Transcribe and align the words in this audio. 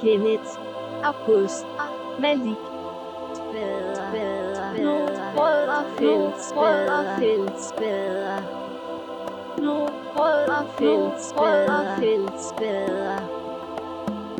Kenneth, 0.00 0.50
August, 1.04 1.66
Malik, 2.20 2.62
Spader, 3.34 3.94
Spader, 3.94 4.82
nu 4.82 4.94
rødder 5.36 5.82
fællesbader, 5.98 7.18
fællesbader. 7.18 8.40
Nu 9.60 9.86
rødder 10.16 10.66
fællesbader, 10.78 11.96
fællesbader. 11.98 13.18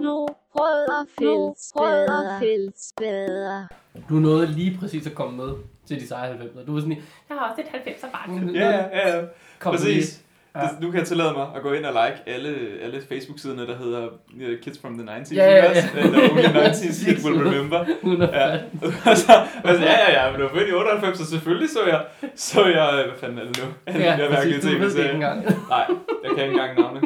Nu 0.00 0.26
rødder 0.54 1.04
fællesbader, 1.18 2.38
fællesbader. 2.40 3.66
Du 4.08 4.14
nåede 4.14 4.46
lige 4.46 4.78
præcis 4.80 5.06
at 5.06 5.14
komme 5.14 5.36
med 5.36 5.54
til 5.86 6.00
de 6.00 6.08
seje 6.08 6.32
90'er. 6.32 6.66
Du 6.66 6.72
var 6.72 6.80
sådan 6.80 6.88
lige, 6.88 7.02
jeg 7.28 7.36
har 7.36 7.50
også 7.50 7.62
et 7.62 7.66
90'er 7.66 8.10
barn. 8.12 8.54
Ja, 8.54 8.70
ja, 8.70 9.16
ja. 9.16 9.24
Kom 9.58 9.72
Præcis. 9.72 10.25
Ja. 10.56 10.62
Det, 10.62 10.80
nu 10.80 10.90
kan 10.90 10.98
jeg 10.98 11.06
tillade 11.06 11.32
mig 11.32 11.46
at 11.56 11.62
gå 11.62 11.72
ind 11.72 11.84
og 11.84 11.92
like 11.92 12.34
alle, 12.34 12.56
alle 12.82 13.02
Facebook-siderne, 13.08 13.66
der 13.66 13.76
hedder 13.76 14.08
uh, 14.34 14.60
Kids 14.62 14.78
from 14.78 14.98
the 14.98 15.16
90s. 15.16 15.34
Ja, 15.34 15.50
ja, 15.50 15.56
ja. 15.56 15.88
Eller 15.96 16.30
Only 16.30 16.42
90s 16.42 17.04
Kids 17.04 17.24
will 17.24 17.48
remember. 17.48 17.84
Ja. 18.38 18.54
og 19.10 19.16
så, 19.22 19.32
altså, 19.64 19.84
ja, 19.84 19.96
ja, 20.04 20.24
ja, 20.24 20.30
men 20.30 20.40
du 20.40 20.46
var 20.46 20.54
født 20.54 20.68
i 20.68 20.72
98, 20.72 21.18
så 21.18 21.26
selvfølgelig 21.26 21.70
så 21.70 21.78
jeg, 21.86 22.04
så 22.34 22.66
jeg, 22.66 23.04
hvad 23.06 23.18
fanden 23.20 23.38
er 23.38 23.44
det 23.44 23.62
nu? 23.62 23.92
Ja, 24.00 24.16
jeg 24.16 24.30
præcis, 24.30 24.64
du 24.64 24.68
ved 24.68 24.90
det 24.90 24.98
ikke 24.98 25.10
engang. 25.10 25.44
Nej, 25.74 25.86
jeg 26.24 26.30
kan 26.36 26.44
ikke 26.44 26.60
engang 26.60 26.80
navne. 26.80 27.00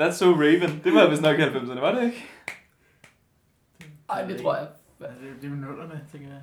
That's 0.00 0.12
so 0.12 0.26
Raven. 0.26 0.80
Det 0.84 0.94
var 0.94 1.10
vist 1.10 1.22
nok 1.22 1.38
i 1.38 1.42
90'erne, 1.42 1.80
var 1.80 1.94
det 1.94 2.04
ikke? 2.04 2.26
Ej, 4.10 4.22
det 4.22 4.42
tror 4.42 4.54
jeg. 4.54 4.66
Det, 4.98 5.06
det 5.40 5.46
er 5.46 5.50
jo 5.50 5.56
nullerne, 5.56 6.00
tænker 6.12 6.28
jeg. 6.28 6.40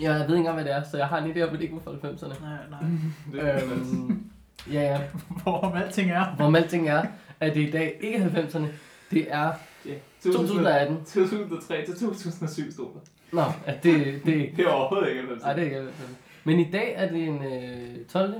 Ja, 0.00 0.12
jeg 0.12 0.28
ved 0.28 0.36
ikke 0.36 0.36
engang, 0.36 0.54
hvad 0.54 0.64
det 0.64 0.72
er, 0.72 0.82
så 0.90 0.96
jeg 0.96 1.06
har 1.06 1.18
en 1.18 1.30
idé 1.32 1.40
om, 1.40 1.48
at 1.48 1.54
det 1.54 1.62
ikke 1.62 1.74
var 1.74 1.80
fra 1.80 2.08
90'erne. 2.08 2.44
Nej, 2.44 2.58
nej. 2.70 3.62
Øhm, 3.62 4.32
ja, 4.72 4.80
ja. 4.82 5.00
Hvorom 5.42 5.72
alting 5.76 6.10
er. 6.10 6.34
Hvor 6.36 6.56
alting 6.56 6.88
er, 6.88 7.04
at 7.40 7.54
det 7.54 7.68
i 7.68 7.70
dag 7.70 7.98
ikke 8.00 8.18
er 8.18 8.28
90'erne. 8.28 8.66
Det 9.10 9.26
er 9.32 9.52
Ja. 9.86 9.94
2018. 10.22 11.04
2003 11.04 11.84
til 11.86 11.94
2007 11.98 12.72
stod 12.72 12.86
der. 12.94 13.00
Nå, 13.36 13.42
at 13.66 13.82
det, 13.82 14.22
det, 14.26 14.50
Det 14.56 14.64
er 14.66 14.68
overhovedet 14.70 15.08
ikke 15.10 15.22
90'erne. 15.22 15.40
Nej, 15.42 15.52
det 15.54 15.62
er 15.62 15.66
ikke 15.66 15.78
90'erne. 15.80 16.14
Men 16.44 16.60
i 16.60 16.70
dag 16.70 16.94
er 16.96 17.08
det 17.08 17.28
en 17.28 17.44
øh, 17.44 18.04
12. 18.06 18.34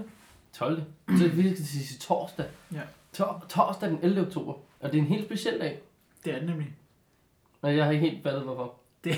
12. 0.52 0.82
Så 1.18 1.28
vi 1.28 1.42
skal 1.54 1.64
sige 1.66 1.98
torsdag. 1.98 2.46
Ja. 2.72 2.80
Tor- 3.12 3.44
torsdag 3.48 3.88
den 3.90 3.98
11. 4.02 4.26
oktober. 4.26 4.52
Og 4.80 4.92
det 4.92 4.94
er 4.94 5.02
en 5.02 5.08
helt 5.08 5.24
speciel 5.24 5.60
dag. 5.60 5.78
Det 6.24 6.34
er 6.34 6.38
det 6.38 6.48
nemlig. 6.48 6.72
Men 7.62 7.76
jeg 7.76 7.84
har 7.84 7.92
ikke 7.92 8.10
helt 8.10 8.22
fattet, 8.22 8.42
hvorfor. 8.42 8.74
Det, 9.04 9.14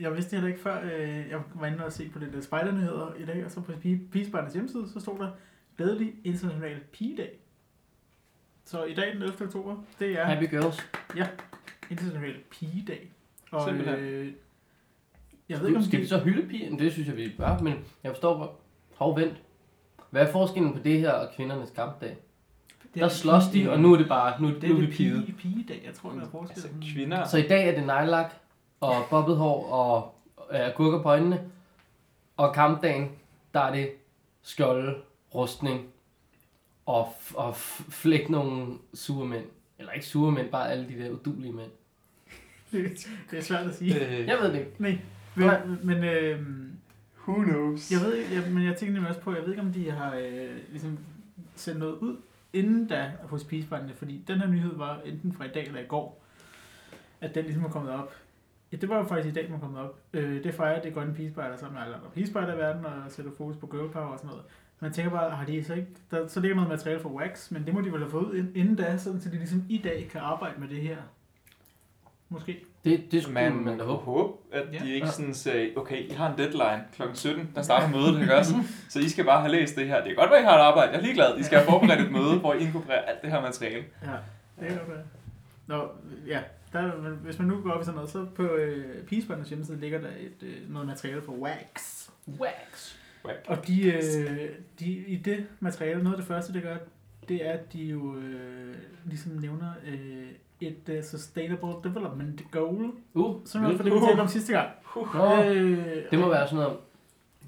jeg 0.00 0.14
vidste 0.14 0.30
det 0.30 0.38
heller 0.38 0.48
ikke 0.48 0.62
før, 0.62 0.80
øh, 0.84 1.24
jeg 1.30 1.38
var 1.54 1.66
inde 1.66 1.84
og 1.86 1.92
se 1.92 2.08
på 2.08 2.18
det 2.18 2.32
der 2.32 2.40
spejdernyheder 2.40 3.12
i 3.18 3.24
dag, 3.24 3.44
og 3.44 3.50
så 3.50 3.60
på 3.60 3.72
Pige- 3.72 4.00
Pigespejdernes 4.12 4.52
hjemmeside, 4.54 4.88
så 4.92 5.00
stod 5.00 5.18
der 5.18 5.28
glædelig 5.76 6.12
international 6.24 6.80
pigedag. 6.92 7.30
Så 8.64 8.84
i 8.84 8.94
dag 8.94 9.12
den 9.14 9.22
11. 9.22 9.44
oktober, 9.46 9.76
det 9.98 10.20
er 10.20 10.24
Happy 10.24 10.50
Girls. 10.50 10.90
international 11.90 12.34
pigedag. 12.50 13.10
Og 13.50 13.68
Simpelthen. 13.68 13.98
øh, 13.98 14.32
jeg 15.48 15.60
ved 15.60 15.66
ikke 15.66 15.78
om 15.78 15.84
Skal 15.84 15.96
vi 15.98 16.02
det, 16.02 16.08
så 16.08 16.18
hylde 16.18 16.48
pigen? 16.48 16.78
Det 16.78 16.92
synes 16.92 17.08
jeg, 17.08 17.16
vi 17.16 17.32
bør. 17.38 17.58
Men 17.58 17.74
jeg 18.04 18.12
forstår, 18.12 18.36
hvor... 18.36 18.56
Hov, 18.96 19.16
vent. 19.16 19.36
Hvad 20.10 20.22
er 20.22 20.32
forskellen 20.32 20.72
på 20.72 20.78
det 20.78 21.00
her 21.00 21.10
og 21.12 21.34
kvindernes 21.36 21.70
kampdag? 21.70 22.16
det 22.94 23.02
Der 23.02 23.08
slås 23.08 23.42
de, 23.52 23.70
og 23.70 23.80
nu 23.80 23.92
er 23.92 23.96
det 23.96 24.08
bare... 24.08 24.42
Nu, 24.42 24.48
det 24.48 24.68
nu 24.68 24.76
er 24.76 24.80
vi 24.80 24.86
det 24.86 24.94
pige. 24.94 25.22
pige, 25.26 25.32
pigedag, 25.32 25.82
jeg 25.86 25.94
tror, 25.94 26.10
der 26.10 26.20
er 26.20 26.30
forskel. 26.30 26.52
Altså, 26.52 26.68
kvinder... 26.94 27.24
Så 27.24 27.38
i 27.38 27.48
dag 27.48 27.68
er 27.68 27.74
det 27.74 27.86
nejlak 27.86 28.32
og 28.80 28.94
bobbet 29.10 29.36
hår 29.36 29.66
og 29.66 30.14
øh, 30.52 30.74
gurker 30.76 31.02
på 31.02 31.08
øjnene. 31.08 31.50
Og 32.36 32.54
kampdagen, 32.54 33.12
der 33.54 33.60
er 33.60 33.72
det 33.72 33.90
skjolde, 34.42 34.94
rustning 35.34 35.86
og, 36.86 37.06
f- 37.08 37.36
og 37.36 37.50
f- 37.52 37.90
flæk 37.90 38.30
nogle 38.30 38.78
sure 38.94 39.26
mænd. 39.28 39.44
Eller 39.78 39.92
ikke 39.92 40.06
sure 40.06 40.32
mænd, 40.32 40.50
bare 40.50 40.70
alle 40.70 40.88
de 40.88 40.98
der 41.04 41.10
udulige 41.10 41.52
mænd. 41.52 41.70
Det, 43.30 43.38
er 43.38 43.40
svært 43.42 43.66
at 43.66 43.74
sige. 43.74 44.18
Øh, 44.20 44.26
Jeg 44.26 44.38
ved 44.40 44.52
det 44.52 44.58
ikke. 44.58 44.72
Nej, 44.78 44.98
men, 45.34 45.46
Nej. 45.46 45.60
men 45.82 46.04
øh, 46.04 46.40
who 47.28 47.42
knows? 47.42 47.90
Jeg 47.92 48.00
ved 48.00 48.14
ikke, 48.14 48.34
jeg, 48.34 48.52
men 48.52 48.64
jeg 48.64 48.76
tænker 48.76 48.92
nemlig 48.92 49.08
også 49.08 49.20
på, 49.20 49.34
jeg 49.34 49.42
ved 49.42 49.48
ikke, 49.50 49.62
om 49.62 49.72
de 49.72 49.90
har 49.90 50.14
øh, 50.16 50.56
ligesom 50.70 50.98
sendt 51.56 51.78
noget 51.78 51.94
ud 51.98 52.16
inden 52.52 52.86
da 52.88 53.12
hos 53.22 53.44
Peacebandene, 53.44 53.94
fordi 53.94 54.24
den 54.28 54.40
her 54.40 54.46
nyhed 54.46 54.76
var 54.76 55.00
enten 55.04 55.32
fra 55.32 55.44
i 55.44 55.48
dag 55.48 55.66
eller 55.66 55.80
i 55.80 55.86
går, 55.86 56.22
at 57.20 57.34
den 57.34 57.44
ligesom 57.44 57.64
er 57.64 57.68
kommet 57.68 57.92
op. 57.92 58.12
Ja, 58.72 58.76
det 58.76 58.88
var 58.88 58.96
jo 58.98 59.04
faktisk 59.04 59.28
i 59.28 59.32
dag, 59.40 59.52
var 59.52 59.58
kommet 59.58 59.80
op. 59.80 59.98
Øh, 60.12 60.44
det 60.44 60.54
fejrer 60.54 60.82
det 60.82 60.94
grønne 60.94 61.14
Peacebejder 61.14 61.56
sammen 61.56 61.74
med 61.74 61.82
alle 61.82 61.96
andre 61.96 62.58
verden, 62.58 62.84
og 62.86 62.92
sætter 63.08 63.32
fokus 63.36 63.56
på 63.56 63.66
girl 63.66 63.90
power 63.92 64.06
og 64.06 64.18
sådan 64.18 64.28
noget. 64.30 64.44
Jeg 64.84 64.92
tænker 64.92 65.10
bare, 65.10 65.30
har 65.30 65.46
de 65.46 65.64
så 65.64 65.74
ikke, 65.74 65.88
der, 66.10 66.28
så 66.28 66.40
ligger 66.40 66.54
noget 66.54 66.70
materiale 66.70 67.00
for 67.00 67.08
Wax, 67.08 67.50
men 67.50 67.66
det 67.66 67.74
må 67.74 67.80
de 67.80 67.92
vel 67.92 68.00
have 68.00 68.10
fået 68.10 68.24
ud 68.24 68.34
ind- 68.34 68.56
inden 68.56 68.76
da, 68.76 68.96
sådan, 68.98 69.20
så 69.20 69.28
de 69.28 69.36
ligesom 69.36 69.64
i 69.68 69.78
dag 69.84 70.08
kan 70.12 70.20
arbejde 70.20 70.60
med 70.60 70.68
det 70.68 70.80
her. 70.82 70.96
Måske. 72.28 72.64
Det, 72.84 73.04
det 73.12 73.22
skulle 73.22 73.34
Man, 73.34 73.54
man, 73.54 73.64
man 73.64 73.78
da 73.78 73.84
håbe. 73.84 74.02
håbe, 74.04 74.32
at 74.52 74.64
Ja. 74.72 74.78
de 74.78 74.94
ikke 74.94 75.06
Ja. 75.06 75.12
sådan 75.12 75.34
sagde, 75.34 75.70
okay, 75.76 76.10
I 76.10 76.12
har 76.12 76.30
en 76.32 76.38
deadline 76.38 76.84
kl. 76.96 77.02
17, 77.14 77.50
der 77.54 77.62
starter 77.62 77.88
mødet, 77.88 78.20
ikke 78.20 78.36
også? 78.36 78.54
Så 78.90 78.98
I 79.00 79.08
skal 79.08 79.24
bare 79.24 79.40
have 79.40 79.52
læst 79.52 79.76
det 79.76 79.86
her. 79.86 79.96
Det 79.96 80.06
kan 80.06 80.16
godt 80.16 80.30
være, 80.30 80.40
I 80.40 80.44
har 80.44 80.54
et 80.58 80.60
arbejde. 80.62 80.90
Jeg 80.92 80.98
er 80.98 81.02
ligeglad. 81.02 81.38
I 81.38 81.42
skal 81.42 81.58
have 81.58 81.70
forberedt 81.70 82.00
et 82.00 82.12
møde, 82.12 82.38
hvor 82.38 82.54
I 82.54 82.58
inkorporerer 82.58 83.02
alt 83.02 83.22
det 83.22 83.30
her 83.30 83.40
materiale. 83.40 83.84
Ja, 84.02 84.10
det 84.60 84.68
kan 84.68 84.78
godt. 84.86 84.98
Nå, 85.66 85.88
ja, 86.26 86.40
der, 86.72 86.90
hvis 87.10 87.38
man 87.38 87.48
nu 87.48 87.60
går 87.60 87.70
op 87.70 87.80
i 87.80 87.84
sådan 87.84 87.94
noget, 87.96 88.10
så 88.10 88.24
på 88.36 88.42
øh, 88.42 89.04
Peacebanders 89.06 89.48
hjemmeside 89.48 89.80
ligger 89.80 90.00
der 90.00 90.08
et, 90.08 90.42
øh, 90.42 90.72
noget 90.72 90.88
materiale 90.88 91.22
for 91.22 91.32
Wax. 91.32 92.08
Wax. 92.40 92.94
Og 93.48 93.66
de, 93.66 93.92
øh, 93.92 94.02
de, 94.80 94.84
i 94.86 95.16
det 95.16 95.46
materiale, 95.60 96.02
noget 96.02 96.16
af 96.16 96.20
det 96.20 96.26
første, 96.28 96.52
det 96.52 96.62
gør, 96.62 96.76
det 97.28 97.46
er, 97.46 97.52
at 97.52 97.72
de 97.72 97.82
jo 97.84 98.16
øh, 98.16 98.74
ligesom 99.04 99.32
nævner 99.32 99.72
øh, 99.86 100.26
et 100.60 100.76
uh, 100.98 101.02
Sustainable 101.04 101.68
Development 101.84 102.42
Goal. 102.50 102.90
Uh, 103.14 103.36
Som 103.44 103.64
er 103.64 103.76
for 103.76 103.82
det, 103.82 103.92
vi 103.92 103.98
talte 104.06 104.20
om 104.20 104.28
sidste 104.28 104.52
gang. 104.52 104.68
Nå, 105.14 105.42
Øh, 105.42 105.86
det 106.10 106.18
må 106.18 106.28
være 106.28 106.48
sådan 106.48 106.62
noget 106.64 106.76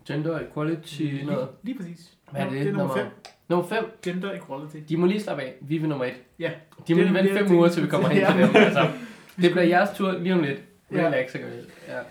gender 0.06 0.40
equality 0.40 1.00
lige, 1.00 1.24
noget. 1.26 1.48
lige 1.62 1.78
præcis. 1.78 2.16
Hvad 2.30 2.40
er 2.40 2.50
det? 2.50 2.60
det 2.60 2.68
er 2.68 2.72
nummer 2.72 2.94
5. 2.96 3.06
Nummer 3.48 3.66
5. 3.66 3.84
Gender 4.02 4.32
Equality. 4.32 4.76
De 4.88 4.96
må 4.96 5.06
lige 5.06 5.20
slappe 5.20 5.42
af. 5.42 5.54
Vi 5.60 5.76
er 5.76 5.80
nummer 5.80 6.04
1. 6.04 6.12
Ja. 6.38 6.50
De 6.88 6.94
må 6.94 7.00
Det 7.00 7.06
er 7.08 7.12
lige 7.12 7.14
vente 7.14 7.30
det, 7.30 7.36
jeg 7.40 7.46
5 7.48 7.56
uger, 7.56 7.68
til 7.68 7.82
vi 7.82 7.88
kommer 7.88 8.08
hen 8.08 8.18
Ja. 8.18 8.32
til 8.32 8.42
dem. 8.42 8.50
Altså, 8.56 8.80
det 9.42 9.50
bliver 9.50 9.62
jeres 9.62 9.90
tur 9.96 10.12
lige 10.12 10.34
om 10.34 10.42
lidt. 10.42 10.62
Ja. 10.92 11.06
Relax, 11.06 11.32
det. 11.32 11.40
Ja. 11.88 11.96
ja. 11.96 12.02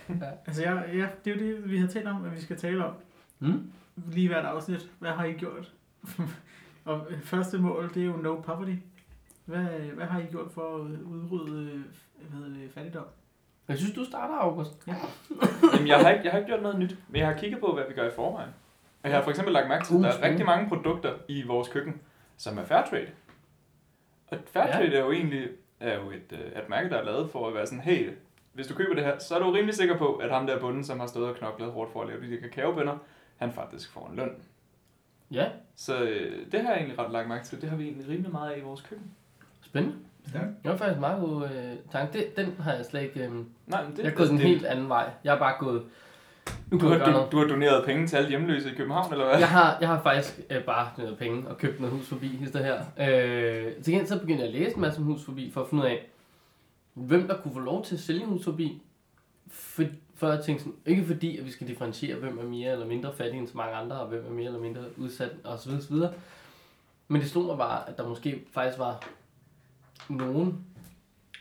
Altså, 0.47 0.61
ja, 0.63 0.71
ja, 0.73 1.07
det 1.25 1.31
er 1.31 1.35
jo 1.35 1.45
det, 1.55 1.71
vi 1.71 1.77
har 1.77 1.87
talt 1.87 2.07
om, 2.07 2.25
at 2.25 2.35
vi 2.35 2.41
skal 2.41 2.57
tale 2.57 2.85
om. 2.85 2.93
Mm? 3.39 3.71
lige 4.11 4.27
hvert 4.27 4.45
afsnit. 4.45 4.91
Hvad 4.99 5.11
har 5.11 5.25
I 5.25 5.33
gjort? 5.33 5.71
og 6.85 7.07
øh, 7.09 7.21
første 7.21 7.57
mål, 7.57 7.91
det 7.93 8.01
er 8.01 8.05
jo 8.05 8.17
no 8.17 8.35
poverty. 8.35 8.75
Hvad, 9.45 9.63
hvad 9.67 10.05
har 10.05 10.19
I 10.19 10.25
gjort 10.31 10.51
for 10.51 10.75
at 10.75 10.81
udrydde 11.01 11.71
øh, 11.71 11.81
hvad 12.19 12.39
hedder 12.39 12.59
det, 12.59 12.71
fattigdom? 12.71 13.05
Jeg 13.67 13.77
synes, 13.77 13.93
du 13.93 14.05
starter, 14.05 14.33
August. 14.33 14.87
Jamen, 15.73 15.87
jeg 15.87 15.99
har, 15.99 16.09
ikke, 16.09 16.23
jeg 16.23 16.31
har 16.31 16.39
ikke 16.39 16.51
gjort 16.51 16.61
noget 16.61 16.79
nyt, 16.79 16.97
men 17.09 17.19
jeg 17.19 17.27
har 17.27 17.37
kigget 17.37 17.59
på, 17.59 17.73
hvad 17.73 17.83
vi 17.87 17.93
gør 17.93 18.07
i 18.07 18.15
forvejen. 18.15 18.49
Og 19.03 19.09
jeg 19.09 19.17
har 19.17 19.23
for 19.23 19.29
eksempel 19.29 19.53
lagt 19.53 19.67
mærke 19.67 19.85
til, 19.85 19.95
at 19.95 20.01
der 20.01 20.09
er 20.09 20.29
rigtig 20.29 20.45
mange 20.45 20.69
produkter 20.69 21.13
i 21.27 21.43
vores 21.43 21.67
køkken, 21.67 22.01
som 22.37 22.57
er 22.57 22.63
Fairtrade. 22.63 23.07
Og 24.27 24.37
Fairtrade 24.45 24.91
ja. 24.91 24.97
er 24.97 25.05
jo 25.05 25.11
egentlig 25.11 25.49
er 25.79 25.95
jo 25.95 26.11
et, 26.11 26.31
øh, 26.31 26.61
et 26.61 26.69
mærke, 26.69 26.89
der 26.89 26.97
er 26.97 27.03
lavet 27.03 27.29
for 27.29 27.47
at 27.47 27.53
være 27.53 27.65
sådan, 27.65 27.83
hey, 27.83 28.11
hvis 28.53 28.67
du 28.67 28.75
køber 28.75 28.95
det 28.95 29.03
her, 29.03 29.19
så 29.19 29.35
er 29.35 29.39
du 29.39 29.51
rimelig 29.51 29.75
sikker 29.75 29.97
på, 29.97 30.15
at 30.15 30.29
ham 30.29 30.47
der 30.47 30.59
bunden, 30.59 30.83
som 30.83 30.99
har 30.99 31.07
stået 31.07 31.29
og 31.29 31.35
knoklet 31.35 31.71
hårdt 31.71 31.91
for 31.91 32.01
at 32.01 32.07
lave 32.07 32.21
de 32.21 32.31
der 32.31 32.41
kakaobønner, 32.41 32.97
han 33.37 33.51
faktisk 33.53 33.91
får 33.91 34.07
en 34.09 34.15
løn. 34.15 34.31
Ja, 35.31 35.45
Så 35.75 36.01
øh, 36.03 36.45
det 36.51 36.61
har 36.61 36.69
jeg 36.69 36.77
egentlig 36.77 36.99
ret 36.99 37.11
lagt 37.11 37.27
mærke 37.27 37.45
til. 37.45 37.61
Det 37.61 37.69
har 37.69 37.77
vi 37.77 37.83
egentlig 37.83 38.09
rimelig 38.09 38.31
meget 38.31 38.51
af 38.51 38.57
i 38.57 38.61
vores 38.61 38.81
køkken. 38.81 39.07
spændende. 39.61 39.95
Stærkt. 40.27 40.45
Det 40.63 40.71
var 40.71 40.77
faktisk 40.77 40.95
en 40.95 41.01
meget 41.01 41.21
god 41.21 41.43
øh, 41.43 41.73
tanke. 41.91 42.13
Det, 42.17 42.37
den 42.37 42.55
har 42.59 42.73
jeg 42.73 42.85
slet 42.85 43.01
ikke... 43.01 43.19
Øh, 43.25 43.31
Nej, 43.67 43.83
men 43.83 43.91
det, 43.97 44.03
jeg 44.03 44.11
er 44.11 44.15
gået 44.15 44.29
en 44.31 44.37
det, 44.37 44.45
helt 44.45 44.65
anden 44.65 44.89
vej. 44.89 45.09
Jeg 45.23 45.31
har 45.31 45.39
bare 45.39 45.55
gået... 45.59 45.83
Nu 46.71 46.79
du, 46.79 46.87
har, 46.87 46.97
du, 47.11 47.27
du 47.31 47.37
har 47.37 47.47
doneret 47.47 47.85
penge 47.85 48.07
til 48.07 48.15
alle 48.17 48.29
hjemløse 48.29 48.71
i 48.71 48.75
København, 48.75 49.11
eller 49.11 49.25
hvad? 49.25 49.39
Jeg 49.39 49.49
har, 49.49 49.77
jeg 49.79 49.89
har 49.89 50.01
faktisk 50.01 50.39
øh, 50.49 50.63
bare 50.63 50.89
noget 50.97 51.17
penge 51.17 51.47
og 51.47 51.57
købt 51.57 51.79
noget 51.79 51.95
hus 51.95 52.07
forbi, 52.07 52.27
hister 52.27 52.63
her. 52.63 52.79
Øh, 52.99 53.73
til 53.83 53.85
gengæld 53.93 54.07
så 54.07 54.19
begyndte 54.19 54.43
jeg 54.43 54.53
at 54.53 54.59
læse 54.59 54.75
en 54.75 54.81
masse 54.81 54.99
om 54.99 55.05
hus 55.05 55.23
forbi, 55.25 55.51
for 55.51 55.61
at 55.61 55.69
finde 55.69 55.83
ud 55.83 55.89
af, 55.89 56.05
hvem 56.93 57.27
der 57.27 57.37
kunne 57.37 57.53
få 57.53 57.59
lov 57.59 57.85
til 57.85 57.95
at 57.95 58.01
sælge 58.01 58.25
hus 58.25 58.43
forbi. 58.43 58.81
For, 59.47 59.83
før 60.15 60.33
jeg 60.33 60.43
tænkte 60.43 60.63
sådan, 60.63 60.79
ikke 60.85 61.05
fordi, 61.05 61.37
at 61.37 61.45
vi 61.45 61.51
skal 61.51 61.67
differentiere, 61.67 62.19
hvem 62.19 62.37
er 62.39 62.43
mere 62.43 62.71
eller 62.71 62.85
mindre 62.85 63.13
fattig 63.13 63.39
end 63.39 63.47
så 63.47 63.57
mange 63.57 63.75
andre, 63.75 63.99
og 63.99 64.07
hvem 64.07 64.25
er 64.25 64.29
mere 64.29 64.45
eller 64.45 64.59
mindre 64.59 64.81
udsat, 64.97 65.31
og 65.43 65.59
så 65.59 65.87
videre, 65.89 66.13
Men 67.07 67.21
det 67.21 67.29
slog 67.29 67.45
mig 67.45 67.57
bare, 67.57 67.89
at 67.89 67.97
der 67.97 68.07
måske 68.07 68.43
faktisk 68.51 68.79
var 68.79 69.07
nogen, 70.09 70.65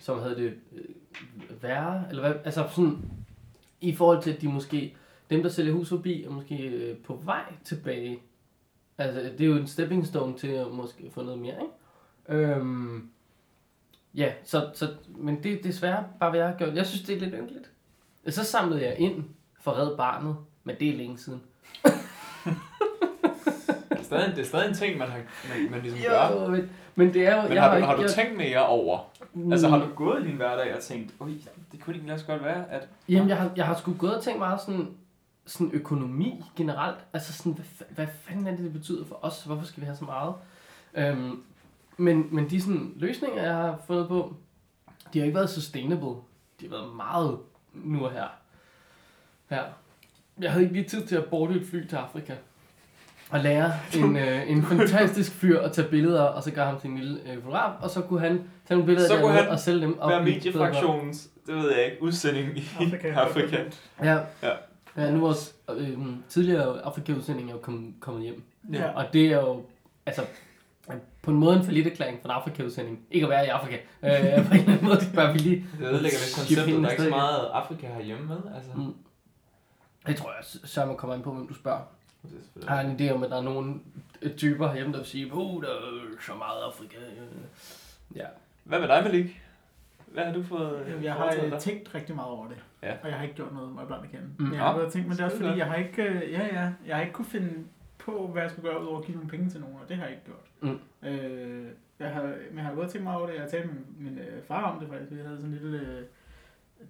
som 0.00 0.18
havde 0.18 0.36
det 0.36 0.54
øh, 0.72 1.62
værre, 1.62 2.04
eller 2.10 2.22
hvad, 2.22 2.34
altså 2.44 2.68
sådan, 2.74 3.10
i 3.80 3.94
forhold 3.94 4.22
til, 4.22 4.32
at 4.32 4.40
de 4.40 4.48
måske, 4.48 4.96
dem 5.30 5.42
der 5.42 5.48
sælger 5.48 5.72
hus 5.72 5.88
forbi, 5.88 6.24
er 6.24 6.30
måske 6.30 6.68
øh, 6.68 6.96
på 6.96 7.20
vej 7.24 7.44
tilbage. 7.64 8.22
Altså, 8.98 9.20
det 9.20 9.40
er 9.40 9.46
jo 9.46 9.56
en 9.56 9.66
stepping 9.66 10.06
stone 10.06 10.38
til 10.38 10.48
at 10.48 10.72
måske 10.72 11.10
få 11.10 11.22
noget 11.22 11.38
mere, 11.38 11.56
ikke? 11.62 12.42
Øhm, 12.42 13.10
ja, 14.14 14.32
så, 14.44 14.70
så, 14.74 14.94
men 15.08 15.42
det 15.42 15.52
er 15.52 15.62
desværre 15.62 16.04
bare, 16.20 16.30
hvad 16.30 16.40
jeg 16.40 16.48
har 16.48 16.56
gjort. 16.56 16.74
Jeg 16.74 16.86
synes, 16.86 17.02
det 17.02 17.16
er 17.16 17.20
lidt 17.20 17.34
ynkeligt. 17.34 17.73
Så 18.28 18.44
samlede 18.44 18.82
jeg 18.84 18.96
ind 18.98 19.24
for 19.60 19.72
Red 19.78 19.96
Barnet, 19.96 20.36
men 20.64 20.76
det 20.80 20.88
er 20.88 20.96
længe 20.96 21.18
siden. 21.18 21.42
Altså, 23.90 24.04
stadig, 24.04 24.36
det 24.36 24.42
er 24.42 24.46
stadig 24.46 24.68
en 24.68 24.74
ting, 24.74 24.98
man, 24.98 25.08
har, 25.08 25.18
man, 25.48 25.70
man 25.70 25.80
ligesom 25.82 26.00
gør. 26.08 26.30
Jo, 26.42 26.48
men, 26.50 26.70
men 26.94 27.14
det 27.14 27.26
er 27.26 27.36
jo... 27.36 27.42
Men 27.42 27.52
jeg 27.52 27.62
har, 27.62 27.78
du, 27.78 27.84
har 27.84 27.92
du 27.94 28.00
gjort- 28.00 28.10
tænkt 28.10 28.36
mere 28.36 28.66
over? 28.66 28.98
Mm, 29.34 29.52
Altså 29.52 29.68
har 29.68 29.78
du 29.78 29.86
gået 29.96 30.22
i 30.24 30.26
din 30.26 30.36
hverdag 30.36 30.76
og 30.76 30.82
tænkt, 30.82 31.14
oj, 31.20 31.28
det 31.72 31.80
kunne 31.80 31.94
egentlig 31.94 32.14
også 32.14 32.26
godt 32.26 32.44
være, 32.44 32.70
at... 32.70 32.88
Jamen, 33.08 33.28
jeg 33.28 33.36
har, 33.36 33.50
jeg 33.56 33.66
har 33.66 33.76
sgu 33.78 33.92
gået 33.98 34.16
og 34.16 34.22
tænkt 34.22 34.38
meget 34.38 34.60
sådan, 34.60 34.88
sådan 35.46 35.70
økonomi 35.72 36.44
generelt. 36.56 36.98
Altså 37.12 37.32
sådan, 37.32 37.52
hvad, 37.52 37.64
hvad 37.90 38.06
fanden 38.22 38.46
er 38.46 38.50
det, 38.50 38.58
det 38.64 38.72
betyder 38.72 39.04
for 39.04 39.18
os? 39.22 39.42
Hvorfor 39.44 39.64
skal 39.66 39.80
vi 39.80 39.84
have 39.86 39.96
så 39.96 40.04
meget? 40.04 40.34
Øhm, 40.94 41.42
men, 41.96 42.28
men 42.30 42.50
de 42.50 42.60
sådan, 42.60 42.92
løsninger, 42.96 43.42
jeg 43.42 43.54
har 43.54 43.78
fundet 43.86 44.08
på, 44.08 44.34
de 45.12 45.18
har 45.18 45.26
ikke 45.26 45.36
været 45.36 45.50
sustainable. 45.50 46.08
De 46.60 46.68
har 46.68 46.68
været 46.68 46.96
meget 46.96 47.38
nu 47.74 48.04
og 48.04 48.12
her. 48.12 48.26
her. 49.50 49.62
Jeg 50.40 50.50
havde 50.52 50.62
ikke 50.64 50.74
lige 50.74 50.88
tid 50.88 51.06
til 51.06 51.16
at 51.16 51.24
borte 51.24 51.54
et 51.54 51.66
fly 51.70 51.86
til 51.86 51.96
Afrika. 51.96 52.34
Og 53.30 53.40
lære 53.40 53.72
en, 53.96 54.16
øh, 54.26 54.50
en 54.50 54.62
fantastisk 54.62 55.32
fyr 55.32 55.60
at 55.60 55.72
tage 55.72 55.88
billeder, 55.88 56.22
og 56.22 56.42
så 56.42 56.50
gøre 56.50 56.66
ham 56.66 56.80
til 56.80 56.90
en 56.90 56.98
lille 56.98 57.20
øh, 57.30 57.42
fotograf, 57.42 57.72
og 57.82 57.90
så 57.90 58.00
kunne 58.00 58.20
han 58.20 58.36
tage 58.36 58.78
nogle 58.78 58.86
billeder 58.86 59.08
Så 59.08 59.20
kunne 59.20 59.32
han 59.32 59.48
og 59.48 59.58
sælge 59.60 59.80
dem. 59.80 59.98
og 59.98 60.10
Være 60.10 60.24
mediefraktionens, 60.24 61.28
det 61.46 61.54
ved 61.54 61.70
jeg 61.74 61.84
ikke, 61.84 62.02
udsending 62.02 62.58
i 62.58 62.64
Afrika. 62.80 63.08
Afrika. 63.08 63.64
Ja. 64.02 64.18
Ja. 64.42 64.52
Ja, 64.96 65.10
nu 65.10 65.16
er 65.16 65.20
vores 65.20 65.54
øh, 65.76 65.98
tidligere 66.28 66.80
Afrika-udsending 66.82 67.48
er 67.48 67.52
jo 67.52 67.58
kommet, 67.60 67.94
kommet 68.00 68.22
hjem. 68.22 68.42
Ja. 68.72 68.88
Og 68.88 69.04
det 69.12 69.26
er 69.26 69.36
jo, 69.40 69.62
altså, 70.06 70.22
på 71.24 71.30
en 71.30 71.36
måde 71.36 71.56
en 71.56 71.64
forlitterklæring 71.64 72.18
for 72.20 72.28
en 72.28 72.34
Afrika-udsending. 72.34 73.06
Ikke 73.10 73.24
at 73.26 73.30
være 73.30 73.46
i 73.46 73.48
Afrika. 73.48 73.76
Øh, 73.76 74.46
på 74.46 74.54
en 74.54 74.60
eller 74.60 74.72
anden 74.72 74.84
måde 74.84 74.98
bør 75.14 75.32
vi 75.32 75.38
lige... 75.38 75.66
Det 75.78 75.86
ødelægger 75.86 76.18
Skib 76.18 76.38
konceptet, 76.38 76.82
der 76.82 76.88
er 76.88 76.90
ikke 76.90 77.02
så 77.02 77.10
meget 77.10 77.40
Afrika 77.52 77.86
herhjemme 77.86 78.26
med. 78.26 78.36
Altså. 78.56 78.70
Mm. 78.74 78.94
Det 80.06 80.16
tror 80.16 80.30
jeg, 80.30 80.44
så 80.44 80.86
man 80.86 80.96
kommer 80.96 81.16
an 81.16 81.22
på, 81.22 81.32
hvem 81.32 81.48
du 81.48 81.54
spørger. 81.54 81.82
Det 82.22 82.30
er 82.32 82.60
Jeg 82.60 82.68
har 82.68 82.80
en 82.80 83.00
idé 83.00 83.12
om, 83.12 83.22
at 83.22 83.30
der 83.30 83.36
er 83.36 83.42
nogle 83.42 83.74
øh, 84.22 84.34
typer 84.36 84.66
herhjemme, 84.68 84.92
der 84.92 84.98
vil 84.98 85.08
sige, 85.08 85.30
oh, 85.32 85.62
der 85.62 85.68
er 85.68 85.80
så 86.26 86.34
meget 86.34 86.62
Afrika. 86.62 86.96
Ja. 88.16 88.26
Hvad 88.64 88.80
med 88.80 88.88
dig, 88.88 89.02
Malik? 89.04 89.40
Hvad 90.06 90.24
har 90.24 90.32
du 90.32 90.42
fået 90.42 90.84
Jamen, 90.88 91.04
Jeg 91.04 91.12
har 91.12 91.34
øh, 91.44 91.50
dig? 91.50 91.58
tænkt 91.58 91.94
rigtig 91.94 92.14
meget 92.14 92.30
over 92.30 92.48
det. 92.48 92.56
Ja. 92.82 92.92
Og 93.02 93.08
jeg 93.08 93.16
har 93.16 93.22
ikke 93.22 93.34
gjort 93.34 93.52
noget, 93.52 93.72
må 93.72 93.80
jeg 93.80 93.86
blandt 93.86 94.04
erkende. 94.04 94.28
Mm. 94.38 94.52
Jeg 94.52 94.60
har 94.60 94.72
og 94.72 94.92
tænkt, 94.92 95.08
men 95.08 95.16
det 95.16 95.22
er 95.22 95.24
også 95.24 95.36
fordi, 95.36 95.58
jeg 95.58 95.66
har 95.66 95.74
ikke, 95.74 96.02
øh, 96.02 96.32
ja, 96.32 96.46
ja, 96.54 96.72
jeg 96.86 96.96
har 96.96 97.00
ikke 97.00 97.12
kunne 97.12 97.26
finde 97.26 97.64
på, 98.04 98.26
hvad 98.32 98.42
jeg 98.42 98.50
skulle 98.50 98.70
gøre, 98.70 98.82
udover 98.82 98.98
at 98.98 99.04
give 99.04 99.14
nogle 99.16 99.30
penge 99.30 99.50
til 99.50 99.60
nogen, 99.60 99.76
og 99.82 99.88
det 99.88 99.96
har 99.96 100.04
jeg 100.04 100.12
ikke 100.12 100.24
gjort. 100.24 100.50
Mm. 101.02 101.08
Øh, 101.08 101.68
jeg 101.98 102.10
har, 102.14 102.22
men 102.22 102.56
jeg 102.56 102.64
har 102.64 102.72
og 102.72 102.90
tænkt 102.90 103.04
meget 103.04 103.18
over 103.18 103.26
det, 103.26 103.34
jeg 103.34 103.42
har 103.42 103.48
talt 103.50 103.66
med 103.66 103.82
min 103.98 104.18
øh, 104.18 104.42
far 104.42 104.62
om 104.62 104.80
det 104.80 104.88
faktisk, 104.88 105.10
vi 105.12 105.16
havde 105.16 105.36
sådan 105.36 105.50
en 105.52 105.58
lille 105.58 105.80
øh, 105.80 106.04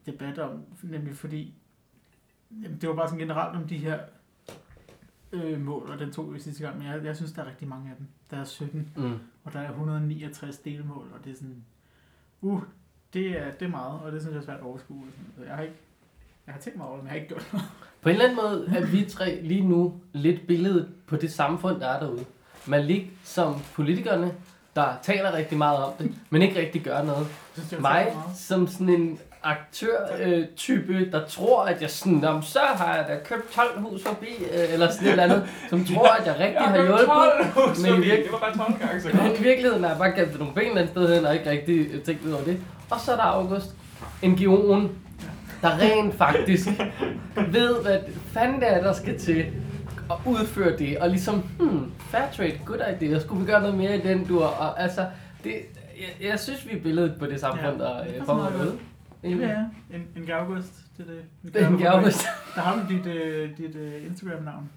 debat 0.06 0.38
om, 0.38 0.64
nemlig 0.82 1.14
fordi, 1.16 1.55
jamen, 2.62 2.78
det 2.81 2.88
var 2.88 2.94
bare 2.94 3.08
sådan 3.08 3.19
generelt 3.19 3.56
om 3.56 3.69
de 3.69 3.76
her 3.78 3.99
øh, 5.32 5.61
mål, 5.61 5.90
og 5.90 5.99
den 5.99 6.12
tog 6.12 6.34
vi 6.34 6.40
sidste 6.40 6.64
gang, 6.64 6.78
men 6.78 6.87
jeg, 6.87 7.05
jeg 7.05 7.17
synes, 7.17 7.32
der 7.32 7.43
er 7.43 7.49
rigtig 7.49 7.69
mange 7.69 7.90
af 7.90 7.96
dem. 7.96 8.06
Der 8.31 8.37
er 8.37 8.44
17, 8.44 8.93
Mm. 8.96 9.19
og 9.44 9.52
der 9.52 9.60
er 9.60 9.69
169 9.69 10.58
delmål, 10.58 11.06
og 11.14 11.25
det 11.25 11.31
er 11.32 11.37
sådan, 11.37 11.64
uh, 12.40 12.62
det 13.14 13.40
er, 13.40 13.50
det 13.52 13.62
er 13.67 13.70
meget, 13.70 14.00
og 14.00 14.12
det 14.12 14.20
synes 14.20 14.32
jeg 14.34 14.40
er 14.40 14.44
svært 14.44 14.56
at 14.56 14.62
overskue. 14.62 15.05
sådan. 15.10 15.32
Så 15.37 15.44
jeg 15.44 15.55
har 15.55 15.62
ikke, 15.62 15.76
jeg 16.46 16.55
har 16.55 16.60
tænkt 16.60 16.76
mig 16.78 16.87
over 16.87 16.96
det, 16.96 17.05
men 17.05 17.12
jeg 17.14 17.20
har 17.20 17.22
ikke 17.22 17.28
gjort 17.34 17.50
noget. 17.52 17.67
På 18.05 18.09
en 18.11 18.15
eller 18.15 18.25
anden 18.25 18.37
måde 18.43 18.73
er 18.77 18.87
vi 18.87 19.05
tre 19.11 19.39
lige 19.43 19.69
nu 19.69 19.93
lidt 20.12 20.47
billedet 20.47 20.87
på 21.09 21.17
det 21.17 21.33
samfund, 21.33 21.81
der 21.81 21.89
er 21.89 22.01
derude. 22.01 22.25
Malik 22.67 23.03
som 23.25 23.56
politikerne, 23.75 24.33
der 24.77 24.85
taler 25.03 25.33
rigtig 25.37 25.59
meget 25.59 25.79
om 25.79 25.93
det, 25.99 26.12
men 26.31 26.43
ikke 26.43 26.61
rigtig 26.61 26.83
gør 26.83 27.03
noget. 27.03 27.27
Jeg 27.56 27.65
jeg 27.73 27.81
Mig 27.81 28.12
som 28.37 28.69
sådan 28.69 28.89
en 28.89 29.19
aktør-type, 29.43 31.11
der 31.11 31.27
tror, 31.27 31.62
at 31.65 31.83
jeg 31.83 31.91
sådan, 31.91 32.12
"Nå, 32.12 32.33
men 32.33 32.43
så 32.43 32.59
har 32.61 32.95
jeg 32.97 33.05
da 33.09 33.19
købt 33.25 33.53
12 33.53 33.81
hus 33.81 34.03
forbi, 34.05 34.27
øh, 34.53 34.73
eller 34.73 34.91
sådan 34.91 35.06
et 35.06 35.11
eller 35.11 35.23
andet, 35.25 35.49
som 35.71 35.85
tror, 35.85 36.09
at 36.09 36.27
jeg 36.27 36.35
rigtig 36.39 36.61
har 36.61 36.77
hjulpet. 36.83 37.83
men 37.93 38.03
i 38.03 38.05
virke- 38.06 38.23
Det 38.23 38.33
var 38.33 38.39
bare 38.39 38.56
12 38.56 38.79
gange 38.87 39.01
så 39.03 39.09
Men 39.23 39.33
i 39.41 39.43
virkeligheden 39.43 39.83
har 39.83 39.91
jeg 39.91 39.99
bare 39.99 40.12
gemt 40.12 40.39
nogle 40.39 40.55
ben 40.55 40.79
et 40.79 40.89
sted 40.89 41.15
hen, 41.15 41.27
og 41.27 41.35
ikke 41.35 41.51
rigtig 41.51 41.87
øh, 41.93 42.01
tænkt 42.03 42.25
ud 42.27 42.33
over 42.33 42.45
det. 42.45 42.61
Og 42.91 43.01
så 43.01 43.12
er 43.12 43.17
der 43.17 43.23
August, 43.23 43.71
NGO'en, 44.25 44.89
der 45.64 45.78
rent 45.81 46.14
faktisk 46.14 46.66
ved, 47.50 47.82
hvad 47.82 47.99
fanden 48.26 48.61
det 48.61 48.72
er, 48.72 48.82
der 48.82 48.93
skal 48.93 49.19
til 49.19 49.46
at 50.11 50.16
udføre 50.26 50.78
det. 50.78 50.99
Og 50.99 51.08
ligesom, 51.11 51.43
hmm, 51.58 51.93
fair 51.99 52.22
trade, 52.37 52.58
good 52.66 52.81
idea, 52.96 53.19
skulle 53.19 53.40
vi 53.40 53.46
gøre 53.50 53.61
noget 53.61 53.76
mere 53.76 53.96
i 53.99 54.00
den 54.00 54.25
dur? 54.25 54.44
Og 54.44 54.82
altså, 54.82 55.06
det, 55.44 55.52
jeg, 56.00 56.28
jeg 56.31 56.40
synes, 56.40 56.66
vi 56.70 56.76
er 56.76 56.82
billedet 56.82 57.14
på 57.19 57.26
det 57.26 57.40
samfund, 57.40 57.78
Ja, 57.82 57.84
der 57.84 58.00
øh, 58.00 58.06
er 58.16 58.25
godt. 58.25 58.58
med. 58.58 58.72
Ja. 59.22 59.58
En, 59.94 60.06
en 60.16 60.26
Gaugust, 60.26 60.72
det 60.96 61.06
er 61.06 61.11
det. 61.43 61.55
Det 61.55 61.62
er 61.62 61.69
en 61.69 61.87
August. 61.87 62.26
Der 62.55 62.60
har 62.60 62.75
du 62.88 62.94
dit, 62.94 63.06
øh, 63.06 63.50
dit 63.58 63.76
øh, 63.76 64.06
Instagram-navn. 64.06 64.70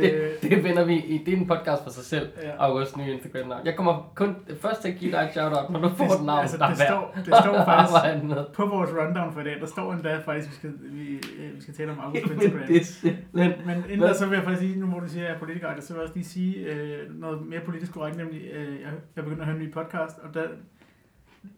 Det, 0.00 0.36
det 0.42 0.64
vender 0.64 0.84
vi 0.84 0.94
i. 0.94 1.22
Det 1.26 1.34
er 1.34 1.38
en 1.38 1.46
podcast 1.46 1.82
for 1.82 1.90
sig 1.90 2.04
selv. 2.04 2.28
Ja. 2.42 2.50
August 2.58 2.96
nye 2.96 3.12
Instagram-navn. 3.12 3.66
Jeg 3.66 3.76
kommer 3.76 4.12
kun 4.14 4.36
først 4.60 4.80
til 4.80 4.88
at 4.88 4.96
give 4.98 5.12
dig 5.12 5.18
et 5.18 5.32
shout-out, 5.32 5.70
når 5.70 5.80
du 5.80 5.88
får 5.88 6.04
et 6.04 6.24
navn, 6.24 6.40
altså, 6.40 6.58
der 6.58 6.68
det, 6.68 6.80
er 6.80 6.86
står, 6.86 7.12
det 7.16 7.26
står 7.26 7.64
faktisk 7.72 8.54
på 8.54 8.66
vores 8.66 8.90
rundown 8.90 9.32
for 9.32 9.40
i 9.40 9.44
dag, 9.44 9.60
der 9.60 9.66
står 9.66 9.92
endda 9.92 10.18
faktisk, 10.24 10.50
vi 10.50 10.54
skal, 10.54 10.72
vi, 10.80 11.14
øh, 11.14 11.56
vi 11.56 11.60
skal 11.62 11.74
tale 11.74 11.90
om 11.90 11.98
August 12.00 12.24
på 12.26 12.32
Instagram. 12.34 12.60
Men 12.60 12.68
det 12.68 12.86
simpelthen... 12.86 13.52
Men 13.66 13.84
inden 13.90 14.08
da, 14.08 14.14
så 14.14 14.26
vil 14.26 14.36
jeg 14.36 14.44
faktisk 14.44 14.68
sige, 14.68 14.80
nu 14.80 14.86
hvor 14.86 15.00
du 15.00 15.08
siger, 15.08 15.22
at 15.22 15.28
jeg 15.28 15.34
er 15.34 15.38
politiker, 15.38 15.68
så 15.80 15.92
vil 15.92 15.98
jeg 15.98 16.02
også 16.02 16.14
lige 16.14 16.26
sige 16.26 16.56
øh, 16.56 17.20
noget 17.20 17.46
mere 17.46 17.60
politisk 17.60 17.92
korrekt, 17.92 18.16
nemlig, 18.16 18.40
øh, 18.52 18.80
jeg, 18.80 18.90
jeg 19.16 19.24
begynder 19.24 19.42
at 19.42 19.46
høre 19.46 19.56
en 19.56 19.62
ny 19.62 19.72
podcast, 19.72 20.18
og 20.18 20.34
der 20.34 20.44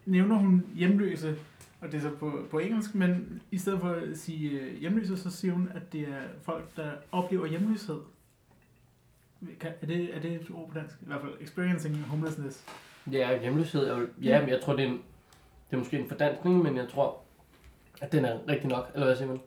nævner 0.05 0.35
hun 0.35 0.63
hjemløse, 0.75 1.35
og 1.81 1.91
det 1.91 1.97
er 1.97 2.01
så 2.01 2.09
på, 2.19 2.47
på 2.51 2.59
engelsk, 2.59 2.95
men 2.95 3.41
i 3.51 3.57
stedet 3.57 3.79
for 3.79 3.89
at 3.89 4.17
sige 4.17 4.49
øh, 4.49 4.79
hjemløse, 4.79 5.17
så 5.17 5.31
siger 5.31 5.53
hun, 5.53 5.69
at 5.75 5.93
det 5.93 6.01
er 6.01 6.21
folk, 6.41 6.75
der 6.75 6.91
oplever 7.11 7.45
hjemløshed. 7.45 7.99
Kan, 9.59 9.71
er, 9.81 9.85
det, 9.85 10.15
er 10.15 10.19
det 10.19 10.31
et 10.31 10.47
ord 10.53 10.69
på 10.69 10.79
dansk? 10.79 10.95
I 11.01 11.05
hvert 11.05 11.21
fald, 11.21 11.33
experiencing 11.39 12.01
homelessness. 12.01 12.65
Ja, 13.11 13.41
hjemløshed 13.41 13.87
er 13.87 13.99
jo... 13.99 14.07
Ja, 14.21 14.39
men 14.41 14.49
jeg 14.49 14.61
tror, 14.61 14.75
det 14.75 14.85
er, 14.85 14.89
en, 14.89 15.01
det 15.69 15.73
er 15.73 15.77
måske 15.77 15.99
en 15.99 16.09
fordanskning, 16.09 16.63
men 16.63 16.77
jeg 16.77 16.87
tror, 16.89 17.17
at 18.01 18.11
den 18.11 18.25
er 18.25 18.39
rigtig 18.47 18.69
nok. 18.69 18.91
Eller 18.93 19.05
hvad 19.05 19.15
siger 19.15 19.27
man? 19.27 19.39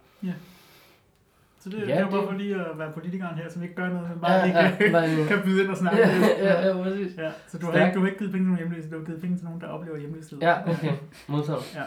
Så 1.58 1.70
det, 1.70 1.76
Ja, 1.76 1.80
ja, 1.80 1.86
det 1.86 1.96
er 1.96 2.00
jo 2.00 2.10
bare 2.10 2.26
for 2.26 2.32
lige 2.32 2.54
at 2.54 2.78
være 2.78 2.92
politikeren 2.92 3.36
her, 3.36 3.48
som 3.48 3.62
ikke 3.62 3.74
gør 3.74 3.88
noget, 3.88 4.10
men 4.10 4.20
bare 4.20 4.32
Ja, 4.32 4.46
lige 4.46 4.58
ja, 4.58 5.16
kan, 5.16 5.26
kan 5.26 5.42
byde 5.44 5.62
ind 5.62 5.70
og 5.70 5.76
snakke. 5.76 5.98
Ja, 5.98 6.18
ja, 6.38 6.68
ja, 6.68 6.82
præcis. 6.82 7.18
Ja, 7.18 7.30
så 7.48 7.58
du 7.58 7.66
har, 7.66 7.86
ikke, 7.86 7.94
du 7.94 8.00
har 8.00 8.06
ikke 8.06 8.18
givet 8.18 8.32
penge 8.32 8.44
til 8.44 8.52
nogen 8.52 8.58
hjemløse, 8.58 8.90
du 8.90 8.98
har 8.98 9.04
givet 9.04 9.20
penge 9.20 9.36
til 9.36 9.44
nogen, 9.44 9.60
der 9.60 9.66
oplever 9.66 9.98
hjemløshed. 9.98 10.38
Ja, 10.38 10.70
okay. 10.70 10.92
Modtaget. 11.28 11.78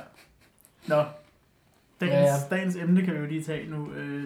Nå, 0.88 0.96
dagens, 0.96 2.02
Ja, 2.02 2.08
ja, 2.08 2.20
ja. 2.20 2.26
ja. 2.26 2.56
dagens 2.56 2.76
emne 2.76 3.02
kan 3.02 3.14
vi 3.14 3.20
jo 3.20 3.26
lige 3.26 3.44
tage 3.44 3.70
nu. 3.70 3.92
Øh, 3.92 4.24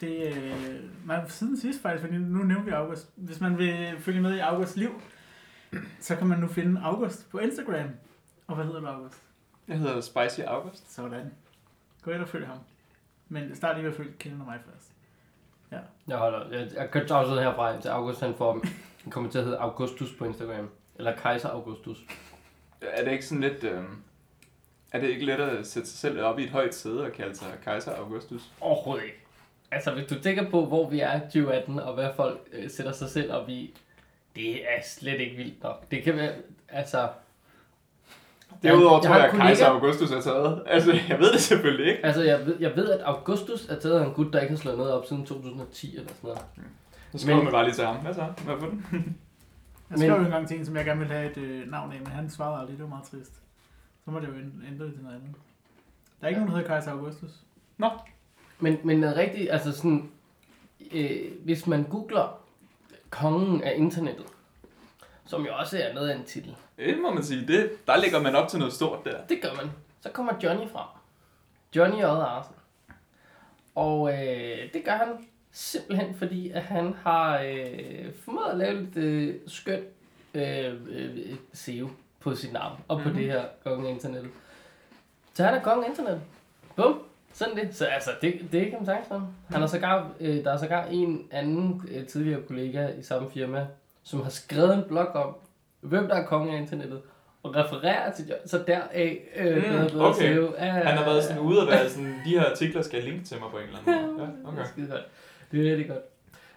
det 0.00 0.36
øh, 0.36 1.06
nej, 1.06 1.28
siden 1.28 1.60
sidst 1.60 1.82
faktisk, 1.82 2.04
fordi 2.04 2.18
nu 2.18 2.42
nævnte 2.42 2.64
vi 2.64 2.70
August. 2.70 3.10
Hvis 3.16 3.40
man 3.40 3.58
vil 3.58 3.96
følge 3.98 4.20
med 4.20 4.36
i 4.36 4.38
Augusts 4.38 4.76
liv, 4.76 5.00
så 6.00 6.16
kan 6.16 6.26
man 6.26 6.38
nu 6.38 6.46
finde 6.46 6.80
August 6.80 7.30
på 7.30 7.38
Instagram. 7.38 7.90
Og 8.46 8.54
hvad 8.54 8.64
hedder 8.64 8.80
du, 8.80 8.86
August? 8.86 9.22
Jeg 9.68 9.78
hedder 9.78 10.00
Spicy 10.00 10.40
August. 10.40 10.94
Sådan. 10.94 11.32
Gå 12.02 12.10
ind 12.10 12.22
og 12.22 12.28
følg 12.28 12.46
ham. 12.46 12.58
Men 13.28 13.56
start 13.56 13.76
lige 13.76 13.82
med 13.82 13.90
at 13.92 13.96
følge 13.96 14.36
og 14.40 14.46
mig 14.46 14.60
først. 14.72 14.92
Jeg 16.08 16.18
holder... 16.18 16.58
Jeg, 16.58 16.68
jeg 16.74 16.90
kan 16.90 17.10
også 17.12 17.40
herfra 17.40 17.80
til 17.80 17.88
August, 17.88 18.20
han 18.20 18.34
får... 18.34 18.64
Han 19.02 19.12
kommer 19.12 19.30
til 19.30 19.38
at 19.38 19.44
hedde 19.44 19.58
Augustus 19.58 20.14
på 20.18 20.24
Instagram. 20.24 20.70
Eller 20.94 21.16
Kaiser 21.16 21.48
Augustus. 21.48 21.98
Er 22.80 23.04
det 23.04 23.12
ikke 23.12 23.26
sådan 23.26 23.40
lidt... 23.40 23.64
Øh, 23.64 23.84
er 24.92 25.00
det 25.00 25.08
ikke 25.08 25.24
let 25.26 25.40
at 25.40 25.66
sætte 25.66 25.88
sig 25.88 25.98
selv 25.98 26.22
op 26.22 26.38
i 26.38 26.44
et 26.44 26.50
højt 26.50 26.74
sæde 26.74 27.04
og 27.04 27.12
kalde 27.12 27.36
sig 27.36 27.46
kejser 27.64 27.94
Augustus? 27.94 28.42
Overhovedet 28.60 29.04
ikke. 29.04 29.24
Altså, 29.70 29.94
hvis 29.94 30.06
du 30.06 30.20
tænker 30.22 30.50
på, 30.50 30.64
hvor 30.66 30.90
vi 30.90 31.00
er 31.00 31.16
i 31.16 31.20
2018, 31.20 31.78
og 31.80 31.94
hvad 31.94 32.08
folk 32.16 32.40
øh, 32.52 32.70
sætter 32.70 32.92
sig 32.92 33.08
selv 33.08 33.32
op 33.32 33.48
i, 33.48 33.74
det 34.36 34.54
er 34.62 34.82
slet 34.86 35.20
ikke 35.20 35.36
vildt 35.36 35.62
nok. 35.62 35.90
Det 35.90 36.02
kan 36.02 36.16
være, 36.16 36.32
altså... 36.68 37.08
Derudover 38.62 39.00
tror 39.02 39.14
jeg, 39.14 39.24
en 39.24 39.30
at 39.30 39.36
kejser 39.36 39.66
Augustus 39.66 40.10
er 40.10 40.20
taget. 40.20 40.62
Altså, 40.66 40.92
jeg 41.08 41.18
ved 41.18 41.32
det 41.32 41.40
selvfølgelig 41.40 41.86
ikke. 41.92 42.06
Altså, 42.06 42.22
jeg 42.22 42.46
ved, 42.46 42.56
jeg 42.60 42.76
ved, 42.76 42.90
at 42.90 43.00
Augustus 43.00 43.66
er 43.68 43.78
taget 43.80 44.00
af 44.00 44.04
en 44.06 44.12
gut, 44.12 44.32
der 44.32 44.40
ikke 44.40 44.54
har 44.54 44.58
slået 44.60 44.78
noget 44.78 44.92
op 44.92 45.06
siden 45.06 45.26
2010 45.26 45.96
eller 45.96 46.08
sådan 46.08 46.18
noget. 46.22 46.38
Så 47.12 47.18
skriver 47.18 47.42
man 47.42 47.52
bare 47.52 47.64
lige 47.64 47.74
til 47.74 47.84
ham. 47.84 47.96
Hvad 47.96 48.14
så? 48.14 48.26
Hvad 48.44 48.54
for 48.60 48.66
den? 48.66 48.84
Jeg 49.90 49.98
skrev 49.98 50.10
Men- 50.10 50.18
jo 50.20 50.24
engang 50.24 50.48
til 50.48 50.58
en, 50.58 50.66
som 50.66 50.76
jeg 50.76 50.84
gerne 50.84 50.98
ville 51.00 51.14
have 51.14 51.30
et 51.30 51.36
øh, 51.36 51.70
navn 51.70 51.92
af, 51.92 51.98
men 51.98 52.06
han 52.06 52.30
svarede 52.30 52.60
aldrig. 52.60 52.76
Det 52.76 52.82
var 52.82 52.88
meget 52.88 53.04
trist. 53.04 53.32
Så 54.08 54.12
må 54.12 54.20
det 54.20 54.26
jo 54.28 54.32
ændre 54.68 54.84
det 54.84 54.94
til 54.94 55.02
noget 55.02 55.16
andet. 55.16 55.34
Der 56.20 56.24
er 56.24 56.28
ikke 56.28 56.40
nogen, 56.40 56.52
der 56.54 56.58
hedder 56.58 56.74
Kaiser 56.74 56.92
Augustus. 56.92 57.30
Men, 58.58 58.78
men 58.84 59.00
noget 59.00 59.16
rigtigt, 59.16 59.50
altså 59.50 59.72
sådan, 59.72 60.10
øh, 60.92 61.32
hvis 61.44 61.66
man 61.66 61.84
googler 61.84 62.40
kongen 63.10 63.62
af 63.62 63.74
internettet, 63.76 64.26
som 65.26 65.46
jo 65.46 65.56
også 65.56 65.78
er 65.78 65.94
noget 65.94 66.08
af 66.08 66.16
en 66.16 66.24
titel, 66.24 66.56
Det 66.76 66.98
må 67.02 67.14
man 67.14 67.22
sige. 67.22 67.46
Det, 67.46 67.86
der 67.86 67.96
ligger 67.96 68.20
man 68.22 68.34
op 68.34 68.48
til 68.48 68.58
noget 68.58 68.74
stort 68.74 69.04
der. 69.04 69.26
det 69.26 69.42
gør 69.42 69.54
man. 69.56 69.70
Så 70.00 70.10
kommer 70.10 70.32
Johnny 70.42 70.68
frem. 70.70 70.86
Johnny 71.76 72.00
J. 72.00 72.02
Arsen. 72.04 72.54
Og 73.74 74.12
øh, 74.12 74.72
det 74.72 74.84
gør 74.84 74.96
han 74.96 75.08
simpelthen 75.52 76.14
fordi, 76.14 76.50
at 76.50 76.62
han 76.62 76.94
har 76.94 77.40
øh, 77.42 78.14
formået 78.24 78.50
at 78.50 78.58
lave 78.58 78.80
lidt 78.80 78.96
øh, 78.96 79.34
skøn 79.46 79.82
øh, 80.34 80.74
øh, 80.88 81.36
SEO 81.52 81.88
på 82.30 82.36
sit 82.36 82.52
navn 82.52 82.72
og 82.88 83.00
på 83.00 83.08
Mhm. 83.08 83.16
det 83.18 83.26
her 83.26 83.42
konge 83.64 83.88
af 83.88 83.92
internettet. 83.92 84.30
Så 85.34 85.44
han 85.44 85.54
er 85.54 85.60
kongen 85.60 85.84
af 85.84 85.88
internettet. 85.88 86.22
Bum. 86.76 86.98
Sådan 87.32 87.56
det. 87.56 87.74
Så 87.76 87.84
altså, 87.84 88.10
det, 88.22 88.40
det 88.52 88.62
kan 88.70 88.72
man 88.78 88.86
sagtens 88.86 89.10
om. 89.10 89.26
Han 89.50 89.62
er 89.62 89.66
sågar, 89.66 90.10
øh, 90.20 90.44
der 90.44 90.52
er 90.52 90.56
sågar 90.56 90.84
en 90.84 91.26
anden 91.30 91.82
øh, 91.90 92.06
tidligere 92.06 92.42
kollega 92.42 92.88
i 92.88 93.02
samme 93.02 93.30
firma, 93.30 93.66
som 94.02 94.22
har 94.22 94.30
skrevet 94.30 94.74
en 94.74 94.82
blog 94.88 95.06
om, 95.08 95.34
hvem 95.80 96.08
der 96.08 96.14
er 96.14 96.26
konge 96.26 96.56
af 96.56 96.60
internettet, 96.60 97.00
og 97.42 97.54
refererer 97.56 98.12
til 98.12 98.34
så 98.46 98.64
deraf 98.66 99.18
øh, 99.36 99.56
Mm, 99.56 99.62
bedre, 99.62 99.88
bedre 99.90 100.08
okay. 100.08 100.36
Ja, 100.58 100.64
Han 100.72 100.96
har 100.98 101.04
været 101.04 101.24
sådan 101.24 101.38
ude 101.42 101.60
og 101.62 101.66
være 101.68 101.88
sådan, 101.94 102.14
de 102.24 102.30
her 102.30 102.50
artikler 102.50 102.82
skal 102.82 103.02
linke 103.04 103.24
til 103.24 103.36
mig 103.40 103.50
på 103.50 103.58
en 103.58 103.64
eller 103.64 103.78
anden 103.86 104.16
måde. 104.16 104.26
Ja, 104.44 104.48
Okay. 104.48 104.60
okay. 104.62 104.70
Det 104.76 104.84
er 104.84 104.92
godt. 104.94 105.04
Det 105.52 105.66
er 105.66 105.70
rigtig 105.70 105.88
godt. 105.88 105.98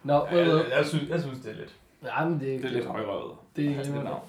Nå, 0.04 0.14
Ja, 0.32 0.38
jeg, 0.38 0.66
jeg, 0.78 0.86
synes, 0.86 1.10
jeg 1.10 1.22
synes, 1.22 1.40
det 1.40 1.52
er 1.52 1.56
lidt, 1.56 1.76
Ja, 2.06 2.26
men 2.26 2.34
det, 2.40 2.42
det 2.64 2.66
er 2.66 2.70
lidt 2.74 2.86
højrøvet. 2.86 3.32
Det 3.56 3.66
er 3.66 3.84
glimrende. 3.84 4.04
navn. 4.04 4.20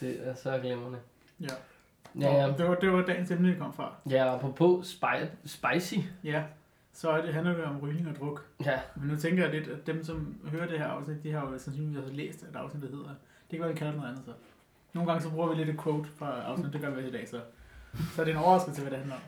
Det 0.00 0.28
er 0.28 0.34
så 0.34 0.58
glimrende. 0.62 0.98
Ja. 1.40 1.46
Ja, 2.20 2.34
ja. 2.46 2.52
Det 2.58 2.68
var, 2.68 2.74
det 2.74 2.92
var 2.92 3.02
dagens 3.02 3.30
emne, 3.30 3.48
det 3.50 3.58
kom 3.58 3.72
fra. 3.72 3.92
Ja, 4.10 4.34
apropos 4.34 4.86
spi- 5.02 5.26
spicy. 5.46 5.94
Ja, 6.24 6.42
så 6.92 7.10
er 7.10 7.22
det, 7.22 7.34
handler 7.34 7.54
det 7.54 7.64
om 7.64 7.78
rygning 7.82 8.08
og 8.08 8.16
druk. 8.16 8.46
Ja, 8.64 8.78
Men 8.96 9.08
nu 9.08 9.16
tænker 9.16 9.42
jeg 9.42 9.52
lidt, 9.52 9.68
at 9.68 9.86
dem, 9.86 10.04
som 10.04 10.34
hører 10.50 10.66
det 10.68 10.78
her 10.78 10.86
afsnit, 10.86 11.22
de 11.22 11.32
har 11.32 11.40
jo 11.40 11.58
sandsynligvis 11.58 11.98
også 11.98 12.12
læst 12.12 12.42
et 12.42 12.56
afsnit, 12.56 12.82
der 12.82 12.88
hedder. 12.88 13.04
Det 13.50 13.50
kan 13.50 13.60
være, 13.60 13.68
vi 13.72 13.76
kalder 13.78 13.92
det 13.92 14.00
noget 14.00 14.12
andet 14.12 14.24
så. 14.26 14.32
Nogle 14.92 15.10
gange 15.10 15.22
så 15.24 15.30
bruger 15.30 15.48
vi 15.48 15.54
lidt 15.54 15.68
et 15.68 15.80
quote 15.82 16.08
fra 16.18 16.40
afsnit, 16.42 16.72
det 16.72 16.80
gør 16.80 16.90
vi 16.90 16.96
også 16.96 17.08
i 17.08 17.12
dag, 17.12 17.28
så. 17.28 17.40
Så 18.14 18.20
er 18.20 18.24
det 18.24 18.32
en 18.32 18.38
overraskelse, 18.38 18.80
hvad 18.80 18.90
det 18.90 18.98
handler 18.98 19.16
om. 19.16 19.22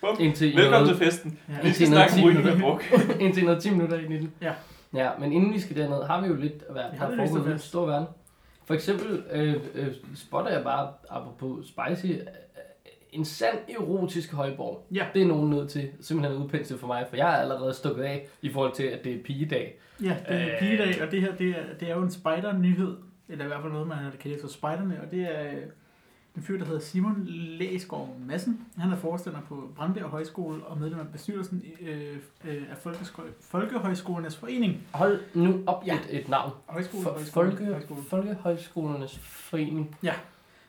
Bum. 0.00 0.16
indtil 0.20 0.56
Velkommen 0.56 0.88
til 0.88 0.96
festen. 1.06 1.38
Ja. 1.48 1.62
Vi 1.62 1.72
skal 1.72 1.86
snakke 1.86 2.12
om 2.12 2.18
10 2.18 2.24
rygning 2.26 2.46
og 2.50 2.56
minutter. 2.56 2.68
druk. 3.08 3.20
indtil 3.24 3.44
noget 3.44 3.62
10 3.62 3.70
minutter 3.70 3.98
ind 3.98 4.12
i 4.14 4.18
den. 4.18 4.32
Ja. 4.42 4.52
Ja, 4.94 5.10
men 5.18 5.32
inden 5.32 5.52
vi 5.52 5.60
skal 5.60 5.76
derned, 5.76 6.04
har 6.06 6.20
vi 6.20 6.26
jo 6.28 6.34
lidt 6.34 6.54
Vi 6.54 6.98
foregået 6.98 7.18
i 7.18 7.22
ekstra 7.22 7.38
den 7.38 7.44
fast. 7.52 7.64
store 7.64 7.88
verden. 7.88 8.06
For 8.68 8.74
eksempel 8.74 9.22
øh, 9.32 9.54
øh, 9.74 9.86
spotter 10.14 10.50
jeg 10.52 10.64
bare, 10.64 10.92
apropos 11.10 11.66
spicy, 11.66 12.06
øh, 12.12 12.18
en 13.12 13.24
sand 13.24 13.58
erotisk 13.68 14.32
højborg. 14.32 14.86
Ja. 14.94 15.06
Det 15.14 15.22
er 15.22 15.26
nogen 15.26 15.50
nødt 15.50 15.70
til 15.70 15.88
simpelthen 16.00 16.36
at 16.36 16.44
udpensle 16.44 16.78
for 16.78 16.86
mig, 16.86 17.06
for 17.08 17.16
jeg 17.16 17.30
er 17.34 17.36
allerede 17.36 17.74
stukket 17.74 18.02
af 18.02 18.28
i 18.42 18.52
forhold 18.52 18.72
til, 18.74 18.82
at 18.82 19.04
det 19.04 19.14
er 19.14 19.22
pigedag. 19.24 19.78
Ja, 20.02 20.16
det 20.28 20.36
er 20.36 20.52
Øh. 20.54 20.58
pigedag, 20.58 21.02
og 21.02 21.10
det 21.12 21.20
her, 21.20 21.34
det 21.36 21.48
er, 21.50 21.62
det 21.80 21.90
er 21.90 21.94
jo 21.94 22.02
en 22.02 22.10
spider-nyhed, 22.10 22.96
eller 23.28 23.44
i 23.44 23.48
hvert 23.48 23.60
fald 23.62 23.72
noget, 23.72 23.88
man 23.88 23.96
har 23.98 24.10
kaldt 24.20 24.40
for 24.40 24.48
spejderne, 24.48 25.00
og 25.04 25.10
det 25.10 25.20
er 25.22 25.50
en 26.38 26.44
fyr, 26.44 26.58
der 26.58 26.64
hedder 26.64 26.80
Simon 26.80 27.24
Læsgaard 27.26 28.16
Madsen. 28.26 28.60
Han 28.78 28.90
er 28.92 28.96
forstander 28.96 29.40
på 29.40 29.70
Brandbjerg 29.76 30.08
Højskole 30.08 30.64
og 30.64 30.78
medlem 30.80 31.00
af 31.00 31.08
bestyrelsen 31.12 31.62
øh, 31.80 32.16
øh, 32.44 32.62
af 32.70 32.76
Folkeskø- 32.86 33.32
Folkehøjskolernes 33.50 34.36
Forening. 34.36 34.82
Hold 34.92 35.20
nu 35.34 35.62
op 35.66 35.82
Ja. 35.86 35.94
et, 35.94 36.20
et 36.20 36.28
navn. 36.28 36.52
Højskole, 36.66 37.02
For, 37.02 37.10
højskole, 37.10 37.48
folke, 37.50 37.64
højskole. 37.72 38.02
Folkehøjskolernes 38.02 39.18
Forening. 39.18 39.96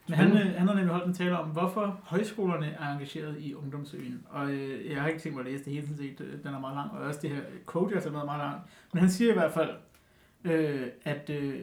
Men 0.08 0.16
han, 0.18 0.32
øh, 0.32 0.54
han 0.58 0.68
har 0.68 0.76
nemlig 0.76 0.92
holdt 0.94 1.08
en 1.08 1.14
tale 1.14 1.40
om, 1.40 1.48
hvorfor 1.50 2.00
højskolerne 2.04 2.66
er 2.80 2.94
engageret 2.94 3.36
i 3.40 3.54
Ungdomsøen. 3.54 4.24
Og 4.30 4.50
øh, 4.52 4.92
jeg 4.92 5.02
har 5.02 5.08
ikke 5.08 5.20
tænkt 5.22 5.36
mig 5.38 5.46
at 5.46 5.52
læse 5.52 5.66
det 5.66 5.74
hele, 5.74 5.88
set. 5.98 6.22
øh, 6.22 6.44
Den 6.44 6.54
er 6.54 6.60
meget 6.60 6.76
lang, 6.76 6.92
og 6.92 7.00
også 7.00 7.20
det 7.22 7.30
her 7.30 7.42
quote, 7.72 7.92
jeg 7.92 7.98
har 7.98 8.02
taget 8.02 8.14
med, 8.14 8.22
er 8.22 8.26
meget 8.26 8.40
lang. 8.40 8.62
Men 8.94 9.00
han 9.02 9.10
siger 9.10 9.32
i 9.32 9.34
hvert 9.34 9.52
fald, 9.54 9.70
øh, 10.44 10.88
at 11.04 11.30
øh, 11.30 11.60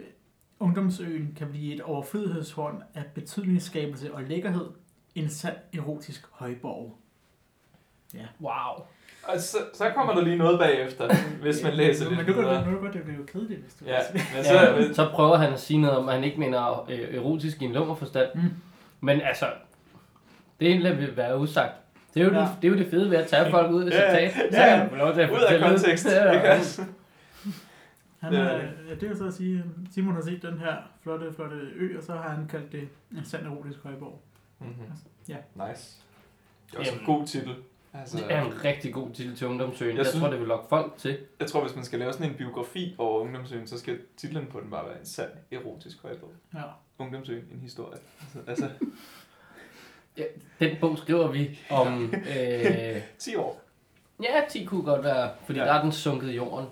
Ungdomsøen 0.60 1.34
kan 1.38 1.46
blive 1.50 1.74
et 1.74 1.80
overflødighedshorn 1.80 2.82
af 2.94 3.02
betydningsskabelse 3.14 4.14
og 4.14 4.22
lækkerhed. 4.22 4.66
En 5.14 5.28
sand 5.28 5.56
erotisk 5.78 6.26
højborg. 6.32 6.98
Wow. 8.40 8.86
Og 9.24 9.40
så, 9.40 9.56
så 9.74 9.90
kommer 9.94 10.14
der 10.14 10.20
lige 10.22 10.36
noget 10.36 10.58
bagefter, 10.58 11.08
hvis 11.42 11.62
man 11.62 11.72
læser 11.72 12.04
Men 12.08 12.16
lidt 12.16 12.28
nu 12.28 12.32
kan 12.34 12.42
videre. 12.42 12.60
du, 12.64 12.70
nu 12.70 12.70
kan 12.70 12.80
godt, 12.80 12.92
det 12.94 13.02
bliver 13.02 13.18
jo 13.18 13.24
kedeligt, 13.32 13.60
hvis 13.60 13.74
du 13.74 13.84
Ja, 13.84 13.98
men 14.34 14.44
så, 14.44 14.54
Ja, 14.54 14.92
så 14.92 15.08
prøver 15.14 15.36
han 15.36 15.52
at 15.52 15.60
sige 15.60 15.80
noget 15.80 15.96
om, 15.98 16.08
at 16.08 16.14
han 16.14 16.24
ikke 16.24 16.40
mener 16.40 16.86
øh, 16.90 17.14
erotisk 17.14 17.62
i 17.62 17.64
en 17.64 17.72
lummerforstand. 17.72 18.28
Mm. 18.34 18.40
Men 19.00 19.20
altså, 19.20 19.46
det 20.60 20.80
lader 20.80 20.96
vi 20.96 21.16
være 21.16 21.38
usagt. 21.38 21.72
Det 22.14 22.20
er, 22.22 22.24
jo 22.26 22.32
Ja. 22.32 22.40
det, 22.40 22.48
det 22.62 22.68
er 22.68 22.72
jo 22.72 22.78
det 22.78 22.86
fede 22.90 23.10
ved 23.10 23.18
at 23.18 23.26
tage 23.26 23.50
folk 23.50 23.70
ud 23.72 23.84
af 23.84 23.90
Ja, 23.90 24.28
citat. 24.28 24.52
Så 24.52 24.58
ja. 24.60 24.76
kan 24.76 24.84
du 24.84 24.90
få 24.90 24.96
lov 24.96 25.14
til 25.14 25.20
at 25.20 25.30
ud 25.30 25.34
af 25.36 25.40
fortælle 25.42 25.66
kontekst. 25.68 26.06
Ja, 26.06 26.32
ja. 26.32 26.60
Han 28.18 28.32
Det 28.32 28.40
er 28.40 28.44
er, 28.44 28.72
ja, 28.88 28.94
det 28.94 29.08
vil 29.08 29.16
så 29.16 29.26
at 29.26 29.34
sige, 29.34 29.64
Simon 29.90 30.14
har 30.14 30.22
set 30.22 30.42
den 30.42 30.58
her 30.58 30.76
flotte, 31.02 31.32
flotte 31.32 31.56
ø, 31.56 31.96
og 31.98 32.02
så 32.02 32.12
har 32.12 32.28
han 32.28 32.48
kaldt 32.48 32.72
det 32.72 32.88
en 33.16 33.24
sand 33.24 33.46
erotisk 33.46 33.78
højborg. 33.82 34.20
Mhm. 34.58 34.68
Ja. 35.28 35.36
Nice. 35.68 35.96
Det 36.66 36.74
er 36.74 36.78
også 36.78 36.92
en 36.92 37.00
Jamen. 37.00 37.06
god 37.18 37.26
titel. 37.26 37.54
Altså, 37.94 38.16
Det 38.18 38.32
er 38.32 38.44
en 38.44 38.64
rigtig 38.64 38.94
god 38.94 39.10
titel 39.10 39.36
til 39.36 39.46
Ungdomsøen. 39.46 39.90
Jeg, 39.90 39.98
Jeg 39.98 40.06
synes- 40.06 40.22
tror, 40.22 40.30
det 40.30 40.38
vil 40.40 40.48
lokke 40.48 40.68
folk 40.68 40.92
til. 40.96 41.18
jeg 41.40 41.48
tror, 41.48 41.62
hvis 41.64 41.74
man 41.74 41.84
skal 41.84 41.98
lave 41.98 42.12
sådan 42.12 42.30
en 42.30 42.34
biografi 42.36 42.94
over 42.98 43.20
Ungdomsøen, 43.20 43.66
så 43.66 43.78
skal 43.78 43.98
titlen 44.16 44.46
på 44.46 44.60
den 44.60 44.70
bare 44.70 44.88
være 44.88 44.98
en 45.00 45.06
sand 45.06 45.30
erotisk 45.50 46.02
højbog. 46.02 46.32
Ja. 46.54 46.60
Ungdomsøen, 46.98 47.44
en 47.52 47.60
historie. 47.60 47.98
Altså, 48.20 48.38
altså 48.64 48.70
Den 50.60 50.76
bog 50.80 50.98
skriver 50.98 51.28
vi 51.32 51.58
om... 51.70 52.14
Øh, 52.38 53.02
10 53.18 53.36
år. 53.36 53.62
ja, 54.22 54.40
10 54.50 54.64
kunne 54.64 54.82
godt 54.82 55.04
være, 55.04 55.30
fordi 55.44 55.58
Ja. 55.58 55.64
ja. 55.64 55.70
der 55.72 55.78
er 55.78 55.82
den 55.82 55.92
sunket 55.92 56.28
i 56.28 56.34
jorden. 56.36 56.66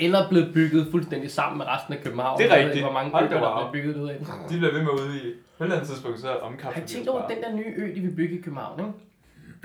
Eller 0.00 0.28
blevet 0.28 0.54
bygget 0.54 0.88
fuldstændig 0.90 1.30
sammen 1.30 1.58
med 1.58 1.66
resten 1.66 1.94
af 1.94 2.02
København. 2.04 2.38
Det 2.38 2.46
er 2.46 2.48
Jeg 2.54 2.58
ved 2.58 2.64
rigtigt. 2.64 2.76
ikke, 2.76 2.84
hvor 2.86 2.92
mange 2.94 3.10
Hold 3.10 3.24
øer, 3.24 3.40
der 3.40 3.70
bliver 3.70 3.72
bygget 3.72 3.96
ud 4.02 4.08
af. 4.08 4.18
De 4.50 4.58
bliver 4.58 4.72
ved 4.72 4.82
med 4.82 4.90
ude 4.90 5.16
i... 5.16 5.20
På 5.58 5.64
et 5.64 5.66
eller 5.66 5.76
andet 5.76 5.88
tidspunkt, 5.90 6.20
så 6.20 6.26
Har 6.26 6.34
omkapsler 6.34 6.84
I 6.84 6.86
tænkt 6.86 7.08
over 7.08 7.28
den 7.28 7.42
der 7.42 7.56
nye 7.56 7.74
ø, 7.76 7.94
de 7.94 8.00
vil 8.00 8.10
bygge 8.16 8.38
i 8.38 8.40
København, 8.40 8.80
ikke? 8.80 8.92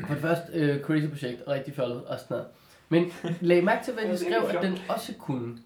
For 0.08 0.14
det 0.14 0.22
første, 0.22 0.54
øh, 0.54 0.82
crazy 0.82 1.06
projekt, 1.10 1.42
og 1.42 1.54
rigtig 1.54 1.74
fjollet 1.76 2.04
og 2.06 2.20
sådan 2.20 2.28
noget. 2.38 2.48
Men 2.90 3.12
lag 3.42 3.64
mærke 3.64 3.86
til, 3.86 3.94
hvad 3.94 4.04
de 4.04 4.18
skrev, 4.18 4.44
at 4.58 4.64
den 4.64 4.80
også 4.90 5.14
kunne. 5.20 5.58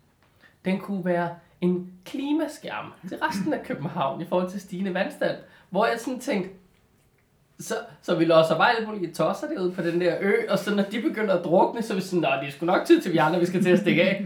Den 0.66 0.80
kunne 0.80 1.06
være 1.06 1.30
en 1.62 1.94
klimaskærm 2.06 2.94
til 3.10 3.18
resten 3.18 3.54
af 3.54 3.64
København 3.66 4.22
i 4.22 4.26
forhold 4.26 4.50
til 4.50 4.62
stigende 4.62 4.94
vandstand. 4.94 5.38
Hvor 5.70 5.86
jeg 5.86 6.00
sådan 6.00 6.20
tænkte, 6.20 6.50
så, 7.62 7.76
så 8.02 8.16
vi 8.16 8.26
låser 8.26 8.58
bare 8.58 8.76
alle 8.76 8.88
mulige 8.88 9.14
tosser 9.14 9.48
derude 9.48 9.72
på 9.72 9.82
den 9.82 10.02
der 10.02 10.16
ø, 10.22 10.34
og 10.50 10.60
så 10.60 10.76
når 10.76 10.84
de 10.84 11.02
begynder 11.02 11.34
at 11.34 11.44
drukne, 11.44 11.82
så 11.82 11.94
er 11.94 11.96
vi 11.96 12.02
sådan, 12.02 12.20
nej, 12.20 12.40
det 12.40 12.48
er 12.48 12.52
sgu 12.52 12.66
nok 12.66 12.86
tid 12.86 13.02
til 13.02 13.14
vi 13.14 13.18
andre, 13.18 13.40
vi 13.40 13.46
skal 13.46 13.64
til 13.64 13.70
at 13.70 13.80
stikke 13.80 14.04
af. 14.04 14.26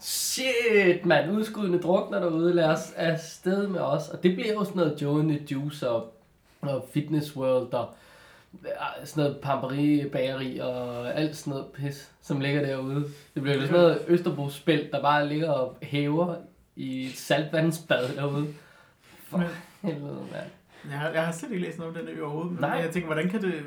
Shit, 0.00 1.06
mand, 1.06 1.32
udskudende 1.32 1.78
drukner 1.78 2.20
derude, 2.20 2.54
lad 2.54 2.64
os 2.64 2.92
afsted 2.96 3.66
med 3.66 3.80
os. 3.80 4.08
Og 4.08 4.22
det 4.22 4.34
bliver 4.34 4.52
jo 4.52 4.64
sådan 4.64 4.76
noget 4.76 5.02
Joe 5.02 5.20
and 5.20 5.28
the 5.28 5.46
Juice 5.50 5.90
og, 5.90 6.12
og 6.60 6.88
Fitness 6.92 7.36
World 7.36 7.74
og 7.74 7.94
sådan 9.04 9.24
noget 9.24 9.36
pamperi, 9.36 10.08
bageri 10.08 10.58
og 10.58 11.14
alt 11.14 11.36
sådan 11.36 11.50
noget 11.50 11.66
pis, 11.66 12.10
som 12.22 12.40
ligger 12.40 12.66
derude. 12.66 13.04
Det 13.34 13.42
bliver 13.42 13.54
jo 13.54 13.60
sådan 13.60 13.80
noget 13.80 13.98
Østerbro 14.08 14.50
spil, 14.50 14.88
der 14.92 15.02
bare 15.02 15.28
ligger 15.28 15.50
og 15.50 15.76
hæver 15.82 16.34
i 16.76 17.06
et 17.06 17.16
saltvandsbad 17.16 18.08
derude. 18.16 18.46
For 19.28 19.42
helvede, 19.82 20.14
mand. 20.32 20.50
Jeg 20.90 20.98
har, 20.98 21.08
jeg 21.08 21.24
har 21.24 21.32
slet 21.32 21.50
ikke 21.50 21.64
læst 21.64 21.78
noget 21.78 21.96
om 21.96 22.06
den 22.06 22.16
ø 22.16 22.22
overhovedet, 22.22 22.52
men 22.52 22.60
Nej. 22.60 22.70
jeg 22.70 22.90
tænker, 22.90 23.06
hvordan 23.06 23.30
kan 23.30 23.42
det 23.42 23.62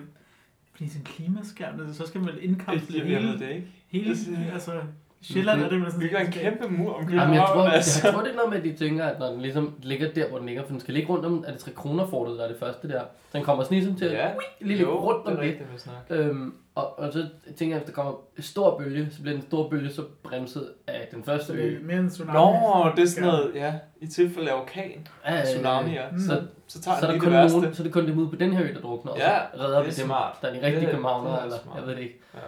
blive 0.73 0.89
sådan 0.89 1.01
en 1.01 1.05
klimaskærm? 1.05 1.93
Så 1.93 2.07
skal 2.07 2.21
man 2.21 2.33
indkapsle 2.41 3.03
hele, 3.03 3.39
det 3.39 3.49
ikke. 3.49 3.67
hele, 3.87 4.15
altså, 4.53 4.81
Sjælland 5.21 5.61
er 5.63 5.69
det 5.69 5.81
vel 5.81 5.91
sådan 5.91 6.03
Vi 6.03 6.07
gør 6.09 6.17
en 6.17 6.31
kæmpe 6.31 6.67
mur 6.69 6.93
omkring 6.93 7.19
Jamen, 7.19 7.33
jeg, 7.35 7.41
tror, 7.41 7.47
København, 7.47 7.65
jeg, 7.67 7.73
altså. 7.75 8.07
jeg 8.07 8.13
tror, 8.13 8.23
det 8.23 8.31
er 8.31 8.35
noget 8.35 8.49
med, 8.49 8.57
at 8.57 8.63
de 8.63 8.73
tænker, 8.85 9.05
at 9.05 9.19
når 9.19 9.27
den 9.31 9.41
ligesom 9.41 9.75
ligger 9.83 10.11
der, 10.13 10.29
hvor 10.29 10.37
den 10.37 10.47
ligger, 10.47 10.63
for 10.63 10.69
den 10.71 10.79
skal 10.79 10.93
ligge 10.93 11.09
rundt 11.13 11.25
om, 11.25 11.43
er 11.47 11.51
det 11.51 11.59
tre 11.59 11.71
kroner 11.71 12.07
fortet, 12.07 12.37
der 12.37 12.43
er 12.43 12.47
det 12.47 12.57
første 12.59 12.87
der. 12.89 13.01
Så 13.01 13.37
den 13.37 13.43
kommer 13.43 13.63
sådan 13.63 13.77
ligesom 13.77 13.95
til 13.95 14.05
at 14.05 14.11
Ja, 14.13 14.29
lige 14.59 14.77
ligge 14.77 14.85
rundt 14.85 15.19
det 15.25 15.31
om 15.33 15.37
er 15.37 15.41
det. 15.41 15.49
rigtigt, 15.49 15.73
vi 15.73 15.79
snakker. 15.79 16.29
Øhm, 16.29 16.53
og, 16.75 16.99
og 16.99 17.13
så 17.13 17.25
tænker 17.57 17.75
jeg, 17.75 17.81
at 17.81 17.87
der 17.87 17.93
kommer 17.93 18.13
en 18.37 18.43
stor 18.43 18.77
bølge, 18.77 19.07
så 19.11 19.21
bliver 19.21 19.35
den 19.37 19.45
store 19.47 19.69
bølge 19.69 19.89
så 19.89 20.01
bremset 20.23 20.69
af 20.87 21.07
den 21.11 21.23
første 21.23 21.53
det 21.53 21.59
ø. 21.59 21.75
er 21.75 21.79
mere 21.83 21.97
en 21.99 22.09
tsunami. 22.09 22.37
Nå, 22.39 22.91
det 22.95 23.03
er 23.03 23.07
sådan 23.07 23.29
noget, 23.29 23.51
ja, 23.55 23.73
i 24.01 24.07
tilfælde 24.07 24.51
af 24.51 24.55
orkan, 24.61 25.07
Øh, 25.29 25.43
tsunami, 25.43 25.91
ja. 25.91 26.01
Mm. 26.11 26.19
Så, 26.19 26.41
Så 26.67 26.81
tager 26.81 26.99
så, 26.99 27.07
er 27.07 27.11
lige 27.11 27.19
kun 27.19 27.31
det 27.31 27.37
værste. 27.37 27.57
nogen, 27.59 27.73
så 27.73 27.81
er 27.81 27.83
det 27.83 27.93
kun 27.93 28.07
dem 28.07 28.17
ude 28.19 28.29
på 28.29 28.35
den 28.35 28.53
her 28.53 28.63
ø, 28.65 28.73
der 28.73 28.81
drukner, 28.81 29.11
og 29.11 29.17
Ja, 29.17 29.37
så 29.55 29.63
redder 29.63 29.79
vi 29.83 29.89
det 29.89 29.93
er 29.93 30.01
dem, 30.01 30.05
smart. 30.07 30.37
der 30.41 30.47
er 30.47 30.53
de 30.53 30.65
rigtige 30.65 30.81
Det- 30.81 30.89
københavnere, 30.89 31.33
det 31.33 31.39
er 31.39 31.43
eller 31.43 31.57
jeg 31.75 31.87
ved 31.87 31.95
det 31.95 32.01
ikke. 32.01 32.19
Ja. 32.33 32.39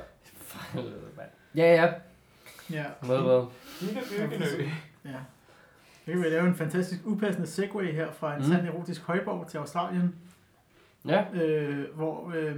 For 0.41 0.75
mand. 1.17 1.29
Ja, 1.55 1.75
ja. 1.75 1.87
Ja. 2.71 2.85
Hvad, 3.01 3.21
hvad? 3.21 3.45
Lille 3.81 4.01
byggenø. 4.17 4.69
Ja. 5.05 5.19
Jeg 6.07 6.17
vil 6.17 6.31
lave 6.31 6.47
en 6.47 6.55
fantastisk 6.55 7.01
upassende 7.05 7.47
segway 7.47 7.93
her 7.93 8.11
fra 8.11 8.35
en 8.35 8.41
Mm. 8.41 8.47
mm. 8.47 8.53
sand 8.53 8.67
erotisk 8.67 9.01
højborg 9.01 9.47
til 9.47 9.57
Australien, 9.57 10.15
Ja, 11.05 11.25
øh, 11.33 11.95
hvor 11.95 12.31
øh, 12.35 12.55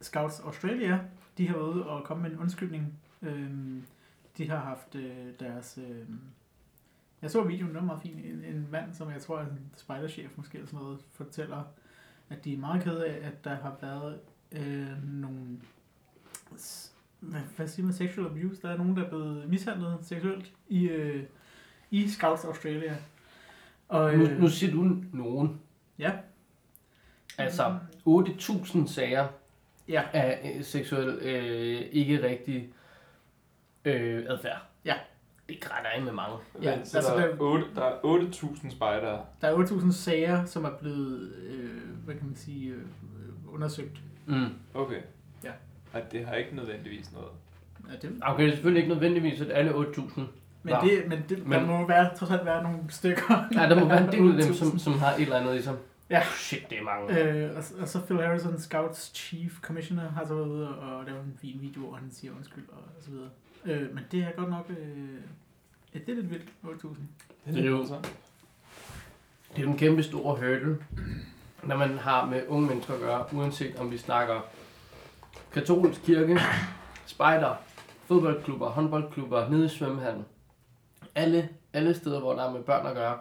Scouts 0.00 0.40
Australia, 0.40 1.00
de 1.38 1.48
har 1.48 1.56
været 1.56 1.68
ude 1.68 1.86
og 1.86 2.04
komme 2.04 2.22
med 2.22 2.30
en 2.30 2.38
undskyldning. 2.38 2.98
Øh, 3.22 3.50
de 4.38 4.50
har 4.50 4.56
haft 4.58 4.94
øh, 4.94 5.16
deres... 5.40 5.78
Øh, 5.88 6.06
jeg 7.22 7.30
så 7.30 7.42
videoen, 7.42 7.68
den 7.68 7.74
var 7.80 7.84
meget 7.86 8.02
fin. 8.02 8.18
En, 8.18 8.44
en 8.54 8.68
mand, 8.70 8.94
som 8.94 9.10
jeg 9.10 9.22
tror 9.22 9.38
er 9.38 9.42
en 9.46 9.60
spejderchef 9.76 10.30
måske, 10.36 10.54
eller 10.58 10.66
sådan 10.68 10.78
noget, 10.84 10.98
fortæller, 11.12 11.62
at 12.30 12.44
de 12.44 12.54
er 12.54 12.58
meget 12.58 12.82
kede 12.82 13.06
af, 13.06 13.26
at 13.26 13.44
der 13.44 13.54
har 13.54 13.76
været 13.80 14.18
øh, 14.52 15.04
nogle... 15.04 15.60
Hvad, 17.20 17.40
hvad 17.56 17.68
siger 17.68 17.86
man? 17.86 17.94
Sexual 17.94 18.26
abuse. 18.26 18.62
Der 18.62 18.68
er 18.70 18.76
nogen, 18.76 18.96
der 18.96 19.04
er 19.04 19.08
blevet 19.08 19.48
mishandlet 19.48 19.98
seksuelt 20.02 20.52
i, 20.68 20.88
øh, 20.88 21.22
i 21.90 22.08
Scouts 22.08 22.44
Australia. 22.44 22.96
Og, 23.88 24.14
nu, 24.16 24.24
øh, 24.24 24.40
nu 24.40 24.48
siger 24.48 24.72
du 24.72 24.96
nogen. 25.12 25.60
Ja. 25.98 26.12
Altså, 27.38 27.78
8.000 28.06 28.86
sager 28.88 29.28
Ja. 29.88 30.02
af 30.12 30.54
øh, 30.58 30.64
seksuel 30.64 31.08
øh, 31.08 31.80
ikke 31.92 32.22
rigtig 32.22 32.68
øh, 33.84 34.24
adfærd. 34.28 34.62
Ja. 34.84 34.94
Det 35.48 35.60
grænder 35.60 35.90
ind 35.90 36.04
med 36.04 36.12
mange. 36.12 36.36
Ja, 36.62 36.84
så 36.84 36.96
altså, 36.98 37.12
der, 37.16 37.22
er 37.22 37.26
der- 37.28 37.36
8, 37.40 37.64
der 37.74 37.84
er 37.84 37.98
8.000 38.32 38.70
spejdere. 38.70 39.24
Der 39.40 39.48
er 39.48 39.54
8.000 39.64 39.92
sager, 39.92 40.44
som 40.44 40.64
er 40.64 40.70
blevet, 40.80 41.32
øh, 41.36 41.80
hvad 42.04 42.14
kan 42.14 42.26
man 42.26 42.36
sige, 42.36 42.68
øh, 42.70 42.82
undersøgt. 43.54 44.02
Mm. 44.26 44.46
Okay. 44.74 45.00
At 45.92 46.12
det 46.12 46.26
har 46.26 46.34
ikke 46.34 46.56
nødvendigvis 46.56 47.12
noget. 47.12 47.28
Ja, 47.90 48.08
det, 48.08 48.18
Okay, 48.22 48.42
det 48.44 48.48
er 48.50 48.54
selvfølgelig 48.54 48.82
ikke 48.82 48.94
nødvendigvis, 48.94 49.40
at 49.40 49.50
alle 49.50 49.70
8.000 49.72 50.20
Men, 50.62 50.74
det, 50.82 51.04
men, 51.08 51.18
det, 51.28 51.38
der 51.38 51.44
Men- 51.44 51.66
må 51.66 51.86
være, 51.86 52.16
trods 52.16 52.30
alt 52.30 52.44
være 52.44 52.62
nogle 52.62 52.78
stykker. 52.88 53.48
Ja, 53.54 53.68
der 53.68 53.80
må 53.80 53.88
være 53.88 54.04
en 54.04 54.12
del 54.12 54.40
af 54.40 54.44
dem, 54.46 54.54
som, 54.54 54.78
som 54.86 54.92
har 54.98 55.14
et 55.14 55.20
eller 55.22 55.36
andet 55.36 55.56
i 55.58 55.62
sig. 55.62 55.76
Ja. 56.10 56.22
Shit, 56.36 56.70
det 56.70 56.78
er 56.78 56.82
mange. 56.82 57.20
Øh, 57.22 57.56
og, 57.56 57.64
og, 57.80 57.88
så 57.88 58.00
Phil 58.00 58.16
Harrison, 58.22 58.58
Scouts 58.60 59.12
Chief 59.14 59.60
Commissioner, 59.60 60.10
har 60.10 60.24
så 60.26 60.34
været 60.34 60.48
ude 60.48 60.68
og 60.78 61.04
lave 61.04 61.18
en 61.18 61.38
fin 61.40 61.58
video, 61.60 61.80
hvor 61.80 61.94
han 61.96 62.10
siger 62.12 62.32
undskyld 62.36 62.64
og, 62.68 62.78
og 62.98 63.02
så 63.04 63.10
videre. 63.10 63.28
Øh, 63.64 63.94
men 63.94 64.04
det 64.12 64.20
er 64.22 64.30
godt 64.36 64.50
nok... 64.50 64.66
Øh, 64.70 64.76
ja, 65.94 65.98
det 66.06 66.08
er 66.08 66.14
lidt 66.14 66.30
vildt, 66.30 66.48
8.000. 66.64 66.88
Det 67.52 67.64
er 67.64 67.68
jo- 67.68 67.82
Det 67.82 69.58
er 69.58 69.62
jo 69.62 69.70
en 69.70 69.78
kæmpe 69.78 70.02
stor 70.02 70.34
hurdle, 70.34 70.78
når 71.62 71.76
man 71.76 71.98
har 71.98 72.26
med 72.26 72.42
unge 72.48 72.68
mennesker 72.68 72.94
at 72.94 73.00
gøre, 73.00 73.24
uanset 73.32 73.76
om 73.76 73.90
vi 73.90 73.98
snakker 73.98 74.40
katolsk 75.52 76.02
kirke, 76.02 76.38
spejder, 77.06 77.54
fodboldklubber, 78.04 78.68
håndboldklubber, 78.68 79.48
nede 79.48 79.64
i 79.64 79.68
svømmehallen. 79.68 80.24
Alle, 81.14 81.48
alle 81.72 81.94
steder, 81.94 82.20
hvor 82.20 82.34
der 82.34 82.48
er 82.48 82.52
med 82.52 82.62
børn 82.62 82.86
at 82.86 82.94
gøre, 82.94 83.18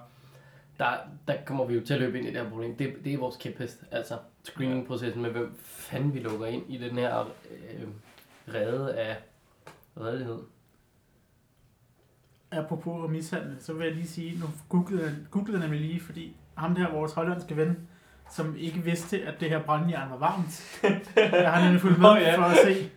der, 0.80 0.94
der 1.28 1.36
kommer 1.46 1.66
vi 1.66 1.74
jo 1.74 1.86
til 1.86 1.94
at 1.94 2.00
løbe 2.00 2.18
ind 2.18 2.28
i 2.28 2.32
det 2.32 2.42
her 2.42 2.50
problem. 2.50 2.76
Det, 2.76 2.96
det 3.04 3.14
er 3.14 3.18
vores 3.18 3.38
kæphest, 3.38 3.84
altså 3.92 4.18
screening-processen 4.44 5.22
med, 5.22 5.32
hvem 5.32 5.56
fanden 5.64 6.14
vi 6.14 6.20
lukker 6.20 6.46
ind 6.46 6.64
i 6.70 6.78
den 6.78 6.98
her 6.98 7.20
øh, 7.52 7.88
rede 8.54 8.96
af 8.96 9.18
redelighed. 9.98 10.40
Apropos 12.52 13.04
at 13.04 13.10
mishandle, 13.10 13.56
så 13.60 13.74
vil 13.74 13.86
jeg 13.86 13.96
lige 13.96 14.08
sige, 14.08 14.40
nu 14.40 14.46
googlede 14.70 15.04
jeg, 15.04 15.16
googlede 15.32 15.60
jeg 15.60 15.70
nemlig 15.70 15.82
lige, 15.82 16.00
fordi 16.00 16.36
ham 16.56 16.76
der, 16.76 16.92
vores 16.92 17.14
hollandske 17.14 17.58
ven, 17.58 17.88
som 18.32 18.56
ikke 18.58 18.80
vidste, 18.80 19.22
at 19.22 19.34
det 19.40 19.50
her 19.50 19.60
brandjern 19.60 20.10
var 20.10 20.18
varmt. 20.18 20.80
Jeg 21.44 21.52
har 21.52 21.64
nemlig 21.64 21.82
fulgt 21.82 22.00
med 22.00 22.10
Nå, 22.10 22.16
ja. 22.16 22.38
for 22.38 22.44
at 22.44 22.58
se, 22.66 22.90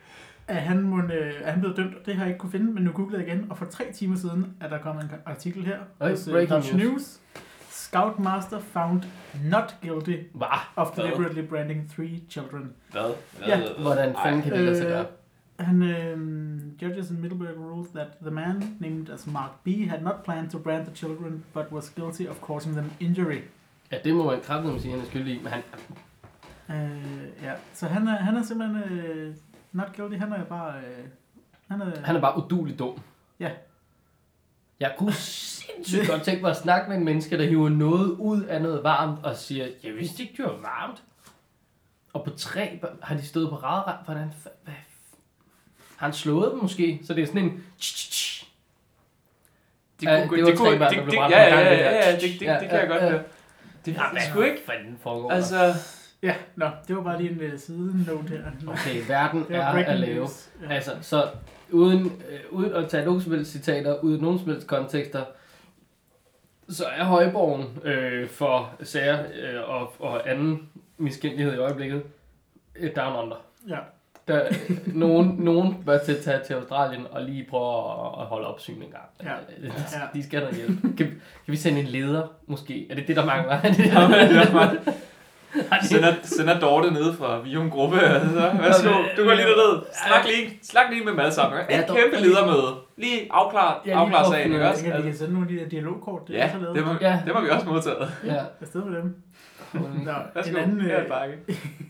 at 0.49 0.57
han, 0.57 0.81
må, 0.81 1.03
øh, 1.03 1.33
at 1.45 1.53
han 1.53 1.61
blev 1.61 1.77
dømt. 1.77 2.07
Det 2.07 2.15
har 2.15 2.23
jeg 2.23 2.29
ikke 2.29 2.39
kunne 2.39 2.53
finde, 2.53 2.73
men 2.73 2.83
nu 2.83 2.93
googlede 2.93 3.23
jeg 3.23 3.29
igen, 3.29 3.47
og 3.51 3.59
for 3.59 3.65
tre 3.65 3.93
timer 3.93 4.17
siden 4.17 4.55
er 4.61 4.69
der 4.69 4.79
kommet 4.79 5.05
en 5.05 5.11
artikel 5.27 5.65
her 5.65 5.79
Øj, 6.01 6.11
hos 6.11 6.27
øh, 6.29 6.33
breaking 6.33 6.57
Dutch 6.57 6.75
news. 6.77 6.93
News. 6.93 7.21
Scoutmaster 7.71 8.61
found 8.61 9.03
not 9.45 9.77
guilty 9.83 10.17
Hvad? 10.35 10.49
of 10.77 10.95
Hvad? 10.95 11.05
deliberately 11.05 11.43
branding 11.49 11.91
three 11.97 12.21
children. 12.29 12.73
Hvad? 12.93 13.11
Ja. 13.47 13.61
Hvordan 13.79 14.15
fanden 14.25 14.43
kan 14.43 14.53
det 14.53 14.61
lade 14.61 14.77
sig 14.77 14.85
Øh, 14.87 14.91
gøre? 14.93 15.07
And 15.59 15.83
um, 15.83 16.73
judges 16.83 17.11
in 17.11 17.21
Middleburg 17.21 17.57
ruled 17.59 17.89
that 17.95 18.07
the 18.23 18.31
man, 18.31 18.77
named 18.81 19.11
as 19.11 19.27
Mark 19.27 19.51
B., 19.65 19.69
had 19.89 20.03
not 20.03 20.15
planned 20.25 20.51
to 20.51 20.59
brand 20.59 20.87
the 20.87 20.95
children, 20.95 21.45
but 21.55 21.65
was 21.73 21.91
guilty 21.91 22.29
of 22.31 22.41
causing 22.41 22.75
them 22.75 22.91
injury. 23.01 23.41
Ja, 23.93 23.99
det 24.05 24.15
må 24.15 24.25
man 24.25 24.41
kraftigt 24.41 24.83
sige, 24.83 24.93
han 24.93 25.01
er 25.01 25.07
skyldig 25.07 25.35
i, 25.35 25.39
men 25.39 25.53
han, 25.53 25.63
Uh, 26.71 27.45
ja, 27.45 27.53
så 27.73 27.87
han 27.87 28.09
er, 28.09 28.17
han 28.17 28.37
er 28.37 28.43
simpelthen 28.43 28.83
uh, 29.29 29.35
not 29.73 29.97
guilty. 29.97 30.17
Han 30.17 30.33
er 30.33 30.45
bare... 30.45 30.75
Uh, 30.79 31.09
han 31.69 31.81
er, 31.81 32.01
Han 32.05 32.17
er 32.17 32.21
bare 32.21 32.45
udulig 32.45 32.79
dum. 32.79 32.99
Ja. 33.41 33.51
Jeg 34.81 34.95
kunne 34.99 35.13
sindssygt 35.13 36.09
godt 36.09 36.23
tænke 36.23 36.43
mig 36.43 36.51
at 36.51 36.57
snakke 36.57 36.89
med 36.89 36.97
en 36.99 37.05
menneske, 37.05 37.39
der 37.39 37.45
hiver 37.45 37.69
noget 37.69 38.11
ud 38.11 38.43
af 38.43 38.63
noget 38.63 38.85
varmt 38.85 39.25
og 39.25 39.37
siger, 39.37 39.67
jeg 39.85 39.95
vidste 39.95 40.23
ikke, 40.23 40.35
det 40.37 40.45
var 40.45 40.57
varmt. 40.61 41.03
Og 42.13 42.25
på 42.25 42.31
tre 42.31 42.81
har 43.03 43.17
de 43.17 43.27
stået 43.27 43.49
på 43.49 43.57
ræd 43.57 43.95
Hvordan 44.05 44.33
hvad? 44.65 44.75
Har 45.97 46.07
han 46.07 46.13
slået 46.13 46.51
dem 46.53 46.59
måske? 46.63 47.01
Så 47.05 47.15
det 47.15 47.23
er 47.23 47.27
sådan 47.27 47.45
en... 47.45 47.65
Det 50.01 50.07
Ja, 50.07 50.27
kunne, 50.27 50.47
det 50.47 50.59
det, 50.59 50.91
det, 50.91 51.07
det, 51.07 51.13
ja, 51.13 51.29
ja, 51.29 51.59
ja, 51.59 51.71
det 51.71 51.79
ja, 51.79 52.13
det, 52.13 52.23
det, 52.23 52.43
Ja, 52.43 52.53
det 52.61 52.69
kan 52.69 52.79
jeg 52.79 52.89
ja, 52.89 52.93
godt 52.93 53.03
ja. 53.03 53.11
høre. 53.11 53.23
Det, 53.87 53.95
Ja, 53.95 54.03
det 54.15 54.23
skulle 54.23 54.51
ikke... 54.51 54.63
Hvad 54.65 54.75
fanden 54.77 54.99
foregår 55.03 55.31
Altså, 55.31 55.75
Ja, 56.23 56.35
nå, 56.57 56.67
det 56.89 56.97
var 56.97 57.03
bare 57.03 57.23
lige 57.23 57.31
en 57.47 57.53
uh, 57.53 57.59
side 57.59 58.05
note 58.07 58.29
her. 58.29 58.43
der? 58.43 58.73
Okay, 58.73 59.07
verden 59.09 59.47
er 59.51 59.67
at 59.67 60.01
lave. 60.01 60.29
Ja. 60.63 60.75
Altså, 60.75 60.91
så 61.01 61.29
uden, 61.71 62.23
øh, 62.31 62.41
uden 62.51 62.75
at 62.75 62.89
tage 62.89 63.05
nogen 63.05 63.21
som 63.21 63.33
helst 63.33 63.53
citater, 63.53 63.99
uden 64.01 64.21
nogen 64.21 64.39
som 64.39 64.49
helst 64.49 64.67
kontekster, 64.67 65.25
så 66.69 66.85
er 66.85 67.05
højborgen 67.05 67.79
øh, 67.85 68.29
for 68.29 68.75
sager 68.83 69.25
øh, 69.35 69.71
og, 69.71 69.95
og 69.99 70.31
anden 70.31 70.69
miskændelighed 70.99 71.55
i 71.55 71.59
øjeblikket 71.59 72.03
et 72.77 72.97
down 72.97 73.25
under. 73.25 73.37
ja. 73.69 73.79
Der, 74.29 74.43
nogen, 74.87 75.35
nogen 75.39 75.83
bør 75.87 75.99
til 75.99 76.13
at 76.13 76.19
tage 76.25 76.39
til 76.47 76.55
Australien 76.55 77.07
og 77.11 77.23
lige 77.23 77.47
prøve 77.51 77.79
at, 77.79 78.21
at 78.21 78.27
holde 78.27 78.47
opsyn 78.47 78.75
en 78.83 78.91
gang. 78.91 79.05
Ja. 79.25 79.33
Øh, 79.63 79.65
Ja. 79.65 80.01
De 80.15 80.23
skal 80.27 80.41
noget 80.41 80.57
hjælp. 80.57 80.81
Kan, 80.83 80.97
kan 80.97 81.17
vi 81.47 81.57
sende 81.57 81.81
en 81.81 81.87
leder, 81.87 82.23
måske? 82.47 82.87
Er 82.91 82.95
det 82.95 83.07
det, 83.09 83.17
der 83.17 83.25
mangler? 83.25 83.53
Er 83.65 83.73
det, 83.73 83.79
Ja, 83.79 84.29
det 84.29 84.37
er 84.49 84.53
bare- 84.53 84.77
Har 85.73 85.79
de- 85.81 85.89
sender, 85.89 86.15
sender 86.23 86.61
Dorte 86.61 86.91
ned 86.91 87.13
fra 87.15 87.41
Vium 87.41 87.71
Gruppe. 87.71 88.01
Altså. 88.01 88.51
Værsgo, 88.61 88.89
du 89.17 89.25
går 89.25 89.35
lige 89.35 89.47
derned. 89.47 89.83
Snak 90.07 90.25
lige, 90.25 90.59
snak 90.63 90.85
lige 90.91 91.05
med 91.05 91.13
dem 91.13 91.21
alle 91.21 91.33
sammen. 91.33 91.61
Et 91.61 91.67
kæmpe 91.87 92.17
ledermøde. 92.27 92.75
Lige 92.97 93.29
afklar, 93.31 93.83
Ja, 93.87 93.91
lige 93.91 93.95
afklar 94.01 94.31
sagen, 94.31 94.53
ikke 94.53 94.69
også? 94.69 94.85
Vi 94.85 94.91
Altså, 94.91 95.03
kan 95.09 95.17
sende 95.17 95.33
nogle 95.33 95.49
af 95.49 95.55
de 95.57 95.61
der 95.65 95.69
dialogkort, 95.69 96.29
det 96.29 96.37
er 96.41 96.45
Ja, 96.45 96.53
så 96.53 96.59
lavet. 96.59 96.77
det 96.77 96.87
må, 96.87 96.93
Ja. 97.01 97.21
det 97.27 97.35
må 97.35 97.41
vi 97.41 97.49
også 97.51 97.67
modtage. 97.67 97.97
Ja. 98.25 98.37
Afsted 98.61 98.85
med 98.85 98.99
dem. 98.99 99.17
Nå, 99.75 99.81
en 100.49 100.57
anden, 100.57 100.81
øh. 100.81 101.09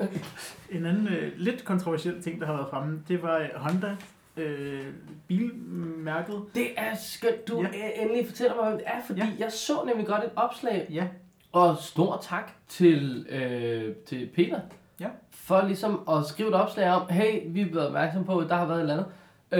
En 0.76 0.86
anden 0.86 1.08
øh, 1.08 1.32
lidt 1.36 1.64
kontroversiel 1.64 2.22
ting, 2.22 2.40
der 2.40 2.46
har 2.46 2.52
været 2.54 2.66
fremme, 2.70 3.02
det 3.08 3.22
var 3.22 3.38
øh, 3.38 3.48
Honda 3.56 3.96
øh, 4.36 4.86
bilmærket. 5.28 6.42
Det 6.54 6.66
er 6.76 6.94
skønt, 7.02 7.48
du 7.48 7.60
Ja. 7.62 7.68
ja. 7.78 8.02
endelig 8.02 8.26
fortæller 8.26 8.54
mig, 8.56 8.64
hvad 8.64 8.72
det 8.78 8.82
er, 8.86 9.00
fordi 9.06 9.20
Ja. 9.20 9.26
ja. 9.26 9.32
jeg 9.44 9.52
så 9.52 9.72
nemlig 9.86 10.06
godt 10.06 10.24
et 10.24 10.30
opslag, 10.36 10.86
Ja, 10.90 11.06
og 11.52 11.76
stor 11.76 12.18
tak 12.22 12.50
til, 12.68 13.26
øh, 13.30 13.94
til 14.06 14.28
Peter, 14.34 14.60
Ja. 15.00 15.08
for 15.30 15.66
ligesom 15.66 16.00
at 16.10 16.26
skrive 16.26 16.48
et 16.48 16.54
opslag 16.54 16.90
om, 16.90 17.02
hey, 17.10 17.40
vi 17.46 17.60
er 17.60 17.66
blevet 17.66 17.86
opmærksom 17.86 18.24
på, 18.24 18.38
at 18.38 18.48
der 18.48 18.56
har 18.56 18.66
været 18.66 18.78
et 18.78 18.82
eller 18.90 18.94
andet, 18.94 19.06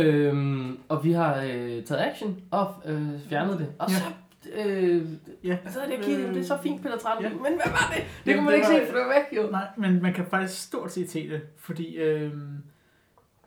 øhm, 0.07 0.79
og 0.89 1.05
vi 1.05 1.13
har 1.13 1.37
øh, 1.37 1.85
taget 1.85 2.01
action 2.01 2.41
og 2.51 2.75
øh, 2.85 3.09
fjernet 3.29 3.59
det. 3.59 3.69
Og 3.79 3.91
Ja. 3.91 3.95
så, 3.95 4.05
øh, 4.55 5.07
ja. 5.45 5.59
så 5.71 5.81
havde 5.81 5.95
jeg 5.97 6.05
kigget, 6.05 6.29
det 6.35 6.41
er 6.41 6.45
så 6.45 6.59
fint, 6.63 6.83
Peter 6.83 6.99
Tran, 6.99 7.23
Ja. 7.23 7.29
men 7.29 7.39
hvad 7.41 7.51
var 7.67 7.93
det? 7.95 8.05
Det 8.25 8.31
Jamen, 8.31 8.37
kunne 8.39 8.45
man 8.45 8.53
det 8.53 8.57
ikke 8.59 8.69
var- 8.69 8.87
se, 8.87 8.87
for 8.93 8.99
det 8.99 9.07
var 9.07 9.15
væk 9.31 9.45
jo. 9.45 9.51
Nej, 9.51 9.67
men 9.77 10.03
man 10.03 10.13
kan 10.15 10.27
faktisk 10.27 10.63
stort 10.63 10.93
set 10.93 11.11
se 11.11 11.29
det, 11.31 11.41
fordi 11.59 11.97
øh, 11.97 12.33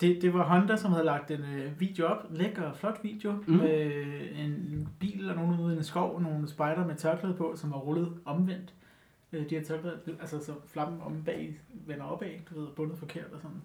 det, 0.02 0.22
det 0.22 0.34
var 0.34 0.44
Honda, 0.44 0.76
som 0.76 0.92
havde 0.92 1.06
lagt 1.06 1.32
en 1.32 1.40
øh, 1.40 1.80
video 1.80 2.06
op, 2.06 2.18
lækker 2.32 2.62
og 2.64 2.78
flot 2.78 3.00
video, 3.04 3.32
mm. 3.48 3.54
Med 3.56 3.92
en 4.40 4.88
bil 5.00 5.30
og 5.30 5.36
nogen 5.36 5.60
ude 5.60 5.74
i 5.74 5.78
en 5.78 5.84
skov, 5.84 6.16
og 6.16 6.22
nogle 6.22 6.48
spejder 6.48 6.86
med 6.88 6.96
tørklæde 6.96 7.34
på, 7.36 7.54
som 7.56 7.72
var 7.72 7.78
rullet 7.78 8.14
omvendt. 8.26 8.74
Øh, 9.34 9.50
de 9.50 9.56
her 9.56 9.64
tørklæder, 9.64 9.98
altså 10.22 10.46
så 10.46 10.52
flammen 10.74 11.02
om 11.06 11.24
bag 11.26 11.60
vender 11.88 12.06
opad, 12.06 12.28
du 12.50 12.60
ved, 12.62 12.68
bundet 12.76 12.98
forkert 13.00 13.26
og 13.34 13.40
sådan. 13.42 13.62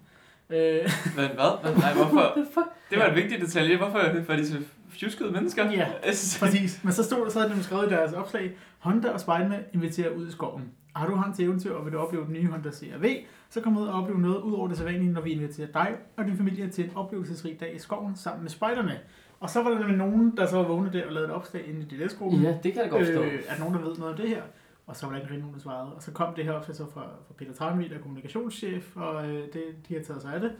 Øh, 0.49 0.89
Men 1.15 1.25
hvad? 1.35 1.61
hvad? 1.61 1.75
Nej, 1.75 1.93
hvorfor? 1.93 2.35
Det 2.89 2.99
var 2.99 3.05
en 3.05 3.15
vigtig 3.15 3.41
detalje. 3.41 3.77
Hvorfor 3.77 3.99
var 4.27 4.35
de 4.35 4.47
så 4.47 4.57
fjuskede 4.89 5.31
mennesker? 5.31 5.71
Ja. 5.71 5.87
Præcis, 6.39 6.83
men 6.83 6.93
så 6.93 7.03
stod 7.03 7.25
der 7.25 7.29
så 7.31 7.39
havde 7.39 7.53
de 7.53 7.63
skrevet 7.63 7.87
i 7.87 7.89
deres 7.89 8.13
opslag, 8.13 8.57
Honda 8.79 9.09
og 9.09 9.19
spejderne 9.19 9.63
inviterer 9.73 10.09
ud 10.09 10.27
i 10.27 10.31
skoven. 10.31 10.71
Har 10.95 11.07
du 11.07 11.15
hans 11.15 11.39
eventyr 11.39 11.73
og 11.73 11.85
vil 11.85 11.93
du 11.93 11.97
opleve 11.97 12.25
den 12.25 12.33
nye 12.33 12.47
Honda 12.47 12.71
CRV, 12.71 13.05
så 13.49 13.61
kom 13.61 13.77
ud 13.77 13.87
og 13.87 14.01
opleve 14.01 14.19
noget 14.21 14.41
ud 14.41 14.53
over 14.53 14.67
det 14.67 14.77
sædvanlige, 14.77 15.11
når 15.11 15.21
vi 15.21 15.31
inviterer 15.31 15.67
dig 15.67 15.95
og 16.17 16.25
din 16.25 16.37
familie 16.37 16.69
til 16.69 16.85
en 16.85 16.91
oplevelsesrig 16.95 17.59
dag 17.59 17.75
i 17.75 17.79
skoven 17.79 18.15
sammen 18.15 18.41
med 18.43 18.49
spejderne. 18.49 18.99
Og 19.39 19.49
så 19.49 19.63
var 19.63 19.69
der 19.69 19.79
nemlig 19.79 19.97
nogen, 19.97 20.37
der 20.37 20.45
så 20.47 20.55
var 20.57 20.63
vågnet 20.67 20.93
der 20.93 21.05
og 21.05 21.11
lavede 21.11 21.29
et 21.29 21.35
opslag 21.35 21.67
ind 21.67 21.81
i 21.81 21.95
DLS-gruppen, 21.95 22.41
Ja, 22.41 22.57
det 22.63 22.73
kan 22.73 22.81
jeg 22.81 22.89
godt 22.91 23.05
forstå. 23.05 23.21
øh, 23.23 23.39
at 23.49 23.59
nogen, 23.59 23.73
der 23.73 23.81
ved 23.81 23.95
noget 23.97 24.11
om 24.13 24.17
det 24.19 24.29
her. 24.29 24.41
Og 24.87 24.95
så 24.95 25.05
var 25.05 25.13
der 25.13 25.19
ikke 25.19 25.29
rigtig 25.29 25.41
nogen, 25.41 25.55
der 25.55 25.61
svarede. 25.61 25.93
Og 25.93 26.03
så 26.03 26.11
kom 26.11 26.33
det 26.33 26.45
her 26.45 26.51
opslag 26.51 26.75
så 26.75 26.85
fra, 26.93 27.01
fra 27.01 27.33
Peter 27.37 27.53
Tranvig, 27.53 27.89
der 27.89 27.95
er 27.97 28.01
kommunikationschef, 28.01 28.95
og 28.95 29.27
øh, 29.29 29.43
det, 29.53 29.63
de 29.89 29.93
har 29.93 30.01
taget 30.03 30.21
sig 30.21 30.33
af 30.33 30.39
det. 30.41 30.51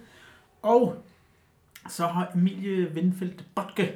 Og 0.62 1.04
så 1.89 2.08
har 2.08 2.32
Emilie 2.36 2.92
Windfeldt 2.96 3.46
Botke, 3.56 3.96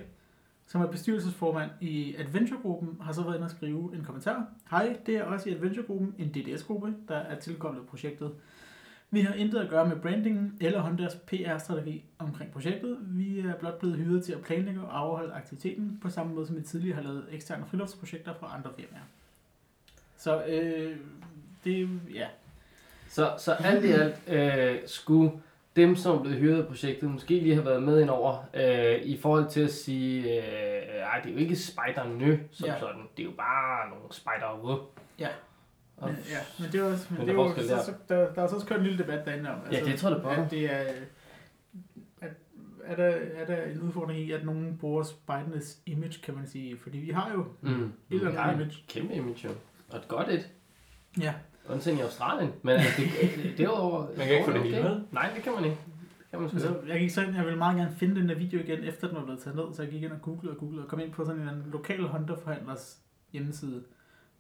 som 0.74 0.82
er 0.82 0.88
bestyrelsesformand 0.88 1.72
i 1.82 2.16
Adventure-gruppen, 2.16 2.98
har 3.02 3.14
så 3.14 3.24
været 3.24 3.36
inde 3.36 3.46
og 3.46 3.52
skrive 3.52 3.96
en 3.96 4.04
kommentar. 4.04 4.46
Hej, 4.72 4.98
det 5.06 5.16
er 5.16 5.24
også 5.24 5.50
i 5.50 5.54
Adventure-gruppen 5.54 6.16
en 6.18 6.30
DDS-gruppe, 6.30 6.94
der 7.08 7.16
er 7.16 7.40
tilkoblet 7.40 7.88
projektet. 7.88 8.32
Vi 9.12 9.22
har 9.22 9.34
intet 9.34 9.60
at 9.60 9.70
gøre 9.70 9.88
med 9.88 9.96
brandingen 9.96 10.58
eller 10.62 10.80
Hondas 10.80 11.16
PR-strategi 11.16 12.04
omkring 12.20 12.52
projektet. 12.52 12.98
Vi 13.02 13.40
er 13.40 13.56
blot 13.56 13.80
blevet 13.80 13.98
hyret 13.98 14.24
til 14.24 14.34
at 14.34 14.42
planlægge 14.42 14.82
og 14.82 15.00
afholde 15.00 15.34
aktiviteten, 15.34 16.00
på 16.02 16.10
samme 16.10 16.34
måde 16.34 16.48
som 16.48 16.56
vi 16.56 16.62
tidligere 16.62 16.96
har 16.96 17.04
lavet 17.04 17.26
eksterne 17.32 17.66
friluftsprojekter 17.66 18.34
fra 18.40 18.56
andre 18.58 18.70
firmaer. 18.76 19.04
Så 20.18 20.46
øh, 20.46 20.98
det 21.64 21.90
ja. 22.14 22.28
Så, 23.10 23.34
så 23.38 23.52
alt 23.52 23.86
i 23.86 23.92
alt 23.92 24.22
øh, 24.28 24.80
skulle 24.86 25.32
dem, 25.76 25.96
som 25.96 26.22
blev 26.22 26.34
hyret 26.34 26.62
af 26.62 26.68
projektet, 26.68 27.10
måske 27.12 27.40
lige 27.40 27.54
have 27.54 27.66
været 27.66 27.84
med 27.84 28.02
ind 28.02 28.10
over, 28.10 28.46
øh, 28.54 29.02
i 29.04 29.18
forhold 29.18 29.50
til 29.50 29.62
at 29.62 29.72
sige, 29.72 30.24
øh, 30.24 31.00
ej, 31.02 31.20
det 31.24 31.30
er 31.30 31.34
jo 31.34 31.40
ikke 31.40 31.56
spejderne 31.56 32.40
som 32.52 32.66
Ja. 32.68 32.80
sådan, 32.80 33.02
det 33.18 33.24
er 33.24 33.28
jo 33.28 33.34
bare 33.38 33.90
nogle 33.90 34.04
spejdere. 34.12 34.80
Ja. 35.20 35.28
Og, 35.98 36.08
Men, 36.10 36.18
ja, 36.30 36.38
men 36.64 36.72
det 36.72 36.80
er 36.80 36.84
også, 36.92 37.08
men 37.10 37.20
Men 37.20 37.28
det 37.28 37.34
er 37.34 37.38
der 37.38 37.50
er 37.50 37.50
jo, 37.62 37.68
så, 37.68 37.76
der. 37.76 37.82
så, 37.84 37.94
der, 38.10 38.34
der 38.34 38.42
er 38.44 38.48
så 38.48 38.56
også 38.56 38.68
kørt 38.68 38.80
en 38.80 38.86
lille 38.86 39.04
debat 39.04 39.26
derinde 39.26 39.50
om. 39.50 39.60
Ja, 39.72 39.80
det 39.86 40.00
tror 40.00 40.10
jeg 40.10 40.18
da 40.18 40.24
på. 40.24 40.30
At 40.30 40.52
det 40.52 40.74
er, 40.74 40.84
at, 42.22 42.32
er, 42.84 42.96
der, 42.96 43.06
er 43.36 43.46
der 43.46 43.64
en 43.64 43.82
udfordring 43.82 44.20
i, 44.20 44.32
at 44.32 44.46
nogen 44.46 44.78
bruger 44.78 45.04
spejdernes 45.04 45.80
image, 45.86 46.14
kan 46.24 46.34
man 46.36 46.48
sige. 46.48 46.78
Fordi 46.78 46.98
vi 46.98 47.12
har 47.12 47.32
jo 47.34 47.46
mm, 47.62 47.84
et 47.84 47.92
eller 48.10 48.32
ja, 48.34 48.42
andet 48.44 48.56
image. 48.62 48.78
kæmpe 48.88 49.14
image, 49.14 49.48
jo. 49.48 49.50
Og 49.92 49.98
et 49.98 50.08
godt 50.08 50.30
et. 50.30 50.50
Ja, 51.22 51.34
Undtagen 51.70 51.98
i 52.00 52.02
Australien. 52.02 52.52
Men 52.62 52.76
altså, 52.76 53.02
det, 53.02 53.10
det, 53.44 53.58
det 53.58 53.64
jo... 53.64 54.00
Man 54.18 54.28
kan 54.28 54.36
ikke 54.36 54.46
få 54.46 54.52
det 54.52 54.64
hele 54.64 54.84
med. 54.84 55.02
Nej, 55.12 55.32
det 55.36 55.44
kan 55.44 55.54
man 55.54 55.64
ikke. 55.66 55.78
kan 56.32 56.40
man 56.40 56.50
sgu. 56.50 56.60
så, 56.60 56.76
jeg, 56.88 57.00
gik 57.00 57.10
så 57.12 57.22
ind, 57.22 57.36
jeg 57.36 57.44
ville 57.46 57.58
meget 57.58 57.78
gerne 57.78 57.96
finde 57.98 58.16
den 58.16 58.30
der 58.30 58.36
video 58.36 58.60
igen, 58.60 58.84
efter 58.84 59.08
den 59.08 59.18
var 59.18 59.24
blevet 59.24 59.40
taget 59.42 59.56
ned, 59.56 59.66
så 59.74 59.82
jeg 59.84 59.92
gik 59.92 60.04
ind 60.04 60.12
og 60.12 60.22
googlede 60.22 60.54
og 60.56 60.60
googlede 60.60 60.84
og 60.84 60.90
kom 60.90 61.00
ind 61.00 61.12
på 61.12 61.26
sådan 61.26 61.42
en 61.42 61.48
eller 61.48 61.60
anden 61.60 61.72
lokal 61.72 62.02
Honda-forhandlers 62.08 62.98
hjemmeside, 63.32 63.84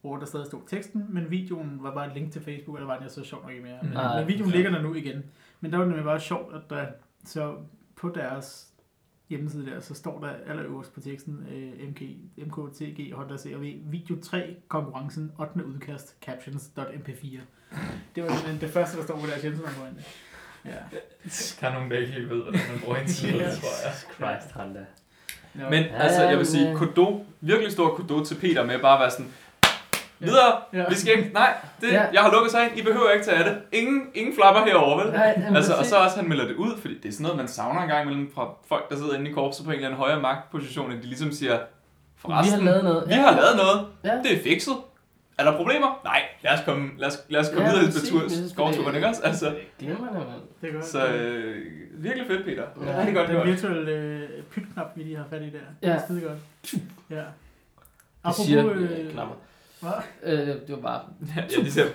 hvor 0.02 0.18
der 0.18 0.26
stadig 0.26 0.46
stod 0.46 0.62
teksten, 0.68 1.06
men 1.10 1.32
videoen 1.32 1.78
var 1.82 1.94
bare 1.94 2.08
et 2.08 2.14
link 2.14 2.32
til 2.32 2.42
Facebook, 2.42 2.78
eller 2.78 2.88
var 2.88 3.00
den 3.00 3.10
så 3.10 3.24
sjovt 3.24 3.44
nok 3.44 3.52
ikke 3.52 3.64
mere. 3.64 3.78
Men, 3.84 3.98
Ah, 3.98 4.20
men 4.20 4.28
videoen 4.28 4.50
ja. 4.52 4.56
ligger 4.56 4.72
der 4.72 4.82
nu 4.82 4.94
igen. 4.94 5.24
Men 5.62 5.72
der 5.72 5.78
var 5.78 5.86
det 5.86 6.04
bare 6.04 6.20
sjovt, 6.20 6.56
at 6.56 6.62
der 6.70 6.86
så 7.26 7.56
på 7.96 8.10
deres 8.16 8.73
hjemmeside 9.36 9.66
der, 9.66 9.80
så 9.80 9.94
står 9.94 10.20
der 10.20 10.30
allerøverst 10.52 10.94
på 10.94 11.00
teksten 11.02 11.48
øh, 11.52 11.90
MK, 11.90 12.02
MKTG 12.38 13.14
Honda 13.14 13.38
CRV 13.38 13.74
video 13.92 14.16
3 14.22 14.56
konkurrencen 14.68 15.32
8. 15.40 15.66
udkast 15.66 16.16
captions.mp4. 16.26 17.40
Det 18.16 18.24
var 18.24 18.30
den, 18.48 18.62
det 18.62 18.70
første, 18.70 18.98
der 18.98 19.04
står 19.04 19.20
på 19.20 19.28
deres 19.28 19.42
hjemmeside. 19.42 19.70
Ja. 20.66 20.72
Der 21.62 21.68
er 21.68 21.74
nogen, 21.74 21.92
der 21.92 21.98
ikke 21.98 22.12
helt 22.12 22.30
ved, 22.30 22.42
hvordan 22.44 22.62
man 22.72 22.80
bruger 22.84 22.98
internettet, 22.98 23.40
Ja. 23.46 23.50
tror 23.52 23.86
jeg. 23.86 23.94
Christ, 24.40 24.54
Honda. 24.56 24.86
Men 25.54 25.84
altså, 25.84 26.24
jeg 26.24 26.38
vil 26.38 26.46
sige, 26.46 26.76
kudo, 26.76 27.26
virkelig 27.42 27.72
stor 27.72 27.96
kudo 27.96 28.24
til 28.26 28.36
Peter 28.36 28.66
med 28.66 28.80
bare 28.80 28.94
at 28.94 29.00
være 29.02 29.12
sådan, 29.12 29.32
videre, 30.24 30.62
Ja. 30.74 30.86
vi 30.90 30.96
skal 30.96 31.18
ikke, 31.18 31.34
nej, 31.34 31.54
det, 31.82 31.92
Ja. 31.92 32.06
jeg 32.14 32.22
har 32.22 32.32
lukket 32.32 32.52
sig 32.52 32.64
ind, 32.70 32.80
I 32.80 32.84
behøver 32.84 33.10
ikke 33.12 33.26
tage 33.26 33.44
det. 33.44 33.58
Ingen, 33.72 34.02
ingen 34.14 34.36
flapper 34.36 34.62
herovre, 34.66 35.04
vel? 35.06 35.14
Nej, 35.14 35.42
Altså, 35.56 35.74
og 35.74 35.86
så 35.86 35.96
også 35.98 36.16
han 36.20 36.30
melder 36.30 36.48
det 36.48 36.56
ud, 36.56 36.78
fordi 36.82 37.00
det 37.00 37.10
er 37.10 37.12
sådan 37.14 37.24
noget, 37.24 37.38
man 37.38 37.48
savner 37.48 37.82
en 37.82 37.88
gang 37.90 38.02
imellem 38.02 38.32
fra 38.36 38.50
folk, 38.70 38.90
der 38.90 38.96
sidder 38.96 39.14
inde 39.14 39.30
i 39.30 39.34
korpset 39.34 39.66
på 39.66 39.72
en 39.72 39.76
eller 39.76 39.88
anden 39.88 40.00
højere 40.00 40.22
magtposition, 40.22 40.92
at 40.92 40.98
de 40.98 41.08
ligesom 41.08 41.32
siger, 41.32 41.60
forresten, 42.18 42.60
Vi 42.60 42.66
har 42.66 42.72
lavet 42.72 42.84
noget. 42.84 43.04
vi 43.08 43.14
har 43.14 43.32
lavet 43.32 43.56
noget, 43.58 43.88
Ja. 44.04 44.30
det 44.30 44.38
er 44.40 44.44
fikset. 44.44 44.74
Er 45.38 45.44
der 45.44 45.58
problemer? 45.58 46.02
Nej, 46.04 46.22
lad 46.44 46.52
os 46.54 46.60
komme, 46.66 46.90
lad 46.98 47.08
os, 47.08 47.18
lad 47.30 47.40
os 47.42 47.50
komme 47.54 47.64
Ja, 47.70 47.76
videre 47.76 47.92
synes, 47.92 48.52
skovturen, 48.52 48.88
det- 48.88 48.96
ikke 48.96 49.08
også? 49.08 49.22
Altså, 49.24 49.46
Det 49.46 49.54
er 49.56 49.80
Glimrende, 49.80 50.14
mand. 50.20 50.28
Det 50.62 50.70
er 50.70 50.74
godt. 50.74 50.86
så 50.86 51.06
øh, 51.08 51.56
virkelig 51.92 52.28
fedt, 52.28 52.46
Peter. 52.46 52.64
Ja. 52.86 52.92
Ja. 52.92 52.98
Rigtig 53.00 53.16
godt 53.16 53.30
Den 53.30 53.48
virtuelle 53.48 53.92
øh, 53.92 54.30
pytknap, 54.52 54.86
vi 54.96 55.04
lige 55.04 55.18
har 55.18 55.26
fat 55.30 55.42
i 55.42 55.46
der. 55.46 55.60
Ja. 55.82 55.88
Det 55.88 55.96
er 55.96 56.00
skide 56.06 56.22
godt. 56.22 56.38
Ja. 57.10 57.16
Det 57.16 57.24
Apropos, 58.24 58.46
siger 58.46 58.70
øh, 58.72 58.82
øh, 58.82 59.12
knapper. 59.12 59.36
Hvad? 59.84 60.34
Øh, 60.34 60.48
det 60.48 60.66
var 60.70 60.76
bare... 60.78 61.00
Ja, 61.36 61.42
de 61.62 61.72
siger, 61.72 61.86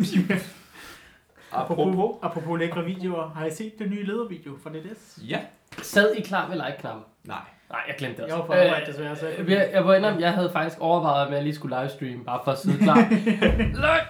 Apropos, 1.53 1.87
apropos. 1.95 2.17
apropos 2.23 2.59
lækre 2.59 2.85
videoer, 2.85 3.29
har 3.35 3.47
I 3.47 3.51
set 3.51 3.79
den 3.79 3.91
nye 3.91 4.07
ledervideo 4.07 4.53
fra 4.63 4.71
DDS? 4.71 5.19
Ja. 5.29 5.39
Sad 5.83 6.15
I 6.17 6.21
klar 6.21 6.49
ved 6.49 6.57
like-knappen? 6.57 7.03
Nej. 7.25 7.37
Nej, 7.71 7.81
jeg 7.89 7.95
glemte 7.99 8.23
det 8.23 8.29
Jeg 8.29 8.35
også. 8.37 8.47
var 8.47 8.47
på 8.47 8.53
arbejde, 8.69 8.93
desværre, 8.93 9.17
så 9.17 9.27
jeg 9.27 9.39
øh, 9.39 9.45
kunne- 9.45 9.57
jeg, 9.57 9.71
jeg, 9.73 9.87
var 9.87 9.95
indrømme, 9.95 10.21
jeg 10.21 10.33
havde 10.33 10.51
faktisk 10.53 10.81
overvejet, 10.81 11.27
om 11.27 11.33
jeg 11.33 11.43
lige 11.43 11.55
skulle 11.55 11.81
livestream, 11.81 12.25
bare 12.25 12.41
for 12.45 12.53
at 12.53 12.59
sidde 12.59 12.79
klar. 12.79 12.97
Løg! 13.85 14.01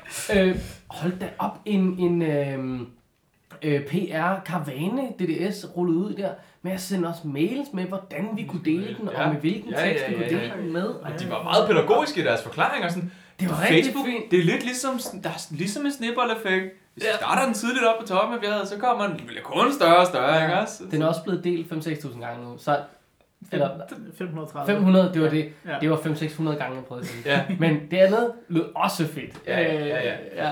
øh, 0.49 0.57
hold 0.91 1.19
da 1.19 1.29
op, 1.39 1.59
en, 1.65 1.99
en 1.99 2.23
øh, 2.23 2.81
øh, 3.63 3.81
PR-karavane 3.87 5.03
DDS 5.19 5.67
rullet 5.77 5.95
ud 5.95 6.15
der, 6.15 6.31
med 6.63 6.73
at 6.73 6.81
sende 6.81 7.09
os 7.09 7.25
mails 7.25 7.69
med, 7.75 7.85
hvordan 7.85 8.29
vi 8.37 8.45
kunne 8.45 8.65
dele 8.65 8.97
den, 9.01 9.09
Ja. 9.13 9.23
og 9.27 9.33
med 9.33 9.41
hvilken 9.41 9.71
Ja, 9.71 9.81
ja, 9.87 9.89
tekst 9.93 10.05
vi 10.09 10.13
ja, 10.15 10.19
kunne 10.19 10.27
ja. 10.37 10.41
dele 10.41 10.63
den 10.63 10.73
med. 10.73 10.87
Og 10.87 11.11
de 11.21 11.31
var 11.31 11.43
meget 11.43 11.67
pædagogiske 11.69 12.21
i 12.21 12.25
deres 12.25 12.43
forklaringer. 12.43 12.89
Sådan, 12.89 13.13
Det 13.41 13.49
var 13.49 13.57
Facebook, 13.57 14.07
fint. 14.07 14.31
det 14.31 14.39
er 14.39 14.45
lidt 14.45 14.63
ligesom, 14.65 14.99
der 15.23 15.29
er 15.31 15.47
ligesom 15.51 15.87
en 15.87 15.93
snibbold-effekt. 15.93 16.75
Hvis 16.95 17.05
Ja. 17.05 17.17
starter 17.17 17.45
den 17.45 17.55
tidligt 17.55 17.85
op 17.85 18.01
på 18.01 18.07
toppen 18.07 18.35
af 18.35 18.41
bjerget, 18.41 18.69
så 18.69 18.79
kommer 18.79 19.07
den 19.07 19.27
bliver 19.27 19.43
kun 19.43 19.73
større 19.73 19.97
og 19.97 20.07
større, 20.07 20.43
ikke 20.43 20.59
også? 20.61 20.85
Den 20.91 21.03
er 21.03 21.07
også 21.07 21.23
blevet 21.25 21.45
delt 21.45 21.73
5-6.000 21.73 22.21
gange 22.21 22.45
nu, 22.45 22.59
så 22.59 22.81
eller 23.53 23.71
530. 24.19 24.75
500, 24.75 25.11
det 25.15 25.23
var 25.23 25.29
det. 25.29 25.53
Ja. 25.67 25.77
Det 25.81 25.91
var 25.91 25.97
500-600 25.97 26.43
gange, 26.59 26.77
jeg 26.77 26.85
prøvede 26.85 27.03
at 27.03 27.09
sige. 27.11 27.23
Ja. 27.27 27.45
Men 27.59 27.91
det 27.91 27.97
andet 27.97 28.33
lød 28.49 28.65
også 28.75 29.07
fedt. 29.07 29.39
Ja, 29.47 29.61
ja, 29.61 29.87
ja, 29.87 29.87
ja. 30.09 30.13
Øh, 30.15 30.37
ja. 30.37 30.51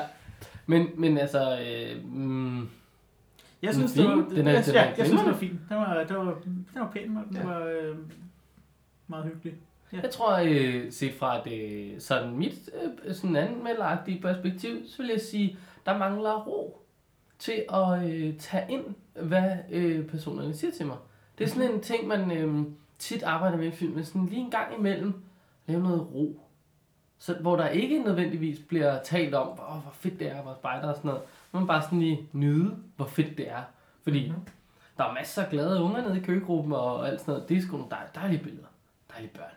Men, 0.66 0.88
men 0.96 1.18
altså, 1.18 1.58
øh, 1.60 2.04
mm, 2.14 2.68
Jeg 3.62 3.74
synes, 3.74 3.92
det 3.92 4.04
var. 4.04 4.14
Den 4.14 4.46
er- 4.46 4.52
jeg, 4.52 4.64
den 4.66 4.74
ja, 4.74 4.80
er 4.80 4.92
jeg 4.98 5.06
synes, 5.06 5.20
det 5.22 5.30
var 5.30 5.36
fint. 5.36 5.60
Den 5.68 5.76
var, 5.76 6.04
den 6.08 6.16
var, 6.16 6.24
den 6.44 6.66
var 6.74 6.90
pæn, 6.92 7.16
og 7.16 7.22
den 7.28 7.36
Ja. 7.36 7.44
var 7.44 7.60
øh, 7.64 7.96
meget 9.08 9.24
hyggelig. 9.24 9.54
Jeg 9.92 10.10
tror, 10.10 10.38
øh, 10.44 10.92
set 10.92 11.14
fra 11.14 11.48
et 11.48 11.52
øh, 11.52 12.00
sådan 12.00 12.30
mit 12.36 12.70
øh, 13.06 13.14
sådan 13.14 13.36
anmelderagtige 13.36 14.20
perspektiv, 14.20 14.88
så 14.88 15.02
vil 15.02 15.10
jeg 15.10 15.20
sige, 15.20 15.58
der 15.86 15.98
mangler 15.98 16.46
ro 16.46 16.82
til 17.38 17.64
at 17.72 18.10
øh, 18.10 18.38
tage 18.38 18.72
ind, 18.72 18.84
hvad 19.22 19.50
øh, 19.70 20.06
personerne 20.06 20.54
siger 20.54 20.70
til 20.70 20.86
mig. 20.86 20.96
Det 21.38 21.44
er 21.44 21.48
sådan 21.48 21.70
en 21.72 21.80
ting, 21.80 22.06
man 22.06 22.30
øh, 22.30 22.66
tit 22.98 23.22
arbejder 23.22 23.56
med 23.58 23.66
i 23.66 23.70
film, 23.70 24.04
sådan 24.04 24.26
lige 24.26 24.40
en 24.40 24.50
gang 24.50 24.78
imellem, 24.78 25.14
lave 25.66 25.82
noget 25.82 26.00
ro. 26.14 26.40
Så, 27.18 27.34
hvor 27.34 27.56
der 27.56 27.68
ikke 27.68 28.02
nødvendigvis 28.02 28.58
bliver 28.68 29.02
talt 29.02 29.34
om, 29.34 29.46
hvor, 29.46 29.80
hvor 29.82 29.92
fedt 29.92 30.20
det 30.20 30.30
er 30.30 30.38
at 30.38 30.46
være 30.46 30.54
spejder 30.56 30.88
og 30.88 30.94
sådan 30.96 31.08
noget. 31.08 31.22
Man 31.52 31.66
bare 31.66 31.82
sådan 31.82 32.00
lige 32.00 32.28
nyde, 32.32 32.76
hvor 32.96 33.06
fedt 33.06 33.38
det 33.38 33.50
er. 33.50 33.62
Fordi 34.02 34.28
Mhm. 34.30 34.40
der 34.98 35.04
er 35.04 35.14
masser 35.14 35.42
af 35.42 35.50
glade 35.50 35.82
unger 35.82 36.02
nede 36.02 36.18
i 36.18 36.22
køgegruppen 36.22 36.72
og 36.72 37.08
alt 37.08 37.20
sådan 37.20 37.32
noget. 37.34 37.48
Det 37.48 37.56
er 37.56 37.60
sgu 37.62 37.76
nogle 37.76 37.90
dej, 37.90 38.06
dejlige 38.14 38.42
billeder. 38.42 38.66
Dejlige 39.12 39.32
børn. 39.34 39.52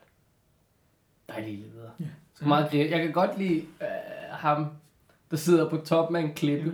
Dejlige 1.35 1.57
ledere. 1.57 1.91
Ja. 1.99 2.05
Så 2.39 2.45
meget 2.45 2.69
glæde. 2.71 2.91
Jeg 2.91 2.99
kan 3.01 3.11
godt 3.11 3.37
lide 3.37 3.59
øh, 3.81 3.87
ham, 4.31 4.67
der 5.31 5.37
sidder 5.37 5.69
på 5.69 5.77
toppen 5.77 6.15
af 6.15 6.21
en 6.21 6.33
klippe. 6.33 6.73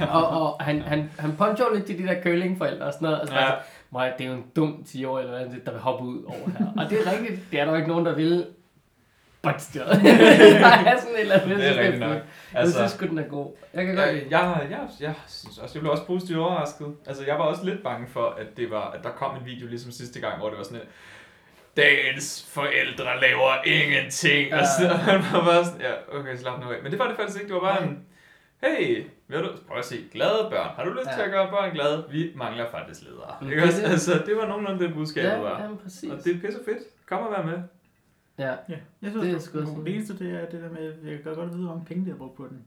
Ja. 0.00 0.06
Og, 0.06 0.42
og 0.42 0.64
han, 0.64 0.80
han, 0.80 1.10
han 1.18 1.36
puncher 1.36 1.74
lidt 1.74 1.86
til 1.86 1.98
de 1.98 2.02
der 2.06 2.22
curlingforældre 2.22 2.86
og 2.86 2.92
sådan 2.92 3.06
noget. 3.06 3.20
Altså, 3.20 3.34
Ja. 3.34 3.44
ja. 3.44 3.52
Mig, 3.90 4.14
det 4.18 4.26
er 4.26 4.30
jo 4.30 4.36
en 4.36 4.44
dum 4.56 4.84
10 4.86 5.04
år 5.04 5.18
eller 5.18 5.32
hvad, 5.38 5.46
der 5.66 5.70
vil 5.72 5.80
hoppe 5.80 6.04
ud 6.04 6.22
over 6.24 6.50
her. 6.58 6.66
Og 6.84 6.90
det 6.90 6.98
er 7.06 7.12
rigtigt. 7.12 7.40
Det 7.50 7.60
er 7.60 7.64
der 7.64 7.70
jo 7.72 7.76
ikke 7.76 7.88
nogen, 7.88 8.06
der 8.06 8.14
vil. 8.14 8.46
But 9.42 9.62
still. 9.62 9.84
der 9.84 10.66
er 10.66 10.98
sådan 11.00 11.14
et 11.14 11.20
eller 11.20 11.40
andet. 11.40 11.56
Det 11.58 11.66
er 11.68 11.78
rigtigt 11.82 12.00
nok. 12.00 12.10
Jeg 12.12 12.22
Altså, 12.54 12.78
synes 12.78 12.92
sgu, 12.92 13.06
den 13.06 13.18
er 13.18 13.22
god. 13.28 13.52
Jeg 13.74 13.86
kan 13.86 13.96
godt 13.96 14.06
jeg, 14.08 14.22
jeg, 14.30 14.66
jeg, 14.70 14.88
jeg, 15.00 15.14
synes 15.28 15.58
også, 15.58 15.74
jeg 15.74 15.80
blev 15.80 15.92
også 15.92 16.04
positivt 16.06 16.38
overrasket. 16.38 16.86
Altså, 17.06 17.24
jeg 17.26 17.34
var 17.34 17.44
også 17.44 17.64
lidt 17.64 17.82
bange 17.82 18.06
for, 18.08 18.36
at, 18.40 18.46
det 18.56 18.70
var, 18.70 18.90
at 18.90 19.04
der 19.04 19.10
kom 19.10 19.36
en 19.36 19.46
video 19.46 19.66
ligesom 19.66 19.90
sidste 19.90 20.20
gang, 20.20 20.38
hvor 20.38 20.48
det 20.48 20.58
var 20.58 20.64
sådan 20.64 20.78
et, 20.78 20.86
Dagens 21.76 22.46
forældre 22.50 23.20
laver 23.20 23.62
ingenting. 23.66 24.48
Ja. 24.48 24.60
Og 24.60 24.66
så 24.80 24.88
han 24.88 25.20
var 25.32 25.44
bare 25.44 25.64
sådan, 25.64 25.80
ja, 25.80 26.18
okay, 26.18 26.36
slap 26.36 26.60
nu 26.60 26.70
af. 26.72 26.82
Men 26.82 26.92
det 26.92 26.98
var 26.98 27.08
det 27.08 27.16
faktisk 27.16 27.38
ikke. 27.42 27.54
Det 27.54 27.62
var 27.62 27.68
bare 27.74 27.82
en, 27.88 28.04
hey, 28.62 29.04
vil 29.28 29.38
du 29.38 29.48
prøv 29.68 29.78
at 29.78 29.84
se, 29.84 30.04
glade 30.12 30.48
børn. 30.50 30.70
Har 30.76 30.84
du 30.84 30.90
lyst 30.90 31.06
ja. 31.06 31.12
til 31.12 31.18
Ja. 31.20 31.24
at 31.24 31.30
gøre 31.30 31.50
børn 31.50 31.72
glade? 31.74 32.04
Vi 32.10 32.32
mangler 32.36 32.70
faktisk 32.70 33.02
ledere. 33.02 33.34
Mm, 33.40 33.46
Ikke 33.50 33.60
det 33.60 33.68
også? 33.68 33.82
det. 33.82 33.88
Altså, 33.90 34.12
det 34.26 34.36
var 34.36 34.46
nogenlunde 34.46 34.84
det 34.84 34.94
budskab, 34.94 35.24
Ja, 35.24 35.34
ja, 35.34 35.38
var. 35.40 35.62
jamen, 35.62 35.78
præcis. 35.78 36.10
Og 36.10 36.24
det 36.24 36.36
er 36.36 36.40
pisse 36.40 36.60
fedt. 36.64 36.78
Kom 37.06 37.22
og 37.22 37.32
vær 37.32 37.42
med. 37.42 37.58
Ja. 38.38 38.50
Ja, 38.68 38.76
jeg 39.02 39.10
synes, 39.10 39.14
Det 39.24 39.30
er 39.30 39.34
det, 39.34 39.68
sgu 39.68 39.84
det, 39.84 39.94
eneste 39.94 40.18
det 40.18 40.30
er 40.42 40.46
det 40.50 40.62
der 40.62 40.70
med, 40.70 40.94
jeg 41.04 41.22
kan 41.22 41.34
godt 41.34 41.50
vide, 41.50 41.58
hvor 41.64 41.68
mange 41.74 41.84
penge 41.86 42.04
de 42.04 42.10
har 42.10 42.16
brugt 42.16 42.36
på 42.36 42.46
den. 42.50 42.64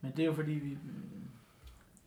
Men 0.00 0.12
det 0.16 0.22
er 0.22 0.26
jo 0.26 0.32
fordi, 0.32 0.52
vi, 0.52 0.78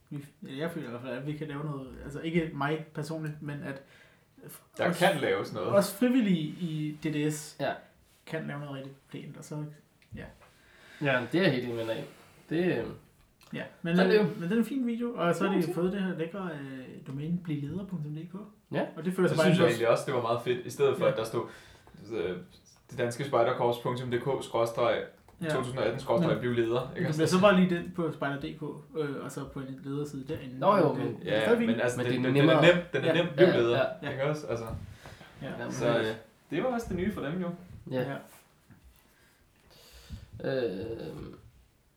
vi 0.10 0.26
eller 0.44 0.58
jeg 0.58 0.72
føler 0.72 0.88
i 0.88 0.90
hvert 0.90 1.02
fald, 1.02 1.14
at 1.14 1.28
vi 1.28 1.34
kan 1.38 1.48
lave 1.48 1.64
noget, 1.66 1.88
altså 2.04 2.20
ikke 2.20 2.52
mig 2.54 2.86
personligt, 2.96 3.42
men 3.42 3.64
at 3.64 3.82
Der 4.78 4.88
også, 4.88 5.00
kan 5.00 5.22
laves 5.22 5.54
noget. 5.54 5.70
også 5.70 5.96
frivillige 5.96 6.40
i 6.42 6.98
DDS 7.04 7.58
Ja. 7.60 7.74
kan 8.26 8.48
lave 8.48 8.60
noget 8.60 8.76
rigtig 8.76 8.94
pænt, 9.12 9.38
og 9.38 9.44
så, 9.44 9.64
Ja, 11.02 11.26
det 11.32 11.38
er 11.40 11.44
jeg 11.44 11.52
helt 11.52 11.64
enig 11.66 11.86
med. 11.86 11.96
Det, 12.50 12.66
øh, 12.78 12.86
ja. 13.54 13.64
Men, 13.82 13.96
Sådan 13.98 14.12
er 14.12 14.16
det 14.18 14.24
jo. 14.30 14.34
men 14.34 14.44
det 14.44 14.52
er 14.52 14.56
en 14.58 14.66
fin 14.66 14.88
video, 14.88 15.14
og 15.16 15.36
så 15.36 15.48
har 15.48 15.54
Ja, 15.56 15.62
de 15.62 15.68
det 15.68 15.76
fået 15.76 15.94
det 15.94 16.02
her 16.04 16.18
lækre 16.18 16.50
øh, 16.62 16.86
domæne 17.08 17.38
blivleder.dk. 17.44 18.36
Ja. 18.72 18.86
Og 18.98 19.06
det 19.06 19.14
føler 19.14 19.28
sig 19.30 19.38
bare 19.38 19.46
synes 19.46 19.58
jeg 19.58 19.66
en- 19.66 19.70
egentlig 19.70 19.88
også, 19.90 20.04
det 20.06 20.14
var 20.14 20.22
meget 20.22 20.42
fedt, 20.42 20.66
i 20.66 20.70
stedet 20.70 20.98
for 20.98 21.06
Ja. 21.06 21.12
at 21.12 21.18
der 21.18 21.24
stod 21.24 21.48
øh, 22.14 22.38
det 22.92 22.98
danske 22.98 23.24
spejderkorps.dk 23.26 24.44
skråstreg 24.44 25.04
ja. 25.42 25.50
2018 25.50 26.00
skråstreg 26.00 26.30
Men- 26.30 26.40
blive 26.40 26.56
leder. 26.56 26.94
Ikke? 26.96 27.08
Det 27.08 27.16
bliver 27.16 27.28
så 27.28 27.42
bare 27.42 27.56
lige 27.60 27.76
den 27.76 27.92
på 27.96 28.12
Spider.dk, 28.12 28.64
øh, 29.00 29.24
og 29.24 29.32
så 29.32 29.44
på 29.54 29.60
en 29.60 29.80
lederside 29.84 30.26
derinde. 30.28 30.60
Nå 30.60 30.78
jo, 30.78 30.90
det, 30.96 30.98
men- 30.98 31.20
det 31.24 31.36
er 31.38 31.52
Ja, 31.52 31.60
men 31.60 31.70
altså, 31.82 31.98
Men 31.98 32.06
den, 32.06 32.24
det 32.24 32.30
er 32.30 32.34
den, 32.34 32.36
den, 32.50 32.50
er 32.50 32.62
nem, 32.62 32.76
den 32.94 33.04
er 33.04 33.08
Ja. 33.16 33.24
nem 33.24 33.34
blive 33.36 33.50
Ja, 33.50 33.58
leder. 33.58 33.86
ja. 34.04 34.10
Ikke 34.12 34.24
også? 34.24 34.48
Altså, 34.48 34.66
Ja. 35.42 35.48
Ja, 35.60 35.72
så 35.72 35.98
øh, 36.00 36.06
det 36.50 36.64
var 36.64 36.70
også 36.70 36.86
det 36.90 36.98
nye 36.98 37.12
for 37.14 37.22
dem 37.22 37.42
jo. 37.42 37.50
ja. 37.92 38.02
ja. 38.02 38.16
Øh, 40.44 41.34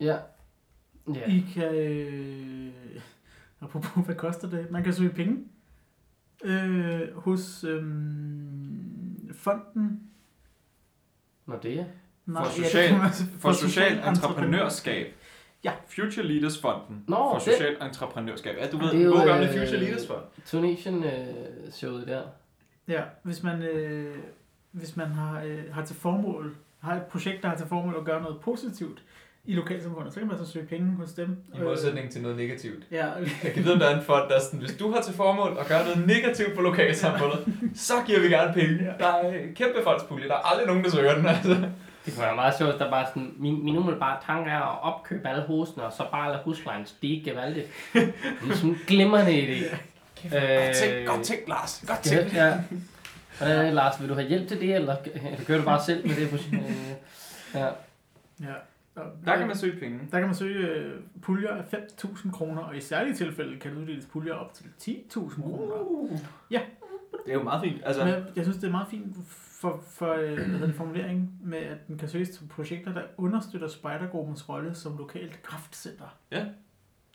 ja. 0.01 0.19
Ja. 1.15 1.27
I 1.31 1.45
kan... 1.55 1.75
Øh, 1.75 2.73
apropos, 3.61 4.05
hvad 4.07 4.15
koster 4.15 4.51
det? 4.51 4.71
Man 4.71 4.85
kan 4.85 4.93
søge 4.95 5.11
penge 5.11 5.45
øh, 6.45 7.17
hos 7.17 7.65
øh, 7.65 7.83
fonden... 9.35 10.01
Nå, 11.47 11.55
det 11.63 11.81
er. 11.81 11.85
Nej, 12.33 12.45
For 12.45 12.61
ja, 12.61 12.65
social- 12.69 12.99
man- 12.99 13.11
For 13.41 13.53
social 13.53 13.93
entreprenørskab. 14.09 15.07
Ja. 15.65 15.73
Future 15.89 16.27
Leaders 16.27 16.59
Fonden. 16.61 17.05
Nå, 17.09 17.17
for 17.17 17.33
det- 17.35 17.43
social 17.43 17.77
entreprenørskab. 17.83 18.57
Ja, 18.61 18.67
du 18.67 18.79
ved, 18.79 18.91
Det 18.91 19.01
er 19.01 19.05
jo, 19.05 19.11
gode 19.13 19.25
gamle 19.25 19.49
øh, 19.49 19.59
Future 19.59 19.77
Leaders 19.81 20.07
Fond. 20.07 20.21
Tunation-showet 20.47 22.07
der. 22.07 22.23
Ja, 22.89 23.01
hvis 23.23 23.43
man, 23.43 23.63
øh, 23.63 24.15
hvis 24.73 24.97
man 24.97 25.07
har, 25.07 25.43
øh, 25.47 25.59
har 25.73 25.85
til 25.85 25.97
formål, 25.97 26.55
har 26.81 26.95
et 26.95 27.03
projekt, 27.03 27.43
der 27.43 27.49
har 27.49 27.57
til 27.57 27.67
formål 27.67 27.95
at 27.99 28.05
gøre 28.05 28.23
noget 28.23 28.37
positivt 28.41 29.03
i 29.45 29.55
lokalsamfundet, 29.55 30.15
så 30.15 30.21
kan 30.21 30.29
man 30.29 30.39
så 30.39 30.47
søge 30.47 30.67
penge 30.67 30.97
hos 30.97 31.13
dem. 31.13 31.37
I 31.55 31.61
modsætning 31.63 32.11
til 32.11 32.23
noget 32.23 32.37
negativt. 32.37 32.77
Øh, 32.91 32.97
ja, 32.97 33.07
Jeg 33.45 33.53
kan 33.55 33.65
vide, 33.65 33.73
om 33.75 33.79
der 33.81 33.87
er 33.89 33.97
en 33.99 34.05
fond, 34.05 34.29
der 34.29 34.37
er 34.37 34.41
sådan, 34.41 34.61
hvis 34.61 34.77
du 34.77 34.91
har 34.93 35.01
til 35.03 35.15
formål 35.15 35.57
at 35.61 35.67
gøre 35.67 35.85
noget 35.85 36.07
negativt 36.07 36.55
for 36.55 36.63
lokalsamfundet, 36.63 37.39
så 37.75 37.95
giver 38.07 38.21
vi 38.21 38.29
gerne 38.29 38.53
penge. 38.55 38.75
Ja. 38.85 38.93
Der 38.99 39.07
er 39.07 39.47
kæmpe 39.55 39.79
fondspulje, 39.85 40.29
der 40.29 40.35
er 40.35 40.51
aldrig 40.51 40.67
nogen, 40.67 40.85
der 40.85 40.91
søger 40.91 41.15
den. 41.15 41.27
Altså. 41.27 41.69
Det 42.07 42.15
kunne 42.15 42.25
være 42.25 42.35
meget 42.35 42.55
sjovt, 42.59 42.79
der 42.79 42.91
bare 42.91 43.07
sådan, 43.07 43.35
min, 43.39 43.65
min 43.65 43.77
umiddelbare 43.77 44.19
tanke 44.27 44.51
er 44.51 44.61
at 44.61 44.83
opkøbe 44.83 45.29
alle 45.29 45.45
husene, 45.47 45.83
og 45.85 45.93
så 45.93 46.07
bare 46.13 46.31
lade 46.33 46.43
huslejen 46.45 46.87
stige 46.87 47.25
gevaldigt. 47.25 47.67
Det 47.93 48.15
er 48.51 48.55
sådan 48.55 48.71
en 48.71 48.79
glimrende 48.87 49.33
idé. 49.43 49.77
Godt 50.31 50.77
tænkt, 50.77 51.09
godt 51.09 51.23
tænkt, 51.23 51.49
Lars. 51.49 51.85
Godt 51.89 52.13
Ja, 52.13 52.17
tænkt. 52.21 52.35
ja. 52.35 52.55
Øh, 53.69 53.73
Lars, 53.75 54.01
vil 54.01 54.09
du 54.09 54.15
have 54.15 54.29
hjælp 54.29 54.49
til 54.49 54.61
det, 54.61 54.75
eller, 54.75 54.97
eller 55.15 55.45
kører 55.47 55.59
du 55.59 55.65
bare 55.65 55.83
selv 55.85 56.07
med 56.07 56.17
det? 56.17 56.31
På, 56.31 56.37
øh, 56.37 56.63
ja. 57.55 57.67
Ja. 58.41 58.53
Der 59.25 59.37
kan 59.37 59.47
man 59.47 59.57
søge 59.57 59.81
penge. 59.81 59.99
Der 60.13 60.19
kan 60.19 60.27
man 60.29 60.35
søge 60.37 60.67
øh, 60.69 61.01
puljer 61.23 61.51
af 61.51 61.63
5.000 61.75 62.31
kroner, 62.33 62.63
og 62.63 62.77
i 62.77 62.81
særlige 62.81 63.15
tilfælde 63.15 63.59
kan 63.61 63.75
der 63.75 63.81
uddeles 63.81 64.05
puljer 64.13 64.35
op 64.35 64.55
til 64.55 64.65
10.000 65.17 65.43
kroner. 65.43 65.75
Uh. 65.81 66.19
Ja. 66.51 66.61
Det 67.27 67.31
er 67.31 67.35
jo 67.35 67.43
meget 67.43 67.63
fint. 67.63 67.83
Altså, 67.85 68.05
Men 68.05 68.15
jeg 68.37 68.45
synes, 68.45 68.57
det 68.57 68.65
er 68.67 68.71
meget 68.71 68.87
fint 68.91 69.17
for, 69.61 69.83
for 69.91 70.13
øh, 70.13 70.35
hvad 70.35 70.45
hedder 70.45 70.67
det, 70.67 70.75
formulering 70.75 71.39
med, 71.45 71.59
at 71.59 71.89
den 71.89 71.99
kan 71.99 72.09
søges 72.09 72.31
til 72.31 72.45
projekter, 72.51 72.95
der 72.95 73.03
understøtter 73.17 73.69
spejdergruppens 73.69 74.49
rolle 74.49 74.75
som 74.75 74.97
lokalt 74.99 75.43
kraftcenter. 75.43 76.17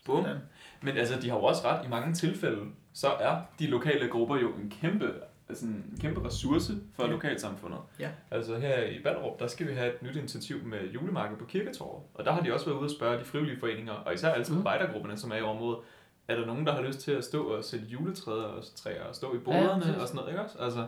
bum. 0.06 0.24
Sådan. 0.24 0.38
Men 0.82 0.98
altså, 0.98 1.22
de 1.22 1.30
har 1.30 1.38
jo 1.38 1.44
også 1.44 1.62
ret. 1.68 1.86
I 1.86 1.90
mange 1.90 2.14
tilfælde, 2.14 2.62
så 2.94 3.08
er 3.08 3.42
de 3.60 3.68
lokale 3.68 4.08
grupper 4.10 4.38
jo 4.38 4.54
en 4.54 4.70
kæmpe, 4.82 5.14
altså 5.50 5.66
en 5.66 5.98
kæmpe 6.02 6.26
ressource 6.26 6.74
for 6.94 7.04
Ja. 7.04 7.10
lokalsamfundet. 7.12 7.80
Ja. 8.00 8.10
Altså 8.32 8.58
her 8.60 8.84
i 8.84 9.00
Ballerup, 9.04 9.40
der 9.40 9.48
skal 9.48 9.68
vi 9.68 9.74
have 9.74 9.94
et 9.96 10.04
nyt 10.04 10.16
initiativ 10.16 10.64
med 10.64 10.80
julemarked 10.94 11.38
på 11.38 11.46
Kirketorvet. 11.46 12.04
Og 12.14 12.26
der 12.26 12.32
har 12.32 12.42
de 12.42 12.54
også 12.54 12.66
været 12.66 12.78
ude 12.78 12.86
og 12.86 12.92
spørge 12.92 13.20
de 13.20 13.26
frivillige 13.26 13.60
foreninger, 13.60 13.94
og 13.94 14.14
især 14.14 14.30
altså 14.30 14.54
Mm. 14.54 14.62
spejdergrupperne, 14.62 15.18
som 15.18 15.32
er 15.32 15.36
i 15.36 15.42
området. 15.42 15.80
Er 16.28 16.36
der 16.36 16.46
nogen, 16.46 16.66
der 16.66 16.74
har 16.76 16.82
lyst 16.82 17.00
til 17.00 17.12
at 17.12 17.24
stå 17.24 17.44
og 17.44 17.64
sætte 17.64 17.86
juletræer 17.86 18.36
og 18.44 18.64
træer 18.76 19.04
og 19.04 19.16
stå 19.16 19.34
i 19.34 19.38
Ja, 19.38 19.44
boderne 19.44 19.82
præcis. 19.82 20.02
og 20.02 20.08
sådan 20.08 20.16
noget, 20.16 20.30
ikke 20.30 20.42
også? 20.44 20.58
Altså, 20.60 20.88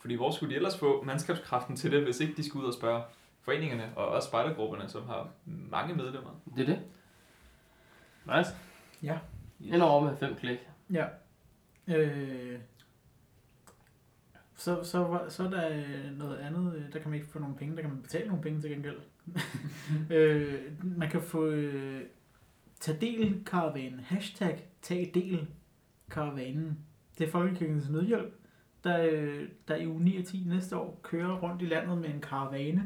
fordi 0.00 0.14
hvor 0.14 0.30
skulle 0.30 0.50
de 0.50 0.56
ellers 0.56 0.78
få 0.78 1.02
mandskabskraften 1.04 1.76
til 1.76 1.92
det, 1.92 2.02
hvis 2.02 2.20
ikke 2.20 2.34
de 2.36 2.48
skulle 2.48 2.62
ud 2.62 2.68
og 2.68 2.74
spørge 2.74 3.02
foreningerne 3.42 3.92
og 3.96 4.08
også 4.08 4.28
spejdergrupperne, 4.28 4.88
som 4.88 5.06
har 5.06 5.28
mange 5.44 5.94
medlemmer. 5.94 6.40
Det 6.56 6.62
er 6.62 6.66
det. 6.66 6.80
Nice. 8.36 8.50
Ja. 9.02 9.18
Ind 9.60 9.82
over 9.82 10.04
med 10.04 10.16
fem 10.16 10.34
klik. 10.34 10.58
Ja. 10.92 11.04
Øh, 11.88 12.58
så, 14.56 14.84
så, 14.84 14.98
var- 14.98 15.28
så 15.28 15.44
er 15.44 15.50
der 15.50 15.68
øh, 15.68 16.18
noget 16.18 16.36
andet, 16.36 16.74
øh, 16.74 16.92
der 16.92 16.98
kan 16.98 17.10
man 17.10 17.20
ikke 17.20 17.30
få 17.32 17.38
nogle 17.38 17.56
penge, 17.56 17.76
der 17.76 17.80
kan 17.82 17.90
man 17.90 18.02
betale 18.02 18.26
nogle 18.28 18.42
penge 18.42 18.60
til 18.60 18.70
gengæld. 18.70 18.98
øh, 20.16 20.60
man 20.98 21.10
kan 21.10 21.22
få 21.22 21.46
øh, 21.46 22.02
tag 22.80 23.00
del 23.00 23.42
karavanen, 23.46 24.00
hashtag 24.00 24.64
tag 24.82 25.10
del 25.14 25.46
karavanen. 26.10 26.78
Det 27.18 27.26
er 27.26 27.30
Folkekirkens 27.30 27.88
Nødhjælp, 27.88 28.34
der, 28.84 29.08
øh, 29.12 29.48
der 29.68 29.76
i 29.76 29.86
uge 29.86 30.04
9 30.04 30.18
og 30.18 30.24
10 30.24 30.44
næste 30.46 30.76
år 30.76 31.00
kører 31.02 31.38
rundt 31.38 31.62
i 31.62 31.64
landet 31.64 31.98
med 31.98 32.08
en 32.08 32.20
karavane, 32.20 32.84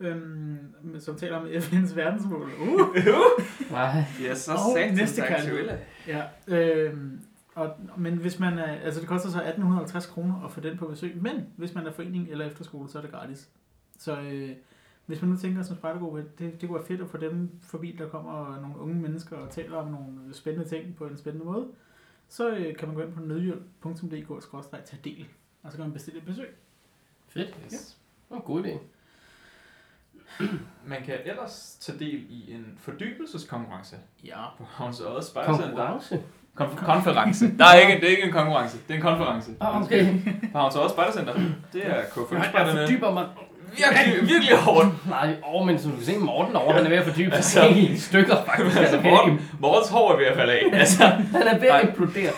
øhm, 0.00 0.58
som 0.98 1.16
taler 1.16 1.36
om 1.36 1.46
FN's 1.64 1.94
verdensmål. 1.94 2.50
Uh! 2.60 2.96
Nej. 3.70 4.04
Ja, 4.22 4.34
så 4.34 4.52
Og 4.52 4.96
næste 4.96 5.22
aktuelle. 5.22 5.78
Ja, 6.06 6.22
øhm, 6.48 7.20
og, 7.54 7.74
men 7.96 8.16
hvis 8.16 8.38
man 8.38 8.58
er, 8.58 8.72
altså 8.72 9.00
det 9.00 9.08
koster 9.08 9.30
så 9.30 9.38
1850 9.38 10.06
kroner 10.06 10.44
at 10.44 10.52
få 10.52 10.60
den 10.60 10.78
på 10.78 10.86
besøg, 10.86 11.16
men 11.22 11.46
hvis 11.56 11.74
man 11.74 11.86
er 11.86 11.92
forening 11.92 12.28
eller 12.30 12.46
efterskole, 12.46 12.88
så 12.88 12.98
er 12.98 13.02
det 13.02 13.10
gratis. 13.10 13.48
Så 13.98 14.20
øh, 14.20 14.50
hvis 15.06 15.22
man 15.22 15.30
nu 15.30 15.36
tænker 15.36 15.62
som 15.62 15.76
spejdergruppe, 15.76 16.24
det, 16.38 16.60
det 16.60 16.68
kunne 16.68 16.78
være 16.78 16.86
fedt 16.86 17.00
at 17.00 17.08
få 17.08 17.16
dem 17.16 17.50
forbi, 17.62 17.96
der 17.98 18.08
kommer 18.08 18.60
nogle 18.60 18.78
unge 18.78 18.94
mennesker 18.94 19.36
og 19.36 19.50
taler 19.50 19.76
om 19.76 19.90
nogle 19.90 20.12
spændende 20.32 20.68
ting 20.68 20.96
på 20.96 21.06
en 21.06 21.16
spændende 21.16 21.46
måde, 21.46 21.66
så 22.28 22.48
øh, 22.50 22.76
kan 22.76 22.88
man 22.88 22.96
gå 22.96 23.02
ind 23.02 23.12
på 23.12 23.20
nødhjælp.dk 23.20 24.30
og 24.30 24.64
tage 24.84 25.00
del, 25.04 25.26
og 25.62 25.70
så 25.72 25.76
kan 25.76 25.84
man 25.86 25.92
bestille 25.92 26.18
et 26.20 26.26
besøg. 26.26 26.54
Fedt. 27.28 27.56
Yes. 27.64 27.72
Det 27.72 28.30
var 28.30 28.36
en 28.36 28.42
god 28.42 28.64
idé. 28.64 28.78
Man 30.86 31.02
kan 31.04 31.14
ellers 31.24 31.76
tage 31.80 31.98
del 31.98 32.26
i 32.30 32.52
en 32.52 32.78
fordybelseskonkurrence 32.78 33.96
Ja. 34.24 34.44
på 34.58 34.64
Havns 34.64 35.00
Odde 35.00 35.26
Spejdercenter. 35.26 35.68
Konkurrence. 35.68 36.22
Konf- 36.60 36.84
konference. 36.84 37.46
Der 37.58 37.64
er 37.64 37.78
ikke, 37.78 38.00
det 38.00 38.04
er 38.06 38.10
ikke 38.10 38.22
en 38.22 38.32
konkurrence, 38.32 38.78
det 38.78 38.90
er 38.90 38.94
en 38.94 39.00
konference. 39.02 39.50
Ah, 39.60 39.82
okay. 39.82 40.18
På 40.52 40.58
Havns 40.58 40.76
Odde 40.76 40.90
Spejdercenter. 40.90 41.34
Det 41.72 41.86
er 41.86 41.88
Jeg, 41.88 41.96
jeg 41.96 42.04
K5-spejderne. 42.04 42.80
fordyber 42.80 43.12
mig. 43.12 43.28
Virkelig, 43.76 44.28
virkelig 44.28 44.56
hårdt. 44.56 45.08
Nej, 45.08 45.36
åh, 45.46 45.66
men 45.66 45.78
som 45.78 45.90
du 45.90 45.96
kan 45.96 46.06
se, 46.06 46.18
Morten 46.18 46.56
over, 46.56 46.72
han 46.72 46.84
er 46.84 46.88
ved 46.88 46.96
at 46.96 47.04
fordybe 47.04 47.30
sig 47.30 47.36
Altså- 47.62 47.80
i 47.92 47.96
stykker, 47.96 48.44
faktisk. 48.44 48.76
Altså, 48.78 48.96
Altså, 48.96 49.10
Morten, 49.10 49.50
Mortens 49.60 49.88
hår 49.88 50.12
er 50.12 50.16
ved 50.16 50.26
at 50.26 50.36
falde 50.36 50.52
af. 50.52 50.62
Altså, 50.72 51.04
han 51.06 51.42
er 51.42 51.58
ved 51.58 51.68
at 51.68 51.88
implodere. 51.88 52.32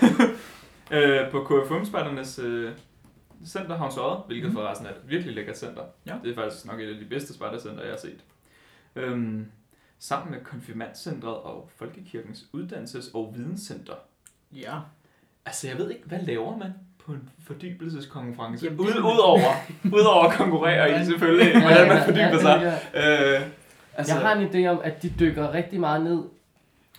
øh, 1.25 1.31
på 1.31 1.45
KFM-spejdernes 1.45 2.39
øh, 2.39 2.73
center 3.47 3.77
Havns 3.79 3.97
Odde, 3.97 4.17
hvilket 4.27 4.53
forresten 4.53 4.87
er 4.87 4.91
et 4.91 4.97
virkelig 5.09 5.35
lækkert 5.35 5.59
center. 5.59 5.83
Ja. 6.07 6.15
Det 6.25 6.31
er 6.31 6.35
faktisk 6.35 6.67
nok 6.67 6.81
et 6.81 6.89
af 6.95 6.99
de 7.01 7.05
bedste 7.05 7.35
spejdercenter, 7.35 7.83
jeg 7.83 7.93
har 7.93 7.99
set. 7.99 8.21
Øhm, 8.97 9.47
sammen 9.99 10.31
med 10.31 10.45
Konfirmandcentret 10.45 11.37
og 11.37 11.71
Folkekirkens 11.77 12.45
Uddannelses- 12.57 13.11
og 13.15 13.33
Videnscenter. 13.37 13.95
Ja. 14.53 14.75
Altså, 15.47 15.69
jeg 15.69 15.79
ved 15.79 15.91
ikke, 15.91 16.03
hvad 16.07 16.19
laver 16.23 16.57
man 16.57 16.73
på 17.09 17.15
en 17.15 17.29
fordybelseskonference? 17.47 18.65
Jamen, 18.65 18.81
Ud, 18.81 18.87
udover, 18.87 19.41
udover 19.93 20.25
at 20.25 20.33
konkurrere 20.37 21.01
i 21.01 21.05
selvfølgelig, 21.11 21.63
hvordan 21.63 21.89
man 21.89 22.03
fordyber 22.05 22.39
sig. 22.41 22.81
Øh, 22.95 23.41
Altså, 23.95 24.15
jeg 24.15 24.23
har 24.23 24.35
en 24.37 24.49
idé 24.49 24.69
om, 24.69 24.81
at 24.85 25.03
de 25.03 25.13
dykker 25.21 25.55
rigtig 25.55 25.81
meget 25.81 26.03
ned, 26.05 26.23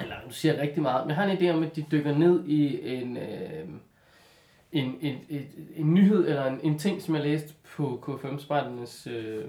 eller 0.01 0.15
nu 0.25 0.31
siger 0.31 0.53
jeg 0.53 0.61
rigtig 0.61 0.81
meget, 0.81 1.05
men 1.05 1.09
jeg 1.09 1.15
har 1.17 1.31
en 1.31 1.37
idé 1.37 1.49
om, 1.49 1.63
at 1.63 1.75
de 1.75 1.85
dykker 1.91 2.17
ned 2.17 2.43
i 2.45 2.79
en, 2.95 3.17
øh, 3.17 3.23
en, 4.71 4.95
en, 5.01 5.15
en, 5.29 5.41
en 5.75 5.93
nyhed, 5.93 6.27
eller 6.27 6.45
en, 6.45 6.59
en 6.63 6.79
ting, 6.79 7.01
som 7.01 7.15
jeg 7.15 7.23
læste 7.23 7.53
på 7.75 8.03
K5 8.07 8.41
Spejdernes 8.41 9.07
øh, 9.11 9.43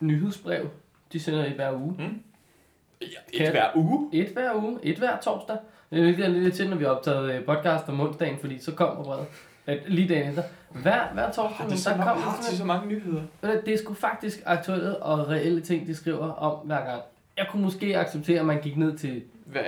nyhedsbrev. 0.00 0.68
De 1.12 1.20
sender 1.20 1.44
i 1.44 1.52
hver 1.52 1.72
uge. 1.72 1.96
et 3.32 3.50
hver 3.50 3.76
uge. 3.76 4.08
Et 4.12 4.28
hver 4.28 4.54
uge, 4.54 4.78
et 4.82 4.98
hver 4.98 5.20
torsdag. 5.20 5.56
Det 5.90 6.18
er 6.20 6.28
lidt 6.28 6.54
til, 6.54 6.70
når 6.70 6.76
vi 6.76 6.84
har 6.84 6.90
optaget 6.90 7.32
øh, 7.34 7.44
podcast 7.44 7.88
om 7.88 8.00
onsdagen, 8.00 8.38
fordi 8.38 8.58
så 8.58 8.72
kommer 8.74 9.04
brevet. 9.04 9.26
At 9.66 9.78
lige 9.86 10.08
dagen 10.08 10.28
efter. 10.28 10.42
Hver, 10.70 11.12
hver 11.12 11.26
torsdag, 11.26 11.56
Har 11.56 11.64
men 11.64 11.72
de 11.72 11.78
så, 11.80 11.90
der 11.90 11.96
kommer 11.96 12.22
har 12.22 12.36
de 12.50 12.56
så 12.56 12.64
mange 12.64 12.88
nyheder? 12.88 13.22
Det 13.42 13.68
er 13.74 13.78
sgu 13.78 13.94
faktisk 13.94 14.42
aktuelle 14.46 14.96
og 14.96 15.28
reelle 15.28 15.60
ting, 15.60 15.86
de 15.86 15.94
skriver 15.94 16.32
om 16.32 16.66
hver 16.66 16.84
gang. 16.86 17.02
Jeg 17.36 17.46
kunne 17.50 17.62
måske 17.62 17.98
acceptere, 17.98 18.40
at 18.40 18.46
man 18.46 18.60
gik 18.60 18.76
ned 18.76 18.98
til 18.98 19.22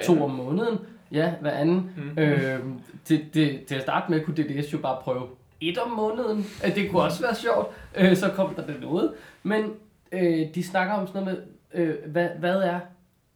to 0.04 0.24
om 0.24 0.30
måneden. 0.30 0.78
Ja, 1.12 1.32
hver 1.40 1.50
anden. 1.50 1.90
Mm. 1.96 2.18
Øhm, 2.22 2.80
til, 3.04 3.30
til, 3.32 3.64
til 3.66 3.74
at 3.74 3.82
starte 3.82 4.10
med 4.10 4.20
kunne 4.24 4.36
DDS 4.36 4.72
jo 4.72 4.78
bare 4.78 4.96
prøve 5.02 5.22
et 5.60 5.78
om 5.78 5.90
måneden. 5.90 6.46
Øh, 6.66 6.74
Det 6.74 6.90
kunne 6.90 7.02
også 7.02 7.22
være 7.22 7.34
sjovt. 7.34 7.68
Øh, 7.96 8.16
så 8.16 8.28
kom 8.28 8.54
der 8.54 8.66
det 8.66 8.80
noget. 8.80 9.12
Men 9.42 9.72
øh, 10.12 10.40
de 10.54 10.64
snakker 10.64 10.94
om 10.94 11.06
sådan 11.06 11.22
noget 11.24 11.44
med, 11.74 11.82
øh, 11.82 11.94
hvad, 12.06 12.28
hvad 12.38 12.56
er 12.56 12.80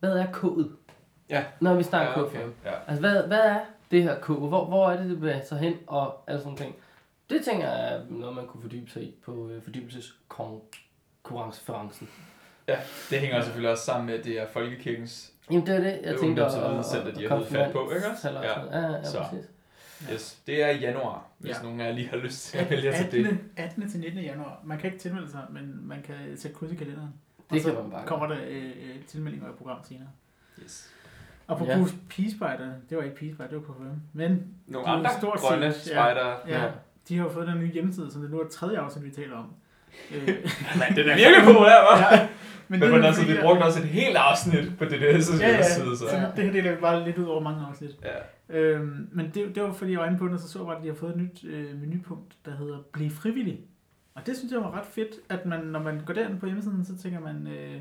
hvad 0.01 0.11
er 0.11 0.27
kodet? 0.33 0.71
Ja. 1.31 1.43
Når 1.61 1.75
vi 1.75 1.83
snakker 1.83 2.13
Ja, 2.17 2.23
okay. 2.23 2.39
K5. 2.39 2.41
Ja. 2.65 2.71
Altså, 2.89 3.01
hvad, 3.01 3.23
hvad 3.27 3.39
er 3.39 3.59
det 3.91 4.03
her 4.03 4.21
kode? 4.21 4.49
Hvor, 4.49 4.65
hvor 4.65 4.91
er 4.91 4.97
det, 5.01 5.11
det 5.11 5.21
bevæger 5.21 5.45
sig 5.45 5.59
hen? 5.59 5.75
Og 5.87 6.23
alle 6.27 6.41
sådan 6.43 6.57
ting. 6.57 6.75
Det 7.31 7.45
tænker 7.45 7.69
jeg 7.69 7.95
er 7.95 8.01
noget, 8.11 8.37
man 8.37 8.47
kunne 8.47 8.61
fordybe 8.63 8.91
sig 8.91 9.03
i 9.03 9.15
på 9.25 9.51
øh, 9.51 9.63
fordybelseskonkurrencen. 9.63 12.09
Det 13.11 13.21
hænger 13.21 13.43
selvfølgelig 13.43 13.71
også 13.71 13.85
sammen 13.85 14.07
med, 14.07 14.15
at 14.19 14.25
det 14.25 14.41
er 14.41 14.47
Folkekirkens 14.53 15.33
Jamen, 15.51 15.67
det 15.67 15.75
er 15.75 15.79
det, 15.81 15.87
jeg 15.87 15.99
Det 16.03 16.11
er 16.15 16.19
tænker. 16.19 16.49
ungdoms- 16.49 16.57
og 16.59 16.71
videnscenter, 16.71 17.15
de 17.15 17.29
har 17.29 17.37
fået 17.37 17.49
fat 17.49 17.73
på, 17.73 17.91
ikke 17.91 18.07
også? 18.11 18.31
Ja, 18.31 18.43
Ja. 18.43 18.81
ja, 18.81 18.93
ja, 18.93 19.05
Så. 19.05 19.19
præcis. 19.31 19.51
Yes, 20.13 20.39
det 20.47 20.63
er 20.63 20.69
i 20.69 20.79
januar, 20.79 21.27
hvis 21.39 21.57
Ja. 21.57 21.63
nogen 21.63 21.81
af 21.81 21.87
jer 21.87 21.93
lige 21.93 22.09
har 22.09 22.17
lyst 22.17 22.45
til 22.47 22.59
at 22.59 22.71
vælge 22.71 22.93
til 22.93 23.11
det. 23.13 23.27
18. 23.27 23.51
18. 23.57 23.91
til 23.91 24.01
19. 24.01 24.21
januar. 24.23 24.61
Man 24.65 24.79
kan 24.79 24.91
ikke 24.93 25.03
tilmelde 25.03 25.31
sig, 25.31 25.45
men 25.51 25.81
man 25.89 26.03
kan 26.03 26.15
sætte 26.37 26.57
kryds 26.57 26.73
i 26.73 26.75
kalenderen. 26.75 27.15
Det 27.51 27.57
og 27.57 27.61
så 27.63 27.73
kan 27.73 27.83
man 27.83 27.91
bare 27.91 28.07
kommer 28.07 28.27
der 28.27 28.37
øh, 28.49 28.65
øh, 28.67 29.05
tilmeldinger 29.07 29.49
i 29.49 29.53
program 29.59 29.79
senere. 29.89 30.09
Yes. 30.63 30.91
Og 31.49 31.59
på 31.59 31.65
Ja. 31.65 31.79
ja. 31.79 31.85
pigespejder, 32.09 32.67
det 32.91 32.97
var 32.99 33.03
ikke 33.05 33.17
pigespejder, 33.17 33.53
det 33.59 33.69
var 33.69 33.75
KFM. 33.75 34.01
Men 34.13 34.45
Nogle 34.67 34.89
er 34.89 34.93
andre 34.93 35.11
stort 35.19 35.39
grønne 35.39 35.73
set- 35.73 35.91
ja. 35.91 35.95
spejder. 35.97 36.35
ja, 36.49 36.63
Ja. 36.65 36.71
de 37.09 37.17
har 37.17 37.25
jo 37.25 37.31
fået 37.31 37.47
den 37.49 37.59
nye 37.59 37.71
hjemmeside, 37.73 38.11
som 38.13 38.23
det 38.23 38.31
nu 38.31 38.41
er 38.41 38.49
tredje 38.49 38.79
afsnit, 38.79 39.05
vi 39.05 39.11
taler 39.11 39.37
om. 39.37 39.47
Men 40.11 40.97
den 40.97 41.09
er 41.09 41.17
virkelig 41.25 41.45
populær, 41.45 41.79
hva'? 41.85 42.15
ja, 42.15 42.29
Men, 42.69 42.81
det 42.83 42.91
men 42.91 43.03
er 43.03 43.07
altså, 43.07 43.27
vi 43.27 43.33
brugte 43.43 43.63
også 43.63 43.81
et 43.81 43.89
helt 43.89 44.17
afsnit 44.17 44.79
på 44.79 44.85
det 44.85 45.01
der 45.01 45.21
så 45.21 45.33
Ja, 45.41 45.49
ja, 45.49 45.63
side, 45.63 45.97
så... 45.97 46.09
så 46.09 46.31
det 46.37 46.45
her 46.45 46.53
deler 46.53 46.71
vi 46.75 46.81
bare 46.81 47.05
lidt 47.05 47.19
ud 47.19 47.25
over 47.25 47.41
mange 47.41 47.67
afsnit. 47.69 47.91
Ja. 48.05 48.59
Øhm, 48.59 49.09
men 49.13 49.31
det, 49.35 49.55
det 49.55 49.63
var 49.63 49.73
fordi, 49.73 49.91
jeg 49.93 50.01
var 50.01 50.07
inde 50.07 50.19
på 50.19 50.27
den, 50.27 50.35
og 50.35 50.41
så 50.41 50.49
så 50.49 50.65
bare, 50.65 50.77
at 50.77 50.83
de 50.83 50.89
har 50.89 50.95
fået 50.95 51.11
et 51.11 51.17
nyt 51.17 51.45
øh, 51.45 51.81
menupunkt, 51.81 52.35
der 52.45 52.57
hedder 52.57 52.79
Bliv 52.93 53.11
frivillig. 53.11 53.61
Og 54.15 54.27
det 54.27 54.37
synes 54.37 54.53
jeg 54.53 54.61
var 54.61 54.79
ret 54.79 54.87
fedt, 54.87 55.09
at 55.29 55.47
man, 55.47 55.61
når 55.65 55.83
man 55.83 56.01
går 56.07 56.15
derind 56.15 56.41
på 56.41 56.47
hjemmesiden, 56.47 56.85
så 56.85 56.99
tænker 57.03 57.21
man, 57.21 57.47
øh, 57.47 57.81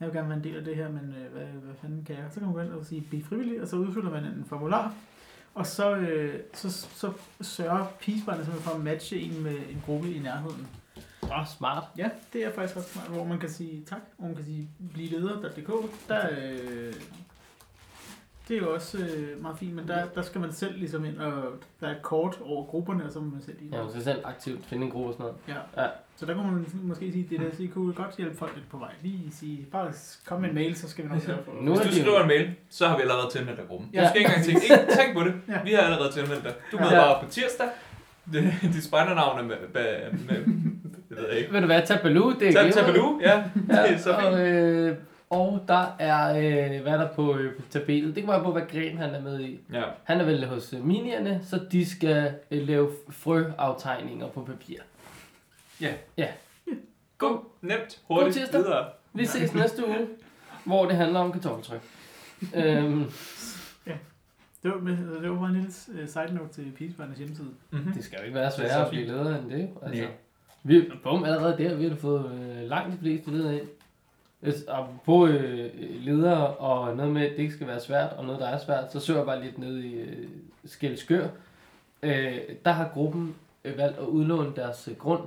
jeg 0.00 0.08
vil 0.08 0.14
gerne 0.14 0.28
være 0.28 0.38
en 0.38 0.44
del 0.44 0.56
af 0.56 0.64
det 0.64 0.76
her, 0.76 0.88
men 0.88 1.14
øh, 1.18 1.32
hvad, 1.32 1.44
hvad 1.44 1.74
fanden 1.80 2.04
kan 2.04 2.16
jeg? 2.16 2.24
Så 2.30 2.40
kan 2.40 2.46
man 2.46 2.54
gå 2.54 2.60
ind 2.60 2.72
og 2.72 2.86
sige, 2.86 3.00
bliv 3.00 3.24
frivillig, 3.24 3.62
og 3.62 3.68
så 3.68 3.76
udfylder 3.76 4.10
man 4.10 4.24
en 4.24 4.44
formular. 4.48 4.94
Og 5.54 5.66
så, 5.66 5.96
øh, 5.96 6.40
så, 6.54 6.70
så 6.70 7.12
sørger 7.40 7.86
pigesbarnet 8.00 8.44
simpelthen 8.44 8.70
for 8.70 8.78
at 8.78 8.84
matche 8.84 9.20
en 9.20 9.42
med 9.42 9.56
en 9.70 9.82
gruppe 9.86 10.12
i 10.12 10.18
nærheden. 10.18 10.68
Åh, 11.22 11.46
smart. 11.58 11.84
Ja, 11.96 12.10
det 12.32 12.44
er 12.44 12.52
faktisk 12.52 12.76
også 12.76 12.92
smart, 12.92 13.08
hvor 13.08 13.24
man 13.24 13.38
kan 13.38 13.50
sige 13.50 13.84
tak, 13.86 14.00
hvor 14.16 14.26
man 14.26 14.36
kan 14.36 14.44
sige 14.44 14.68
bliv 14.92 15.10
leder.dk. 15.10 15.70
Der, 16.08 16.28
øh, 16.40 16.94
Det 18.48 18.56
er 18.56 18.60
jo 18.60 18.74
også 18.74 18.98
øh, 18.98 19.42
meget 19.42 19.58
fint, 19.58 19.74
men 19.74 19.88
der, 19.88 20.04
der 20.14 20.22
skal 20.22 20.40
man 20.40 20.52
selv 20.52 20.78
ligesom 20.78 21.04
ind, 21.04 21.18
og 21.18 21.32
der 21.80 21.86
er 21.86 21.90
et 21.90 22.02
kort 22.02 22.38
over 22.44 22.64
grupperne, 22.66 23.04
og 23.04 23.12
så 23.12 23.20
må 23.20 23.30
man 23.30 23.42
selv 23.42 23.56
i. 23.60 23.68
Ja, 23.72 23.82
man 23.82 23.90
skal 23.90 24.02
selv 24.02 24.18
aktivt 24.24 24.66
finde 24.66 24.84
en 24.84 24.90
gruppe 24.92 25.08
og 25.08 25.12
sådan 25.14 25.24
noget. 25.24 25.36
Ja. 25.76 25.82
Ja. 25.82 25.88
Så 26.16 26.26
der 26.26 26.34
kunne 26.34 26.50
man 26.52 26.66
måske 26.82 27.12
sige, 27.12 27.26
det 27.30 27.40
der, 27.40 27.56
så 27.56 27.62
I 27.62 27.66
kunne 27.66 27.92
godt 27.92 28.16
hjælpe 28.16 28.36
folk 28.36 28.52
lidt 28.56 28.70
på 28.70 28.76
vej. 28.78 28.90
Lige 29.02 29.32
sige, 29.32 29.66
bare 29.72 29.92
kom 30.26 30.40
med 30.40 30.48
en 30.48 30.54
mail, 30.54 30.76
så 30.76 30.88
skal 30.88 31.04
vi 31.04 31.08
nok 31.10 31.22
sørge 31.22 31.38
for. 31.44 31.52
Nu 31.60 31.70
Hvis 31.74 31.86
du 31.86 31.94
de 31.94 32.00
skriver 32.00 32.20
en 32.20 32.28
mail, 32.28 32.50
så 32.70 32.88
har 32.88 32.96
vi 32.96 33.02
allerede 33.02 33.30
tilmeldt 33.32 33.58
dig 33.58 33.68
gruppen. 33.68 33.90
Ja. 33.92 34.02
Du 34.02 34.08
skal 34.08 34.18
ikke 34.20 34.28
engang 34.28 34.44
tænke, 34.46 34.62
ikke 34.62 34.92
tænk 35.02 35.14
på 35.16 35.24
det. 35.24 35.34
Ja. 35.48 35.62
Vi 35.64 35.72
har 35.72 35.80
allerede 35.82 36.12
tilmeldt 36.12 36.44
dig. 36.44 36.54
Du 36.72 36.76
møder 36.78 36.94
Ja. 36.94 37.00
bare 37.12 37.24
på 37.24 37.30
tirsdag. 37.30 37.66
Det, 38.32 38.52
dit 38.62 38.84
spejdernavn 38.84 39.38
er 39.38 39.42
med, 39.42 39.56
med, 39.74 40.12
med, 40.28 40.36
det 41.08 41.16
ved 41.16 41.28
jeg 41.30 41.38
ikke. 41.38 41.52
Ved 41.52 41.60
du 41.60 41.66
hvad, 41.66 41.82
Tabaloo, 41.86 42.30
det 42.30 42.48
er 42.48 42.52
Tag, 42.52 42.52
glimrende. 42.52 42.72
tag 42.72 42.84
Baloo, 42.86 43.20
ja. 43.20 43.44
Det 43.84 43.92
er 43.94 43.98
så 43.98 44.12
og, 44.12 44.22
fint. 44.22 44.40
øh, 44.40 44.96
og 45.30 45.64
der 45.68 45.96
er, 45.98 46.28
øh, 46.38 46.82
hvad 46.82 46.92
er 46.92 46.96
der 46.96 47.12
på, 47.14 47.36
øh, 47.36 47.56
på 47.56 47.62
tapetet? 47.70 48.16
Det 48.16 48.24
kommer 48.24 48.42
på, 48.44 48.52
hvad 48.52 48.62
gren 48.62 48.98
han 48.98 49.14
er 49.14 49.20
med 49.22 49.40
i. 49.40 49.60
Ja. 49.72 49.82
Han 50.04 50.20
er 50.20 50.24
vel 50.24 50.46
hos 50.46 50.72
øh, 50.72 50.84
minierne, 50.84 51.40
så 51.44 51.60
de 51.72 51.86
skal 51.90 52.34
øh, 52.50 52.66
lave 52.68 52.90
frøaftegninger 53.10 54.28
på 54.28 54.42
papir. 54.44 54.78
God, 57.18 57.38
nemt, 57.60 58.00
God 58.08 58.16
hurtigt, 58.16 58.36
tirsdag. 58.36 58.60
videre. 58.60 58.86
Vi 59.12 59.26
ses 59.26 59.54
næste 59.54 59.86
uge, 59.86 60.06
hvor 60.64 60.86
det 60.86 60.96
handler 60.96 61.20
om 61.20 61.32
kartoffeltryk. 61.32 61.80
øhm, 62.54 63.04
Det 64.62 64.70
var, 64.70 64.78
med, 64.78 64.96
det 65.22 65.30
var 65.30 65.36
bare 65.38 65.48
en 65.48 65.54
lille 65.54 65.70
øh, 66.02 66.08
side 66.08 66.34
note 66.34 66.52
til 66.52 66.72
Peacebarnes 66.78 67.18
hjemmeside. 67.18 67.48
Mm-hmm. 67.70 67.92
det 67.92 68.04
skal 68.04 68.18
jo 68.18 68.24
ikke 68.24 68.34
være 68.34 68.44
er 68.46 68.50
sværere 68.50 68.84
at 68.84 68.90
blive 68.90 69.06
leder 69.06 69.38
end 69.38 69.50
det. 69.50 69.68
Altså, 69.82 70.02
Nej. 70.02 70.10
vi, 70.62 70.90
bum, 71.02 71.24
allerede 71.24 71.58
der, 71.58 71.74
vi 71.74 71.88
har 71.88 71.96
fået 71.96 72.32
øh, 72.32 72.68
langt 72.68 72.92
de 72.92 72.98
fleste 72.98 73.30
ledere 73.30 73.54
ind. 73.54 73.68
Hvis- 74.40 74.64
Apropos 74.68 75.30
øh, 75.30 75.70
ledere 76.04 76.46
og 76.46 76.96
noget 76.96 77.12
med, 77.12 77.22
at 77.22 77.30
det 77.30 77.38
ikke 77.38 77.54
skal 77.54 77.66
være 77.66 77.80
svært, 77.80 78.12
og 78.12 78.24
noget, 78.24 78.40
der 78.40 78.48
er 78.48 78.58
svært, 78.58 78.92
så 78.92 79.00
søger 79.00 79.18
jeg 79.20 79.26
bare 79.26 79.44
lidt 79.44 79.58
ned 79.58 79.78
i 79.78 79.94
øh, 79.94 80.28
Skelskør. 80.64 81.28
Øh, 82.02 82.38
der 82.64 82.70
har 82.70 82.90
gruppen 82.94 83.34
øh, 83.64 83.78
valgt 83.78 83.98
at 83.98 84.04
udlåne 84.04 84.52
deres 84.56 84.88
øh, 84.88 84.96
grund 84.96 85.22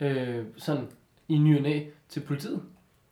øh, 0.00 0.44
sådan 0.56 0.86
i 1.28 1.38
ny 1.38 1.56
og 1.56 1.62
næ 1.62 1.80
til 2.08 2.20
politiet. 2.20 2.62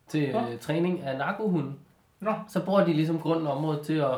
Til 0.08 0.28
øh, 0.28 0.58
træning 0.60 1.00
af 1.02 1.18
narkohunde. 1.18 1.72
Nå. 2.20 2.32
Så 2.48 2.64
bruger 2.64 2.84
de 2.84 2.92
ligesom 2.92 3.18
grunden 3.20 3.46
og 3.46 3.52
området 3.56 3.80
til 3.86 3.92
at 3.94 4.10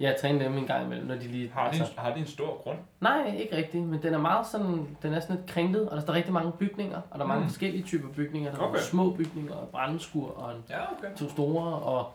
ja, 0.00 0.12
træne 0.20 0.44
dem 0.44 0.58
en 0.58 0.66
gang 0.66 0.84
imellem, 0.86 1.06
når 1.06 1.14
de 1.14 1.20
lige... 1.28 1.50
Har 1.54 1.70
de, 1.70 1.76
en, 1.76 1.82
har 1.96 2.14
de 2.14 2.20
en 2.20 2.26
stor 2.26 2.60
grund? 2.62 2.78
Nej, 3.00 3.34
ikke 3.38 3.56
rigtigt, 3.56 3.84
men 3.84 4.02
den 4.02 4.14
er 4.14 4.18
meget 4.18 4.46
sådan, 4.46 4.96
den 5.02 5.14
er 5.14 5.20
sådan 5.20 5.36
lidt 5.36 5.46
kringlet, 5.50 5.88
og 5.88 5.96
der 5.96 6.02
står 6.02 6.12
rigtig 6.14 6.32
mange 6.32 6.52
bygninger, 6.52 7.00
og 7.10 7.18
der 7.18 7.24
er 7.24 7.28
mange 7.28 7.42
Mm. 7.42 7.48
forskellige 7.48 7.82
typer 7.82 8.08
bygninger. 8.08 8.50
Der 8.54 8.58
er 8.62 8.66
Okay. 8.68 8.78
små 8.80 9.10
bygninger, 9.10 9.54
og 9.54 9.68
brændeskur, 9.68 10.30
og 10.38 10.52
en, 10.56 10.64
Ja, 10.70 10.76
okay. 10.98 11.16
to 11.16 11.28
store, 11.30 11.64
og 11.78 12.12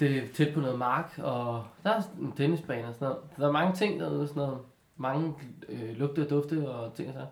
det 0.00 0.16
er 0.16 0.22
tæt 0.34 0.54
på 0.54 0.60
noget 0.60 0.78
mark, 0.78 1.18
og 1.22 1.64
der 1.84 1.90
er 1.90 2.02
en 2.20 2.32
tennisbane 2.36 2.88
og 2.88 2.94
sådan 2.94 3.08
noget. 3.08 3.22
Der 3.36 3.48
er 3.48 3.52
mange 3.52 3.72
ting 3.74 4.00
derude, 4.00 4.28
sådan 4.28 4.42
noget, 4.42 4.58
mange 4.96 5.34
øh, 5.68 5.96
lugte 5.98 6.20
og 6.22 6.30
dufte 6.30 6.68
og 6.70 6.94
ting 6.94 7.08
og 7.08 7.14
så. 7.14 7.26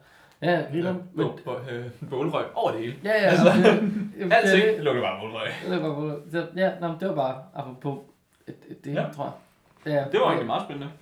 Ja, 0.47 0.63
Wilhelm, 0.73 1.03
men, 1.13 1.27
Bo- 1.27 1.39
bo- 1.45 1.71
øh, 1.71 1.87
Bålrøg 2.11 2.45
over 2.55 2.71
det 2.73 2.81
hele. 2.81 2.95
ja, 3.05 3.11
ja, 3.11 3.15
Altså, 3.29 3.49
altså, 3.49 3.71
det, 3.81 3.91
det, 4.19 4.33
Alting 4.33 4.77
det, 4.77 4.85
lukker 4.85 5.03
bare 5.03 5.21
bålrøg. 5.21 5.49
det, 5.71 5.81
bare- 5.81 6.21
så, 6.31 6.47
ja, 6.57 6.71
men 6.81 7.01
det 7.01 7.09
var 7.09 7.15
bare 7.15 7.43
apropos 7.55 7.99
det, 8.47 8.85
det 8.85 8.95
Ja. 8.95 9.05
tror 9.15 9.25
jeg. 9.25 9.33
Ja, 9.87 10.05
Det 10.13 10.21
var 10.21 10.27
egentlig 10.27 10.47
meget 10.47 10.63
spændende. 10.63 10.93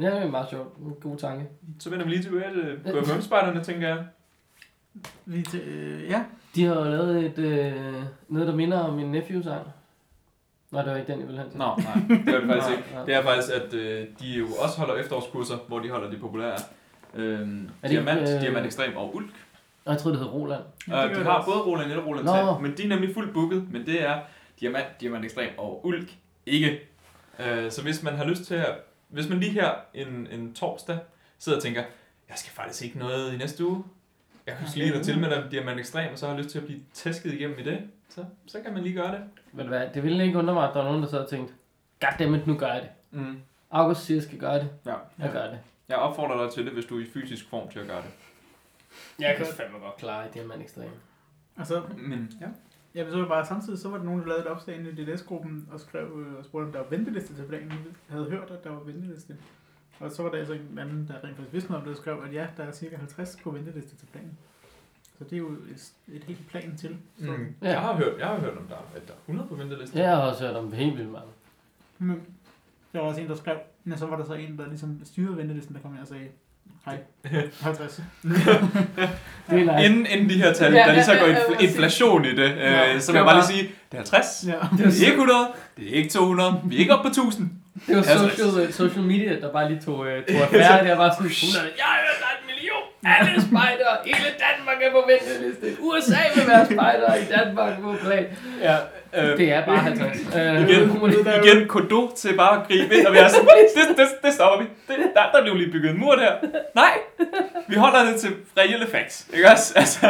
Ja, 0.00 0.06
det 0.10 0.22
er 0.22 0.30
meget 0.30 0.50
sjovt. 0.50 0.76
En 0.78 0.94
god 1.02 1.16
tanke. 1.16 1.46
Så 1.80 1.90
vender 1.90 2.04
vi 2.04 2.10
lige 2.10 2.22
tilbage 2.22 2.52
til 2.52 2.78
KFM-spejderne, 3.02 3.64
tænker 3.64 3.88
jeg. 3.88 4.04
Vi 5.24 5.42
til, 5.42 5.60
øh, 5.60 6.10
ja, 6.10 6.24
De 6.54 6.64
har 6.64 6.74
jo 6.74 6.84
lavet 6.84 7.24
et, 7.24 7.38
øh, 7.38 8.02
noget, 8.28 8.48
der 8.48 8.54
minder 8.54 8.78
om 8.78 8.94
min 8.94 9.12
nephew-sang. 9.12 9.66
Nej, 10.70 10.82
det 10.82 10.90
var 10.90 10.96
ikke 10.98 11.12
den, 11.12 11.20
jeg 11.20 11.28
ville 11.28 11.40
hen 11.42 11.50
til. 11.50 11.58
Nå, 11.58 11.64
nej, 11.64 12.18
det 12.24 12.34
var 12.34 12.40
det 12.40 12.48
faktisk 12.48 12.68
Nej, 12.68 12.76
ikke. 12.76 12.88
nej. 12.94 13.04
Det 13.04 13.14
er 13.14 13.22
faktisk, 13.22 13.52
at 13.52 13.74
øh, 13.74 14.06
de 14.20 14.26
jo 14.26 14.46
også 14.64 14.78
holder 14.78 14.94
efterårskurser, 14.94 15.56
hvor 15.68 15.78
de 15.78 15.90
holder 15.90 16.10
de 16.10 16.16
populære 16.18 16.56
øhm, 17.14 17.70
det 17.82 17.90
Diamant, 17.90 18.20
ikke, 18.20 18.34
øh, 18.34 18.40
Diamant 18.40 18.66
Ekstrem 18.66 18.96
og 18.96 19.14
Ulk. 19.16 19.30
Og 19.84 19.92
jeg 19.92 20.00
troede, 20.00 20.18
det 20.18 20.24
hed 20.26 20.32
Roland. 20.34 20.62
Ja, 20.88 21.02
det 21.02 21.10
Øh, 21.10 21.16
de 21.16 21.22
har 21.24 21.30
også. 21.38 21.50
både 21.50 21.62
Roland 21.62 21.92
1 21.92 21.98
og 21.98 22.06
Roland 22.06 22.24
Nå. 22.26 22.32
3, 22.32 22.60
men 22.62 22.76
de 22.76 22.82
er 22.84 22.88
nemlig 22.88 23.14
fuldt 23.14 23.32
booket, 23.34 23.72
men 23.72 23.86
det 23.86 24.02
er 24.08 24.18
Diamant, 24.60 24.86
Diamant 25.00 25.24
Ekstrem 25.24 25.48
og 25.58 25.86
Ulk 25.86 26.12
ikke. 26.46 26.80
Øh, 27.38 27.70
så 27.70 27.82
hvis 27.82 28.02
man 28.02 28.14
har 28.16 28.24
lyst 28.24 28.44
til 28.44 28.54
at, 28.54 28.74
hvis 29.08 29.28
man 29.28 29.40
lige 29.40 29.52
her 29.52 29.72
en, 29.94 30.26
en 30.30 30.54
torsdag 30.54 30.98
sidder 31.38 31.58
og 31.58 31.62
tænker, 31.62 31.82
jeg 32.28 32.38
skal 32.38 32.52
faktisk 32.52 32.82
ikke 32.84 32.98
noget 32.98 33.34
i 33.34 33.36
næste 33.36 33.66
uge, 33.66 33.84
jeg 34.46 34.56
kan 34.56 34.66
lige 34.74 34.94
at 34.94 35.04
tilmelde 35.04 35.36
dem 35.36 35.50
Diamant 35.50 35.78
Ekstrem, 35.80 36.12
og 36.12 36.18
så 36.18 36.28
har 36.28 36.36
lyst 36.36 36.48
til 36.48 36.58
at 36.58 36.64
blive 36.64 36.80
tæsket 36.94 37.32
igennem 37.32 37.58
i 37.58 37.62
det, 37.62 37.82
så, 38.08 38.24
så 38.46 38.60
kan 38.60 38.72
man 38.74 38.82
lige 38.82 38.94
gøre 38.94 39.12
det. 39.12 39.20
Ved 39.52 39.64
du 39.64 39.68
hvad, 39.68 39.88
det 39.94 40.02
ville 40.02 40.24
ikke 40.24 40.38
undre 40.38 40.54
mig, 40.54 40.68
at 40.68 40.74
der 40.74 40.80
var 40.80 40.88
nogen, 40.88 41.02
der 41.02 41.08
sad 41.08 41.18
og 41.18 41.28
tænkte, 41.30 41.54
goddammit, 42.00 42.46
nu 42.46 42.56
gør 42.56 42.72
jeg 42.72 42.82
det. 42.82 42.90
Mm. 43.10 43.40
August 43.70 44.04
siger, 44.04 44.18
at 44.18 44.22
jeg 44.22 44.28
skal 44.28 44.38
gøre 44.38 44.54
det. 44.54 44.68
Ja. 44.86 44.94
Jeg 45.18 45.32
gør 45.32 45.46
det. 45.50 45.58
Jeg 45.88 45.96
opfordrer 45.96 46.44
dig 46.44 46.54
til 46.54 46.64
det, 46.64 46.72
hvis 46.72 46.84
du 46.84 46.98
er 46.98 47.02
i 47.02 47.06
fysisk 47.14 47.48
form 47.48 47.68
til 47.68 47.78
at 47.78 47.86
gøre 47.86 48.02
det. 48.02 48.10
Jeg 49.18 49.36
kan 49.36 49.46
fandme 49.56 49.78
godt 49.78 49.96
klare 49.96 50.26
det, 50.34 50.46
man 50.46 50.60
ekstrem. 50.60 50.90
og 51.56 51.66
så, 51.66 51.82
Men 51.96 52.32
ja. 52.40 52.46
Ja, 52.94 53.04
så 53.10 53.10
var 53.14 53.20
det 53.20 53.28
bare 53.28 53.46
samtidig, 53.46 53.78
så 53.78 53.88
var 53.88 53.96
der 53.98 54.04
nogen, 54.04 54.20
der 54.20 54.26
lavede 54.26 54.42
et 54.44 54.48
opslag 54.50 54.76
inde 54.78 54.90
i 54.90 55.04
DDS-gruppen 55.04 55.68
og 55.72 55.80
skrev 55.80 56.24
øh, 56.26 56.38
og 56.38 56.44
spurgte, 56.44 56.66
om 56.66 56.72
der 56.72 56.78
var 56.78 56.88
venteliste 56.90 57.34
til 57.34 57.42
planen. 57.42 57.68
Jeg 57.70 57.78
havde 58.08 58.30
hørt, 58.30 58.50
at 58.50 58.64
der 58.64 58.70
var 58.70 58.80
venteliste. 58.80 59.36
Og 60.00 60.10
så 60.10 60.22
var 60.22 60.30
der 60.30 60.38
altså 60.38 60.52
en 60.54 60.78
anden, 60.78 61.08
der 61.08 61.14
rent 61.24 61.36
faktisk 61.36 61.52
vidste 61.52 61.70
noget 61.70 61.82
om 61.82 61.86
det, 61.88 61.96
og 61.96 62.02
skrev, 62.02 62.22
at 62.26 62.34
ja, 62.34 62.46
der 62.56 62.62
er 62.64 62.72
cirka 62.72 62.96
50 62.96 63.38
på 63.42 63.50
venteliste 63.50 63.96
til 63.96 64.06
planen. 64.06 64.38
Så 65.18 65.24
det 65.24 65.32
er 65.32 65.36
jo 65.38 65.48
et, 65.48 65.92
et 66.08 66.24
helt 66.24 66.48
plan 66.48 66.76
til. 66.76 66.96
Så, 67.18 67.24
Mm. 67.30 67.54
Ja. 67.62 67.68
Jeg, 67.70 67.80
har 67.80 67.96
hørt, 67.96 68.18
jeg 68.18 68.26
har 68.26 68.40
hørt 68.40 68.56
om, 68.58 68.64
der, 68.68 68.74
er- 68.74 68.96
at 68.96 69.02
der 69.08 69.12
er 69.14 69.18
100 69.26 69.48
på 69.48 69.54
ventelisten. 69.54 69.98
Jeg 69.98 70.10
har 70.16 70.22
også 70.22 70.46
hørt 70.46 70.56
om 70.56 70.72
helt 70.72 70.96
vildt 70.98 71.12
mange. 71.12 71.28
Men 71.98 72.22
der 72.92 73.00
var 73.00 73.06
også 73.08 73.20
en, 73.20 73.28
der 73.28 73.34
skrev, 73.34 73.58
men 73.84 73.98
så 73.98 74.06
var 74.06 74.16
der 74.16 74.24
så 74.24 74.34
en, 74.34 74.58
der 74.58 74.66
ligesom 74.68 75.00
styrede 75.04 75.36
ventelisten, 75.36 75.74
der 75.74 75.80
kom 75.80 75.92
ind 75.92 76.00
og 76.00 76.06
sagde, 76.06 76.28
hej, 76.84 76.96
50. 77.60 78.00
Det 79.50 79.68
er. 79.68 79.78
Inden, 79.78 80.06
inden 80.06 80.28
de 80.30 80.34
her 80.34 80.52
tal, 80.52 80.72
Ja, 80.72 80.78
der 80.78 80.92
lige 80.92 81.04
så 81.04 81.12
ja, 81.12 81.18
går 81.20 81.26
ja, 81.26 81.32
ja, 81.32 81.38
infl- 81.40 81.62
inflation 81.62 82.24
i 82.24 82.30
det, 82.30 82.38
øh, 82.38 82.58
Ja, 82.58 83.00
så 83.00 83.06
det 83.06 83.12
vil 83.12 83.18
jeg 83.18 83.24
bare 83.26 83.36
lige 83.36 83.46
sige, 83.46 83.62
det 83.62 83.92
er 83.92 83.96
50, 83.96 84.44
Ja. 84.46 84.52
det 84.78 84.86
er 84.86 85.06
ikke 85.06 85.12
100, 85.12 85.38
det 85.76 85.88
er 85.92 85.94
ikke 85.94 86.10
200, 86.10 86.60
vi 86.64 86.74
er 86.76 86.78
ikke 86.80 86.94
oppe 86.94 87.02
på 87.02 87.08
1000. 87.08 87.50
Det 87.86 87.96
var 87.96 88.02
social, 88.02 88.72
social 88.72 89.04
media, 89.04 89.40
der 89.40 89.52
bare 89.52 89.68
lige 89.72 89.80
tog, 89.84 89.98
uh, 89.98 90.04
tog 90.06 90.10
affære. 90.42 90.84
Der 90.88 90.96
var 90.96 91.10
sådan 91.14 91.30
100. 91.30 91.72
Jeg 91.76 91.84
har 91.84 91.98
Alle 93.06 93.42
spejder. 93.48 93.90
Hele 94.04 94.28
Danmark 94.46 94.82
er 94.82 94.90
på 94.90 95.04
venteliste. 95.12 95.82
USA 95.82 96.16
vil 96.34 96.46
være 96.48 96.66
spejder 96.66 97.14
i 97.14 97.24
Danmark 97.24 97.80
på 97.82 97.94
plan. 98.04 98.26
Ja, 98.60 98.76
øh, 99.16 99.38
Det 99.38 99.52
er 99.52 99.66
bare 99.66 99.76
50. 99.78 100.18
Uh, 100.20 100.70
igen, 100.70 100.98
igen 101.44 101.68
kodo 101.68 102.12
til 102.16 102.36
bare 102.36 102.60
at 102.60 102.66
gribe 102.68 102.94
ind 102.96 103.06
og 103.06 103.14
være 103.14 103.30
sådan, 103.30 103.46
det, 103.76 103.96
det, 103.96 104.06
det 104.24 104.32
stopper 104.34 104.64
vi. 104.64 104.70
Det, 104.88 104.96
der, 105.14 105.30
der 105.32 105.42
blev 105.42 105.54
lige 105.56 105.72
bygget 105.72 105.90
en 105.90 106.00
mur 106.00 106.14
der. 106.14 106.32
Nej, 106.74 106.92
vi 107.68 107.74
holder 107.74 108.04
det 108.04 108.20
til 108.20 108.30
reelle 108.58 108.86
facts. 108.86 109.26
Ikke 109.34 109.50
også? 109.50 109.72
Altså, 109.76 110.06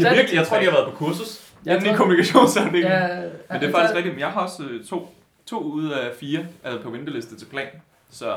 de 0.00 0.06
er 0.06 0.14
virkelig, 0.14 0.36
jeg 0.38 0.46
tror, 0.46 0.58
de 0.58 0.64
har 0.64 0.72
været 0.72 0.84
på 0.84 0.96
kursus. 0.96 1.40
Jeg 1.64 1.74
Inden 1.74 1.86
i 1.86 1.88
tror- 1.90 1.96
kommunikationsafdelingen. 1.96 2.92
Ja, 2.92 3.08
Men 3.50 3.60
det 3.60 3.68
er 3.68 3.72
faktisk 3.72 3.94
rigtigt, 3.94 4.14
men 4.14 4.20
jeg 4.20 4.28
har 4.28 4.40
også 4.40 4.62
øh, 4.62 4.84
to, 4.84 5.14
to 5.46 5.58
ud 5.58 5.90
af 5.90 6.10
fire 6.20 6.40
er 6.64 6.78
på 6.82 6.90
venteliste 6.90 7.38
til 7.38 7.46
plan. 7.46 7.66
Så 8.10 8.32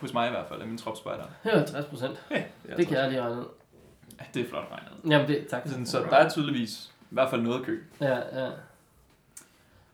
hos 0.00 0.14
mig 0.14 0.26
i 0.28 0.30
hvert 0.30 0.46
fald 0.48 0.62
er 0.62 0.66
min 0.66 0.78
tropspejder. 0.78 1.24
Det 1.44 1.52
er 1.52 1.56
50 1.56 1.86
procent. 1.86 2.24
Ja, 2.30 2.42
Det 2.76 2.86
kan 2.86 2.96
jeg 2.98 3.10
lige 3.10 3.22
regne 3.22 3.36
ud. 3.40 3.44
Ja, 4.20 4.24
det 4.34 4.44
er 4.44 4.48
flot 4.48 4.64
regnet. 4.72 4.92
Jamen 5.12 5.28
det, 5.28 5.46
tak. 5.48 5.62
Sådan, 5.66 5.86
så 5.86 5.98
der 6.10 6.16
er 6.16 6.28
tydeligvis 6.30 6.92
i 7.00 7.14
hvert 7.14 7.30
fald 7.30 7.42
noget 7.42 7.64
kø. 7.64 7.78
Ja, 8.00 8.16
ja. 8.44 8.50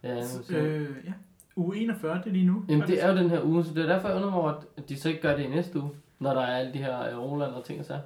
Ja, 0.03 0.15
jeg. 0.15 0.25
Øh, 0.51 0.97
ja. 1.07 1.13
Uge 1.57 1.77
41, 1.79 2.19
det 2.19 2.27
er 2.27 2.31
lige 2.31 2.47
nu. 2.47 2.65
Jamen 2.69 2.87
det 2.89 3.05
er 3.05 3.11
jo 3.13 3.17
den 3.17 3.31
her 3.31 3.43
uge, 3.43 3.65
så 3.65 3.75
det 3.75 3.83
er 3.83 3.87
derfor, 3.95 4.09
jeg 4.09 4.17
undrer 4.17 4.31
mig 4.31 4.41
over, 4.41 4.53
at 4.77 4.89
de 4.89 5.01
så 5.01 5.09
ikke 5.09 5.21
gør 5.21 5.37
det 5.37 5.43
i 5.45 5.49
næste 5.49 5.81
uge, 5.81 5.91
når 6.19 6.35
der 6.35 6.41
er 6.41 6.57
alle 6.59 6.73
de 6.73 6.79
her 6.79 7.01
øh, 7.11 7.19
Roland 7.19 7.53
og 7.53 7.65
ting 7.65 7.81
og 7.81 7.87
så. 7.87 7.99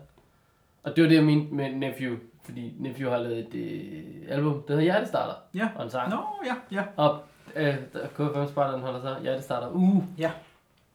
Og 0.83 0.96
det 0.96 1.02
var 1.04 1.09
det, 1.09 1.16
jeg 1.16 1.24
mente 1.24 1.54
med 1.54 1.72
Nephew, 1.72 2.16
fordi 2.44 2.74
Nephew 2.78 3.11
har 3.11 3.18
lavet 3.18 3.38
et 3.38 3.54
øh, 3.54 4.02
album, 4.28 4.52
der 4.52 4.68
hedder 4.68 4.83
Hjertestarter, 4.83 5.35
Ja. 5.54 5.68
og 5.76 5.85
en 5.85 5.90
sang. 5.90 6.11
Nå, 6.11 6.20
ja, 6.46 6.54
ja. 6.72 6.85
Og 6.96 7.22
øh, 7.57 7.74
der- 7.92 8.07
KFM 8.09 8.50
Spartan 8.52 8.80
holder 8.80 9.00
så 9.00 9.16
Hjertestarter 9.22 9.68
Uh. 9.70 10.02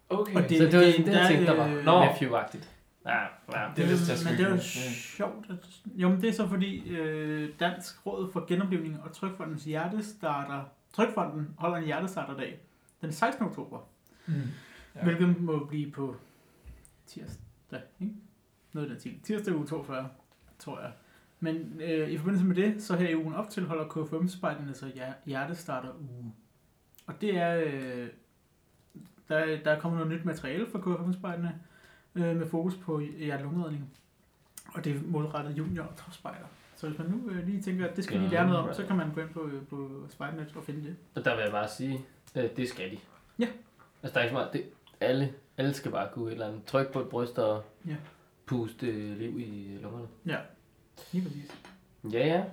Okay. 0.10 0.36
Og 0.36 0.50
Det, 0.50 0.58
så 0.58 0.64
det 0.64 0.74
var 0.74 0.80
det, 0.80 1.08
jeg 1.08 1.28
tænkte, 1.28 1.46
der 1.46 1.56
var 1.58 1.68
øh, 1.76 1.86
Nå. 1.86 2.04
Nephew-agtigt. 2.04 2.68
Ja, 3.06 3.20
ja. 3.54 3.68
Det 3.76 3.86
er 3.86 3.90
vist, 3.90 4.10
jeg 4.10 4.18
men 4.32 4.38
det 4.40 4.46
er 4.46 4.50
jo 4.56 4.62
sjovt. 4.94 5.46
At, 5.50 5.68
jo, 5.96 6.10
men 6.10 6.22
det 6.22 6.30
er 6.30 6.34
så 6.34 6.48
fordi 6.48 6.90
øh, 6.90 7.50
Dansk 7.60 8.06
Råd 8.06 8.32
for 8.32 8.46
Genoplevning 8.48 9.00
og 9.04 9.12
Trykfondens 9.14 9.64
Hjertestarter, 9.64 10.64
Trykfonden 10.94 11.48
holder 11.58 11.78
en 11.78 11.84
hjertestarterdag 11.86 12.60
den 13.02 13.12
16. 13.12 13.46
oktober, 13.46 13.80
Mm. 14.26 14.34
ja. 14.34 14.40
Ja. 14.96 15.04
hvilket 15.04 15.42
må 15.42 15.66
blive 15.66 15.92
på 15.92 16.16
tirsdag, 17.08 17.80
ikke? 18.02 18.14
Noget 18.74 18.90
den 18.90 19.00
ting. 19.00 19.24
Tirsdag 19.24 19.56
uge 19.56 19.68
42, 19.68 20.10
tror 20.60 20.80
jeg. 20.82 20.92
Men 21.40 21.82
øh, 21.82 22.10
i 22.10 22.18
forbindelse 22.18 22.46
med 22.46 22.56
det, 22.56 22.84
så 22.84 22.96
her 22.96 23.10
i 23.10 23.16
ugen 23.16 23.34
op 23.36 23.50
til 23.50 23.66
holder 23.66 23.88
KFM-spejderne 23.88 24.74
så 24.74 24.86
hjer- 24.96 25.14
hjertestarter 25.26 25.90
uge. 26.00 26.34
Og 27.08 27.22
det 27.22 27.38
er, 27.38 27.64
øh, 27.66 28.08
der, 29.30 29.64
der 29.64 29.72
er 29.72 29.80
kommet 29.80 30.00
noget 30.00 30.14
nyt 30.20 30.26
materiale 30.26 30.68
fra 30.72 30.80
KFM-spejderne, 30.80 31.60
øh, 32.16 32.36
med 32.36 32.48
fokus 32.50 32.76
på 32.76 33.00
hjerte-lungeredning. 33.00 33.90
Og 34.74 34.86
det 34.86 34.96
er 34.96 35.00
målrettet 35.06 35.58
junior 35.58 35.84
og 35.84 35.96
topspejder. 35.96 36.46
Så 36.76 36.88
hvis 36.88 37.00
man 37.00 37.08
nu 37.08 37.30
øh, 37.30 37.48
lige 37.48 37.62
tænker, 37.62 37.88
at 37.88 37.96
det 37.96 38.04
skal 38.04 38.16
vi 38.18 38.22
lige 38.24 38.32
lære 38.32 38.48
noget 38.48 38.60
om, 38.60 38.74
så 38.74 38.86
kan 38.86 38.96
man 38.98 39.14
gå 39.14 39.22
ind 39.22 39.30
på, 39.30 39.44
øh, 39.48 39.62
på 39.68 39.90
Spejdernet 40.10 40.54
og 40.56 40.64
finde 40.64 40.84
det. 40.84 40.96
Og 41.16 41.26
der 41.26 41.36
vil 41.36 41.42
jeg 41.44 41.52
bare 41.52 41.68
sige, 41.68 42.00
øh, 42.36 42.44
det 42.58 42.70
skal 42.70 42.92
de. 42.92 42.98
Altså, 44.04 44.14
der 44.14 44.20
er 44.20 44.24
ikke 44.24 44.30
så 44.30 44.34
meget. 44.34 44.54
Det, 44.54 44.64
alle, 45.02 45.34
alle 45.58 45.74
skal 45.74 45.92
bare 45.92 46.08
kunne 46.14 46.28
et 46.28 46.32
eller 46.32 46.48
andet. 46.48 46.66
Tryk 46.66 46.92
på 46.94 47.00
et 47.00 47.10
bryst 47.10 47.40
og 47.40 47.64
Ja. 47.88 47.96
puste 48.46 48.88
øh, 48.88 49.18
liv 49.18 49.40
i 49.40 49.78
lungerne. 49.82 50.08
Lige 51.12 51.24
præcis. 51.26 51.52
Ja, 52.14 52.28
ja. 52.28 52.44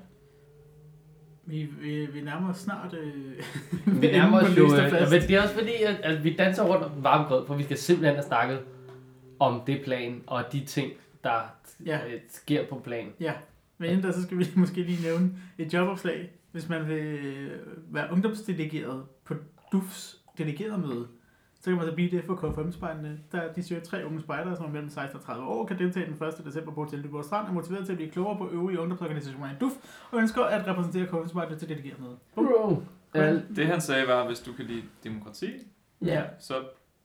Vi, 1.47 1.69
vi, 1.81 2.07
vi 2.07 2.21
nærmer 2.21 2.51
os 2.51 2.57
snart... 2.59 2.95
Øh, 2.95 4.03
Vi 4.03 4.07
nærmer 4.13 4.41
os 4.41 4.57
jo... 4.57 4.65
Øh, 4.65 5.11
men 5.11 5.21
det 5.23 5.31
er 5.31 5.43
også 5.43 5.55
fordi, 5.55 5.73
at, 5.87 5.95
at 6.03 6.25
vi 6.25 6.37
danser 6.37 6.65
rundt 6.65 6.85
om 6.85 6.91
den 6.91 7.05
varme 7.05 7.25
grød, 7.25 7.47
for 7.47 7.55
vi 7.55 7.63
skal 7.63 7.77
simpelthen 7.79 8.15
have 8.17 8.27
snakket 8.27 8.61
om 9.39 9.63
det 9.67 9.81
plan 9.85 10.23
og 10.27 10.45
de 10.53 10.65
ting, 10.65 10.93
der 11.25 11.41
Ja. 11.87 11.97
øh, 12.07 12.21
sker 12.29 12.67
på 12.67 12.79
plan. 12.85 13.07
Men 13.79 13.91
inden 13.91 14.03
da, 14.03 14.13
så 14.13 14.23
skal 14.23 14.39
vi 14.39 14.47
måske 14.57 14.83
lige 14.83 15.03
nævne 15.03 15.31
et 15.59 15.73
jobopslag, 15.75 16.31
hvis 16.53 16.69
man 16.69 16.89
vil 16.89 17.05
øh, 17.05 17.51
være 17.91 18.13
ungdomsdelegeret 18.13 19.03
på 19.25 19.35
DUFs 19.73 20.17
delegerede 20.39 20.79
møde. 20.79 21.07
Så 21.67 21.71
kan 21.71 21.77
man 21.77 21.87
så 21.87 21.95
blive 21.95 22.11
det 22.11 22.25
for 22.25 22.35
KFM-spejderne. 22.35 23.19
Der 23.33 23.53
de 23.53 23.63
søger 23.63 23.83
tre 23.83 24.07
unge 24.07 24.21
spejdere, 24.21 24.57
som 24.57 24.65
er 24.65 24.71
mellem 24.71 24.91
16 24.91 25.19
og 25.19 25.25
30 25.25 25.47
år, 25.47 25.67
kan 25.67 25.79
deltage 25.79 26.07
den 26.07 26.27
1. 26.29 26.45
december 26.45 26.73
på 26.73 26.85
Hotel 26.85 27.03
Nyborg 27.03 27.25
Strand, 27.25 27.49
er 27.49 27.53
motiveret 27.53 27.85
til 27.85 27.93
at 27.93 27.97
blive 27.97 28.11
klogere 28.11 28.39
på 28.39 28.49
øvrige 28.49 28.81
ungdomsorganisationer 28.81 29.47
i 29.47 29.55
DUF, 29.61 29.73
og 30.11 30.19
ønsker 30.19 30.45
at 30.45 30.67
repræsentere 30.67 31.07
KFM-spejderne 31.07 31.59
til 31.59 31.69
delegeret 31.69 32.01
møde. 32.01 32.17
Bum. 32.35 32.47
Bro. 32.47 32.83
Det 33.57 33.67
han 33.67 33.81
sagde 33.81 34.09
var, 34.09 34.27
hvis 34.27 34.41
du 34.41 34.53
kan 34.53 34.65
lide 34.65 34.83
demokrati, 35.05 35.53
ja, 36.03 36.23
så 36.39 36.55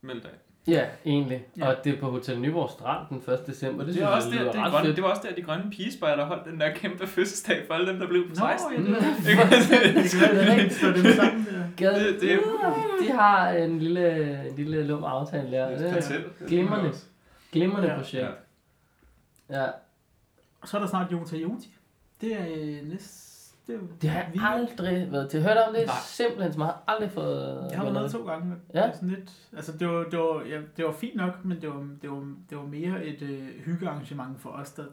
meld 0.00 0.20
dig. 0.20 0.30
Ja, 0.66 0.84
egentlig. 1.06 1.44
Ja. 1.58 1.68
Og 1.68 1.76
det 1.84 1.94
er 1.94 2.00
på 2.00 2.10
Hotel 2.10 2.40
Nyborg 2.40 2.70
Strand 2.70 3.06
den 3.08 3.16
1. 3.34 3.46
december. 3.46 3.84
Det, 3.84 3.94
Det, 3.94 4.00
jeg 4.00 4.08
også 4.08 4.30
der, 4.30 4.44
det, 4.44 4.52
grønne, 4.54 4.86
fedt. 4.86 4.96
det 4.96 5.04
var 5.04 5.10
også 5.10 5.22
der, 5.28 5.34
de 5.34 5.42
grønne 5.42 5.70
pigespejder 5.70 6.24
holdt 6.24 6.44
den 6.44 6.60
der 6.60 6.72
kæmpe 6.74 7.06
fødselsdag 7.06 7.64
for 7.66 7.74
alle 7.74 7.90
dem, 7.92 7.98
der 7.98 8.06
blev 8.08 8.22
på 8.28 8.34
Nå, 8.34 8.46
16. 8.58 8.72
ja, 8.86 8.90
det 8.90 8.96
er 8.96 9.02
Ikke? 10.58 12.20
det. 12.20 12.32
er- 12.32 13.02
de 13.02 13.12
har 13.12 13.48
en 13.50 13.78
lille, 13.78 14.48
en 14.48 14.56
lille 14.56 14.84
lum 14.86 15.04
aftale 15.04 15.50
der. 15.50 15.68
Det 15.70 15.78
Det 15.78 15.86
er 16.10 16.14
er 16.42 16.46
glimrende. 16.46 16.92
glimrende 17.52 17.88
Ja. 17.88 17.96
projekt. 17.96 18.24
Ja. 19.50 19.62
Ja. 19.62 19.66
Og 20.60 20.68
så 20.68 20.76
er 20.76 20.80
der 20.80 20.88
snart 20.88 21.12
Jota 21.12 21.36
Joti. 21.36 21.68
Det 22.20 22.32
er 22.32 22.46
øh, 22.56 22.88
næste... 22.90 23.31
Det, 23.66 23.80
Det 24.02 24.10
har 24.10 24.18
jeg 24.18 24.30
aldrig 24.42 25.12
været 25.12 25.30
til. 25.30 25.42
Hørt 25.42 25.56
om 25.68 25.74
det? 25.74 25.86
Nej. 25.86 25.96
Simpelthen, 26.06 26.52
som 26.52 26.60
jeg 26.60 26.66
har 26.66 26.82
aldrig 26.86 27.10
fået... 27.10 27.66
Jeg 27.70 27.78
har 27.78 27.84
været 27.90 28.02
med 28.02 28.10
to 28.10 28.26
gange. 28.26 28.54
Ja. 28.74 28.92
Sådan 28.94 29.08
lidt, 29.08 29.30
altså 29.56 29.72
det 29.78 29.88
var, 29.88 30.04
det, 30.04 30.18
var, 30.18 30.42
ja, 30.48 30.60
det 30.76 30.84
var 30.84 30.92
fint 30.92 31.16
nok, 31.16 31.44
men 31.44 31.60
det 31.60 31.68
var, 31.68 31.86
det 32.02 32.10
var, 32.10 32.34
det 32.50 32.58
var 32.58 32.64
mere 32.64 33.04
et 33.04 33.22
øh, 33.22 33.48
hyggearrangement 33.64 34.40
for 34.40 34.50
os, 34.50 34.70
der 34.70 34.84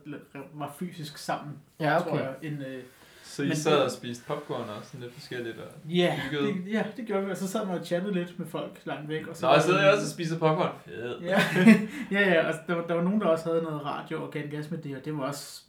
var 0.53 0.76
fysisk 0.80 1.17
sammen, 1.17 1.53
Ja, 1.80 1.97
tror 1.99 2.11
okay. 2.11 2.22
jeg. 2.24 2.34
End, 2.41 2.65
øh, 2.67 2.84
Så 3.24 3.43
I 3.43 3.47
Men 3.47 3.55
sad 3.57 3.76
det- 3.76 3.84
og 3.84 3.91
spiste 3.91 4.26
popcorn 4.28 4.61
og 4.61 4.84
sådan 4.84 4.99
lidt 5.01 5.13
forskelligt. 5.13 5.57
Og... 5.57 5.89
ja, 5.89 6.20
det, 6.32 6.72
ja, 6.72 6.84
det 6.97 7.05
gjorde 7.05 7.26
vi, 7.26 7.32
og 7.32 7.38
så 7.38 7.47
sad 7.47 7.65
man 7.65 7.80
og 7.80 7.86
chattede 7.86 8.13
lidt 8.13 8.39
med 8.39 8.47
folk 8.47 8.80
langt 8.86 9.09
væk. 9.09 9.28
Og 9.28 9.36
så 9.36 9.45
Nå, 9.45 9.53
jeg 9.53 9.61
sidder 9.61 9.82
jeg 9.82 9.91
også 9.91 10.03
og 10.03 10.09
spiser 10.09 10.39
popcorn. 10.39 10.72
Fed. 10.86 11.20
Ja, 11.22 11.39
ja, 12.11 12.20
ja 12.30 12.47
altså, 12.47 12.61
der, 12.67 12.76
var, 12.76 12.88
der 12.88 12.93
var 12.93 13.03
nogen, 13.03 13.22
der 13.22 13.28
også 13.28 13.49
havde 13.49 13.63
noget 13.63 13.86
radio 13.86 14.24
og 14.24 14.32
gav 14.32 14.43
en 14.43 14.49
gas 14.51 14.72
med 14.72 14.80
det, 14.80 14.97
og 14.97 15.05
det 15.05 15.17
var 15.17 15.24
også... 15.24 15.61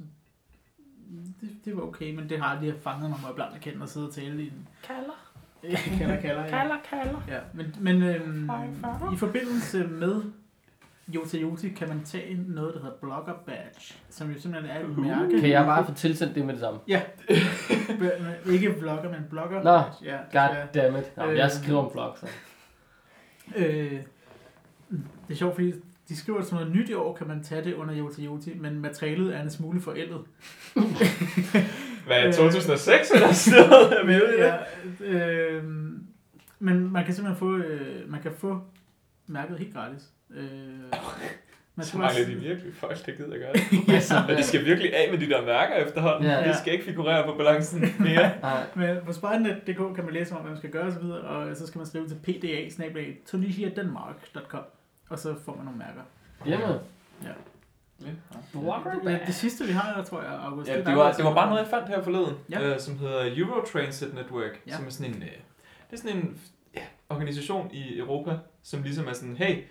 Det, 1.41 1.49
det 1.65 1.77
var 1.77 1.83
okay, 1.83 2.15
men 2.15 2.29
det 2.29 2.39
har 2.41 2.47
aldrig 2.57 2.75
fanget 2.81 3.11
mig, 3.11 3.19
når 3.23 3.29
jeg 3.29 3.35
blandt 3.35 3.55
at 3.55 3.61
kende 3.61 3.83
og 3.83 3.89
sidde 3.89 4.07
og 4.09 4.15
tale 4.15 4.43
i 4.43 4.47
en... 4.47 4.69
Kalder. 4.83 5.27
Ja, 5.63 5.77
kalder, 5.99 6.21
kalder, 6.21 6.45
ja. 6.45 6.49
Kalder, 6.51 6.77
kalder. 6.91 7.21
Ja, 7.29 7.39
men, 7.55 7.75
men 7.81 8.03
øhm, 8.03 8.51
i 9.15 9.17
forbindelse 9.17 9.87
med 9.87 10.23
Jota 11.09 11.39
Joti 11.39 11.69
kan 11.69 11.89
man 11.89 12.05
tage 12.05 12.45
noget, 12.49 12.75
der 12.75 12.81
hedder 12.81 12.97
Blogger 13.01 13.35
Badge, 13.47 13.95
som 14.11 14.31
jo 14.31 14.41
simpelthen 14.41 14.71
er 14.77 14.81
et 14.81 14.99
mærke. 14.99 15.41
Kan 15.41 15.51
jeg 15.51 15.65
bare 15.65 15.87
få 15.87 15.95
tilsendt 15.95 16.35
det 16.35 16.45
med 16.47 16.55
det 16.55 16.61
samme? 16.61 16.81
B- 17.99 18.49
Ikke 18.51 18.73
blogger, 18.79 19.11
men 19.11 19.21
Blogger 19.31 19.63
Nå, 19.63 19.63
Badge. 19.83 20.05
Ja, 20.05 20.17
God 20.17 20.57
ja. 20.75 20.91
Nå, 21.17 21.31
Øh, 21.31 21.37
jeg 21.39 21.51
skriver 21.51 21.79
om 21.85 21.91
blog, 21.93 22.17
så. 22.21 22.27
Øh, 23.57 23.93
det 24.91 25.31
er 25.31 25.35
sjovt, 25.35 25.55
fordi 25.55 25.73
de 26.11 26.17
skriver, 26.17 26.39
at 26.39 26.45
sådan 26.45 26.59
noget 26.67 26.77
nyt 26.81 26.89
i 26.89 26.95
år 26.95 27.15
kan 27.17 27.29
man 27.29 27.43
tage 27.43 27.65
det 27.65 27.75
under 27.75 27.95
Jota 27.95 28.23
Joti, 28.23 28.55
men 28.55 28.81
materialet 28.81 29.37
er 29.37 29.43
en 29.43 29.51
smule 29.51 29.81
forældet. 29.81 30.21
Hvad 32.07 32.17
er 32.19 32.27
Øh. 32.27 32.33
2006 32.33 33.11
eller 33.11 33.33
sådan 33.33 33.69
noget? 33.69 33.93
Er 33.99 34.05
i 34.05 34.15
det? 34.33 34.39
Ja, 34.39 34.57
øh, 35.21 35.65
men 36.59 36.93
man 36.93 37.05
kan 37.05 37.15
simpelthen 37.15 37.39
få, 37.39 37.57
øh, 37.57 38.11
man 38.11 38.23
kan 38.23 38.33
få 38.39 38.61
mærket 39.27 39.59
helt 39.59 39.75
gratis. 39.75 40.03
Øh, 40.37 40.43
man 41.75 41.85
Så 41.85 41.89
skal 41.89 41.99
mangler 42.01 42.25
bare- 42.25 42.35
de 42.35 42.41
virkelig 42.41 42.75
folk, 42.75 43.07
der 43.07 43.13
gider 43.13 43.39
gøre 43.39 43.53
det. 43.87 43.95
Altså, 43.95 44.15
Og 44.29 44.37
de 44.37 44.43
skal 44.43 44.65
virkelig 44.65 44.95
af 44.97 45.09
med 45.13 45.19
de 45.19 45.29
der 45.29 45.43
mærker 45.47 45.75
efterhånden. 45.75 46.31
Ja. 46.31 46.49
De 46.53 46.59
skal 46.59 46.73
ikke 46.73 46.85
figurere 46.85 47.27
på 47.27 47.35
balancen 47.39 47.95
mere. 47.99 48.31
Men 48.75 48.97
på 49.07 49.13
spejdernet.dk 49.13 49.95
kan 49.97 50.05
man 50.05 50.15
læse 50.15 50.35
om, 50.35 50.41
hvad 50.41 50.51
man 50.51 50.59
skal 50.59 50.71
gøre 50.71 50.87
osv., 50.87 51.05
og 51.05 51.57
så 51.57 51.67
skal 51.67 51.79
man 51.79 51.87
skrive 51.87 52.09
til 52.09 52.15
pda 52.23 52.67
tunisiadenmark.com, 53.27 54.63
og 55.11 55.19
så 55.19 55.35
får 55.45 55.55
man 55.57 55.65
nogle 55.65 55.79
mærker. 55.79 56.03
Hjemme. 56.45 56.81
Blogger 58.53 58.93
Det, 58.95 59.05
det, 59.05 59.21
det 59.27 59.35
sidste, 59.35 59.65
vi 59.65 59.73
har, 59.73 59.97
der 59.97 60.05
tror 60.05 60.23
jeg, 60.23 60.31
August. 60.33 60.69
Ja, 60.71 60.77
det 60.77 60.97
var, 60.97 61.13
det 61.13 61.25
var 61.25 61.35
bare 61.35 61.49
noget, 61.49 61.61
jeg 61.63 61.71
fandt 61.71 61.89
her 61.89 62.03
forleden, 62.03 62.35
Ja. 62.51 62.61
ja. 62.61 62.75
øh, 62.75 62.81
som 62.81 62.99
hedder 62.99 63.35
Eurotransit 63.37 64.15
Network, 64.15 64.51
Ja. 64.67 64.71
ja. 64.71 64.77
som 64.77 64.87
er 64.87 64.91
sådan 64.91 65.15
en, 65.15 65.23
øh, 65.23 65.29
det 65.91 65.93
er 65.93 65.97
sådan 65.97 66.17
en 66.17 66.41
ja, 66.75 66.81
organisation 67.09 67.71
i 67.73 67.99
Europa, 67.99 68.39
som 68.63 68.83
ligesom 68.83 69.09
er 69.09 69.13
sådan, 69.13 69.37
hey, 69.37 69.63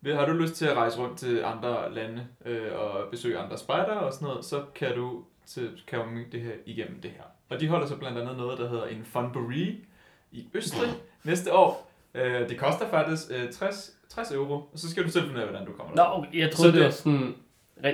vil- 0.00 0.16
har 0.16 0.26
du 0.26 0.32
lyst 0.32 0.54
til 0.54 0.66
at 0.66 0.76
rejse 0.76 0.98
rundt 0.98 1.18
til 1.18 1.44
andre 1.44 1.94
lande 1.94 2.26
øh, 2.44 2.78
og 2.78 3.10
besøge 3.10 3.38
andre 3.38 3.58
spejdere 3.58 4.00
og 4.00 4.12
sådan 4.12 4.28
noget, 4.28 4.44
så 4.44 4.62
kan 4.74 4.94
du 4.96 5.24
til, 5.46 5.82
kan 5.86 5.98
du 5.98 6.04
det 6.32 6.40
her 6.40 6.52
igennem 6.66 7.00
det 7.00 7.10
her. 7.10 7.22
Og 7.48 7.60
de 7.60 7.68
holder 7.68 7.86
så 7.86 7.96
blandt 7.96 8.18
andet 8.18 8.36
noget, 8.36 8.58
der 8.58 8.68
hedder 8.68 8.84
en 8.86 9.04
Funbury 9.04 9.74
i 10.32 10.48
Østrig 10.54 10.90
næste 11.24 11.52
år. 11.54 11.90
Øh, 12.14 12.48
det 12.48 12.58
koster 12.58 12.88
faktisk 12.88 13.22
øh, 13.30 13.52
60, 13.52 13.93
60 14.08 14.30
euro, 14.32 14.54
og 14.54 14.70
så 14.74 14.90
skal 14.90 15.04
du 15.04 15.10
selv 15.10 15.24
finde 15.24 15.36
ud 15.36 15.40
af, 15.42 15.48
hvordan 15.48 15.66
du 15.66 15.72
kommer 15.72 15.96
Nå, 15.96 16.02
der. 16.02 16.18
okay, 16.18 16.38
jeg 16.38 16.48
Så 16.52 16.56
troede, 16.56 16.72
det 16.72 16.78
det- 16.78 16.84
var 16.84 16.90
sådan... 16.90 17.34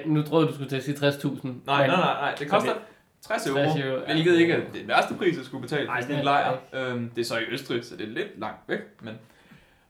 Nu 0.07 0.23
troede 0.23 0.45
jeg, 0.47 0.49
du 0.51 0.55
skulle 0.55 0.69
til 0.71 0.77
at 0.77 0.85
sige 0.85 1.09
60.000. 1.09 1.47
Nej, 1.47 1.53
nej, 1.67 1.87
nej, 1.87 1.97
nej, 1.97 2.35
det 2.39 2.49
koster 2.51 2.73
60 3.27 3.47
euro, 3.47 3.57
60 3.59 3.77
euro, 3.85 3.99
ja. 4.09 4.13
hvilket 4.13 4.39
ikke 4.39 4.53
er 4.53 4.61
den 4.75 4.89
værste 4.89 5.15
pris, 5.15 5.37
jeg 5.37 5.45
skulle 5.45 5.63
betale 5.63 5.87
Nej, 5.87 5.97
for 5.97 6.03
sådan 6.03 6.17
en 6.17 6.27
det 6.27 6.33
er 6.33 6.57
lejr. 6.73 6.91
Øhm, 6.93 7.11
det 7.17 7.21
er 7.21 7.25
så 7.25 7.39
i 7.39 7.43
Østrig, 7.51 7.85
så 7.85 7.97
det 7.97 8.05
er 8.09 8.13
lidt 8.13 8.41
langt 8.41 8.59
væk, 8.69 8.79
men, 9.03 9.15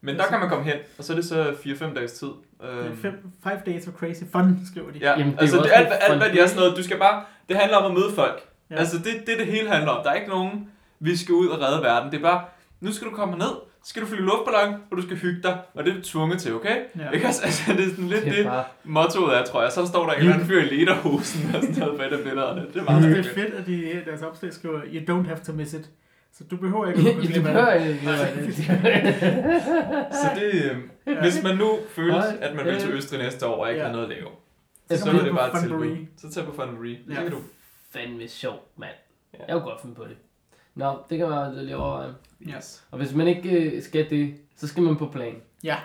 men 0.00 0.16
der 0.16 0.24
kan 0.26 0.40
man 0.40 0.48
komme 0.48 0.64
hen, 0.64 0.74
og 0.98 1.04
så 1.04 1.12
er 1.12 1.16
det 1.16 1.24
så 1.24 1.44
4-5 1.64 1.94
dages 1.94 2.12
tid. 2.12 2.28
Øhm, 2.62 2.96
Fem, 2.96 3.30
five 3.42 3.60
days 3.66 3.88
of 3.88 3.94
crazy 3.94 4.22
fun, 4.32 4.58
skriver 4.72 4.90
de. 4.90 4.98
Ja, 4.98 5.10
Jamen, 5.10 5.26
det 5.26 5.36
er 5.36 5.40
altså 5.40 5.56
det, 5.56 5.70
alt, 5.74 5.88
lidt 5.88 5.98
alt, 6.00 6.18
hvad 6.18 6.30
de 6.30 6.40
er 6.40 6.46
sådan 6.46 6.60
noget, 6.60 6.76
du 6.76 6.82
skal 6.82 6.98
bare, 6.98 7.24
det 7.48 7.56
handler 7.56 7.76
om 7.76 7.84
at 7.92 7.98
møde 7.98 8.12
folk. 8.14 8.40
Ja. 8.70 8.74
Ja. 8.74 8.80
Altså 8.80 8.98
det, 8.98 9.26
det 9.26 9.38
det 9.38 9.46
hele 9.46 9.68
handler 9.70 9.90
om. 9.90 10.02
Der 10.04 10.10
er 10.10 10.14
ikke 10.14 10.28
nogen, 10.28 10.70
vi 11.00 11.16
skal 11.16 11.34
ud 11.34 11.48
og 11.48 11.60
redde 11.62 11.82
verden. 11.82 12.10
Det 12.12 12.18
er 12.18 12.22
bare, 12.22 12.44
nu 12.80 12.92
skal 12.92 13.08
du 13.08 13.12
komme 13.14 13.38
ned, 13.38 13.46
så 13.46 13.60
skal 13.85 14.03
du 14.03 14.07
flyve 14.07 14.22
luftballon, 14.22 14.74
og 14.91 14.97
du 14.97 15.03
skal 15.03 15.16
hygge 15.16 15.43
dig, 15.43 15.59
og 15.74 15.85
det 15.85 15.91
er 15.91 15.95
du 15.97 16.03
tvunget 16.03 16.41
til, 16.41 16.55
okay? 16.55 16.76
Ja. 16.99 17.11
Ikke? 17.11 17.26
Altså, 17.26 17.43
altså, 17.45 17.72
det 17.72 17.85
er 17.85 17.91
sådan 17.91 18.09
lidt 18.09 18.24
Det 18.24 18.33
det, 18.33 18.41
er 18.41 18.51
bare... 18.51 18.64
mottoet 18.85 19.37
er, 19.37 19.45
tror 19.45 19.62
jeg. 19.62 19.72
Så 19.72 19.87
står 19.87 20.07
der 20.07 20.12
en 20.12 20.18
eller 20.18 20.33
anden 20.33 20.47
fyr 20.49 20.61
i 20.62 20.64
lederhosen 20.64 21.55
og 21.55 21.61
sådan 21.62 21.76
noget 21.78 21.97
på 21.99 22.03
et 22.03 22.12
af 22.12 22.18
billederne. 22.18 22.61
Det 22.74 22.76
er 22.76 22.85
meget 22.85 23.16
det 23.16 23.26
er 23.26 23.35
fedt, 23.35 23.55
at 23.55 23.66
de 23.66 24.03
deres 24.07 24.22
opslag 24.22 24.53
skriver, 24.53 24.81
you 24.87 25.01
don't 25.18 25.26
have 25.26 25.39
to 25.47 25.53
miss 25.53 25.72
it. 25.74 25.91
Så 26.33 26.45
du 26.51 26.57
behøver 26.57 26.87
ikke 26.87 27.01
at 27.01 27.16
af 27.68 27.95
hører 27.95 28.35
det. 28.35 28.55
Så 30.12 30.28
det, 30.35 30.70
øh, 31.07 31.18
hvis 31.20 31.43
man 31.43 31.57
nu 31.57 31.78
føler, 31.89 32.22
at 32.41 32.55
man 32.57 32.64
vil 32.64 32.81
til. 32.81 32.91
Østrig 32.91 33.18
næste 33.18 33.47
år 33.47 33.62
og 33.64 33.68
ikke 33.68 33.81
Ja. 33.81 33.87
har 33.87 33.93
noget 33.93 34.05
at 34.05 34.11
lave, 34.11 34.28
Så 34.91 34.99
så 35.05 35.09
er 35.11 35.12
det 35.12 35.31
på 35.31 35.37
bare 35.37 35.53
et 35.57 35.61
tilbud. 35.61 35.97
Så 36.16 36.31
tag 36.33 36.45
på 36.45 36.53
Funbury. 36.53 36.87
Ja. 37.09 37.14
Det 37.14 37.16
kan 37.16 37.31
du. 37.31 37.39
fandme 37.93 38.28
sjovt, 38.28 38.78
mand. 38.78 38.91
Ja. 39.35 39.39
Jeg 39.39 39.53
kunne 39.53 39.70
godt 39.70 39.81
finde 39.81 39.95
på 39.95 40.05
det. 40.05 40.16
Nå, 40.74 40.99
det 41.11 41.18
kan 41.18 41.28
man 41.28 41.55
lige 41.55 41.76
overveje. 41.76 42.14
Yes. 42.49 42.84
Og 42.91 42.99
hvis 42.99 43.14
man 43.14 43.26
ikke 43.28 43.51
øh, 43.51 43.82
skal 43.82 44.11
det, 44.11 44.34
så 44.57 44.68
skal 44.68 44.82
man 44.82 44.97
på 44.97 45.07
plan. 45.07 45.34
Ja, 45.64 45.76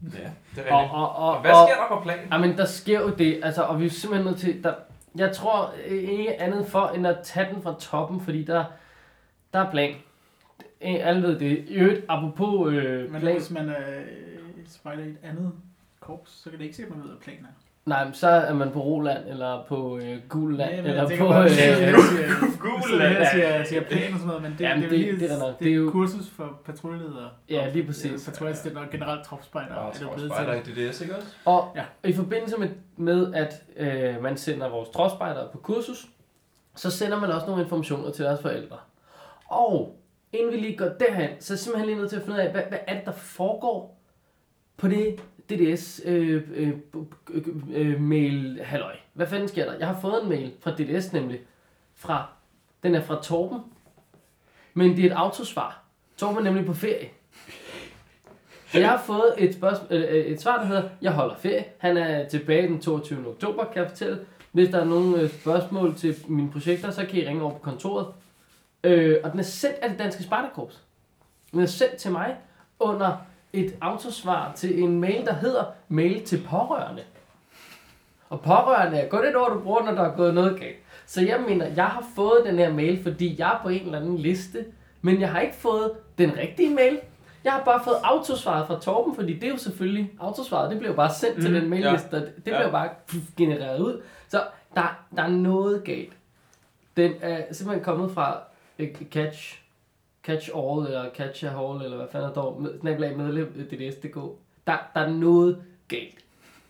det 0.00 0.12
er 0.14 0.72
Og, 0.72 0.80
rigtigt. 0.80 0.92
og, 0.92 1.16
og, 1.16 1.16
Og 1.34 1.40
hvad 1.40 1.50
og, 1.50 1.68
sker 1.68 1.76
der 1.82 1.96
på 1.96 2.02
planen? 2.02 2.28
Jamen, 2.32 2.56
der 2.56 2.64
sker 2.64 3.00
jo 3.00 3.08
det, 3.14 3.40
altså, 3.42 3.62
og 3.62 3.80
vi 3.80 3.86
er 3.86 3.90
simpelthen 3.90 4.26
nødt 4.30 4.40
til, 4.40 4.64
der, 4.64 4.74
jeg 5.16 5.32
tror 5.32 5.74
øh, 5.86 5.92
ikke 6.02 6.40
andet 6.40 6.66
for, 6.66 6.86
end 6.88 7.06
at 7.06 7.18
tage 7.24 7.54
den 7.54 7.62
fra 7.62 7.74
toppen, 7.80 8.20
fordi 8.20 8.44
der, 8.44 8.64
der 9.52 9.58
er 9.58 9.70
plan. 9.70 9.94
Øh, 10.60 11.08
Alle 11.08 11.22
ved 11.22 11.38
det. 11.38 11.64
I 11.68 11.74
øvrigt, 11.74 12.04
apropos 12.08 12.72
øh, 12.72 13.12
Men 13.12 13.20
plan, 13.20 13.36
hvis 13.36 13.50
man 13.50 13.68
er 13.68 13.98
øh, 14.00 14.06
spejler 14.68 15.04
i 15.04 15.08
et 15.08 15.18
andet 15.22 15.52
korps, 16.00 16.30
så 16.42 16.50
kan 16.50 16.58
det 16.58 16.64
ikke 16.64 16.76
se, 16.76 16.82
at 16.82 16.90
man 16.90 16.98
ved, 16.98 17.06
hvad 17.08 17.18
planen 17.20 17.44
er. 17.44 17.48
Nej, 17.86 18.04
men 18.04 18.14
så 18.14 18.28
er 18.28 18.54
man 18.54 18.70
på 18.70 18.80
Roland, 18.82 19.28
eller 19.28 19.64
på 19.68 19.98
øh, 19.98 20.18
Gulland, 20.28 20.70
Ja, 20.70 20.76
eller 20.90 21.08
på... 21.18 21.28
bare, 21.28 21.44
Øh, 21.44 21.50
at 21.50 23.18
jeg 23.20 23.28
siger- 23.32 23.46
er- 23.46 23.64
siger, 23.64 23.82
plan 23.82 24.02
og 24.12 24.18
sådan 24.18 24.26
noget, 24.26 24.42
men 24.42 24.52
det, 24.52 24.60
Jamen, 24.60 24.82
det, 24.82 24.90
det- 24.90 25.00
er 25.00 25.12
lige, 25.12 25.20
det 25.20 25.32
er 25.32 25.38
nok. 25.38 25.58
det 25.58 25.70
er 25.70 25.74
jo- 25.74 25.86
et 25.86 25.92
kursus 25.92 26.30
for 26.36 26.60
patruljeledere. 26.66 27.30
Ja, 27.50 27.68
lige 27.72 27.86
præcis. 27.86 28.28
øh, 28.28 28.32
Patruljespiller 28.32 28.80
og 28.80 28.86
generelt 28.90 29.24
tropspejder. 29.26 29.74
Og 29.74 29.88
er 29.88 29.92
det 29.92 30.02
jo 30.02 30.08
blevet 30.14 30.32
spejder 30.32 30.62
til. 30.62 30.78
i 30.78 30.88
DDS, 30.88 31.00
ikke 31.00 31.16
også? 31.16 31.28
Og 31.44 31.72
Ja. 31.76 31.82
ja. 32.04 32.08
i 32.08 32.12
forbindelse 32.12 32.56
med, 32.56 32.68
med 32.96 33.34
at 33.34 33.62
øh, 33.76 34.22
man 34.22 34.36
sender 34.36 34.68
vores 34.68 34.88
tropspejdere 34.88 35.48
på 35.52 35.58
kursus, 35.58 36.06
så 36.76 36.90
sender 36.90 37.20
man 37.20 37.30
også 37.30 37.46
nogle 37.46 37.62
informationer 37.62 38.10
til 38.10 38.24
deres 38.24 38.42
forældre. 38.42 38.76
Og 39.46 39.96
inden 40.32 40.52
vi 40.52 40.56
lige 40.56 40.76
går 40.76 40.88
derhen, 41.00 41.30
så 41.40 41.52
er 41.52 41.54
jeg 41.54 41.58
simpelthen 41.58 41.86
lige 41.86 41.98
nødt 41.98 42.10
til 42.10 42.16
at 42.16 42.22
finde 42.22 42.36
ud 42.36 42.40
af, 42.42 42.50
hvad, 42.50 42.62
hvad 42.68 42.78
er 42.86 42.94
det, 42.94 43.04
der 43.06 43.12
foregår 43.12 44.00
på 44.76 44.88
det 44.88 45.20
DDS 45.50 46.00
øh, 46.04 46.42
øh, 46.54 46.72
øh, 47.30 47.42
øh, 47.72 48.00
mail 48.00 48.60
halløj. 48.64 48.96
Hvad 49.12 49.26
fanden 49.26 49.48
sker 49.48 49.64
der? 49.64 49.78
Jeg 49.78 49.86
har 49.86 50.00
fået 50.00 50.22
en 50.22 50.28
mail 50.28 50.52
fra 50.60 50.70
DDS 50.70 51.12
nemlig. 51.12 51.40
Fra, 51.94 52.26
den 52.82 52.94
er 52.94 53.00
fra 53.00 53.22
Torben. 53.22 53.58
Men 54.74 54.96
det 54.96 55.04
er 55.04 55.10
et 55.10 55.16
autosvar. 55.16 55.82
Torben 56.16 56.38
er 56.38 56.42
nemlig 56.42 56.66
på 56.66 56.74
ferie. 56.74 57.08
Så 58.72 58.78
jeg 58.78 58.90
har 58.90 59.02
fået 59.02 59.34
et, 59.38 59.54
spørgsmål, 59.54 59.88
øh, 59.90 60.16
øh 60.16 60.24
et 60.24 60.40
svar, 60.40 60.58
der 60.58 60.66
hedder, 60.66 60.88
jeg 61.02 61.12
holder 61.12 61.36
ferie. 61.36 61.64
Han 61.78 61.96
er 61.96 62.28
tilbage 62.28 62.68
den 62.68 62.80
22. 62.80 63.28
oktober, 63.28 63.64
kan 63.64 63.82
jeg 63.82 63.90
fortælle. 63.90 64.20
Hvis 64.52 64.68
der 64.68 64.80
er 64.80 64.84
nogle 64.84 65.20
øh, 65.20 65.30
spørgsmål 65.30 65.96
til 65.96 66.16
mine 66.28 66.50
projekter, 66.50 66.90
så 66.90 67.06
kan 67.06 67.18
I 67.18 67.26
ringe 67.26 67.42
over 67.42 67.52
på 67.52 67.58
kontoret. 67.58 68.06
Øh, 68.84 69.16
og 69.24 69.32
den 69.32 69.40
er 69.40 69.44
sendt 69.44 69.76
af 69.76 69.90
det 69.90 69.98
danske 69.98 70.22
Spartakorps. 70.22 70.82
Den 71.52 71.60
er 71.60 71.66
sendt 71.66 71.96
til 71.96 72.12
mig 72.12 72.36
under 72.78 73.16
et 73.54 73.74
autosvar 73.80 74.52
til 74.56 74.82
en 74.82 75.00
mail, 75.00 75.26
der 75.26 75.34
hedder 75.34 75.64
mail 75.88 76.24
til 76.24 76.42
pårørende. 76.50 77.02
Og 78.30 78.40
pårørende 78.40 78.98
er 78.98 79.08
kun 79.08 79.24
et 79.26 79.36
ord, 79.36 79.52
du 79.52 79.60
bruger, 79.60 79.84
når 79.84 79.92
der 79.92 80.02
er 80.02 80.16
gået 80.16 80.34
noget 80.34 80.60
galt. 80.60 80.76
Så 81.06 81.20
jeg 81.22 81.40
mener, 81.48 81.66
jeg 81.66 81.84
har 81.86 82.04
fået 82.16 82.42
den 82.46 82.58
her 82.58 82.72
mail, 82.72 83.02
fordi 83.02 83.34
jeg 83.38 83.48
er 83.54 83.60
på 83.62 83.68
en 83.68 83.82
eller 83.84 83.98
anden 83.98 84.16
liste, 84.18 84.64
men 85.02 85.20
jeg 85.20 85.30
har 85.32 85.40
ikke 85.40 85.54
fået 85.54 85.92
den 86.18 86.36
rigtige 86.36 86.74
mail. 86.74 86.98
Jeg 87.44 87.52
har 87.52 87.64
bare 87.64 87.80
fået 87.84 87.96
autosvaret 88.04 88.66
fra 88.66 88.80
Torben, 88.80 89.14
fordi 89.14 89.34
det 89.34 89.44
er 89.44 89.48
jo 89.48 89.56
selvfølgelig, 89.56 90.12
autosvaret, 90.20 90.70
det 90.70 90.78
bliver 90.78 90.90
jo 90.90 90.96
bare 90.96 91.10
sendt 91.14 91.36
mm, 91.36 91.42
til 91.42 91.54
den 91.54 91.68
mailliste, 91.70 92.14
og 92.14 92.20
det, 92.20 92.32
det 92.44 92.50
Ja. 92.52 92.70
bare 92.70 92.88
genereret 93.36 93.80
ud. 93.80 94.00
Så 94.28 94.42
der, 94.74 94.98
der 95.16 95.22
er 95.22 95.28
noget 95.28 95.84
galt. 95.84 96.12
Den 96.96 97.12
er 97.20 97.42
simpelthen 97.52 97.84
kommet 97.84 98.10
fra 98.10 98.38
øh, 98.78 98.88
Catch, 99.10 99.60
Catch 100.26 100.50
All, 100.54 100.86
eller 100.86 101.04
Catch 101.16 101.44
a 101.44 101.48
Hall, 101.48 101.82
eller 101.84 101.96
hvad 101.96 102.06
fanden 102.12 102.26
der 102.28 102.32
står, 102.34 102.58
med- 102.58 102.80
snablag 102.80 103.16
medlem 103.16 103.68
DDS.dk. 103.72 104.14
Der, 104.66 104.76
der 104.94 105.00
er 105.00 105.08
noget 105.08 105.58
galt. 105.88 106.18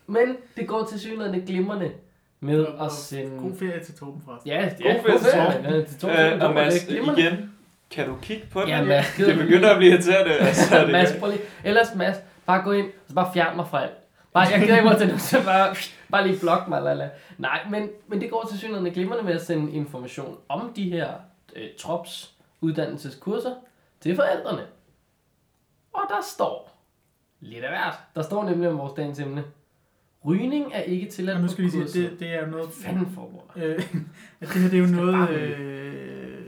Men 0.07 0.35
det 0.57 0.67
går 0.67 0.83
til 0.85 0.99
synligheden 0.99 1.41
glimrende 1.41 1.91
med 2.39 2.65
Og- 2.65 2.85
at 2.85 2.91
sende... 2.91 3.39
God 3.41 3.51
ferie 3.59 3.83
til 3.83 3.95
Torben 3.95 4.21
forresten. 4.25 4.51
Ja, 4.51 4.61
God 4.61 4.71
ja, 4.85 5.01
ferie 5.01 5.17
til 5.19 5.27
ferie. 5.31 5.75
Ja, 5.77 5.83
til 5.85 5.99
Torben. 5.99 6.17
Øh, 6.19 6.41
og 6.49 6.53
Mads, 6.53 6.83
Det 6.85 6.97
er 6.99 7.17
igen, 7.17 7.51
kan 7.91 8.07
du 8.07 8.15
kigge 8.21 8.47
på 8.51 8.61
det? 8.61 8.67
Ja, 8.67 8.83
Mads, 8.83 9.13
det 9.17 9.37
begynder 9.37 9.69
at 9.69 9.77
blive 9.77 9.91
irriterende. 9.91 10.31
Altså, 10.33 10.79
det 10.81 10.91
Mads, 10.91 11.15
prøv 11.19 11.29
lige. 11.29 11.41
Ellers 11.63 11.95
Mads, 11.95 12.17
bare 12.45 12.61
gå 12.63 12.71
ind, 12.71 12.85
og 12.85 12.91
så 13.07 13.15
bare 13.15 13.31
fjern 13.33 13.55
mig 13.55 13.67
fra 13.67 13.81
alt. 13.83 13.91
Bare, 14.33 14.47
jeg 14.51 14.59
gider 14.61 14.75
ikke 14.77 14.89
mig 14.89 14.97
til 14.97 15.07
nu, 15.07 15.17
så 15.17 15.43
bare, 15.45 15.75
bare 16.11 16.27
lige 16.27 16.39
blok 16.39 16.67
mig, 16.67 16.81
lala. 16.81 17.09
Nej, 17.37 17.59
men, 17.69 17.89
men 18.07 18.21
det 18.21 18.29
går 18.29 18.45
til 18.49 18.59
synligheden 18.59 18.93
glimrende 18.93 19.23
med 19.23 19.33
at 19.33 19.41
sende 19.45 19.71
information 19.71 20.37
om 20.49 20.71
de 20.75 20.89
her 20.89 21.07
øh, 21.55 21.63
trops 21.79 22.31
uddannelseskurser 22.61 23.53
til 24.01 24.15
forældrene. 24.15 24.61
Og 25.93 26.01
der 26.09 26.21
står 26.33 26.77
lidt 27.39 27.63
af 27.63 27.69
hvert. 27.71 27.95
Der 28.15 28.21
står 28.21 28.43
nemlig 28.49 28.69
om 28.69 28.77
vores 28.77 28.93
dagens 28.93 29.19
emne. 29.19 29.43
Rygning 30.25 30.71
er 30.73 30.81
ikke 30.81 31.07
tilladt 31.09 31.35
Og 31.35 31.41
nu 31.41 31.47
på 31.47 31.51
skal 31.53 31.63
vi 31.65 31.69
sige, 31.69 31.81
at 31.81 31.87
kurset. 31.87 32.11
det, 32.11 32.19
det 32.19 32.27
er 32.33 32.39
jo 32.41 32.47
noget... 32.47 32.69
Fanden 32.85 33.05
foregår 33.15 33.51
der? 33.55 33.65
Øh, 33.67 33.73
at 34.41 34.47
det 34.47 34.61
her 34.61 34.69
det 34.69 34.77
er 34.79 34.81
jo 34.87 34.95
noget, 35.05 35.29
øh, 35.29 36.45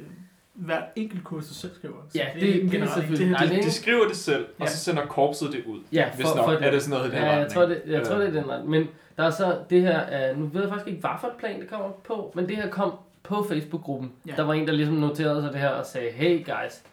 hver 0.53 0.81
enkelt 0.95 1.23
kursus 1.23 1.55
selv 1.57 1.75
skriver. 1.75 1.95
Så 2.09 2.17
Ja, 2.19 2.27
det- 2.33 2.41
ikke 2.43 2.59
det 2.59 2.65
er 2.67 2.71
generelt. 2.71 2.93
selvfølgelig- 2.93 3.19
Det, 3.29 3.39
her, 3.39 3.45
Nej, 3.47 3.55
det, 3.55 3.63
De 3.63 3.71
skriver 3.71 4.07
det 4.07 4.15
selv, 4.17 4.45
og 4.45 4.65
Ja. 4.65 4.65
så 4.71 4.77
sender 4.77 5.05
korpset 5.05 5.51
det 5.51 5.63
ud. 5.65 5.79
Ja, 5.91 6.09
Hvis 6.15 6.25
nok 6.35 6.61
er 6.61 6.71
det 6.71 6.81
sådan 6.83 6.97
noget 6.99 7.11
i 7.11 7.15
den 7.15 7.23
Ja, 7.23 7.29
jeg 7.29 7.33
retning. 7.45 7.53
tror, 7.53 7.65
det, 7.65 7.81
jeg 7.87 8.03
tror, 8.07 8.15
det 8.15 8.27
er 8.27 8.31
den 8.31 8.49
ret. 8.49 8.65
Men 8.65 8.87
der 9.17 9.23
er 9.23 9.29
så 9.29 9.59
det 9.69 9.81
her, 9.81 10.31
uh, 10.31 10.39
nu 10.39 10.45
ved 10.45 10.61
jeg 10.61 10.69
faktisk 10.69 10.87
ikke, 10.87 10.99
hvad 10.99 11.09
for 11.21 11.27
et 11.27 11.33
plan 11.39 11.61
det 11.61 11.69
kommer 11.69 11.89
på, 11.91 12.31
men 12.35 12.47
det 12.49 12.55
her 12.55 12.69
kom 12.69 12.93
på 13.23 13.43
Facebook-gruppen. 13.43 14.11
Ja. 14.27 14.33
Der 14.35 14.43
var 14.43 14.53
en, 14.53 14.67
der 14.67 14.73
ligesom 14.73 14.95
noterede 14.95 15.41
sig 15.41 15.51
det 15.53 15.59
her 15.61 15.69
og 15.69 15.85
sagde, 15.85 16.11
hey 16.11 16.45
guys, 16.45 16.83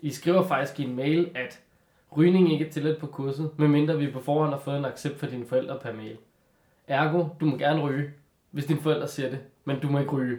I 0.00 0.10
skriver 0.10 0.46
faktisk 0.46 0.80
i 0.80 0.82
en 0.84 0.96
mail, 0.96 1.30
at 1.34 1.60
rygning 2.16 2.52
ikke 2.52 2.66
er 2.66 2.70
tilladt 2.70 2.98
på 2.98 3.06
kurset, 3.06 3.50
medmindre 3.56 3.98
vi 3.98 4.10
på 4.10 4.20
forhånd 4.20 4.50
har 4.52 4.58
fået 4.58 4.78
en 4.78 4.84
accept 4.84 5.20
fra 5.20 5.26
dine 5.26 5.46
forældre 5.46 5.78
per 5.82 5.92
mail. 5.92 6.16
Ergo, 6.88 7.24
du 7.40 7.46
må 7.46 7.56
gerne 7.56 7.80
ryge, 7.82 8.10
hvis 8.50 8.64
dine 8.66 8.80
forældre 8.80 9.08
siger 9.08 9.30
det, 9.30 9.38
men 9.64 9.80
du 9.80 9.88
må 9.90 9.98
ikke 9.98 10.10
ryge 10.10 10.38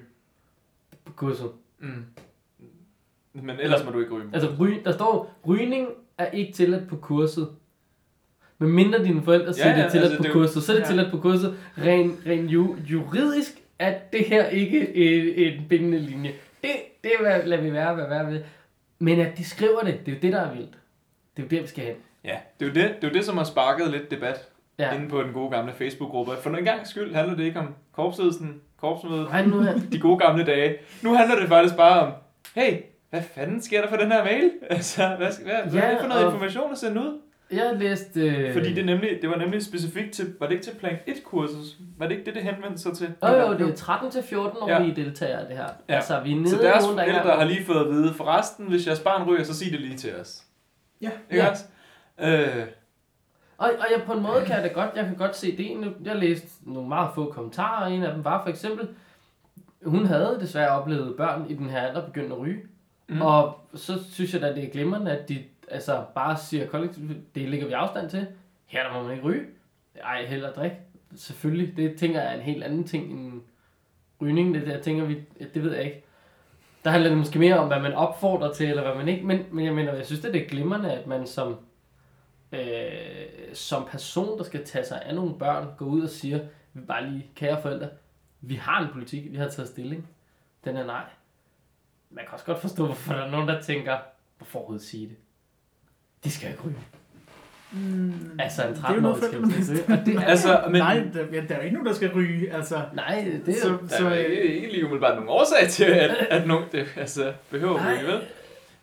på 1.05 1.13
kurset. 1.13 1.49
Mm. 1.79 2.05
Men 3.33 3.59
ellers 3.59 3.85
må 3.85 3.91
du 3.91 3.99
ikke 3.99 4.11
ryge. 4.15 4.29
Altså, 4.33 4.49
ry, 4.59 4.69
der 4.85 4.91
står, 4.91 5.33
rygning 5.47 5.87
er 6.17 6.25
ikke 6.25 6.53
tilladt 6.53 6.87
på 6.89 6.95
kurset. 6.97 7.49
Men 8.57 8.69
mindre 8.69 9.03
dine 9.03 9.23
forældre 9.23 9.53
siger, 9.53 9.69
Ja, 9.69 9.71
ja, 9.71 9.77
det 9.77 9.85
er 9.85 9.89
tilladt 9.89 10.05
altså, 10.11 10.17
på 10.17 10.23
det 10.23 10.31
kurset, 10.33 10.63
så 10.63 10.71
er 10.71 10.75
det 10.75 10.83
Ja. 10.83 10.87
tilladt 10.87 11.11
på 11.11 11.17
kurset. 11.17 11.55
Ren, 11.77 12.17
ren 12.25 12.47
ju, 12.47 12.75
juridisk 12.85 13.62
er 13.79 13.93
det 14.13 14.25
her 14.25 14.45
ikke 14.47 14.95
en, 14.95 15.53
en 15.53 15.67
bindende 15.69 15.99
linje. 15.99 16.31
Det, 16.61 16.71
det 17.03 17.11
er, 17.19 17.45
lader 17.45 17.61
vi 17.63 17.73
være, 17.73 17.93
hvad 17.95 18.07
være 18.07 18.27
ved. 18.27 18.43
Men 18.99 19.19
at 19.19 19.37
de 19.37 19.45
skriver 19.45 19.79
det, 19.79 19.99
det 20.05 20.11
er 20.11 20.15
jo 20.15 20.21
det, 20.21 20.33
der 20.33 20.41
er 20.41 20.53
vildt. 20.53 20.77
Det 21.37 21.43
er 21.43 21.47
jo 21.51 21.55
der, 21.55 21.61
vi 21.61 21.67
skal 21.67 21.83
hen. 21.83 21.95
Ja, 22.23 22.37
det 22.59 22.65
er 22.65 22.69
jo 22.69 22.73
det, 22.87 22.95
det, 23.01 23.07
er 23.07 23.11
jo 23.11 23.13
det 23.13 23.25
som 23.25 23.37
har 23.37 23.43
sparket 23.43 23.91
lidt 23.91 24.11
debat 24.11 24.49
Ja. 24.79 24.95
inde 24.95 25.09
på 25.09 25.21
den 25.23 25.33
gode 25.33 25.51
gamle 25.51 25.73
Facebook-gruppe. 25.73 26.31
For 26.41 26.49
en 26.49 26.65
gang 26.65 26.87
skyld 26.87 27.13
handler 27.15 27.35
det 27.35 27.43
ikke 27.43 27.59
om 27.59 27.75
korpsledelsen, 27.91 28.61
korpsmødet, 28.77 29.29
Nej, 29.29 29.45
nu 29.45 29.59
her. 29.61 29.73
de 29.91 29.99
gode 29.99 30.17
gamle 30.19 30.45
dage. 30.45 30.75
Nu 31.01 31.13
handler 31.13 31.39
det 31.39 31.47
faktisk 31.47 31.75
bare 31.75 31.99
om, 32.07 32.13
hey, 32.55 32.77
hvad 33.09 33.21
fanden 33.21 33.61
sker 33.61 33.81
der 33.81 33.89
for 33.89 33.97
den 33.97 34.11
her 34.11 34.23
mail? 34.23 34.51
Altså, 34.69 35.07
hvad, 35.17 35.17
hvad, 35.17 35.53
hvad 35.71 35.81
Ja, 35.81 35.87
er 35.87 35.91
det 35.91 36.01
for 36.01 36.07
noget 36.07 36.25
og- 36.25 36.31
information 36.33 36.71
at 36.71 36.77
sende 36.77 37.01
ud? 37.01 37.19
Jeg 37.51 37.63
har 37.63 37.73
læst... 37.73 38.17
Øh... 38.17 38.53
Fordi 38.53 38.73
det, 38.73 38.85
nemlig, 38.85 39.09
det 39.21 39.29
var 39.29 39.35
nemlig 39.35 39.63
specifikt 39.65 40.13
til, 40.13 40.33
var 40.39 40.45
det 40.45 40.53
ikke 40.53 40.65
til 40.65 40.75
plan 40.75 40.97
1 41.07 41.23
kursus? 41.23 41.77
Var 41.97 42.07
det 42.07 42.11
ikke 42.15 42.25
det, 42.25 42.35
det 42.35 42.43
henvendte 42.43 42.81
sig 42.81 42.93
til? 42.97 43.13
Jo, 43.23 43.27
jo, 43.29 43.53
det 43.57 43.69
er 43.69 43.75
13 43.75 44.11
til 44.11 44.23
14 44.23 44.57
årige 44.61 44.87
ja. 44.87 44.93
deltagere, 44.93 45.47
det 45.47 45.57
her. 45.57 45.67
Ja. 45.89 45.95
Altså, 45.95 46.19
vi 46.19 46.31
er 46.31 46.35
nede 46.35 46.49
Så 46.49 46.57
deres 46.57 46.83
nogen, 46.83 46.97
der 46.97 47.05
forældre 47.05 47.31
har 47.37 47.43
lige 47.43 47.65
fået 47.65 47.79
at 47.85 47.89
vide, 47.91 48.13
forresten, 48.13 48.67
hvis 48.67 48.87
jeres 48.87 48.99
barn 48.99 49.29
ryger, 49.29 49.43
så 49.43 49.53
sig 49.53 49.71
det 49.71 49.81
lige 49.81 49.97
til 49.97 50.15
os. 50.15 50.43
Ja. 51.01 51.09
Ikke 51.31 51.43
Ja. 51.43 51.49
også? 51.49 51.63
Øh, 52.19 52.65
Og, 53.57 53.69
og 53.79 53.85
jeg, 53.95 54.03
på 54.05 54.13
en 54.13 54.21
måde 54.23 54.43
kan 54.45 54.55
jeg 54.55 54.63
da 54.63 54.67
godt, 54.67 54.89
jeg 54.95 55.05
kan 55.05 55.15
godt 55.15 55.35
se 55.35 55.57
det. 55.57 55.93
Jeg 56.05 56.15
læste 56.15 56.47
nogle 56.61 56.89
meget 56.89 57.09
få 57.15 57.31
kommentarer, 57.31 57.85
og 57.85 57.93
en 57.93 58.03
af 58.03 58.13
dem 58.13 58.23
var 58.25 58.43
for 58.43 58.49
eksempel, 58.49 58.87
hun 59.85 60.05
havde 60.05 60.37
desværre 60.41 60.69
oplevet 60.69 61.15
børn 61.17 61.45
i 61.49 61.53
den 61.53 61.69
her 61.69 61.81
alder 61.81 62.05
begynde 62.05 62.35
at 62.35 62.39
ryge. 62.39 62.59
Mm. 63.09 63.21
Og 63.21 63.59
så 63.75 63.93
synes 64.11 64.33
jeg 64.33 64.41
da, 64.41 64.53
det 64.55 64.63
er 64.63 64.69
glimrende, 64.69 65.11
at 65.11 65.29
de 65.29 65.43
altså, 65.71 66.05
bare 66.15 66.37
siger 66.37 66.67
kollektivt, 66.67 67.35
det 67.35 67.49
ligger 67.49 67.67
vi 67.67 67.73
afstand 67.73 68.09
til. 68.09 68.27
Her 68.65 68.83
der 68.83 68.93
må 68.93 69.03
man 69.03 69.11
ikke 69.11 69.23
ryge. 69.23 69.45
Ej, 70.03 70.25
heller 70.25 70.53
drikke. 70.53 70.77
Selvfølgelig, 71.15 71.77
det 71.77 71.99
tænker 71.99 72.21
jeg 72.21 72.31
er 72.31 72.35
en 72.35 72.41
helt 72.41 72.63
anden 72.63 72.83
ting 72.83 73.11
end 73.11 73.41
rygning. 74.21 74.53
Det 74.53 74.67
der 74.67 74.81
tænker 74.81 75.05
vi, 75.05 75.21
det 75.53 75.63
ved 75.63 75.73
jeg 75.73 75.83
ikke. 75.83 76.03
Der 76.83 76.89
handler 76.89 77.09
det 77.09 77.17
måske 77.17 77.39
mere 77.39 77.57
om, 77.57 77.67
hvad 77.67 77.79
man 77.79 77.93
opfordrer 77.93 78.53
til, 78.53 78.69
eller 78.69 78.83
hvad 78.83 78.95
man 78.95 79.07
ikke. 79.07 79.25
Men, 79.25 79.45
men 79.51 79.65
jeg 79.65 79.73
mener, 79.73 79.93
jeg 79.93 80.05
synes, 80.05 80.21
det 80.21 80.35
er 80.35 80.47
glimrende, 80.47 80.91
at 80.91 81.07
man 81.07 81.27
som 81.27 81.57
øh, 82.51 83.23
som 83.53 83.85
person, 83.85 84.37
der 84.37 84.43
skal 84.43 84.65
tage 84.65 84.85
sig 84.85 85.01
af 85.01 85.15
nogle 85.15 85.39
børn, 85.39 85.67
går 85.77 85.85
ud 85.85 86.01
og 86.01 86.09
siger, 86.09 86.39
vi 86.73 86.81
bare 86.81 87.09
lige, 87.09 87.27
kære 87.35 87.61
forældre, 87.61 87.89
vi 88.41 88.55
har 88.55 88.81
en 88.81 88.93
politik, 88.93 89.31
vi 89.31 89.37
har 89.37 89.49
taget 89.49 89.69
stilling. 89.69 90.09
Den 90.65 90.77
er 90.77 90.85
nej. 90.85 91.05
Man 92.09 92.25
kan 92.25 92.33
også 92.33 92.45
godt 92.45 92.59
forstå, 92.59 92.85
hvorfor 92.85 93.13
der 93.13 93.21
er 93.21 93.31
nogen, 93.31 93.47
der 93.47 93.61
tænker, 93.61 93.97
hvorfor 94.37 94.59
overhovedet 94.59 94.85
sige 94.85 95.07
det? 95.07 95.15
De 96.23 96.31
skal 96.31 96.49
ikke 96.49 96.61
ryge. 96.65 96.75
mm, 97.71 98.39
Altså 98.39 98.67
en 98.67 98.73
det 98.73 98.83
er 98.83 98.93
jo 98.95 99.01
noget 99.01 99.15
13-årig 99.15 99.23
skal 99.23 99.39
forældrene 99.39 99.55
ikke 99.57 99.83
ryge. 99.89 100.05
Det 100.05 100.15
er, 100.15 100.21
altså, 100.25 100.61
men 100.71 100.81
Nej, 100.81 101.03
der, 101.13 101.25
ja, 101.31 101.41
der 101.47 101.55
er 101.55 101.57
jo 101.57 101.63
ikke 101.63 101.73
nogen, 101.73 101.87
der 101.87 101.93
skal 101.93 102.11
ryge. 102.15 102.53
Altså, 102.53 102.81
nej, 102.93 103.31
det 103.45 103.57
er 103.57 103.61
så, 103.61 103.69
jo... 103.71 103.77
der 103.77 103.87
så, 103.87 104.07
er 104.07 104.13
ikke, 104.15 104.41
ikke 104.55 104.71
lige 104.71 104.83
umiddelbart 104.85 105.15
nogen 105.15 105.29
årsag 105.29 105.69
til, 105.69 105.83
at, 105.83 106.11
at 106.29 106.47
nogen 106.47 106.65
det, 106.71 106.85
altså, 106.95 107.33
behøver 107.51 107.77
Nej. 107.77 107.93
ryge, 107.93 108.07
vel? 108.07 108.21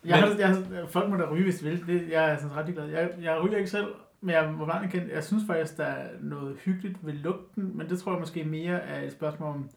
Jeg, 0.05 0.17
har, 0.19 0.37
jeg, 0.39 0.57
folk 0.89 1.11
må 1.11 1.17
da 1.17 1.31
ryge, 1.31 1.45
hvis 1.45 1.59
de 1.59 1.65
vil. 1.65 1.87
Det, 1.87 2.09
jeg 2.11 2.31
er 2.31 2.37
sådan 2.37 2.57
ret 2.57 2.75
glad. 2.75 2.89
Jeg, 2.89 3.09
jeg 3.23 3.41
ryger 3.45 3.57
ikke 3.57 3.71
selv, 3.71 3.87
men 4.21 4.35
jeg 4.35 4.53
må 4.59 4.67
bare 4.67 4.85
erkende, 4.85 5.09
jeg 5.15 5.25
synes 5.25 5.43
faktisk, 5.47 5.77
der 5.77 5.85
er 5.85 6.07
noget 6.21 6.57
hyggeligt 6.65 6.97
ved 7.03 7.13
lugten, 7.13 7.71
men 7.79 7.89
det 7.89 8.01
tror 8.01 8.13
jeg 8.13 8.21
måske 8.21 8.45
mere 8.45 8.81
er 8.81 9.03
et 9.03 9.13
spørgsmål 9.13 9.49
om, 9.49 9.69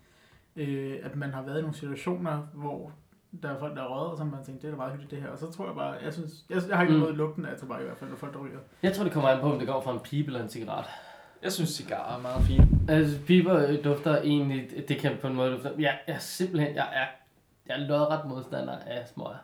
øh, 0.56 0.94
at 1.04 1.16
man 1.16 1.34
har 1.34 1.42
været 1.42 1.58
i 1.58 1.62
nogle 1.62 1.76
situationer, 1.78 2.48
hvor 2.54 2.92
der 3.42 3.50
er 3.50 3.60
folk, 3.60 3.76
der 3.76 3.84
er 3.84 3.88
røget, 3.88 4.12
og 4.12 4.18
så 4.18 4.24
har 4.24 4.32
man 4.32 4.44
tænkt, 4.46 4.62
det 4.62 4.68
er 4.68 4.72
da 4.72 4.78
meget 4.78 4.92
hyggeligt 4.92 5.12
det 5.12 5.22
her. 5.22 5.30
Og 5.30 5.38
så 5.38 5.52
tror 5.52 5.66
jeg 5.66 5.76
bare, 5.76 5.92
jeg 6.04 6.14
synes, 6.14 6.32
jeg, 6.50 6.62
jeg 6.70 6.76
har 6.78 6.84
ikke 6.84 6.94
Mm. 6.94 7.00
noget 7.00 7.16
lugten 7.16 7.46
af 7.46 7.58
tobak 7.60 7.82
i 7.82 7.84
hvert 7.84 7.98
fald, 7.98 8.10
når 8.10 8.18
folk 8.18 8.34
der 8.34 8.40
ryger. 8.40 8.60
Jeg 8.84 8.94
tror, 8.94 9.04
det 9.04 9.14
kommer 9.14 9.30
an 9.30 9.40
på, 9.42 9.52
om 9.52 9.58
det 9.60 9.68
kommer 9.68 9.82
fra 9.84 9.94
en 9.94 10.00
pibe 10.00 10.28
eller 10.28 10.44
en 10.44 10.50
cigaret. 10.50 10.86
Jeg 11.44 11.52
synes, 11.52 11.70
cigarer 11.70 12.18
er 12.18 12.22
meget 12.22 12.42
fint. 12.44 12.90
Altså, 12.90 13.20
piber 13.28 13.68
øh, 13.68 13.84
dufter 13.84 14.18
egentlig, 14.22 14.70
det 14.88 14.98
kan 14.98 15.18
på 15.22 15.28
en 15.28 15.34
måde 15.36 15.52
dufte. 15.52 15.72
Jeg 15.80 16.00
er 16.08 16.18
simpelthen, 16.18 16.76
jeg 16.76 16.88
er, 16.94 17.06
jeg 17.68 17.84
er 17.84 17.88
lodret 17.88 18.26
modstander 18.30 18.78
af 18.88 19.08
smøger. 19.08 19.36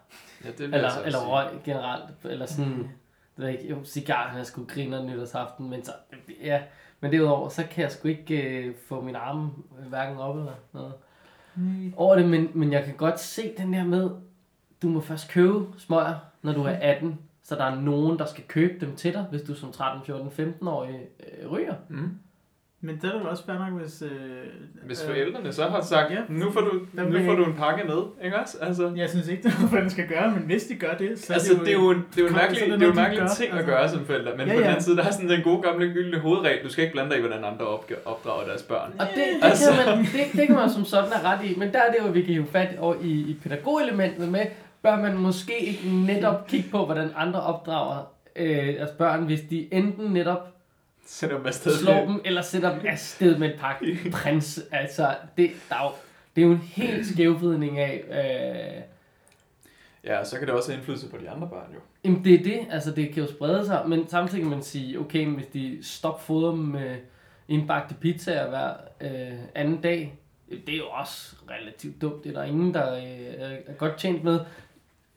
Ja, 0.45 0.49
det 0.49 0.59
vil 0.59 0.65
Eller, 0.65 0.79
jeg 0.79 0.91
så 0.91 1.03
eller 1.05 1.19
sige. 1.19 1.29
røg 1.29 1.47
generelt. 1.65 2.03
Eller 2.23 2.45
sådan, 2.45 2.71
det 2.77 2.89
ved 3.35 3.45
jeg 3.47 3.59
ikke, 3.59 3.69
jo, 3.73 3.83
cigar, 3.83 4.27
han 4.27 4.45
skulle 4.45 4.67
grine 4.67 5.05
nytårsaften, 5.05 5.69
men 5.69 5.83
så, 5.85 5.91
ja. 6.43 6.61
Men 6.99 7.11
derudover, 7.11 7.49
så 7.49 7.63
kan 7.71 7.83
jeg 7.83 7.91
sgu 7.91 8.07
ikke 8.07 8.41
øh, 8.65 8.75
få 8.87 9.01
min 9.01 9.15
arme 9.15 9.49
hverken 9.89 10.17
op 10.17 10.37
eller 10.37 10.51
noget 10.73 10.93
Nej. 11.55 11.91
over 11.97 12.15
det, 12.15 12.29
men, 12.29 12.49
men 12.53 12.71
jeg 12.71 12.83
kan 12.83 12.95
godt 12.95 13.19
se 13.19 13.53
den 13.57 13.73
der 13.73 13.83
med, 13.83 14.09
du 14.81 14.87
må 14.87 15.01
først 15.01 15.29
købe 15.29 15.65
smøger, 15.77 16.15
når 16.41 16.53
du 16.53 16.63
er 16.63 16.77
18, 16.81 17.19
så 17.43 17.55
der 17.55 17.63
er 17.63 17.81
nogen, 17.81 18.19
der 18.19 18.25
skal 18.25 18.43
købe 18.47 18.85
dem 18.85 18.95
til 18.95 19.13
dig, 19.13 19.25
hvis 19.29 19.41
du 19.41 19.55
som 19.55 19.71
13, 19.71 20.05
14, 20.05 20.53
15-årig 20.61 20.99
øh, 21.19 21.51
ryger. 21.51 21.75
Mm. 21.89 22.09
Men 22.81 22.95
det 23.01 23.03
er 23.03 23.19
da 23.19 23.25
også 23.25 23.45
fair 23.45 23.55
nok, 23.55 23.81
hvis... 23.81 24.01
Øh, 24.01 24.09
Hvis 24.85 25.01
øh, 25.03 25.07
forældrene 25.09 25.53
så 25.53 25.63
har 25.63 25.81
sagt, 25.81 26.11
ja. 26.11 26.17
nu 26.29 26.51
får 26.51 26.61
du, 26.61 26.71
nu 27.03 27.19
får 27.25 27.35
du 27.35 27.45
en 27.45 27.53
pakke 27.53 27.83
med, 27.87 28.01
ikke 28.23 28.39
også? 28.39 28.57
Altså, 28.61 28.91
Jeg 28.95 29.09
synes 29.09 29.27
ikke, 29.27 29.43
det 29.43 29.49
er 29.51 29.55
noget, 29.55 29.69
forældrene 29.69 29.89
skal 29.91 30.07
gøre, 30.07 30.31
men 30.31 30.43
hvis 30.43 30.63
de 30.63 30.75
gør 30.75 30.93
det, 30.99 31.19
så 31.19 31.33
altså 31.33 31.53
det 31.53 31.67
er 31.67 31.73
jo 31.73 31.89
en, 31.89 31.97
det 32.15 32.17
er 32.17 32.21
jo 32.21 32.27
en 32.27 32.33
mærkelig, 32.33 32.61
er 32.61 32.65
det 32.65 32.73
det 32.79 32.81
er 32.81 32.85
jo 32.85 32.91
en 32.91 32.95
mærkelig 32.95 33.29
ting 33.37 33.51
at 33.51 33.57
altså. 33.57 33.71
gøre 33.71 33.89
som 33.89 34.05
forældre, 34.05 34.31
men 34.37 34.47
Ja, 34.47 34.53
på 34.53 34.57
den 34.57 34.63
ja. 34.63 34.69
anden 34.69 34.83
side, 34.83 34.97
der 34.97 35.03
er 35.03 35.11
sådan 35.11 35.29
den 35.29 35.41
gode 35.43 35.61
gamle 35.61 35.93
gyldne 35.93 36.19
hovedregel, 36.19 36.63
du 36.63 36.69
skal 36.69 36.81
ikke 36.83 36.93
blande 36.93 37.09
dig 37.11 37.17
i, 37.17 37.21
hvordan 37.21 37.43
andre 37.43 37.65
opdrager 38.05 38.45
deres 38.47 38.63
børn. 38.63 38.93
Og 38.99 39.05
det, 39.15 39.15
det, 39.41 39.47
Altså. 39.49 39.71
kan 39.85 39.97
man, 39.97 40.05
det, 40.05 40.39
det 40.39 40.47
kan 40.47 40.55
man 40.55 40.69
som 40.69 40.85
sådan 40.85 41.11
have 41.11 41.27
ret 41.27 41.45
i, 41.45 41.55
men 41.59 41.73
der 41.73 41.79
er 41.79 41.91
det 41.91 41.97
jo, 42.07 42.11
vi 42.11 42.21
kan 42.21 42.33
hive 42.33 42.45
fat 42.51 42.69
over 42.79 42.95
i, 43.01 43.11
i 43.11 43.37
pædagogelementet 43.43 44.29
med, 44.31 44.45
bør 44.83 44.95
man 44.95 45.17
måske 45.17 45.59
ikke 45.59 45.89
netop 46.07 46.47
kigge 46.47 46.69
på, 46.69 46.85
hvordan 46.85 47.09
andre 47.17 47.41
opdrager 47.41 48.11
øh, 48.35 48.67
deres 48.75 48.91
børn, 48.97 49.23
hvis 49.23 49.41
de 49.49 49.73
enten 49.73 50.11
netop 50.13 50.47
Sætter 51.11 51.37
dem 51.37 51.45
afsted. 51.45 51.77
slår 51.77 52.05
dem, 52.05 52.21
eller 52.25 52.41
sætter 52.41 52.71
dem 52.79 52.87
afsted 52.87 53.37
med 53.37 53.53
en 53.53 53.59
pakke 53.59 53.97
prins. 54.13 54.59
Altså, 54.71 55.15
det, 55.37 55.51
der 55.69 55.75
er 55.75 55.83
jo, 55.83 55.91
det 56.35 56.41
er 56.41 56.45
jo 56.45 56.51
en 56.51 56.57
helt 56.57 57.07
skævvidning 57.07 57.79
af... 57.79 58.03
Øh, 58.77 58.83
Ja, 60.03 60.23
så 60.23 60.37
kan 60.37 60.47
det 60.47 60.55
også 60.55 60.71
have 60.71 60.77
indflydelse 60.77 61.09
på 61.09 61.17
de 61.17 61.29
andre 61.29 61.47
børn 61.47 61.73
jo. 61.73 61.79
Jamen 62.03 62.23
det 62.23 62.33
er 62.33 62.43
det, 62.43 62.67
altså 62.71 62.91
det 62.91 63.13
kan 63.13 63.23
jo 63.23 63.29
sprede 63.29 63.65
sig, 63.65 63.83
men 63.87 64.07
samtidig 64.07 64.43
kan 64.43 64.49
man 64.51 64.61
sige, 64.61 64.99
okay, 64.99 65.25
hvis 65.27 65.45
de 65.53 65.79
stopfoder 65.81 66.51
dem 66.51 66.59
med 66.59 66.95
indbagte 67.47 67.95
pizzaer 67.95 68.49
hver 68.49 68.73
øh, 69.01 69.39
anden 69.55 69.81
dag, 69.81 70.19
det 70.49 70.73
er 70.73 70.77
jo 70.77 70.87
også 70.87 71.35
relativt 71.49 72.01
dumt. 72.01 72.23
Det 72.23 72.29
er 72.29 72.33
der 72.33 72.43
ingen, 72.43 72.73
der 72.73 72.95
øh, 72.95 73.03
er 73.67 73.73
godt 73.73 73.97
tjent 73.97 74.23
med. 74.23 74.39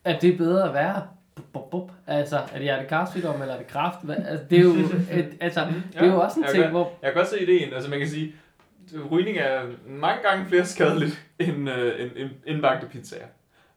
At 0.05 0.23
det 0.23 0.35
er 0.35 0.37
bedre 0.39 0.69
at 0.69 0.75
være 0.75 1.07
bup, 1.53 1.71
bup. 1.71 1.91
Altså, 2.07 2.37
er 2.37 2.53
det 2.53 2.63
hjertekarsygdom, 2.63 3.43
eller 3.43 3.55
er 3.55 3.59
det 3.59 3.67
kraft? 3.67 3.99
Altså, 4.11 4.45
det 4.51 4.59
er 4.59 4.63
jo, 4.63 4.71
et, 5.13 5.37
altså, 5.41 5.61
det 5.93 6.01
er 6.03 6.07
jo 6.07 6.21
også 6.21 6.39
en 6.39 6.45
jeg 6.45 6.53
ting, 6.53 6.63
kan- 6.63 6.71
hvor... 6.73 6.93
Jeg 7.03 7.13
kan 7.13 7.21
godt 7.21 7.29
se 7.29 7.43
ideen. 7.43 7.73
Altså 7.75 7.91
man 7.91 7.99
kan 7.99 8.09
sige, 8.09 8.35
rygning 9.11 9.37
er 9.39 9.67
mange 9.87 10.23
gange 10.23 10.47
flere 10.47 10.65
skadeligt 10.67 11.27
end, 11.39 11.71
øh, 11.71 12.03
end, 12.03 12.11
end 12.17 12.31
indbagte 12.47 12.87
pizzaer. 12.87 13.27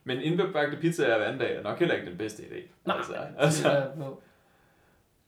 Men 0.04 0.22
indbagte 0.22 0.78
pizzaer 0.78 1.18
hver 1.18 1.26
anden 1.26 1.40
dag 1.42 1.56
er 1.58 1.64
nok 1.64 1.80
heller 1.80 1.96
ikke 1.96 2.10
den 2.10 2.18
bedste 2.18 2.44
idé. 2.44 2.62
Nej, 2.86 2.98
altså, 2.98 3.14
altså, 3.38 3.70
altså, 3.70 4.14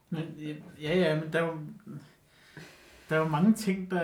Men, 0.09 0.23
ja, 0.81 0.97
ja, 0.97 1.15
men 1.15 1.33
der 1.33 1.39
er 1.39 1.43
jo, 1.45 1.53
der 3.09 3.15
er 3.15 3.19
jo 3.19 3.27
mange 3.27 3.53
ting, 3.53 3.91
der... 3.91 4.01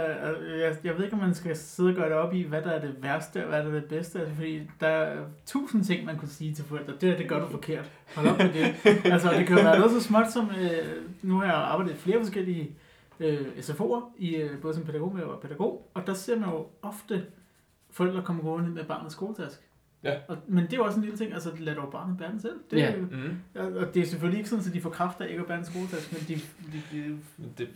Jeg, 0.57 0.75
jeg 0.83 0.97
ved 0.97 1.03
ikke, 1.03 1.13
om 1.15 1.21
man 1.21 1.33
skal 1.33 1.55
sidde 1.55 1.89
og 1.89 1.95
gøre 1.95 2.09
det 2.09 2.15
op 2.15 2.33
i, 2.33 2.41
hvad 2.41 2.61
der 2.61 2.71
er 2.71 2.81
det 2.81 2.95
værste, 3.01 3.43
og 3.43 3.49
hvad 3.49 3.59
der 3.59 3.67
er 3.69 3.71
det 3.71 3.85
bedste. 3.85 4.19
Altså, 4.19 4.35
fordi 4.35 4.69
der 4.79 4.87
er 4.87 5.25
tusind 5.45 5.83
ting, 5.83 6.05
man 6.05 6.17
kunne 6.17 6.27
sige 6.29 6.53
til 6.53 6.65
forældre. 6.65 6.93
Det 7.01 7.09
her, 7.09 7.17
det 7.17 7.29
gør 7.29 7.39
du 7.39 7.47
forkert. 7.47 7.91
Hold 8.15 8.27
op 8.27 8.37
med 8.37 8.53
det. 8.53 8.75
Altså, 9.11 9.29
det 9.37 9.47
kan 9.47 9.57
jo 9.57 9.63
være 9.63 9.77
noget 9.79 9.91
så 9.91 10.01
småt 10.01 10.31
som... 10.31 10.49
Øh, 10.61 11.01
nu 11.21 11.37
har 11.39 11.45
jeg 11.45 11.53
arbejdet 11.53 11.93
i 11.93 11.97
flere 11.97 12.19
forskellige 12.19 12.71
øh, 13.19 13.47
SFO'er, 13.57 14.01
i, 14.17 14.35
øh, 14.35 14.61
både 14.61 14.73
som 14.73 14.83
pædagog 14.83 15.11
og 15.23 15.39
pædagog, 15.41 15.89
og 15.93 16.07
der 16.07 16.13
ser 16.13 16.39
man 16.39 16.49
jo 16.49 16.67
ofte 16.81 17.25
forældre 17.91 18.21
komme 18.21 18.41
gående 18.41 18.69
med 18.69 18.83
barnets 18.83 19.15
skoletaske. 19.15 19.63
Ja. 20.03 20.13
Og, 20.27 20.37
men 20.47 20.63
det 20.63 20.73
er 20.73 20.77
jo 20.77 20.83
også 20.83 20.97
en 20.97 21.03
lille 21.03 21.17
ting, 21.17 21.33
altså 21.33 21.51
lad 21.59 21.75
dog 21.75 21.91
barnet 21.91 22.17
bære 22.17 22.31
den 22.31 22.39
selv. 22.41 22.59
Det, 22.71 22.77
Ja. 22.77 22.91
er 22.91 22.97
mm, 22.97 23.37
og 23.55 23.65
og 23.65 23.93
det 23.93 24.01
er 24.01 24.05
selvfølgelig 24.05 24.37
ikke 24.37 24.49
sådan, 24.49 24.65
at 24.67 24.73
de 24.73 24.81
får 24.81 24.89
kraft 24.89 25.21
af 25.21 25.27
ikke 25.29 25.41
at 25.41 25.47
bære 25.47 25.57
en 25.57 25.65
skoletaske, 25.65 26.15
men 26.15 26.21
de, 26.27 26.41
de, 26.73 26.81
de, 26.97 27.17
det, 27.57 27.67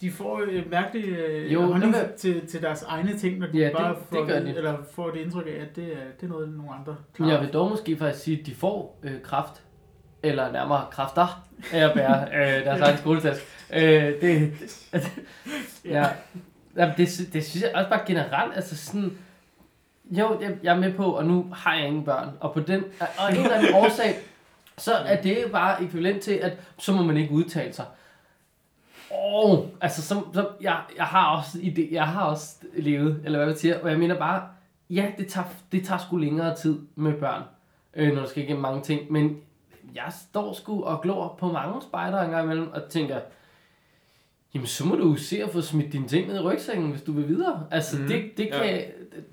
de 0.00 0.10
får 0.10 0.42
et 0.50 0.70
mærkeligt 0.70 1.06
øh, 1.18 1.52
Jo, 1.52 1.62
holdning 1.62 1.94
det 1.94 2.14
til, 2.14 2.46
til 2.46 2.62
deres 2.62 2.82
egne 2.82 3.18
ting, 3.18 3.38
når 3.38 3.46
de 3.46 3.58
Ja, 3.58 3.64
det- 3.64 3.72
bare 3.76 3.88
det 3.94 3.98
får, 4.10 4.26
gør 4.26 4.40
de. 4.40 4.48
eller 4.56 4.76
får 4.92 5.10
det 5.10 5.20
indtryk 5.20 5.46
af, 5.46 5.62
at 5.62 5.76
det 5.76 5.84
er, 5.84 5.96
det 6.20 6.26
er 6.26 6.28
noget, 6.28 6.48
nogle 6.48 6.72
andre 6.74 6.96
klarer. 7.14 7.30
jeg 7.32 7.40
vil 7.40 7.48
dog 7.48 7.70
måske 7.70 7.96
faktisk 7.96 8.24
sige, 8.24 8.40
at 8.40 8.46
de 8.46 8.54
får 8.54 8.98
øh, 9.02 9.22
kraft, 9.22 9.62
eller 10.22 10.52
nærmere 10.52 10.86
kræfter, 10.90 11.46
af 11.72 11.84
at 11.88 11.94
bære 11.94 12.28
øh, 12.38 12.64
deres 12.64 12.80
egen 12.80 12.98
skoletaske. 12.98 13.44
Øh, 13.72 14.20
det, 14.20 14.52
ja. 15.84 16.06
Jamen, 16.76 16.94
det, 16.96 17.28
det 17.32 17.44
synes 17.44 17.62
jeg 17.62 17.70
også 17.74 17.90
bare 17.90 18.00
generelt, 18.06 18.56
altså 18.56 18.76
sådan, 18.76 19.18
jo, 20.10 20.40
jeg, 20.40 20.56
jeg 20.62 20.74
er 20.76 20.80
med 20.80 20.92
på, 20.92 21.04
og 21.04 21.24
nu 21.26 21.46
har 21.52 21.74
jeg 21.74 21.86
ingen 21.86 22.04
børn, 22.04 22.28
og 22.40 22.54
på 22.54 22.60
den, 22.60 22.84
og 23.18 23.30
en 23.30 23.36
eller 23.36 23.54
anden 23.54 23.74
årsag, 23.84 24.14
så 24.78 24.92
er 24.94 25.22
det 25.22 25.38
bare 25.52 25.82
ekvivalent 25.82 26.22
til, 26.22 26.32
at 26.32 26.52
så 26.78 26.92
må 26.92 27.02
man 27.02 27.16
ikke 27.16 27.32
udtale 27.32 27.72
sig. 27.72 27.84
Og, 29.10 29.70
altså, 29.80 30.02
så, 30.02 30.22
så, 30.34 30.48
jeg, 30.60 30.80
jeg 30.96 31.04
har 31.04 31.36
også 31.36 31.58
ide, 31.62 31.88
jeg 31.90 32.06
har 32.06 32.24
også 32.24 32.56
levet, 32.76 33.22
eller 33.24 33.38
hvad 33.38 33.46
man 33.46 33.56
siger, 33.56 33.80
og 33.82 33.90
jeg 33.90 33.98
mener 33.98 34.18
bare, 34.18 34.48
ja, 34.90 35.12
det 35.18 35.26
tager, 35.28 35.46
det 35.72 35.84
tager 35.86 35.98
sgu 35.98 36.16
længere 36.16 36.56
tid 36.56 36.78
med 36.94 37.12
børn, 37.12 37.42
øh, 37.94 38.14
når 38.14 38.22
du 38.22 38.28
skal 38.28 38.42
igennem 38.42 38.62
mange 38.62 38.82
ting, 38.82 39.12
men 39.12 39.40
jeg 39.94 40.12
står 40.28 40.52
sgu 40.52 40.84
og 40.84 41.02
glor 41.02 41.36
på 41.38 41.52
mange 41.52 41.82
spejder 41.82 42.22
en 42.22 42.30
gang 42.30 42.44
imellem, 42.44 42.72
og 42.72 42.82
tænker, 42.90 43.20
jamen 44.54 44.66
så 44.66 44.86
må 44.86 44.94
du 44.96 45.16
se 45.16 45.42
at 45.42 45.50
få 45.50 45.60
smidt 45.60 45.92
dine 45.92 46.08
ting 46.08 46.28
ned 46.28 46.36
i 46.36 46.40
rygsækken, 46.40 46.90
hvis 46.90 47.02
du 47.02 47.12
vil 47.12 47.28
videre. 47.28 47.66
Altså, 47.70 47.98
mm, 47.98 48.06
det, 48.08 48.30
det 48.36 48.46
ja. 48.46 48.62
kan, 48.62 48.82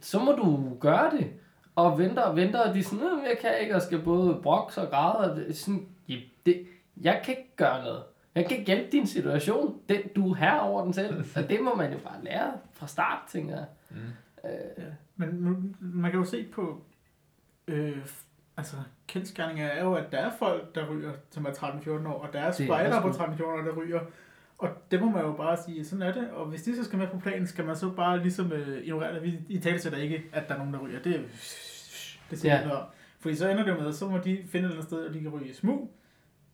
så 0.01 0.19
må 0.19 0.31
du 0.31 0.77
gøre 0.79 1.11
det. 1.11 1.27
Og 1.75 1.99
venter 1.99 2.21
og 2.21 2.35
venter, 2.35 2.59
og 2.59 2.73
de 2.73 2.79
er 2.79 2.83
sådan, 2.83 2.99
"Øh, 3.05 3.23
jeg 3.29 3.37
kan 3.41 3.49
ikke, 3.61 3.75
og 3.75 3.81
skal 3.81 3.99
både 4.01 4.39
brokse 4.43 4.81
og 4.81 4.89
græde. 4.89 5.31
Og 5.31 5.35
det, 5.35 5.57
sådan, 5.57 5.85
"Ja, 6.09 6.15
det, 6.45 6.67
jeg 7.01 7.21
kan 7.25 7.35
ikke 7.37 7.55
gøre 7.55 7.83
noget. 7.83 8.03
Jeg 8.35 8.45
kan 8.47 8.57
ikke 8.57 8.73
hjælpe 8.73 8.91
din 8.91 9.07
situation. 9.07 9.79
Den, 9.89 9.99
du 10.15 10.31
er 10.31 10.35
her 10.35 10.59
over 10.59 10.83
den 10.83 10.93
selv. 10.93 11.23
Og 11.35 11.49
det 11.49 11.61
må 11.61 11.75
man 11.75 11.91
jo 11.93 11.97
bare 11.99 12.23
lære 12.23 12.53
fra 12.73 12.87
start, 12.87 13.19
tænker 13.31 13.55
jeg. 13.55 13.65
mm. 13.89 13.97
Øh, 14.49 14.85
Men 15.15 15.29
nu, 15.29 15.57
man 15.79 16.11
kan 16.11 16.19
jo 16.19 16.25
se 16.25 16.45
på, 16.53 16.81
øh, 17.67 17.97
altså 18.57 18.75
kendskærninger 19.07 19.67
er 19.67 19.83
jo, 19.83 19.93
at 19.93 20.11
der 20.11 20.17
er 20.17 20.31
folk, 20.39 20.75
der 20.75 20.89
ryger, 20.89 21.11
som 21.31 21.45
er 21.45 21.49
13-14 21.49 21.89
år, 22.07 22.13
og 22.27 22.33
der 22.33 22.39
er 22.39 22.45
er 22.47 22.51
spejder 22.51 23.01
på 23.01 23.07
sgu- 23.09 23.23
13-14 23.23 23.43
år, 23.43 23.57
der 23.57 23.71
ryger. 23.75 23.99
Og 24.57 24.69
det 24.91 25.01
må 25.01 25.09
man 25.09 25.21
jo 25.21 25.31
bare 25.33 25.57
sige, 25.65 25.85
sådan 25.85 26.01
er 26.01 26.13
det. 26.13 26.29
Og 26.29 26.45
hvis 26.45 26.63
de 26.63 26.75
så 26.75 26.83
skal 26.83 26.99
med 26.99 27.07
på 27.07 27.19
planen, 27.19 27.47
skal 27.47 27.65
man 27.65 27.75
så 27.75 27.89
bare 27.89 28.19
ligesom 28.21 28.51
øh, 28.51 28.83
ignorere 28.83 29.13
det. 29.15 29.23
Vi 29.23 29.39
i 29.49 29.59
tale 29.59 29.79
sætter 29.79 29.99
ikke, 29.99 30.23
at 30.33 30.47
der 30.47 30.53
er 30.53 30.57
nogen, 30.57 30.73
der 30.73 30.79
ryger. 30.79 30.99
Det, 31.01 31.15
er- 31.15 31.19
det 32.29 32.39
siger 32.39 32.53
Ja. 32.53 32.59
ja. 32.61 32.67
noget 32.67 32.81
om. 32.81 32.87
Fordi 33.19 33.35
så 33.35 33.49
ender 33.49 33.63
det 33.65 33.77
med, 33.79 33.93
så 33.93 34.07
må 34.09 34.17
de 34.17 34.23
finde 34.23 34.37
et 34.43 34.55
eller 34.55 34.69
andet 34.69 34.83
sted, 34.85 34.97
og 35.07 35.13
de 35.13 35.19
kan 35.21 35.29
ryge 35.29 35.49
i 35.49 35.53
smug. 35.53 35.91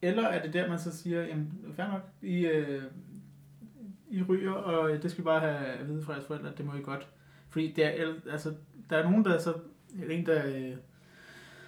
Eller 0.01 0.23
er 0.27 0.41
det 0.43 0.53
der, 0.53 0.69
man 0.69 0.79
så 0.79 0.97
siger, 0.97 1.21
jamen, 1.25 1.51
fair 1.75 1.87
nok, 1.87 2.01
I, 2.21 2.45
øh, 2.45 2.83
I 4.09 4.23
ryger, 4.23 4.51
og 4.53 4.89
det 5.03 5.11
skal 5.11 5.23
vi 5.23 5.25
bare 5.25 5.39
have 5.39 5.65
at 5.67 5.87
vide 5.87 6.03
fra 6.03 6.13
jeres 6.13 6.25
forældre, 6.25 6.49
at 6.49 6.57
det 6.57 6.65
må 6.65 6.73
I 6.73 6.81
godt. 6.81 7.07
Fordi 7.49 7.71
det 7.75 7.85
er, 7.85 7.89
el- 8.05 8.21
altså, 8.31 8.53
der 8.89 8.97
er 8.97 9.03
nogen, 9.03 9.25
der 9.25 9.37
så, 9.37 9.53
en 10.09 10.25
der 10.25 10.45
øh, 10.45 10.75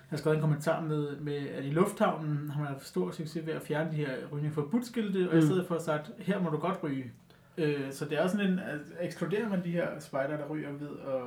har 0.07 0.17
skrevet 0.17 0.35
en 0.35 0.41
kommentar 0.41 0.81
med, 0.81 1.17
med, 1.19 1.33
at 1.49 1.65
i 1.65 1.69
lufthavnen 1.69 2.49
har 2.49 2.59
man 2.59 2.67
haft 2.73 2.85
stor 2.87 3.11
succes 3.11 3.45
ved 3.45 3.53
at 3.53 3.61
fjerne 3.61 3.91
de 3.91 3.95
her 3.95 4.09
rygning 4.31 4.53
forbudt-skilte, 4.53 5.29
og 5.29 5.33
i 5.37 5.39
Mm. 5.39 5.45
stedet 5.45 5.67
for 5.67 5.77
sagt, 5.77 6.11
her 6.19 6.39
må 6.41 6.49
du 6.49 6.57
godt 6.57 6.83
ryge. 6.83 7.11
Øh, 7.57 7.91
så 7.91 8.05
det 8.05 8.17
er 8.17 8.23
også 8.23 8.37
sådan 8.37 8.51
en, 8.51 8.59
at 8.59 8.79
ekskluderer 9.01 9.49
man 9.49 9.63
de 9.63 9.71
her 9.71 9.99
spejder, 9.99 10.37
der 10.37 10.47
ryger 10.47 10.71
ved 10.71 10.89
at, 11.07 11.21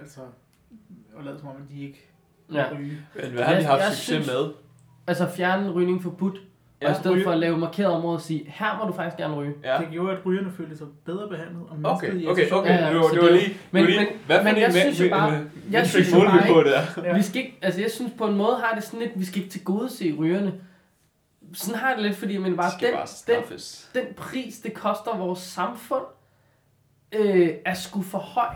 altså, 0.00 0.20
og 1.14 1.24
lade 1.24 1.38
som 1.38 1.48
om, 1.48 1.56
at 1.56 1.68
de 1.68 1.82
ikke 1.82 2.08
må 2.48 2.58
Ja. 2.58 2.76
ryge. 2.78 2.98
Men 3.14 3.30
hvad 3.32 3.42
har 3.44 3.52
de 3.52 3.58
Jeg- 3.58 3.66
haft 3.68 3.80
jeg 3.82 3.88
succes 3.92 4.04
synes- 4.04 4.26
med? 4.26 4.52
Altså 5.06 5.28
fjerne 5.36 5.70
rygning 5.70 6.02
forbudt, 6.02 6.36
ja, 6.82 6.86
og 6.86 6.92
i 6.92 6.94
stedet 7.00 7.24
for 7.24 7.30
at 7.30 7.38
lave 7.38 7.58
markeret 7.58 7.92
område 7.92 8.16
og 8.16 8.20
sige, 8.20 8.44
her 8.48 8.78
må 8.78 8.90
du 8.90 8.96
faktisk 8.96 9.16
gerne 9.16 9.34
ryge. 9.34 9.54
Ja. 9.64 9.78
Det 9.78 9.88
gjorde, 9.90 10.12
at 10.16 10.26
rygerne 10.26 10.52
følte 10.56 10.76
sig 10.76 10.86
bedre 11.04 11.28
behandlet 11.28 11.62
og 11.62 11.76
Okay, 11.84 12.06
mindskede 12.06 12.22
i 12.22 12.26
okay, 12.26 12.40
irritation. 12.42 12.60
okay. 12.60 12.70
Ja, 12.70 12.86
ja, 12.86 12.92
Det 12.92 12.96
var, 13.00 13.08
det 13.08 13.20
var 13.22 13.26
det- 13.28 13.32
lige, 13.42 13.56
men- 13.70 13.84
lige 13.84 13.98
men- 13.98 14.08
hvad 14.26 14.36
for 14.38 14.44
men 14.44 14.54
en 14.54 14.60
jeg 14.60 14.72
synes 14.72 15.00
jo 15.00 15.08
bare- 15.10 15.44
jeg 15.70 15.86
synes 15.86 16.12
jo 16.12 16.18
bare 16.20 16.46
på 16.52 16.62
det 16.62 16.72
der. 16.96 17.14
Vi 17.14 17.22
skal 17.22 17.40
ikke, 17.40 17.58
altså 17.62 17.80
jeg 17.80 17.90
synes 17.90 18.12
på 18.18 18.26
en 18.26 18.36
måde 18.36 18.56
har 18.64 18.74
det 18.74 18.84
sådan 18.84 19.00
lidt, 19.00 19.12
vi 19.20 19.24
skal 19.24 19.38
ikke 19.42 19.52
tilgodese 19.52 20.14
rygerne. 20.18 20.52
Sådan 21.54 21.80
har 21.80 21.88
jeg 21.88 21.96
det 21.96 22.06
lidt, 22.06 22.16
fordi 22.16 22.36
men 22.36 22.56
bare 22.56 22.70
den, 22.80 22.94
bare 22.94 23.42
den, 23.94 24.04
den 24.06 24.14
pris, 24.16 24.58
det 24.58 24.74
koster 24.74 25.16
vores 25.16 25.38
samfund, 25.38 26.04
øh, 27.12 27.48
er 27.64 27.74
sgu 27.74 28.02
for 28.02 28.18
høj 28.18 28.54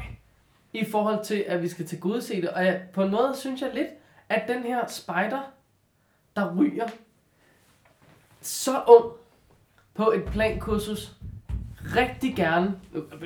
i 0.72 0.84
forhold 0.84 1.24
til, 1.24 1.44
at 1.49 1.62
vi 1.62 1.68
skal 1.68 1.86
tilgodese 1.86 2.40
det. 2.40 2.49
Og 2.51 2.64
jeg, 2.66 2.80
på 2.94 3.03
en 3.03 3.11
måde 3.11 3.32
synes 3.36 3.61
jeg 3.62 3.70
lidt, 3.74 3.88
at 4.28 4.42
den 4.49 4.62
her 4.62 4.86
spider, 4.88 5.53
der 6.37 6.57
ryger 6.57 6.87
så 8.41 8.82
ung 8.87 9.12
på 9.95 10.11
et 10.11 10.24
plankursus, 10.24 11.12
rigtig 11.97 12.37
gerne, 12.37 12.80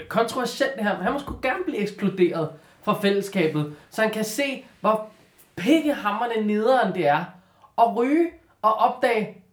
kontroversielt 0.08 0.76
det 0.76 0.84
her, 0.84 0.96
men 0.96 1.04
han 1.04 1.12
må 1.12 1.18
sgu 1.18 1.34
gerne 1.42 1.64
blive 1.64 1.78
ekskluderet 1.78 2.50
fra 2.82 3.00
fællesskabet, 3.00 3.76
så 3.90 4.02
han 4.02 4.10
kan 4.10 4.24
se, 4.24 4.64
hvor 4.80 5.08
pikkehammerne 5.56 6.46
nederen 6.46 6.94
det 6.94 7.06
er 7.06 7.24
at 7.78 7.96
ryge 7.96 8.30
og 8.62 8.74
opdage, 8.74 9.44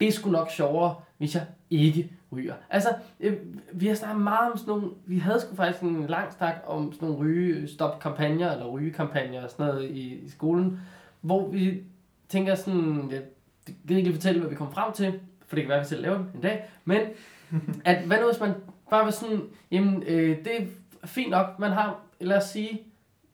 det 0.00 0.08
er 0.08 0.12
sgu 0.12 0.30
nok 0.30 0.50
sjovere, 0.50 0.94
hvis 1.18 1.34
jeg 1.34 1.46
ikke 1.70 2.10
ryger. 2.32 2.54
Altså, 2.70 2.88
øh, 3.20 3.36
vi 3.72 3.86
har 3.86 3.94
snakket 3.94 4.22
meget 4.22 4.52
om 4.52 4.58
sådan 4.58 4.70
nogle, 4.70 4.90
vi 5.06 5.18
havde 5.18 5.40
sgu 5.40 5.54
faktisk 5.54 5.82
en 5.82 6.06
lang 6.06 6.32
snak 6.32 6.54
om 6.66 6.92
sådan 6.92 7.08
nogle 7.08 7.24
rygestop-kampagner, 7.24 8.52
eller 8.52 8.66
rygekampagner 8.66 9.44
og 9.44 9.50
sådan 9.50 9.66
noget 9.66 9.90
i, 9.90 10.14
i 10.14 10.28
skolen, 10.28 10.80
hvor 11.20 11.48
vi 11.48 11.82
tænker 12.28 12.54
sådan, 12.54 13.10
jeg 13.10 13.22
gider 13.66 13.96
ikke 13.96 14.08
lige 14.08 14.14
fortælle, 14.14 14.40
hvad 14.40 14.50
vi 14.50 14.56
kom 14.56 14.72
frem 14.72 14.92
til, 14.92 15.20
for 15.46 15.56
det 15.56 15.64
kan 15.64 15.68
være, 15.68 15.78
at 15.78 15.84
vi 15.84 15.88
selv 15.88 16.02
laver 16.02 16.16
den 16.18 16.30
en 16.34 16.40
dag, 16.40 16.70
men 16.84 17.00
at 17.84 18.04
hvad 18.06 18.20
nu 18.20 18.26
hvis 18.26 18.40
man 18.40 18.54
bare 18.90 19.04
var 19.04 19.10
sådan, 19.10 19.40
jamen 19.70 20.02
øh, 20.02 20.38
det 20.44 20.62
er 21.02 21.06
fint 21.06 21.30
nok, 21.30 21.58
man 21.58 21.72
har, 21.72 22.00
lad 22.20 22.36
os 22.36 22.44
sige, 22.44 22.82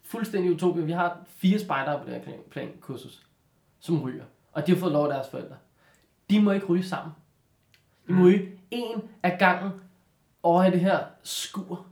fuldstændig 0.03 0.53
utopia, 0.53 0.83
vi 0.85 0.93
har 0.93 1.19
fire 1.27 1.59
spejdere 1.59 1.99
på 1.99 2.05
det 2.07 2.15
her 2.15 2.23
plan- 2.23 2.51
plankursus, 2.51 3.27
som 3.81 4.03
ryger, 4.03 4.25
og 4.53 4.67
de 4.67 4.73
har 4.73 4.79
fået 4.79 4.93
lov 4.93 5.05
af 5.07 5.13
deres 5.13 5.29
forældre. 5.31 5.57
De 6.31 6.41
må 6.43 6.51
ikke 6.51 6.67
ryge 6.67 6.85
sammen. 6.85 7.13
De 8.09 8.13
må 8.13 8.25
ryge 8.25 8.49
en 8.71 9.03
af 9.23 9.37
gangen 9.39 9.73
over 10.43 10.65
i 10.65 10.71
det 10.71 10.81
her 10.81 10.99
skur. 11.23 11.87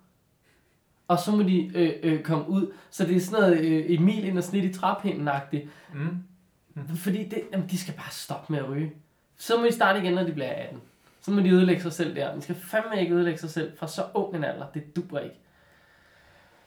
Og 1.09 1.19
så 1.19 1.31
må 1.37 1.43
de 1.43 1.71
øh, 1.75 1.93
øh, 2.03 2.23
komme 2.23 2.49
ud. 2.49 2.73
Så 2.91 3.07
det 3.07 3.17
er 3.17 3.21
sådan 3.21 3.41
noget 3.41 3.65
øh, 3.65 3.85
Emil 3.89 4.25
ind 4.25 4.39
og 4.39 4.45
snit 4.45 4.65
i 4.65 4.79
trappinden-agtigt. 4.79 5.69
Mm. 5.95 6.17
Fordi 6.97 7.25
det, 7.29 7.43
jamen, 7.53 7.69
de 7.71 7.79
skal 7.79 7.95
bare 7.95 8.11
stoppe 8.11 8.53
med 8.53 8.61
at 8.63 8.69
ryge. 8.71 8.93
Så 9.37 9.57
må 9.59 9.65
de 9.67 9.73
starte 9.73 9.99
igen, 10.01 10.13
når 10.13 10.23
de 10.23 10.33
bliver 10.33 10.53
18. 10.53 10.81
Så 11.21 11.31
må 11.31 11.41
de 11.41 11.51
ødelægge 11.51 11.83
sig 11.83 11.93
selv 11.93 12.17
der. 12.17 12.35
De 12.35 12.43
skal 12.43 12.55
fandme 12.55 13.01
ikke 13.01 13.15
ødelægge 13.15 13.39
sig 13.41 13.51
selv 13.51 13.73
fra 13.79 13.89
så 13.89 14.03
ung 14.15 14.37
en 14.37 14.45
alder. 14.45 14.67
Det 14.75 14.97
duer 14.97 15.21
ikke. 15.21 15.37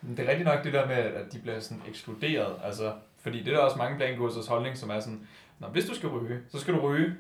Men 0.01 0.17
det 0.17 0.25
er 0.25 0.29
rigtig 0.29 0.45
nok 0.45 0.63
det 0.63 0.73
der 0.73 0.87
med, 0.87 0.95
at 0.95 1.33
de 1.33 1.39
bliver 1.39 1.59
sådan 1.59 1.83
ekskluderet. 1.87 2.53
Altså, 2.63 2.93
fordi 3.21 3.39
det 3.43 3.47
er 3.47 3.57
der 3.57 3.63
også 3.63 3.77
mange 3.77 3.97
plankursers 3.97 4.47
holdning, 4.47 4.77
som 4.77 4.89
er 4.89 4.99
sådan, 4.99 5.27
Nå, 5.59 5.67
hvis 5.67 5.85
du 5.85 5.95
skal 5.95 6.09
ryge, 6.09 6.39
så 6.51 6.59
skal 6.59 6.73
du 6.73 6.79
ryge 6.79 7.13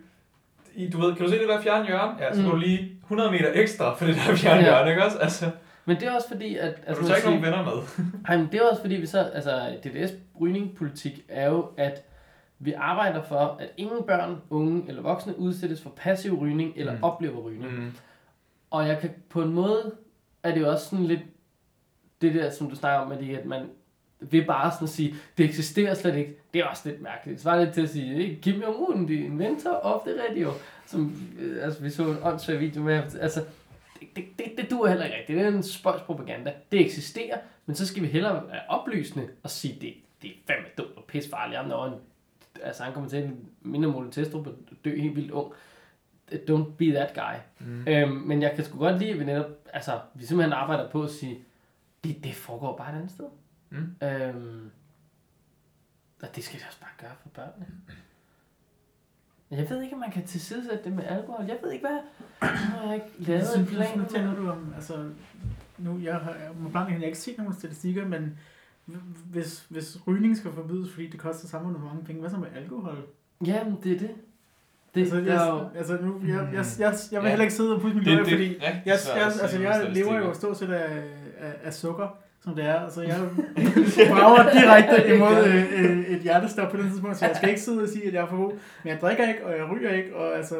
i, 0.75 0.89
du 0.89 1.01
ved, 1.01 1.15
kan 1.15 1.25
du 1.25 1.31
se 1.31 1.39
det 1.39 1.47
der 1.47 1.61
fjerne 1.61 1.85
hjørne? 1.85 2.15
Ja, 2.19 2.33
så 2.33 2.41
Mm. 2.41 2.49
du 2.49 2.55
lige 2.55 2.91
100 3.03 3.31
meter 3.31 3.51
ekstra 3.53 3.93
for 3.95 4.05
det 4.05 4.15
der 4.15 4.35
fjerne 4.43 4.59
Ja. 4.59 4.63
hjørne, 4.65 4.89
ikke 4.91 5.03
også? 5.05 5.17
Altså, 5.17 5.51
Men 5.85 5.95
det 5.99 6.07
er 6.07 6.11
også 6.11 6.27
fordi, 6.27 6.55
at... 6.57 6.73
altså, 6.87 7.01
du 7.01 7.07
tager 7.07 7.15
ikke 7.17 7.29
nogen 7.29 7.43
venner 7.43 7.63
med. 7.65 8.05
Ej, 8.27 8.37
men 8.37 8.47
det 8.51 8.59
er 8.61 8.69
også 8.69 8.81
fordi, 8.81 8.95
vi 8.95 9.05
så, 9.05 9.19
altså 9.19 9.77
DDS 9.83 10.11
rygningspolitik 10.41 11.21
er 11.29 11.49
jo, 11.49 11.69
at 11.77 12.01
vi 12.59 12.73
arbejder 12.73 13.23
for, 13.23 13.57
at 13.59 13.69
ingen 13.77 14.03
børn, 14.07 14.41
unge 14.49 14.83
eller 14.87 15.01
voksne 15.01 15.39
udsættes 15.39 15.81
for 15.81 15.89
passiv 15.89 16.33
rygning 16.41 16.73
eller 16.75 16.93
Mm. 16.93 17.03
oplever 17.03 17.41
rygning. 17.41 17.73
Mm. 17.79 17.91
Og 18.71 18.87
jeg 18.87 18.99
kan 18.99 19.09
på 19.29 19.41
en 19.41 19.53
måde, 19.53 19.95
er 20.43 20.53
det 20.53 20.61
jo 20.61 20.69
også 20.71 20.85
sådan 20.89 21.05
lidt, 21.05 21.19
det 22.21 22.33
der, 22.35 22.49
som 22.49 22.69
du 22.69 22.75
snakker 22.75 22.99
om, 22.99 23.07
med 23.07 23.17
det, 23.17 23.37
at 23.37 23.45
man 23.45 23.65
vil 24.19 24.45
bare 24.45 24.71
sådan 24.71 24.85
at 24.85 24.89
sige, 24.89 25.15
det 25.37 25.45
eksisterer 25.45 25.93
slet 25.93 26.15
ikke. 26.15 26.35
Det 26.53 26.61
er 26.61 26.65
også 26.65 26.89
lidt 26.89 27.01
mærkeligt. 27.01 27.35
Det 27.35 27.43
svarer 27.43 27.63
lidt 27.63 27.73
til 27.73 27.81
at 27.81 27.89
sige, 27.89 28.15
"Hey, 28.15 28.39
Kim 28.41 28.61
Jong-un, 28.63 29.07
det 29.07 29.09
inventor 29.19 29.71
of 29.71 30.01
the 30.07 30.13
radio. 30.29 30.51
Som, 30.85 31.13
øh, 31.39 31.63
altså, 31.65 31.83
vi 31.83 31.89
så 31.89 32.03
en 32.03 32.17
åndssvag 32.23 32.59
video 32.59 32.81
med, 32.83 32.93
altså, 33.21 33.43
det, 33.99 34.07
det, 34.15 34.25
det, 34.37 34.45
det 34.57 34.71
duer 34.71 34.87
heller 34.87 35.05
ikke 35.05 35.17
rigtigt. 35.17 35.37
Det 35.39 35.45
er 35.45 35.51
en 35.51 35.63
spøjs 35.63 36.01
propaganda. 36.01 36.53
Det 36.71 36.81
eksisterer, 36.85 37.37
men 37.65 37.75
så 37.75 37.87
skal 37.87 38.03
vi 38.03 38.07
hellere 38.07 38.33
være 38.47 38.61
oplysende 38.69 39.27
og 39.43 39.49
sige, 39.49 39.77
det, 39.81 39.93
det 40.21 40.29
er 40.29 40.33
fandme 40.47 40.67
dumt 40.77 40.97
og 40.97 41.03
pissefarligt. 41.07 41.57
Jamen, 41.57 41.71
var 41.71 41.85
en, 41.85 41.93
altså, 42.63 42.83
han 42.83 42.93
kommer 42.93 43.09
til 43.09 43.23
en 43.23 43.49
mindre 43.61 43.89
Mole 43.91 44.11
Testrup 44.11 44.47
dø 44.85 45.01
helt 45.01 45.15
vildt 45.15 45.31
ung. 45.31 45.53
Don't 46.31 46.71
be 46.77 46.85
that 46.85 47.13
guy. 47.13 47.65
Mm. 47.67 47.87
Øhm, 47.87 48.11
men 48.11 48.41
jeg 48.41 48.53
kan 48.55 48.65
sgu 48.65 48.77
godt 48.77 48.99
lide, 48.99 49.11
at 49.11 49.19
vi 49.19 49.23
netop, 49.25 49.45
altså, 49.73 49.99
vi 50.13 50.25
simpelthen 50.25 50.53
arbejder 50.53 50.89
på 50.89 51.03
at 51.03 51.09
sige, 51.09 51.39
det, 52.03 52.23
det 52.23 52.35
foregår 52.35 52.77
bare 52.77 52.91
et 52.93 52.95
andet 52.95 53.11
sted. 53.11 53.25
Mm. 53.69 53.95
Øhm, 54.07 54.71
og 56.21 56.35
det 56.35 56.43
skal 56.43 56.59
vi 56.59 56.63
også 56.67 56.79
bare 56.79 56.89
gøre 57.01 57.11
for 57.21 57.29
børnene. 57.29 57.65
Jeg 59.51 59.69
ved 59.69 59.81
ikke, 59.81 59.93
om 59.93 59.99
man 59.99 60.11
kan 60.11 60.25
tilsidesætte 60.25 60.83
det 60.83 60.93
med 60.93 61.03
alkohol. 61.03 61.45
Jeg 61.45 61.57
ved 61.63 61.71
ikke, 61.71 61.87
hvad... 61.87 61.99
Nu 62.41 62.47
har 62.77 62.85
jeg 62.85 62.95
ikke 62.95 63.07
lavet 63.19 63.59
en 63.59 63.65
Så 63.67 63.71
plan. 63.73 63.97
nu 63.99 64.05
taler 64.05 64.35
du 64.35 64.49
om, 64.49 64.73
altså, 64.75 65.09
nu, 65.77 65.99
jeg 65.99 66.15
har, 66.15 66.31
jeg 66.31 66.51
må 66.59 66.69
blankt, 66.69 66.91
jeg 66.91 66.99
har 66.99 67.05
ikke 67.05 67.17
set 67.17 67.37
nogen 67.37 67.53
statistikker, 67.53 68.05
men 68.05 68.39
hvis, 69.31 69.65
hvis 69.69 69.97
rygning 70.07 70.37
skal 70.37 70.51
forbydes, 70.51 70.91
fordi 70.93 71.07
det 71.07 71.19
koster 71.19 71.47
samfundet 71.47 71.79
for 71.81 71.87
mange 71.87 72.05
penge, 72.05 72.21
hvad 72.21 72.29
så 72.29 72.37
med 72.37 72.47
alkohol? 72.55 72.97
Jamen, 73.45 73.77
det 73.83 73.91
er 73.91 73.99
det. 73.99 74.09
Det, 74.95 75.01
altså, 75.01 75.15
der 75.15 75.39
er 75.39 75.49
jo, 75.51 75.57
jeg, 75.57 75.67
altså 75.75 75.97
nu, 76.01 76.21
jeg, 76.27 76.49
jeg, 76.53 76.65
jeg, 76.79 76.93
jeg 77.11 77.21
vil 77.21 77.25
Ja. 77.25 77.29
heller 77.29 77.43
ikke 77.43 77.53
sidde 77.53 77.75
og 77.75 77.81
pusse 77.81 77.95
min 77.95 78.05
Det, 78.05 78.13
løg, 78.13 78.25
det, 78.25 78.31
fordi 78.33 78.47
det, 78.49 78.57
ja, 78.61 78.67
jeg, 78.69 78.81
jeg, 78.85 79.25
at 79.25 79.33
sige 79.33 79.43
altså, 79.43 79.59
jeg 79.59 79.91
lever 79.93 80.17
jo 80.17 80.33
stort 80.33 80.57
set 80.57 80.69
af, 80.71 81.03
af, 81.37 81.53
af 81.63 81.73
sukker, 81.73 82.07
som 82.43 82.55
det 82.55 82.65
er. 82.65 82.79
Altså, 82.79 83.01
jeg 83.01 83.17
brager 84.11 84.49
direkte 84.51 85.15
imod 85.15 85.45
øh, 85.47 85.83
øh, 85.83 86.05
et 86.15 86.21
hjertestop 86.21 86.71
på 86.71 86.77
den 86.77 86.89
tidspunkt, 86.89 87.17
så 87.17 87.25
jeg 87.25 87.35
skal 87.35 87.49
ikke 87.49 87.61
sidde 87.61 87.81
og 87.83 87.89
sige, 87.89 88.07
at 88.07 88.13
jeg 88.13 88.21
er 88.23 88.27
for 88.27 88.37
god. 88.37 88.51
Men 88.83 88.91
jeg 88.93 88.97
drikker 89.01 89.27
ikke, 89.27 89.45
og 89.45 89.51
jeg 89.57 89.69
ryger 89.71 89.91
ikke, 89.91 90.15
og 90.15 90.37
altså... 90.37 90.55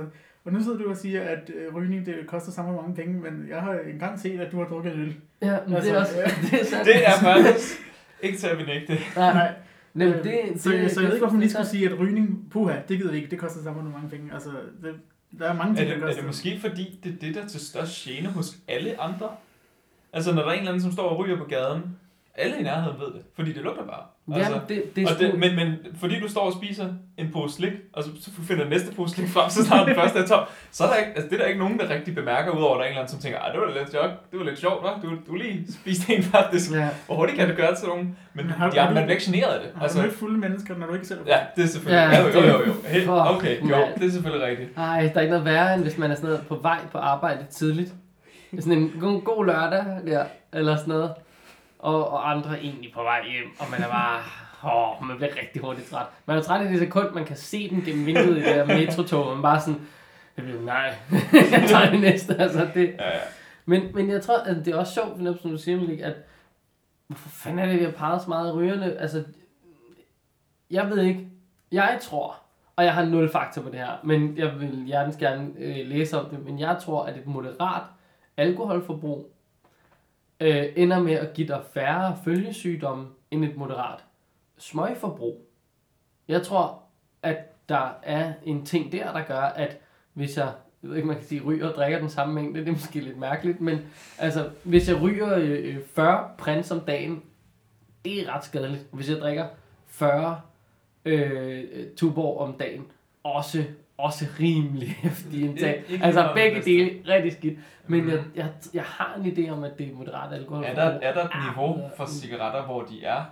Og 0.45 0.53
nu 0.53 0.63
sidder 0.63 0.77
du 0.77 0.89
og 0.89 0.97
siger, 0.97 1.21
at 1.21 1.51
øh, 1.55 1.75
rygning 1.75 2.05
det 2.05 2.15
koster 2.27 2.51
samme 2.51 2.75
mange 2.75 2.95
penge, 2.95 3.13
men 3.21 3.45
jeg 3.49 3.61
har 3.61 3.79
engang 3.93 4.19
set, 4.19 4.39
at 4.39 4.51
du 4.51 4.57
har 4.57 4.65
drukket 4.65 4.93
øl. 4.93 5.15
ja, 5.41 5.57
men 5.67 5.75
det 5.75 5.91
er 5.91 5.97
altså, 5.99 5.99
også... 5.99 6.15
ja. 6.17 6.23
Det 6.51 6.61
er, 6.61 6.65
sandt. 6.65 6.85
Det 6.85 7.07
er 7.07 7.11
faktisk 7.21 7.81
ikke 8.25 8.37
til 8.37 8.47
at 8.47 8.57
benægte. 8.57 8.93
Nej, 8.93 9.33
Nej, 9.33 9.33
nej, 9.33 9.53
men 9.93 10.07
øh, 10.07 10.23
det, 10.23 10.61
så, 10.61 10.71
det, 10.71 10.91
så 10.91 11.01
jeg 11.01 11.07
ved 11.07 11.15
ikke, 11.15 11.17
hvorfor 11.17 11.33
man 11.33 11.39
lige 11.39 11.51
skulle 11.51 11.65
sige... 11.65 11.79
sige, 11.79 11.93
at 11.93 11.99
rygning, 11.99 12.49
puha, 12.51 12.75
det 12.87 12.97
gider 12.97 13.11
vi 13.11 13.17
ikke, 13.17 13.29
det 13.29 13.39
koster 13.39 13.63
samme 13.63 13.89
mange 13.89 14.09
penge. 14.09 14.33
Altså, 14.33 14.49
det, 14.83 14.95
der 15.39 15.49
er 15.49 15.53
mange 15.53 15.71
Er 15.71 15.75
ting, 15.75 15.89
det, 15.89 16.01
der 16.01 16.07
er 16.07 16.13
det 16.13 16.25
måske 16.25 16.59
fordi, 16.59 16.99
det 17.03 17.13
er 17.13 17.17
det, 17.21 17.35
der 17.35 17.41
er 17.41 17.47
til 17.47 17.59
størst 17.59 18.03
gene 18.03 18.29
hos 18.29 18.55
alle 18.67 19.01
andre? 19.01 19.29
Altså, 20.13 20.33
når 20.33 20.41
der 20.41 20.49
er 20.49 20.53
en 20.53 20.59
eller 20.59 20.71
anden, 20.71 20.81
som 20.81 20.91
står 20.91 21.09
og 21.09 21.19
ryger 21.19 21.37
på 21.37 21.43
gaden, 21.43 21.97
alle 22.37 22.59
i 22.59 22.63
nærheden 22.63 22.99
ved 22.99 23.05
det, 23.07 23.21
fordi 23.35 23.53
det 23.53 23.61
lugter 23.63 23.83
bare. 23.85 24.03
Altså, 24.37 24.51
Jamen, 24.51 24.67
det, 24.69 24.95
det 24.95 25.03
er 25.03 25.13
og 25.13 25.19
det, 25.19 25.39
men, 25.39 25.55
men 25.55 25.73
fordi 25.99 26.19
du 26.19 26.29
står 26.29 26.41
og 26.41 26.53
spiser 26.53 26.85
en 27.17 27.29
pose 27.33 27.55
slik, 27.55 27.71
og 27.93 28.03
så, 28.03 28.09
så 28.21 28.29
finder 28.47 28.63
den 28.63 28.71
næste 28.73 28.95
pose 28.95 29.13
slik 29.15 29.27
frem, 29.29 29.49
så 29.49 29.65
snart 29.65 29.87
den 29.87 29.95
første 29.95 30.19
er 30.19 30.25
tom, 30.27 30.43
så 30.71 30.83
er 30.83 30.87
der 30.87 30.95
ikke, 30.95 31.09
altså, 31.15 31.27
det 31.29 31.33
er 31.35 31.39
der 31.41 31.45
ikke 31.47 31.59
nogen, 31.59 31.79
der 31.79 31.89
rigtig 31.89 32.15
bemærker, 32.15 32.51
udover 32.51 32.73
at 32.75 32.77
der 32.77 32.83
er 32.83 32.87
en 32.87 32.91
eller 32.91 33.01
anden, 33.01 33.11
som 33.11 33.19
tænker, 33.21 33.39
"Ej, 33.39 33.51
det 33.51 33.59
var 33.61 33.67
lidt 33.79 33.91
sjovt, 33.91 34.11
det 34.31 34.39
var 34.39 34.45
lidt 34.45 34.59
sjovt, 34.59 34.81
hva? 34.81 34.89
Du, 35.03 35.15
du 35.27 35.35
lige 35.35 35.67
spiste 35.73 36.15
en 36.15 36.23
faktisk. 36.23 36.71
Ja. 36.71 36.89
Hvor 37.05 37.15
hurtigt 37.15 37.37
kan 37.39 37.47
det 37.47 37.57
gøre 37.57 37.75
til 37.75 37.87
nogen? 37.87 38.05
Men 38.33 38.45
Men 38.45 38.49
har- 38.55 38.69
de 38.69 38.77
har 38.77 38.83
er, 38.85 38.89
du- 38.89 38.93
man 38.95 39.03
bliver 39.03 39.15
ikke 39.19 39.31
generet 39.31 39.53
af 39.53 39.59
det. 39.63 39.69
Har 39.73 39.79
du 39.79 39.83
Altså, 39.85 40.01
mødt 40.01 40.13
fulde 40.13 40.37
mennesker, 40.37 40.77
når 40.77 40.87
du 40.87 40.93
ikke 40.93 41.07
selv 41.07 41.19
ja, 41.27 41.37
det 41.55 41.63
er 41.63 41.67
selvfølgelig. 41.67 42.09
Ja, 42.13 42.17
Ja, 42.17 42.21
jo, 42.21 42.39
jo, 42.41 42.59
jo. 42.59 42.65
jo. 42.67 42.73
Fuck, 42.73 43.35
okay, 43.35 43.61
jo, 43.69 43.77
det 43.99 44.07
er 44.07 44.11
selvfølgelig 44.11 44.47
rigtigt. 44.47 44.69
Ej, 44.77 45.01
der 45.13 45.17
er 45.17 45.21
ikke 45.21 45.31
noget 45.31 45.45
værre, 45.45 45.73
end 45.75 45.83
hvis 45.83 45.97
man 45.97 46.11
er 46.11 46.15
sådan 46.15 46.29
noget 46.29 46.47
på 46.47 46.55
vej 46.55 46.79
på 46.91 46.97
arbejde 46.97 47.45
tidligt. 47.51 47.93
Er 48.57 48.61
Sådan 48.61 48.77
en 48.77 48.91
god, 49.01 49.21
god 49.21 49.45
lørdag 49.45 49.85
der, 50.07 50.25
eller 50.53 50.75
sådan 50.75 50.89
noget. 50.93 51.11
Og, 51.85 52.09
og 52.09 52.31
andre 52.31 52.59
egentlig 52.59 52.91
på 52.93 53.03
vej 53.03 53.21
hjem, 53.29 53.47
og 53.59 53.65
man 53.71 53.81
er 53.81 53.87
bare... 53.87 54.19
Åh, 54.73 55.07
man 55.07 55.17
bliver 55.17 55.35
rigtig 55.41 55.61
hurtigt 55.61 55.87
træt. 55.87 56.05
Man 56.25 56.37
er 56.37 56.41
træt 56.41 56.65
i 56.65 56.71
det 56.71 56.79
sekund, 56.79 57.13
man 57.13 57.25
kan 57.25 57.35
se 57.35 57.69
den 57.69 57.81
gennem 57.81 58.05
vinduet 58.05 58.37
i 58.37 58.39
det 58.39 58.55
der 58.55 58.65
metrotog, 58.65 59.27
og 59.27 59.33
man 59.33 59.41
bare 59.41 59.61
sådan... 59.61 59.81
Jeg 60.37 60.45
bliver, 60.45 60.61
nej, 60.61 60.93
jeg 61.51 61.63
tager 61.67 61.91
det 61.91 61.99
næste. 61.99 62.35
Altså, 62.35 62.67
det. 62.73 62.95
Ja, 62.99 63.07
ja. 63.07 63.19
Men, 63.65 63.83
men 63.93 64.09
jeg 64.09 64.21
tror, 64.21 64.37
at 64.37 64.55
det 64.65 64.67
er 64.67 64.77
også 64.77 64.93
sjovt, 64.93 65.19
netop 65.21 65.41
som 65.41 65.51
du 65.51 65.57
siger, 65.57 65.77
Malik, 65.77 65.99
at 65.99 66.13
hvorfor 67.07 67.29
fanden 67.29 67.59
er 67.59 67.65
det, 67.65 67.79
vi 67.79 67.83
har 67.83 67.91
peget 67.91 68.21
så 68.21 68.29
meget 68.29 68.55
rygerne? 68.55 68.97
Altså, 68.97 69.23
jeg 70.71 70.89
ved 70.89 71.01
ikke. 71.01 71.27
Jeg 71.71 71.99
tror, 72.01 72.35
og 72.75 72.83
jeg 72.83 72.93
har 72.93 73.05
nul 73.05 73.31
fakta 73.31 73.61
på 73.61 73.69
det 73.69 73.79
her, 73.79 73.91
men 74.03 74.37
jeg 74.37 74.59
vil 74.59 74.83
hjertens 74.85 75.15
gerne 75.15 75.49
øh, 75.57 75.87
læse 75.87 76.19
om 76.19 76.29
det, 76.29 76.45
men 76.45 76.59
jeg 76.59 76.77
tror, 76.81 77.03
at 77.05 77.17
et 77.17 77.27
moderat 77.27 77.83
alkoholforbrug 78.37 79.34
øh, 80.39 80.65
ender 80.75 80.99
med 80.99 81.13
at 81.13 81.33
give 81.33 81.47
dig 81.47 81.61
færre 81.73 82.17
følgesygdomme 82.23 83.07
end 83.31 83.45
et 83.45 83.57
moderat 83.57 83.99
smøgforbrug. 84.57 85.49
Jeg 86.27 86.43
tror, 86.43 86.83
at 87.23 87.37
der 87.69 87.89
er 88.03 88.33
en 88.43 88.65
ting 88.65 88.91
der, 88.91 89.13
der 89.13 89.23
gør, 89.25 89.41
at 89.41 89.77
hvis 90.13 90.37
jeg, 90.37 90.51
jeg 90.83 90.89
ved 90.89 90.95
ikke, 90.95 91.07
man 91.07 91.17
kan 91.17 91.25
sige, 91.25 91.41
ryger 91.41 91.69
og 91.69 91.75
drikker 91.75 91.99
den 91.99 92.09
samme 92.09 92.33
mængde, 92.33 92.59
det 92.59 92.67
er 92.67 92.71
måske 92.71 92.99
lidt 92.99 93.17
mærkeligt, 93.17 93.61
men 93.61 93.79
altså, 94.17 94.49
hvis 94.63 94.89
jeg 94.89 95.01
ryger 95.01 95.35
øh, 95.35 95.75
øh 95.75 95.83
40 95.85 96.29
prins 96.37 96.71
om 96.71 96.79
dagen, 96.79 97.23
det 98.05 98.21
er 98.21 98.35
ret 98.35 98.45
skadeligt. 98.45 98.87
Hvis 98.91 99.09
jeg 99.09 99.17
drikker 99.17 99.47
40 99.87 100.41
øh, 101.05 101.63
øh, 101.73 101.87
tuborg 101.97 102.39
om 102.39 102.53
dagen, 102.53 102.85
også, 103.23 103.65
også 103.97 104.25
rimelig 104.39 104.87
hæftig 105.03 105.41
indtag. 105.41 105.75
Ikke- 105.77 105.93
ikke 105.93 106.05
Altså 106.05 106.31
begge 106.35 106.61
dele 106.61 107.13
rigtig 107.13 107.31
skidt. 107.33 107.59
Men 107.87 108.01
Mhm. 108.01 108.09
jeg, 108.11 108.23
jeg, 108.35 108.49
jeg 108.73 108.83
har 108.83 109.15
en 109.15 109.25
idé 109.25 109.49
om, 109.49 109.63
at 109.63 109.77
det 109.77 109.87
er 109.91 109.93
moderat 109.95 110.33
alkohol. 110.33 110.63
Er 110.63 110.75
der, 110.75 110.81
er 110.83 111.13
der 111.13 111.23
et 111.23 111.31
niveau 111.49 111.89
for 111.97 112.05
cigaretter, 112.05 112.65
hvor 112.65 112.81
de 112.83 113.03
er 113.03 113.23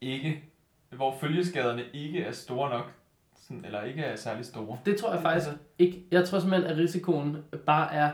ikke, 0.00 0.44
hvor 0.90 1.16
følgeskaderne 1.20 1.82
ikke 1.92 2.22
er 2.22 2.32
store 2.32 2.70
nok, 2.70 2.92
sådan, 3.40 3.64
eller 3.64 3.82
ikke 3.82 4.02
er 4.02 4.16
særlig 4.16 4.44
store? 4.44 4.78
Det 4.86 4.96
tror 4.96 5.12
jeg 5.12 5.22
faktisk 5.22 5.46
Altså, 5.48 5.62
ikke. 5.78 6.04
Jeg 6.10 6.24
tror 6.28 6.38
simpelthen, 6.38 6.70
at 6.70 6.76
risikoen 6.76 7.36
bare 7.66 7.92
er 7.94 8.10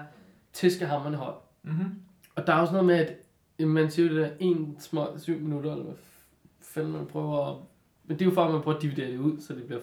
tæskehammerne 0.53 1.17
høj. 1.17 1.33
mm-hmm. 1.63 1.95
Og 2.37 2.47
der 2.47 2.53
er 2.53 2.59
også 2.61 2.73
noget 2.73 2.87
med, 2.87 2.95
at 3.59 3.67
man 3.67 3.91
siger 3.91 4.09
det 4.09 4.17
der, 4.17 4.31
en 4.41 4.77
små 4.81 5.07
syv 5.19 5.39
minutter, 5.41 5.71
eller 5.71 5.85
hvad 5.85 5.95
fanden 6.63 6.93
man 6.93 7.07
prøver 7.07 7.47
at... 7.51 7.57
Men 8.05 8.19
det 8.19 8.25
er 8.25 8.29
jo 8.29 8.35
for, 8.35 8.45
at 8.45 8.53
man 8.53 8.63
prøver 8.63 8.77
at 8.77 8.83
dividere 8.83 9.11
det 9.11 9.19
ud, 9.19 9.41
så 9.41 9.55
det 9.55 9.65
bliver 9.65 9.81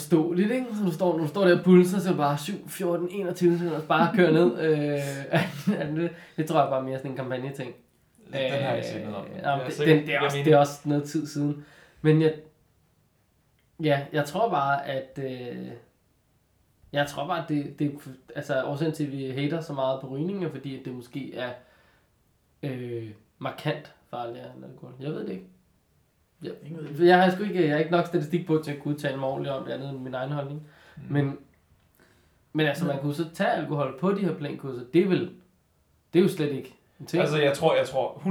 forståeligt, 0.00 0.50
ikke? 0.50 0.66
Så 0.78 0.84
du 0.84 0.92
står, 0.92 1.12
når 1.16 1.22
du 1.22 1.28
står 1.28 1.44
der 1.44 1.58
og 1.58 1.64
pulser, 1.64 1.98
så 1.98 2.08
er 2.08 2.12
det 2.12 2.18
bare 2.18 2.38
7, 2.38 2.68
14, 2.68 3.08
21, 3.10 3.58
så 3.58 3.82
bare 3.88 4.16
køre 4.16 4.32
ned. 4.32 4.58
øh, 4.60 5.96
det, 5.96 6.10
det 6.36 6.46
tror 6.48 6.60
jeg 6.60 6.68
bare 6.70 6.80
er 6.80 6.84
mere 6.84 6.98
sådan 6.98 7.10
en 7.10 7.16
kampagne-ting. 7.16 7.74
Den 8.26 8.34
har 8.34 8.74
jeg 8.74 8.84
set 8.84 9.00
noget 9.02 9.16
om. 9.16 9.24
Øh, 9.26 9.38
er 9.42 9.64
det, 9.64 9.72
sikker- 9.72 9.94
den, 9.94 10.06
det, 10.06 10.14
er 10.14 10.20
også, 10.20 10.36
det 10.44 10.52
er 10.52 10.58
også 10.58 10.80
noget 10.84 11.04
tid 11.04 11.26
siden. 11.26 11.64
Men 12.02 12.22
jeg, 12.22 12.34
ja, 13.82 14.00
jeg 14.12 14.24
tror 14.24 14.50
bare, 14.50 14.86
at... 14.86 15.18
Øh, 15.22 15.66
jeg 16.92 17.06
tror 17.06 17.26
bare, 17.26 17.42
at 17.42 17.48
det, 17.48 17.78
det 17.78 17.98
altså, 18.36 18.64
årsagen 18.64 18.92
til, 18.94 19.04
at 19.06 19.12
vi 19.12 19.30
hater 19.30 19.60
så 19.60 19.72
meget 19.72 20.00
på 20.00 20.06
rygning, 20.08 20.44
er 20.44 20.50
fordi, 20.50 20.78
at 20.78 20.84
det 20.84 20.94
måske 20.94 21.34
er 21.34 21.50
øh, 22.62 23.10
markant 23.38 23.92
farligere 24.10 24.46
end 24.56 24.64
alkohol. 24.64 24.94
Jeg 25.00 25.10
ved 25.10 25.20
det 25.26 25.32
ikke. 25.32 25.44
For 26.96 27.04
Jeg 27.04 27.22
har 27.22 27.30
sgu 27.30 27.42
ikke, 27.42 27.62
jeg 27.64 27.70
har 27.72 27.78
ikke 27.78 27.90
nok 27.90 28.06
statistik 28.06 28.46
på 28.46 28.60
til 28.64 28.70
at 28.72 28.78
kunne 28.82 28.94
udtale 28.94 29.16
mig 29.16 29.28
ordentligt 29.28 29.54
om 29.54 29.64
det 29.64 29.72
andet 29.72 29.90
end 29.90 29.98
min 29.98 30.14
egen 30.14 30.30
holdning. 30.32 30.62
Mm. 30.96 31.02
Men, 31.12 31.38
men 32.52 32.66
altså, 32.66 32.84
man 32.86 32.98
kunne 32.98 33.14
så 33.14 33.24
tage 33.34 33.50
alkohol 33.50 33.96
på 34.00 34.12
de 34.12 34.18
her 34.20 34.34
plankurser. 34.34 34.80
Det 34.92 35.02
er 35.02 35.08
vel, 35.08 35.30
det 36.12 36.18
er 36.18 36.22
jo 36.22 36.28
slet 36.28 36.52
ikke 36.52 36.74
en 37.00 37.06
ting. 37.06 37.20
Altså, 37.20 37.38
jeg 37.38 37.52
tror, 37.52 37.76
jeg 37.76 37.86
tror 37.86 38.22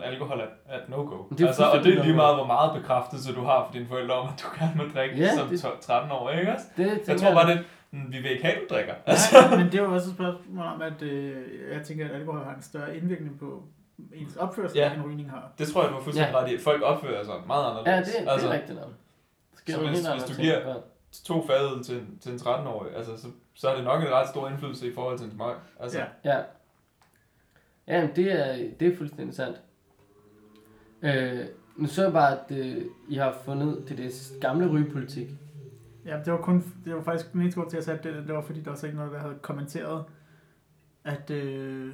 100% 0.00 0.04
alkohol 0.04 0.40
er, 0.40 0.44
er 0.66 0.78
et 0.82 0.88
no-go. 0.88 1.24
Det 1.30 1.40
er 1.40 1.46
altså, 1.46 1.64
og 1.70 1.84
det 1.84 1.98
er 1.98 2.02
lige 2.04 2.14
meget, 2.16 2.36
hvor 2.36 2.46
meget 2.46 2.80
bekræftelse 2.82 3.34
du 3.34 3.40
har 3.40 3.64
for 3.66 3.72
dine 3.72 3.86
forældre 3.86 4.14
om, 4.14 4.28
at 4.28 4.42
du 4.42 4.46
gerne 4.64 4.72
må 4.76 4.82
drikke 4.94 5.16
Ja, 5.16 5.36
som 5.36 5.48
det- 5.48 5.60
12 5.60 5.78
13 5.80 6.10
år, 6.12 6.30
ikke 6.30 6.52
også? 6.52 6.66
det, 6.76 7.00
Jeg 7.08 7.16
tror 7.20 7.34
bare, 7.34 7.50
det 7.50 7.64
mm, 7.90 8.12
vi 8.12 8.18
vil 8.18 8.30
ikke 8.30 8.44
have, 8.44 8.56
du 8.56 8.74
drikker. 8.74 8.94
Altså, 9.06 9.36
Nej, 9.50 9.56
men 9.58 9.66
det 9.66 9.74
er 9.74 9.82
jo 9.82 9.94
også 9.94 10.08
et 10.08 10.14
spørgsmål 10.14 10.64
om, 10.66 10.82
at 10.82 11.02
øh, 11.02 11.42
jeg 11.72 11.82
tænker, 11.82 12.04
at 12.08 12.14
alkohol 12.14 12.44
har 12.44 12.54
en 12.54 12.62
større 12.62 12.96
indvirkning 12.96 13.38
på 13.38 13.62
ens 14.14 14.36
opførsel, 14.36 14.78
Ja. 14.78 14.86
ja. 14.88 14.94
end 14.94 15.02
rygning 15.04 15.30
har. 15.30 15.52
det 15.58 15.68
tror 15.68 15.82
jeg, 15.82 15.90
du 15.90 15.94
har 15.96 16.02
fuldstændig 16.02 16.32
Ja. 16.32 16.38
ret 16.40 16.50
i. 16.52 16.58
Folk 16.58 16.82
opfører 16.82 17.24
sig 17.24 17.34
meget 17.46 17.62
Ja, 17.64 17.70
anderledes. 17.78 18.08
det, 18.08 18.20
det 18.24 18.30
altså, 18.30 18.48
er 18.48 18.52
rigtigt 18.52 18.78
nok. 18.80 18.90
Så 19.68 19.80
hvis- 19.80 20.06
hvis 20.06 20.22
du 20.36 20.42
giver- 20.42 20.68
Ja. 20.68 20.74
to 21.24 21.46
fadøl 21.46 21.82
til, 21.84 21.98
en- 21.98 22.18
til 22.20 22.32
en 22.32 22.38
13-årig, 22.38 22.96
altså, 22.96 23.16
så, 23.16 23.28
så 23.54 23.68
er 23.68 23.74
det 23.74 23.84
nok 23.84 24.02
en 24.02 24.08
ret 24.10 24.28
stor 24.28 24.48
indflydelse 24.48 24.90
i 24.90 24.94
forhold 24.94 25.18
til 25.18 25.24
en 25.26 25.32
smøg. 25.32 25.54
Altså, 25.80 25.98
Ja. 25.98 26.04
Ja. 26.24 26.42
Ja, 27.86 28.06
men 28.06 28.16
det 28.16 28.32
er, 28.32 28.70
det 28.80 28.92
er 28.92 28.96
fuldstændig 28.96 29.34
sandt. 29.34 29.60
Øh, 31.02 31.46
nu 31.76 31.86
så 31.86 32.02
jeg 32.02 32.12
bare, 32.12 32.38
at 32.40 32.56
øh, 32.58 32.84
I 33.08 33.14
har 33.14 33.36
fundet 33.44 33.84
det, 33.88 33.98
det 33.98 34.12
gamle 34.40 34.70
rygepolitik. 34.70 35.28
Ja, 36.06 36.18
det 36.24 36.32
var, 36.32 36.38
kun, 36.40 36.74
det 36.84 36.94
var 36.94 37.02
faktisk 37.02 37.32
den 37.32 37.40
eneste 37.40 37.60
grund 37.60 37.70
til, 37.70 37.76
at 37.76 37.86
jeg 37.88 37.96
satte 37.96 38.16
det, 38.18 38.26
det 38.26 38.34
var 38.34 38.40
fordi, 38.42 38.60
der 38.60 38.70
var 38.70 38.76
så 38.76 38.86
ikke 38.86 38.98
noget, 38.98 39.12
der 39.12 39.18
havde 39.18 39.34
kommenteret, 39.42 40.04
at, 41.04 41.30
øh, 41.30 41.86
Ja, 41.88 41.92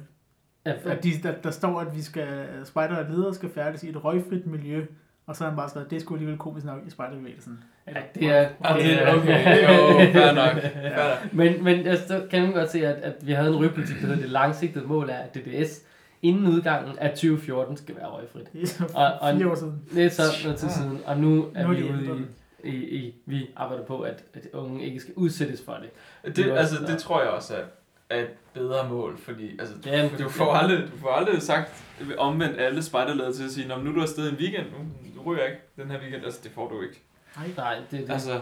at 0.65 1.03
de, 1.03 1.09
der, 1.23 1.31
der 1.43 1.51
står, 1.51 1.79
at 1.81 1.95
vi 1.95 2.01
skal, 2.01 2.27
spejder 2.65 2.95
og 2.97 3.05
ledere 3.09 3.33
skal 3.35 3.49
færdes 3.49 3.83
i 3.83 3.89
et 3.89 4.03
røgfrit 4.05 4.47
miljø, 4.47 4.85
og 5.27 5.35
så 5.35 5.43
har 5.43 5.51
han 5.51 5.57
bare 5.57 5.69
skrevet, 5.69 5.89
det 5.89 5.95
er 5.95 5.99
sgu 5.99 6.13
alligevel 6.13 6.37
komisk 6.37 6.65
nok 6.65 6.79
i 6.87 6.89
spejderbevægelsen. 6.89 7.63
ja, 7.87 7.93
det 8.15 8.23
er... 8.29 8.49
Det 8.75 8.93
er 9.03 9.15
okay. 9.15 9.63
Jo, 9.63 10.11
fair 10.13 10.31
nok. 10.33 10.61
Fair 10.73 10.97
nok. 11.09 11.33
Men, 11.33 11.63
men 11.63 11.85
jeg 11.85 11.97
så 12.07 12.23
kan 12.31 12.41
man 12.41 12.51
godt 12.53 12.71
se, 12.71 12.87
at, 12.87 12.95
at 12.95 13.27
vi 13.27 13.31
havde 13.31 13.49
en 13.49 13.55
rygepolitik, 13.55 13.95
der 13.95 14.01
hedder 14.07 14.21
det 14.21 14.29
langsigtede 14.29 14.85
mål 14.87 15.09
er, 15.09 15.13
at 15.17 15.35
DDS 15.35 15.81
inden 16.21 16.47
udgangen 16.47 16.99
af 16.99 17.09
2014 17.09 17.77
skal 17.77 17.95
være 17.95 18.05
røgfrit. 18.07 18.47
Er 18.55 18.85
Og- 18.95 19.13
og- 19.29 19.35
fire 19.37 19.51
år 19.51 19.55
siden. 19.55 19.81
Det 19.93 20.05
er 20.05 20.09
så 20.09 20.21
noget 20.43 20.59
tid 20.59 20.69
siden, 20.69 20.99
og 21.05 21.17
nu 21.17 21.45
er 21.55 21.63
Nu 21.67 21.69
er 21.73 21.75
vi 21.75 21.81
de 21.83 21.91
ude 21.93 22.25
i, 22.63 22.69
i, 22.69 22.95
i, 22.97 23.15
vi 23.25 23.49
arbejder 23.55 23.83
på, 23.83 23.99
at, 24.01 24.23
at 24.33 24.41
unge 24.53 24.85
ikke 24.85 24.99
skal 24.99 25.13
udsættes 25.15 25.61
for 25.65 25.73
det. 25.81 25.89
Det, 26.25 26.35
Det 26.35 26.53
er 26.53 26.55
altså, 26.57 26.75
det 26.87 26.97
tror 26.97 27.21
jeg 27.21 27.29
også 27.29 27.53
er, 27.55 27.61
er 28.09 28.21
et 28.21 28.29
bedre 28.53 28.89
mål, 28.89 29.17
fordi 29.17 29.59
altså, 29.59 29.75
Ja, 29.85 30.01
men 30.01 30.11
du, 30.11 30.17
det- 30.17 30.25
du, 30.25 30.29
får 30.29 30.53
aldrig, 30.53 30.91
du 30.91 30.97
får 30.97 31.09
aldrig 31.09 31.41
sagt 31.41 31.83
omvendt 32.17 32.59
alle 32.59 32.83
spejderledere 32.83 33.33
til 33.33 33.43
at 33.43 33.51
sige, 33.51 33.67
"Nå, 33.67 33.75
men 33.75 33.83
nu 33.85 33.89
er 33.91 33.95
du 33.95 34.01
afsted 34.01 34.29
en 34.29 34.35
weekend, 34.35 34.65
nu 34.71 34.77
du 35.15 35.21
ryger 35.31 35.45
ikke 35.45 35.59
den 35.75 35.91
her 35.91 35.99
weekend, 36.01 36.23
altså 36.25 36.39
det 36.43 36.51
får 36.51 36.69
du 36.69 36.81
ikke. 36.81 37.01
Nej, 37.35 37.47
Nej, 37.57 37.75
det 37.91 37.99
er 37.99 38.05
det. 38.05 38.13
Altså, 38.13 38.41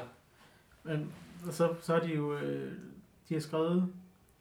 men 0.84 1.12
så, 1.52 1.70
så 1.82 1.94
er 1.96 2.00
de 2.00 2.14
jo, 2.16 2.34
øh, 2.38 2.72
de 3.30 3.34
har 3.34 3.42
skrevet 3.42 3.90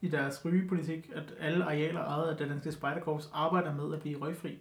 i 0.01 0.09
deres 0.09 0.45
rygepolitik, 0.45 1.11
at 1.15 1.23
alle 1.41 1.65
arealer 1.65 2.01
ejet 2.05 2.29
af 2.31 2.37
det 2.37 2.49
danske 2.49 2.73
spejderkorps 2.73 3.31
arbejder 3.35 3.75
med 3.75 3.95
at 3.95 4.01
blive 4.01 4.19
røgfri. 4.21 4.59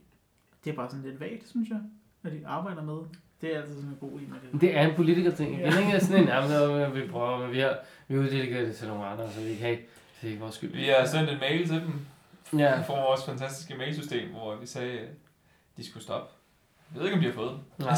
Det 0.64 0.72
er 0.72 0.76
bare 0.76 0.90
sådan 0.90 1.06
lidt 1.06 1.20
vagt, 1.20 1.50
synes 1.50 1.70
jeg, 1.70 1.80
at 2.24 2.32
de 2.32 2.42
arbejder 2.48 2.84
med. 2.84 2.98
Det 3.42 3.56
er 3.56 3.60
altså 3.60 3.76
sådan 3.76 3.90
en 3.90 3.98
god 4.00 4.20
en 4.20 4.34
det. 4.52 4.62
Det 4.62 4.78
er 4.78 4.88
en 4.88 4.96
politiker-ting. 4.96 5.60
Ja. 5.60 5.68
Igen, 5.70 5.88
ikke 5.88 6.00
sådan 6.06 6.22
en, 6.22 6.28
jamen, 6.28 6.50
så 6.50 6.90
vi 6.94 7.08
prøver, 7.08 7.40
men 7.40 7.52
vi 7.52 7.60
har, 7.60 7.78
vi 8.08 8.18
uddelegeret 8.18 8.68
det 8.68 8.76
til 8.76 8.88
nogle 8.88 9.06
andre, 9.06 9.32
så 9.32 9.40
vi 9.42 9.56
kan 9.56 9.70
ikke, 9.70 9.88
det 10.26 10.30
er 10.30 10.34
ikke 10.34 10.42
vores 10.44 10.56
skyld. 10.56 10.72
vi 10.76 10.86
har 11.00 11.06
sendt 11.06 11.30
en 11.30 11.40
mail 11.40 11.68
til 11.68 11.76
dem, 11.82 12.00
Ja, 12.60 12.82
fra 12.82 12.94
vores 13.08 13.26
fantastiske 13.26 13.76
mailsystem, 13.78 14.30
hvor 14.30 14.56
vi 14.56 14.66
sagde, 14.68 14.92
at 15.00 15.08
de 15.78 15.90
skulle 15.90 16.04
stoppe. 16.04 16.30
Jeg 16.94 17.00
ved 17.00 17.08
ikke, 17.08 17.16
om 17.18 17.22
de 17.22 17.28
har 17.28 17.34
fået 17.34 17.50
den. 17.52 17.86
nej, 17.86 17.96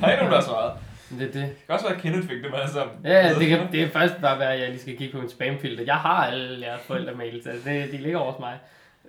Der 0.00 0.06
er 0.06 0.12
ikke 0.12 0.22
nogen, 0.24 0.30
der 0.32 0.34
har 0.34 0.40
svaret. 0.40 0.78
det 1.10 1.20
er 1.22 1.24
det. 1.24 1.34
Det 1.34 1.56
kan 1.66 1.74
også 1.74 1.86
være, 1.86 1.96
at 1.96 2.02
Kenneth 2.02 2.28
fik 2.28 2.44
dem 2.44 2.54
alle 2.54 2.70
sammen. 2.72 2.96
Ja, 3.04 3.34
det, 3.38 3.48
kan, 3.48 3.72
det 3.72 3.82
er 3.82 3.88
faktisk 3.88 4.20
bare 4.20 4.38
være, 4.38 4.54
at 4.54 4.60
jeg 4.60 4.68
lige 4.68 4.80
skal 4.80 4.96
kigge 4.96 5.12
på 5.12 5.20
min 5.20 5.30
spamfilter. 5.30 5.84
Jeg 5.84 5.94
har 5.96 6.26
alle 6.26 6.66
jeres 6.66 6.82
forældremails, 6.82 7.46
altså 7.46 7.70
det, 7.70 7.92
de 7.92 7.96
ligger 7.96 8.18
over 8.18 8.32
hos 8.32 8.40
mig. 8.40 8.58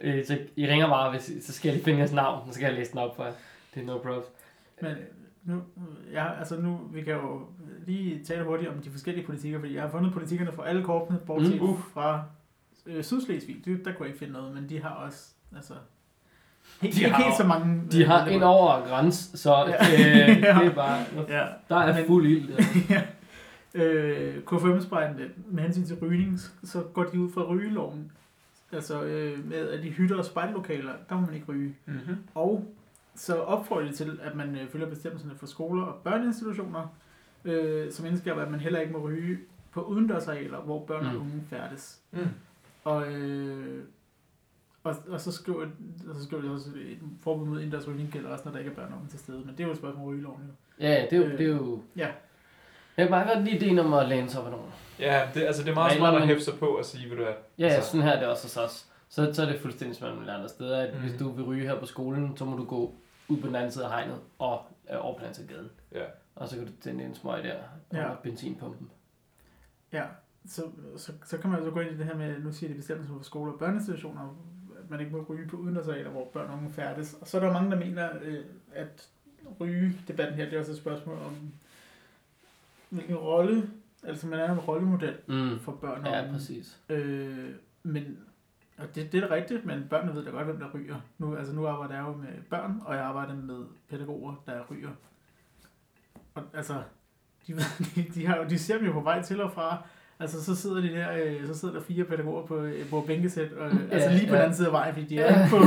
Øh, 0.02 0.26
Så 0.26 0.38
I 0.56 0.68
ringer 0.68 0.88
bare, 0.88 1.12
hvis, 1.12 1.32
så 1.42 1.54
skal 1.54 1.70
jeg 1.70 1.76
lige 1.76 1.86
finde 1.86 2.00
jeres 2.00 2.12
navn, 2.14 2.48
så 2.48 2.54
skal 2.54 2.66
jeg 2.66 2.74
læse 2.74 2.92
den 2.92 3.00
op 3.00 3.16
for 3.16 3.24
jer. 3.24 3.32
Det 3.76 3.82
er 3.82 3.86
no 3.86 3.98
props. 3.98 4.28
Men 4.82 4.96
nu, 5.44 5.62
ja, 6.14 6.40
altså 6.40 6.56
nu, 6.56 6.80
vi 6.94 7.02
kan 7.02 7.14
jo 7.14 7.42
lige 7.88 8.24
tale 8.26 8.44
hurtigt 8.44 8.70
om 8.70 8.82
de 8.82 8.90
forskellige 8.92 9.26
politikker, 9.26 9.60
fordi 9.60 9.74
jeg 9.76 9.82
har 9.82 9.90
fundet 9.90 10.14
politikkerne 10.14 10.52
fra 10.52 10.68
alle 10.68 10.84
korpene, 10.84 11.20
bortset 11.20 11.62
Mm. 11.62 11.68
mm. 11.68 11.78
fra 11.94 12.24
øh, 12.86 13.04
Sydslesvig. 13.04 13.62
Det, 13.66 13.86
der 13.86 13.92
kunne 13.94 14.06
jeg 14.06 14.08
ikke 14.08 14.20
finde 14.20 14.34
noget, 14.34 14.54
men 14.56 14.70
de 14.70 14.82
har 14.82 14.90
også, 14.90 15.30
altså, 15.56 15.74
helt, 16.82 16.96
De 16.96 17.00
de 17.00 17.04
ikke 17.06 17.16
har- 17.16 17.24
helt 17.24 17.38
så 17.38 17.44
mange. 17.48 17.82
De 17.92 18.02
øh, 18.02 18.08
har 18.08 18.28
ind 18.28 18.44
over 18.44 18.88
græns, 18.88 19.32
så 19.36 19.56
Ja. 19.56 19.74
øh, 19.94 20.36
det 20.36 20.48
er 20.48 20.74
bare, 20.76 21.06
Ja. 21.38 21.46
der 21.70 21.76
er 21.78 21.96
Men- 21.96 22.06
fuld 22.08 22.26
ild. 22.28 22.48
der. 22.88 23.02
Øh, 23.76 24.38
K5-spejlene, 24.52 25.30
med 25.48 25.64
hensyn 25.64 25.84
til 25.86 25.98
rygning, 26.02 26.40
så 26.64 26.82
går 26.94 27.04
de 27.04 27.20
ud 27.20 27.32
fra 27.32 27.44
rygeloven. 27.44 28.12
Altså 28.72 29.04
øh, 29.04 29.50
med, 29.50 29.70
at 29.70 29.86
i 29.86 29.90
hytter 29.90 30.18
og 30.18 30.26
spejllokaler, 30.26 30.92
der 31.10 31.16
må 31.16 31.22
man 31.26 31.34
ikke 31.36 31.46
ryge. 31.52 31.76
Mm-hmm. 31.86 32.16
Og 32.36 32.66
så 33.16 33.36
opfordrer 33.36 33.86
de 33.86 33.92
til, 33.94 34.20
at 34.24 34.36
man 34.36 34.56
øh, 34.56 34.70
følger 34.70 34.90
bestemmelserne 34.90 35.34
for 35.38 35.46
skoler 35.46 35.84
og 35.84 36.02
børneinstitutioner, 36.04 36.96
øh, 37.46 37.92
som 37.92 38.06
indskriver, 38.06 38.42
at 38.42 38.52
man 38.52 38.60
heller 38.60 38.80
ikke 38.80 38.94
må 38.94 39.00
ryge 39.00 39.38
på 39.72 39.82
udendørsarealer, 39.82 40.58
hvor 40.62 40.86
børn 40.86 41.06
og 41.06 41.14
Mm. 41.14 41.20
unge 41.22 41.44
færdes. 41.50 42.00
Mm. 42.12 42.20
Og, 42.84 43.08
øh, 43.08 43.84
og, 44.84 44.96
og 45.10 45.22
så 45.22 45.32
skriver, 45.32 45.66
og 46.10 46.16
så 46.16 46.24
skriver 46.24 46.44
de 46.44 46.50
også, 46.52 46.70
et 46.76 47.00
forbud 47.22 47.46
mod 47.46 47.58
indendørs 47.60 47.88
rygning 47.88 48.10
gælder 48.12 48.30
også, 48.30 48.46
når 48.46 48.52
der 48.52 48.60
ikke 48.60 48.72
er 48.72 48.76
børn 48.76 48.92
og 48.92 48.98
unge 48.98 49.10
til 49.10 49.20
stede. 49.20 49.40
Men 49.40 49.50
det 49.50 49.60
er 49.60 49.64
jo 49.64 49.72
et 49.72 49.78
spørgsmål 49.78 50.04
om 50.04 50.10
rygeloven. 50.10 50.42
Jo. 50.48 50.54
Ja, 50.86 51.06
det 51.10 51.14
er 51.14 51.18
jo... 51.18 51.24
Øh, 51.24 51.38
Det 51.38 51.42
er 51.46 51.50
jo 51.56 51.82
ja. 51.96 52.08
Jeg 52.98 53.06
kan 53.06 53.10
meget 53.10 53.28
godt 53.28 53.44
lide 53.46 53.56
ideen 53.56 53.80
om 53.80 53.94
at 53.94 54.08
læne 54.10 54.30
sig 54.30 54.40
op 54.42 54.46
ad 54.48 54.52
nogen. 54.52 54.72
Ja, 55.00 55.30
det, 55.34 55.42
altså 55.44 55.64
det 55.64 55.70
er 55.70 55.74
meget 55.74 55.92
Regler, 55.92 56.10
smart 56.10 56.22
at 56.22 56.28
hæfte 56.28 56.44
sig 56.46 56.54
på 56.60 56.66
og 56.68 56.86
sige, 56.86 57.08
hvad 57.08 57.18
du 57.18 57.24
er. 57.24 57.28
Ja, 57.28 57.34
ja, 57.60 57.68
Altså- 57.68 57.92
sådan 57.92 58.04
her 58.08 58.12
er 58.14 58.20
det 58.20 58.28
også 58.28 58.44
hos 58.44 58.58
os. 58.58 58.90
Så, 59.10 59.34
så 59.34 59.42
er 59.42 59.46
det 59.52 59.60
fuldstændig 59.62 59.98
som 59.98 60.20
alle 60.20 60.32
andre 60.34 60.50
steder, 60.50 60.82
at 60.82 60.94
mm. 60.94 61.00
Mhm. 61.00 61.10
hvis 61.10 61.20
du 61.20 61.30
vil 61.32 61.46
ryge 61.46 61.62
her 61.68 61.80
på 61.80 61.86
skolen, 61.86 62.38
så 62.38 62.46
må 62.46 62.58
du 62.58 62.66
gå 62.66 62.96
ud 63.28 63.38
på 63.38 63.48
den 63.48 63.56
anden 63.56 63.72
side 63.72 63.86
af 63.86 63.90
hegnet 63.92 64.20
og 64.40 64.62
øh, 64.92 65.06
over 65.06 65.14
på 65.14 65.18
den 65.20 65.24
anden 65.26 65.36
side 65.36 65.48
af 65.50 65.54
gaden. 65.56 65.70
Ja. 65.92 66.04
Og 66.36 66.48
så 66.50 66.56
kan 66.56 66.66
du 66.66 66.72
tænde 66.82 67.04
en 67.04 67.16
smøg 67.16 67.44
der 67.44 67.54
og 67.54 67.98
Ja. 67.98 68.02
ja. 68.10 68.16
benzinpumpen. 68.24 68.90
Ja, 69.94 70.04
så, 70.46 70.64
så, 70.98 71.12
så 71.26 71.38
kan 71.38 71.50
man 71.50 71.64
så 71.64 71.72
gå 71.72 71.80
ind 71.80 71.92
i 71.92 71.98
det 71.98 72.06
her 72.06 72.16
med, 72.18 72.40
nu 72.40 72.52
siger 72.52 72.70
de 72.70 72.76
bestemmelser 72.76 73.14
for 73.14 73.24
skoler 73.24 73.54
og 73.54 73.60
børneinstitutioner, 73.60 74.36
at 74.84 74.90
man 74.90 75.00
ikke 75.00 75.12
må 75.12 75.26
ryge 75.30 75.48
på 75.48 75.58
udendørsarealer, 75.58 76.10
hvor 76.10 76.30
børn 76.34 76.50
og 76.50 76.58
unge 76.58 76.72
færdes. 76.72 77.14
Og 77.22 77.28
så 77.28 77.40
er 77.40 77.46
der 77.46 77.54
mange, 77.54 77.72
der 77.72 77.78
mener, 77.78 78.10
øh, 78.24 78.44
at 78.74 79.10
ryge-debatten 79.60 80.36
her, 80.36 80.46
det 80.46 80.54
er 80.54 80.60
også 80.60 80.72
et 80.72 80.78
spørgsmål 80.78 81.16
om, 81.18 81.36
hvilken 82.90 83.16
rolle, 83.16 83.70
altså 84.04 84.28
man 84.28 84.40
er 84.40 84.52
en 84.52 84.60
rollemodel 84.60 85.16
Mm. 85.28 85.60
for 85.60 85.72
børn 85.72 86.06
og 86.06 86.12
Ja, 86.12 86.22
unge. 86.22 86.34
præcis. 86.34 86.80
Øh, 86.90 87.50
men, 87.84 88.18
og 88.78 88.96
det, 88.96 89.12
det 89.12 89.24
er 89.24 89.28
da 89.28 89.34
rigtigt, 89.36 89.66
men 89.66 89.88
børnene 89.90 90.16
ved 90.16 90.26
da 90.26 90.30
godt, 90.32 90.46
hvem 90.46 90.60
der 90.60 90.70
ryger. 90.74 90.96
Nu, 91.18 91.36
altså 91.36 91.54
nu 91.54 91.68
arbejder 91.68 91.96
jeg 91.96 92.04
jo 92.08 92.14
med 92.14 92.42
børn, 92.50 92.82
og 92.86 92.96
jeg 92.96 93.04
arbejder 93.04 93.36
med 93.36 93.66
pædagoger, 93.90 94.44
der 94.46 94.64
ryger. 94.72 94.90
Og 96.36 96.44
altså, 96.54 96.84
de, 97.48 97.54
de, 97.96 98.04
de, 98.16 98.26
har, 98.28 98.44
de 98.44 98.60
ser 98.60 98.78
dem 98.78 98.86
jo 98.88 98.92
på 98.94 99.00
vej 99.02 99.22
til 99.22 99.42
og 99.42 99.52
fra. 99.54 99.84
Altså, 100.24 100.44
så 100.44 100.56
sidder 100.56 100.82
de 100.82 100.88
der, 100.88 101.08
øh, 101.26 101.48
så 101.48 101.60
sidder 101.60 101.74
der 101.74 101.82
fire 101.82 102.04
pædagoger 102.04 102.46
på, 102.46 102.62
øh, 102.62 102.90
på 102.90 103.04
bænkesæt, 103.08 103.52
og, 103.54 103.72
øh, 103.72 103.78
altså 103.92 104.10
lige 104.10 104.28
på 104.28 104.34
ja. 104.34 104.36
den 104.36 104.42
anden 104.42 104.56
side 104.56 104.68
af 104.68 104.74
vejen, 104.74 104.94
fordi 104.94 105.06
de 105.06 105.20
er 105.20 105.28
ikke 105.28 105.50
på, 105.50 105.58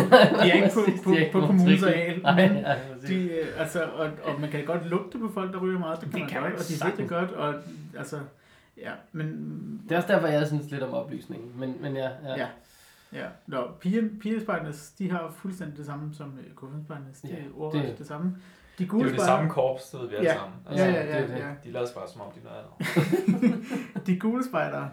de 0.42 0.50
er 0.50 0.54
ikke 0.54 0.70
på, 0.74 0.80
på, 1.04 1.10
de 1.10 1.28
på 1.32 1.40
på 1.40 1.46
kommunens 1.46 1.82
areal. 1.82 2.20
Men 2.20 2.56
ja, 2.56 2.74
de, 3.08 3.14
øh, 3.14 3.46
altså, 3.58 3.82
og, 3.84 4.10
og 4.24 4.40
man 4.40 4.50
kan 4.50 4.64
godt 4.64 4.86
lugte 4.90 5.18
på 5.18 5.30
folk, 5.34 5.52
der 5.52 5.58
ryger 5.60 5.78
meget, 5.78 6.00
det 6.00 6.10
kan 6.10 6.12
Det 6.12 6.20
man 6.20 6.28
kan 6.30 6.42
godt, 6.42 6.54
og 6.54 6.68
de 6.68 6.84
ved 6.84 6.96
det 6.96 7.08
godt, 7.08 7.30
og 7.30 7.54
altså, 7.98 8.18
ja, 8.76 8.90
men... 9.12 9.26
Det 9.88 9.92
er 9.92 9.96
også 9.96 10.12
derfor, 10.12 10.26
jeg 10.26 10.46
synes 10.46 10.70
lidt 10.70 10.82
om 10.82 10.94
oplysningen. 10.94 11.50
Men, 11.58 11.76
men 11.80 11.96
ja, 11.96 12.08
ja. 12.24 12.36
Ja. 12.36 12.46
Ja, 13.12 13.26
Nå, 13.46 13.68
pigen, 13.80 14.18
pigespejdernes, 14.20 14.92
de 14.98 15.10
har 15.10 15.34
fuldstændig 15.36 15.76
det 15.76 15.86
samme 15.86 16.14
som 16.14 16.38
øh, 16.38 16.54
KFM-spejdernes. 16.56 17.20
Det 17.20 17.30
Ja, 17.30 17.34
er 17.36 17.70
det, 17.72 17.98
det 17.98 18.06
samme. 18.06 18.36
De 18.78 18.82
Det 18.82 18.84
er 18.84 18.88
gule 18.88 19.04
jo 19.08 19.14
det 19.14 19.20
samme 19.20 19.50
korps, 19.50 19.90
det 19.90 20.00
ved 20.00 20.08
vi 20.08 20.14
alle 20.14 20.28
Ja. 20.28 20.34
sammen. 20.36 20.58
Ja, 20.70 20.84
ja, 20.84 21.02
det 21.02 21.10
er 21.14 21.18
ja, 21.20 21.26
det. 21.26 21.38
ja. 21.38 21.50
De 21.64 21.70
lader 21.70 21.86
sig 21.86 21.94
bare 21.94 22.08
som 22.08 22.20
om, 22.20 22.26
de 22.32 22.40
er 22.40 22.44
noget 22.44 22.58
andet. 22.58 23.66
De 24.06 24.18
gule 24.18 24.44
spejdere, 24.44 24.90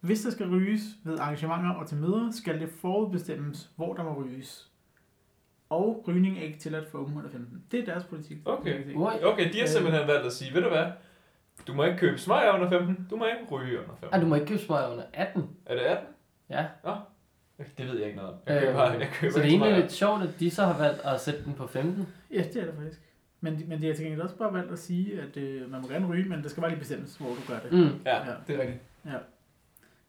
hvis 0.00 0.20
der 0.22 0.30
skal 0.30 0.48
ryges 0.50 0.80
ved 1.04 1.18
arrangementer 1.18 1.70
og 1.74 1.86
til 1.86 1.96
møder, 1.96 2.30
skal 2.30 2.60
det 2.60 2.68
forudbestemmes, 2.80 3.70
hvor 3.76 3.94
der 3.94 4.02
må 4.02 4.22
ryges. 4.22 4.70
Og 5.70 6.04
rygning 6.08 6.38
er 6.38 6.42
ikke 6.42 6.58
tilladt 6.58 6.90
for 6.90 6.98
unge 6.98 7.16
under 7.18 7.30
15. 7.30 7.62
Det 7.70 7.80
er 7.80 7.84
deres 7.84 8.04
politik. 8.04 8.36
Okay. 8.44 8.94
Okay, 9.24 9.52
de 9.52 9.60
har 9.60 9.66
simpelthen 9.66 10.08
valgt 10.08 10.26
at 10.26 10.32
sige, 10.32 10.54
ved 10.54 10.62
du 10.62 10.68
hvad? 10.68 10.86
Du 11.66 11.74
må 11.74 11.84
ikke 11.84 11.98
købe 11.98 12.18
smøger 12.18 12.52
under 12.52 12.68
15, 12.70 13.06
du 13.10 13.16
må 13.16 13.24
ikke 13.24 13.38
ryge 13.50 13.78
under 13.78 13.90
15. 13.90 14.08
Ah, 14.12 14.22
du 14.22 14.26
må 14.26 14.34
ikke 14.34 14.46
købe 14.46 14.60
smøger 14.60 14.88
under 14.92 15.04
18. 15.12 15.48
Er 15.66 15.74
det 15.74 15.82
18? 15.82 16.06
Ja. 16.50 16.66
Det 17.78 17.86
ved 17.86 17.96
jeg 17.98 18.06
ikke 18.06 18.16
noget 18.16 18.32
om. 18.32 18.38
Jeg 18.46 18.56
Øh, 18.56 18.62
køber, 18.68 18.92
jeg 18.92 19.08
køber 19.12 19.32
så 19.32 19.38
det 19.38 19.44
er 19.46 19.50
egentlig 19.50 19.76
lidt 19.80 19.92
sjovt, 19.92 20.22
at 20.22 20.40
de 20.40 20.50
så 20.50 20.64
har 20.64 20.78
valgt 20.78 21.00
at 21.00 21.20
sætte 21.20 21.44
den 21.44 21.54
på 21.54 21.66
15. 21.66 22.06
Ja, 22.30 22.42
det 22.52 22.56
er 22.56 22.64
det 22.66 22.74
faktisk. 22.74 23.00
Men, 23.40 23.62
men 23.68 23.82
de 23.82 23.86
har 23.86 23.94
til 23.94 24.04
gengæld 24.04 24.22
også 24.22 24.36
bare 24.36 24.52
valgt 24.54 24.72
at 24.72 24.78
sige, 24.78 25.20
at 25.20 25.36
øh, 25.36 25.70
man 25.70 25.80
må 25.80 25.88
gerne 25.88 26.06
ryge, 26.06 26.28
men 26.28 26.42
det 26.42 26.50
skal 26.50 26.60
bare 26.60 26.70
lige 26.70 26.78
bestemmes, 26.78 27.16
hvor 27.16 27.28
du 27.28 27.40
gør 27.48 27.58
det. 27.58 27.72
Mm. 27.72 28.00
Ja, 28.06 28.16
Ja. 28.30 28.34
det 28.46 28.54
er 28.56 28.60
rigtigt. 28.60 28.80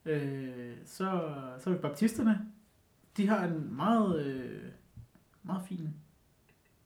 Øh, 0.06 0.72
så, 0.86 1.22
så 1.60 1.70
er 1.70 1.74
vi 1.74 1.80
baptisterne. 1.80 2.40
De 3.18 3.28
har 3.28 3.44
en 3.46 3.76
meget, 3.76 4.26
øh, 4.26 4.62
meget 5.44 5.62
fin 5.70 5.90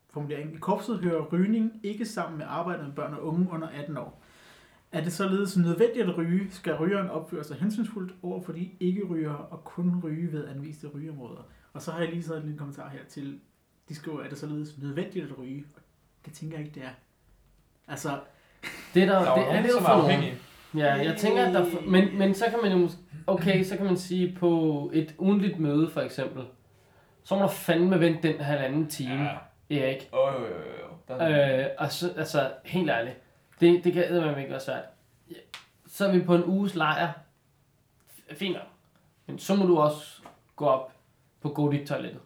formulering. 0.09 0.53
I 0.53 0.57
korpset 0.57 0.97
hører 0.99 1.21
rygning 1.25 1.79
ikke 1.83 2.05
sammen 2.05 2.37
med 2.37 2.45
arbejde 2.49 2.83
med 2.83 2.91
børn 2.91 3.13
og 3.13 3.25
unge 3.25 3.47
under 3.51 3.67
18 3.67 3.97
år. 3.97 4.22
Er 4.93 5.01
det 5.03 5.13
således 5.13 5.57
nødvendigt 5.57 6.09
at 6.09 6.17
ryge, 6.17 6.47
skal 6.51 6.73
rygeren 6.75 7.09
opføre 7.09 7.43
sig 7.43 7.57
hensynsfuldt 7.57 8.13
over 8.23 8.41
for 8.41 8.53
de 8.53 8.69
ikke-rygere 8.79 9.37
og 9.37 9.63
kun 9.63 10.01
ryge 10.03 10.31
ved 10.31 10.47
anviste 10.47 10.87
rygeområder. 10.87 11.47
Og 11.73 11.81
så 11.81 11.91
har 11.91 11.99
jeg 11.99 12.09
lige 12.09 12.23
sådan 12.23 12.37
en 12.41 12.45
lille 12.45 12.57
kommentar 12.57 12.89
her 12.89 12.99
til, 13.09 13.39
de 13.89 13.95
skriver, 13.95 14.23
er 14.23 14.29
det 14.29 14.37
således 14.37 14.77
nødvendigt 14.81 15.25
at 15.25 15.39
ryge? 15.39 15.63
Og 15.75 15.81
det 16.25 16.33
tænker 16.33 16.57
jeg 16.57 16.65
ikke, 16.65 16.79
det 16.79 16.85
er. 16.85 16.93
Altså, 17.87 18.09
Det 18.93 19.03
er 19.03 19.05
der, 19.05 19.19
Der 19.19 19.31
er 19.31 19.61
det 19.61 19.69
jo 19.69 19.69
er 19.69 19.71
jo 19.71 19.73
som 19.73 19.85
for 19.85 19.91
er 19.91 20.17
nogen. 20.17 20.23
Ja, 20.75 20.93
jeg 20.93 21.15
tænker, 21.17 21.45
at 21.45 21.53
der... 21.53 21.65
Men, 21.87 22.17
men 22.17 22.33
så 22.33 22.45
kan 22.49 22.59
man 22.63 22.81
jo... 22.81 22.89
Okay, 23.27 23.63
så 23.63 23.77
kan 23.77 23.85
man 23.85 23.97
sige 23.97 24.35
på 24.39 24.91
et 24.93 25.15
ugenligt 25.17 25.59
møde, 25.59 25.89
for 25.89 26.01
eksempel. 26.01 26.43
Så 27.23 27.35
må 27.35 27.41
der 27.41 27.47
fandme 27.47 27.99
vente 27.99 28.27
den 28.27 28.41
halvanden 28.41 28.87
time, 28.87 29.23
Ja. 29.23 29.37
Erik. 29.69 30.09
Åh, 30.13 30.33
jo, 30.33 30.39
jo, 30.39 30.47
jo. 30.47 30.87
Der 31.07 31.15
er 31.15 31.59
Øh, 31.63 31.69
og 31.77 31.91
så, 31.91 32.11
altså, 32.17 32.51
helt 32.65 32.89
ærligt. 32.89 33.22
Det, 33.63 33.83
det 33.83 33.93
kan 33.93 34.03
eddermame 34.11 34.39
ikke 34.39 34.51
være 34.51 34.59
svært. 34.59 34.83
Ja, 35.31 35.35
Så 35.87 36.07
er 36.07 36.11
vi 36.11 36.21
på 36.21 36.35
en 36.35 36.43
uges 36.45 36.75
lejr. 36.75 37.11
F- 38.17 38.35
Fint 38.35 38.53
nok. 38.53 38.63
Men 39.25 39.39
så 39.39 39.55
må 39.55 39.65
du 39.65 39.77
også 39.79 40.21
gå 40.55 40.65
op 40.65 40.91
på 41.41 41.49
Godik-toilettet 41.49 42.21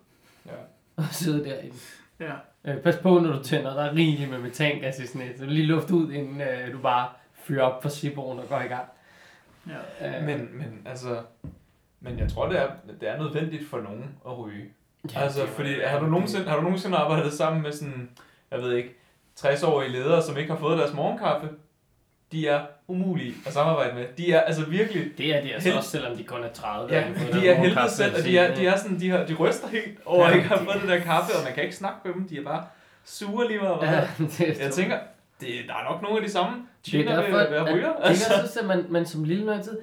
ja. 0.46 0.52
og 0.96 1.04
sidde 1.12 1.46
derinde. 1.50 1.76
ja. 2.20 2.34
Øh, 2.66 2.82
pas 2.82 2.96
på, 2.98 3.20
når 3.20 3.32
du 3.38 3.44
tænder. 3.44 3.74
Der 3.74 3.84
er 3.84 3.96
rigeligt 3.96 4.30
med 4.30 4.40
metangas 4.40 5.00
i 5.00 5.08
sådan 5.08 5.22
et. 5.28 5.38
Så 5.40 5.46
lige 5.46 5.66
luft 5.66 5.92
ud, 5.92 6.12
inden 6.12 6.42
øh, 6.42 6.74
du 6.74 6.78
bare 6.80 7.10
fyre 7.34 7.62
op 7.62 7.82
for 7.82 7.90
Siboen 7.90 8.40
og 8.40 8.46
går 8.50 8.60
i 8.60 8.68
gang. 8.68 8.86
Ja. 10.02 10.18
Øh, 10.20 10.24
Men, 10.26 10.58
men 10.58 10.82
altså... 10.86 11.22
Men 12.00 12.20
jeg 12.20 12.32
tror, 12.32 12.48
det 12.50 12.60
er, 12.62 12.70
det 13.02 13.10
er 13.10 13.18
nødvendigt 13.18 13.70
for 13.70 13.82
nogen 13.82 14.16
at 14.28 14.38
ryge. 14.40 14.66
Ja, 15.14 15.20
altså, 15.20 15.48
fordi 15.48 15.82
har 15.86 16.00
du, 16.00 16.06
nogensinde, 16.06 16.48
har 16.50 16.56
du 16.56 16.62
nogensinde 16.62 16.98
arbejdet 16.98 17.34
sammen 17.34 17.62
med 17.62 17.72
sådan, 17.72 18.10
jeg 18.52 18.60
ved 18.62 18.74
ikke, 18.74 18.96
60-årige 19.40 19.92
ledere, 19.92 20.22
som 20.24 20.38
ikke 20.38 20.52
har 20.52 20.60
fået 20.60 20.78
deres 20.78 20.94
morgenkaffe? 20.94 21.50
De 22.32 22.48
er 22.48 22.62
umulige 22.88 23.34
at 23.46 23.54
samarbejde 23.54 23.96
med. 23.96 24.06
De 24.18 24.32
er 24.34 24.42
altså 24.42 24.66
virkelig... 24.66 25.12
Det 25.18 25.36
er 25.36 25.42
de 25.42 25.54
altså 25.54 25.70
Hel- 25.70 25.78
også, 25.78 25.90
selvom 25.90 26.18
de 26.18 26.24
kun 26.24 26.44
er 26.44 26.50
30. 26.54 26.94
Ja, 26.96 27.02
har 27.02 27.40
de 27.40 27.50
er 27.50 27.54
helvede 27.56 27.90
selv, 27.90 28.16
og 28.18 28.24
de 28.24 28.38
er, 28.38 28.56
de 28.56 28.68
er 28.68 28.78
sådan, 28.78 29.00
de, 29.00 29.10
har, 29.10 29.26
de 29.26 29.34
ryster 29.34 29.68
helt 29.68 30.00
over 30.06 30.24
Ja, 30.26 30.30
at 30.32 30.36
ikke 30.38 30.50
de- 30.50 30.58
fået 30.66 30.82
det 30.82 30.90
der 30.90 31.00
kaffe, 31.00 31.36
og 31.38 31.44
man 31.44 31.54
kan 31.54 31.64
ikke 31.64 31.76
snakke 31.76 32.00
med 32.06 32.14
dem. 32.14 32.28
De 32.28 32.38
er 32.38 32.44
bare 32.44 32.66
sure 33.06 33.48
lige 33.48 33.60
meget. 33.60 33.78
Ja, 33.82 34.08
det 34.38 34.60
Jeg 34.60 34.72
tænker, 34.72 34.98
det, 35.42 35.50
der 35.68 35.74
er 35.74 35.92
nok 35.92 36.02
nogle 36.02 36.18
af 36.18 36.24
de 36.26 36.32
samme 36.32 36.56
er 36.94 37.20
at, 37.20 37.52
være 37.52 37.70
at, 37.70 37.76
ryger. 37.76 37.88
det 37.96 38.04
Altså. 38.04 38.34
er 38.34 38.44
også, 38.44 38.60
at 38.60 38.66
man, 38.66 38.86
man 38.90 39.06
som 39.06 39.24
lille 39.24 39.46
når 39.46 39.54
altid, 39.54 39.78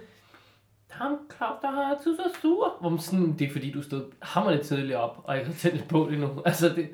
ham 0.91 1.19
Claus, 1.37 1.57
der 1.63 1.71
har 1.71 1.83
altid 1.97 2.17
så 2.17 2.41
sur. 2.43 2.77
Hvor 2.81 2.91
man 2.91 2.99
sådan, 2.99 3.33
det 3.39 3.49
er 3.49 3.53
fordi, 3.53 3.71
du 3.73 3.83
stod 3.83 4.05
hammerende 4.23 4.65
tidligt 4.65 4.95
op, 4.97 5.21
og 5.25 5.37
ikke 5.37 5.47
har 5.47 5.55
tændt 5.55 5.89
på 5.89 6.09
det 6.11 6.19
nu. 6.19 6.29
Altså, 6.45 6.69
det 6.69 6.89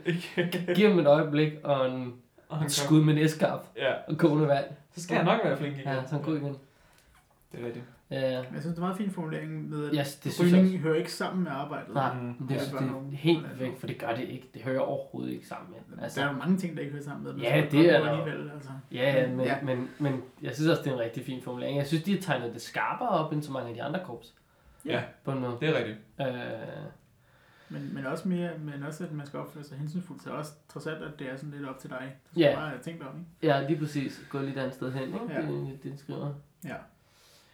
giver 0.77 0.89
dem 0.89 0.99
et 0.99 1.07
øjeblik 1.07 1.53
og 1.65 1.87
en, 1.91 2.15
Og 2.51 2.57
et 2.57 2.61
han 2.61 2.71
skud 2.71 3.05
med 3.05 3.15
næskaf 3.15 3.59
Ja, 3.77 3.93
og 4.09 4.19
kogende 4.19 4.49
vand. 4.49 4.65
så 4.95 5.03
skal 5.03 5.17
han 5.17 5.25
nok 5.25 5.41
være 5.45 5.57
flink 5.57 5.75
igen. 5.77 5.87
Ja, 5.89 6.03
så 6.07 6.15
han 6.15 6.23
god 6.25 6.37
igen. 6.37 6.57
Det 7.53 7.61
er 7.61 7.67
rigtigt. 7.67 7.85
Ja, 8.11 8.21
Jeg 8.31 8.45
synes, 8.51 8.65
det 8.65 8.71
er 8.73 8.75
en 8.77 8.81
meget 8.81 8.97
fin 8.97 9.11
formulering 9.11 9.69
med, 9.71 9.87
at 9.91 9.95
Ja, 9.97 10.05
det 10.25 10.33
synes 10.33 10.53
jeg 10.53 10.61
rygning 10.63 10.81
hører 10.81 10.95
ikke 10.95 11.13
sammen 11.13 11.45
med 11.45 11.51
arbejdet. 11.53 11.95
Nej, 11.95 12.15
Mm. 12.15 12.21
men 12.21 12.37
det, 12.49 12.55
Ja, 12.55 12.61
det, 12.61 12.73
er 13.13 13.17
helt 13.17 13.61
væk, 13.61 13.79
for 13.81 13.87
det 13.87 13.99
gør 13.99 14.15
det 14.15 14.23
ikke. 14.29 14.51
Det 14.55 14.63
hører 14.63 14.81
overhovedet 14.81 15.33
ikke 15.33 15.47
sammen 15.49 15.71
med. 15.71 15.79
Altså, 15.79 16.03
Altså, 16.05 16.21
der 16.21 16.27
er 16.27 16.33
jo 16.33 16.39
mange 16.39 16.57
ting, 16.59 16.77
der 16.77 16.81
ikke 16.83 16.93
hører 16.93 17.05
sammen 17.05 17.25
med. 17.25 17.33
men 17.33 17.43
Ja, 17.43 17.67
det 17.71 17.91
er 17.95 18.01
der. 18.05 18.11
Alligevel, 18.11 18.51
altså. 18.55 18.69
ja, 18.93 19.21
ja, 19.21 19.27
men, 19.27 19.41
Ja. 19.41 19.47
ja. 19.47 19.57
Men, 19.63 19.89
men 19.99 20.23
jeg 20.43 20.55
synes 20.55 20.69
også, 20.71 20.83
det 20.83 20.91
er 20.91 20.95
en 20.95 21.01
rigtig 21.01 21.25
fin 21.25 21.43
formulering. 21.43 21.79
Jeg 21.79 21.87
synes, 21.87 22.05
de 22.05 22.13
har 22.15 22.21
tegnet 22.21 22.55
det 22.55 22.63
skarpere 22.63 23.09
op 23.09 23.33
end 23.33 23.43
så 23.43 23.53
mange 23.53 23.69
af 23.69 23.75
de 23.75 23.83
andre 23.83 24.01
korps. 24.07 24.35
Ja. 24.87 25.03
På 25.25 25.33
en 25.33 25.41
måde. 25.41 25.57
Det 25.61 25.69
er 25.69 25.79
rigtigt. 25.79 25.99
Øh, 26.21 26.27
Men, 27.71 27.95
men 27.95 28.07
også 28.07 28.29
mere, 28.29 28.51
men 28.59 28.83
også 28.83 29.05
at 29.05 29.13
man 29.13 29.27
skal 29.27 29.39
opføre 29.41 29.65
sig 29.65 29.79
hensynsfuldt, 29.79 30.23
så 30.23 30.31
også 30.31 30.53
trods 30.69 30.87
alt, 30.87 31.03
at 31.03 31.19
det 31.19 31.31
er 31.31 31.37
sådan 31.37 31.51
lidt 31.51 31.69
op 31.69 31.79
til 31.79 31.91
dig. 31.91 32.17
Du 32.25 32.31
skal 32.31 32.41
Ja. 32.43 32.55
bare 32.55 32.69
have 32.69 32.81
tænkt 32.83 33.03
om, 33.03 33.19
ikke? 33.19 33.55
ja, 33.55 33.67
lige 33.69 33.79
præcis. 33.79 34.21
Gå 34.31 34.39
lidt 34.39 34.59
andet 34.59 34.75
sted 34.75 34.93
hen, 34.93 35.03
ikke? 35.03 35.21
Ja. 35.33 35.41
Det, 35.43 35.79
det, 35.83 35.99
skriver. 35.99 36.35
Ja. 36.65 36.75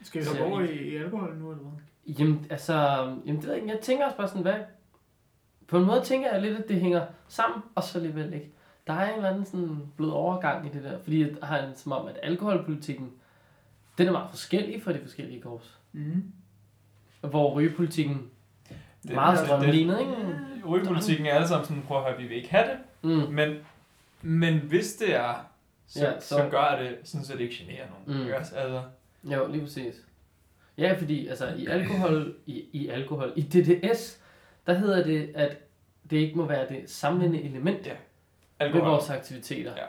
Skal 0.02 0.20
vi 0.20 0.24
Så 0.26 0.34
så 0.34 0.44
over 0.44 0.60
i- 0.60 0.72
i, 0.78 0.92
i 0.92 0.96
alkohol 0.96 1.36
nu, 1.38 1.50
eller 1.50 1.62
hvad? 1.64 2.14
Jamen, 2.18 2.46
altså, 2.50 2.74
jamen, 3.26 3.36
det 3.36 3.44
ved 3.44 3.50
jeg 3.52 3.62
ikke. 3.62 3.72
Jeg 3.74 3.80
tænker 3.82 4.04
også 4.04 4.16
bare 4.16 4.28
sådan, 4.28 4.42
hvad... 4.42 4.54
På 5.68 5.78
en 5.78 5.84
måde 5.86 6.00
tænker 6.04 6.32
jeg 6.32 6.42
lidt, 6.42 6.58
at 6.58 6.68
det 6.68 6.80
hænger 6.80 7.06
sammen, 7.28 7.62
og 7.74 7.82
så 7.82 7.98
alligevel 7.98 8.32
ikke. 8.34 8.52
Der 8.86 8.92
er 8.92 9.08
en 9.10 9.16
eller 9.16 9.30
anden 9.30 9.44
sådan 9.44 9.82
blød 9.96 10.10
overgang 10.10 10.66
i 10.66 10.68
det 10.68 10.84
der, 10.84 10.98
fordi 11.02 11.20
jeg 11.20 11.36
har 11.42 11.58
en 11.58 11.76
som 11.76 11.92
om, 11.92 12.06
at 12.06 12.18
alkoholpolitikken, 12.22 13.12
den 13.98 14.08
er 14.08 14.12
meget 14.12 14.30
forskellig 14.30 14.82
for 14.82 14.92
de 14.92 15.00
forskellige 15.02 15.40
korps. 15.42 15.78
Mm. 15.92 16.32
Hvor 17.20 17.52
rygepolitikken 17.54 18.30
Det 19.06 19.14
meget 19.14 19.38
strømlignet, 19.38 20.00
ikke? 20.00 20.12
Rygepolitikken 20.68 21.26
er 21.26 21.34
alle 21.34 21.48
sammen 21.48 21.66
sådan, 21.66 21.82
prøv 21.82 21.98
at 21.98 22.04
høre, 22.04 22.16
vi 22.22 22.26
vil 22.26 22.36
ikke 22.36 22.50
have 22.50 22.64
det, 22.66 22.76
Mm. 23.02 23.10
men, 23.34 23.56
men 24.22 24.58
hvis 24.58 24.94
det 24.94 25.14
er, 25.14 25.46
så, 25.86 26.04
Ja, 26.04 26.20
så... 26.20 26.28
så- 26.28 26.48
gør 26.50 26.78
det 26.82 26.96
sådan, 27.04 27.24
så 27.24 27.32
det 27.32 27.40
ikke 27.40 27.54
generer 27.54 27.84
nogen. 27.90 28.18
Mm. 28.20 28.26
Ikke 28.26 28.38
også? 28.38 28.54
Altså, 28.56 28.82
Jo, 29.24 29.46
lige 29.46 29.62
præcis. 29.62 29.94
Ja, 30.78 30.94
fordi 30.98 31.26
altså, 31.28 31.48
i 31.56 31.66
alkohol, 31.66 32.34
i, 32.46 32.64
i 32.72 32.88
alkohol, 32.88 33.32
i 33.36 33.42
DDS, 33.42 34.18
der 34.66 34.72
hedder 34.74 35.04
det, 35.04 35.30
at 35.34 35.56
det 36.10 36.16
ikke 36.16 36.38
må 36.38 36.46
være 36.46 36.68
det 36.68 36.90
samlende 36.90 37.42
element 37.42 37.86
Ja. 37.86 37.90
ved 37.90 37.96
alkohol. 38.60 38.88
vores 38.90 39.10
aktiviteter. 39.10 39.72
Ja. 39.76 39.82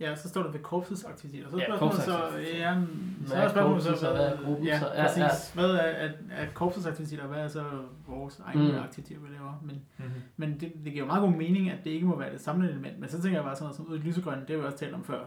Ja, 0.00 0.16
så 0.16 0.28
står 0.28 0.42
der 0.42 0.50
ved 0.50 0.60
korpsets 0.60 1.04
aktiviteter. 1.04 1.50
Så 1.50 1.56
Ja, 1.56 1.62
er 1.62 1.66
spørgsmålet 1.68 1.94
så, 2.02 2.10
korpsaktiviteter. 2.10 2.58
ja, 2.70 2.74
Hvad 2.74 3.28
så 3.28 3.34
er 3.36 3.48
spørgsmålet 3.48 3.82
så, 3.98 4.08
og 4.08 4.16
hvad 4.16 4.26
er 4.26 4.36
gruppen 4.44 4.66
ja, 4.66 4.78
så? 4.80 4.86
Ja, 4.94 5.02
præcis. 5.02 5.18
ja. 5.18 5.60
Hvad 5.60 5.70
er, 5.70 5.76
er, 5.78 6.10
er 6.30 6.46
korpsets 6.54 6.86
aktiviteter, 6.86 7.22
og 7.22 7.28
hvad 7.28 7.38
er 7.38 7.48
så 7.48 7.64
vores 8.08 8.40
egne 8.44 8.72
Mm. 8.72 8.78
aktiviteter, 8.78 9.20
vi 9.20 9.28
laver? 9.34 9.60
Men, 9.64 9.80
Mm-hmm. 9.98 10.12
men 10.36 10.52
det, 10.60 10.60
det 10.60 10.92
giver 10.92 10.98
jo 10.98 11.06
meget 11.06 11.22
god 11.22 11.30
mening, 11.32 11.70
at 11.70 11.78
det 11.84 11.90
ikke 11.90 12.06
må 12.06 12.18
være 12.18 12.32
det 12.32 12.40
samlede 12.40 12.70
element. 12.72 12.98
Men 13.00 13.08
så 13.08 13.22
tænker 13.22 13.38
jeg 13.38 13.44
bare 13.44 13.56
sådan 13.56 13.64
noget 13.64 13.76
som 13.76 13.86
ud 13.86 13.96
i 13.98 14.00
lysegrøn, 14.00 14.38
det 14.40 14.50
har 14.50 14.56
vi 14.56 14.64
også 14.64 14.78
talt 14.78 14.94
om 14.94 15.04
før, 15.04 15.24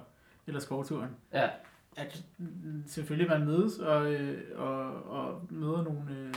eller 0.47 0.59
skovturen. 0.59 1.09
Ja. 1.33 1.47
At 1.97 2.23
selvfølgelig 2.87 3.29
man 3.29 3.45
mødes 3.45 3.79
og, 3.79 4.13
øh, 4.13 4.37
og, 4.57 4.93
og 5.11 5.41
møder 5.49 5.83
nogle, 5.83 6.01
øh, 6.19 6.33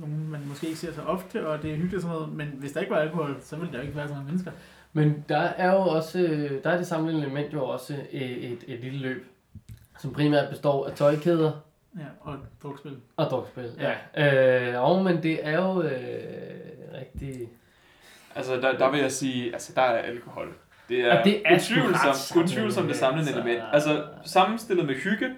nogle, 0.00 0.14
man 0.16 0.40
måske 0.48 0.66
ikke 0.66 0.78
ser 0.78 0.92
så 0.92 1.02
ofte, 1.02 1.48
og 1.48 1.62
det 1.62 1.70
er 1.72 1.76
hyggeligt 1.76 1.94
og 1.94 2.00
sådan 2.02 2.16
noget, 2.16 2.32
men 2.36 2.48
hvis 2.48 2.72
der 2.72 2.80
ikke 2.80 2.90
var 2.92 2.98
alkohol, 2.98 3.36
så 3.40 3.56
ville 3.56 3.72
der 3.72 3.78
jo 3.78 3.82
ikke 3.84 3.96
være 3.96 4.08
så 4.08 4.14
mange 4.14 4.26
mennesker. 4.26 4.50
Men 4.96 5.24
der 5.28 5.38
er 5.38 5.72
jo 5.72 5.78
også, 5.80 6.18
øh, 6.18 6.64
der 6.64 6.70
er 6.70 6.76
det 6.76 6.86
samlende 6.86 7.20
element 7.20 7.52
jo 7.52 7.64
også 7.66 7.94
et, 8.10 8.52
et, 8.52 8.58
et 8.66 8.80
lille 8.80 8.98
løb, 8.98 9.26
som 9.98 10.12
primært 10.12 10.50
består 10.50 10.86
af 10.86 10.92
tøjkæder 10.92 11.52
Ja, 11.98 12.04
og 12.20 12.36
drukspil. 12.62 12.96
og 13.16 13.24
drukspil. 13.26 13.70
Ja. 14.16 14.74
Øh, 14.74 14.82
og 14.82 15.04
men 15.04 15.22
det 15.22 15.46
er 15.46 15.62
jo 15.64 15.82
øh, 15.82 15.90
rigtig... 17.00 17.48
Altså, 18.36 18.56
der, 18.56 18.78
der 18.78 18.90
vil 18.90 19.00
jeg 19.00 19.12
sige, 19.12 19.52
altså, 19.52 19.72
der 19.76 19.82
er 19.82 19.96
alkohol. 20.02 20.48
Det 20.88 21.00
er, 21.00 21.18
Og 21.18 21.24
det 21.24 21.42
er 21.44 21.54
utvivlsomt, 21.56 22.44
utvivlsomt 22.44 22.88
det 22.88 22.96
samlende 22.96 23.30
element, 23.32 23.46
element. 23.50 23.82
så- 23.82 23.90
Altså, 23.90 24.04
sammenstillet 24.24 24.86
med 24.86 24.94
hygge, 24.94 25.30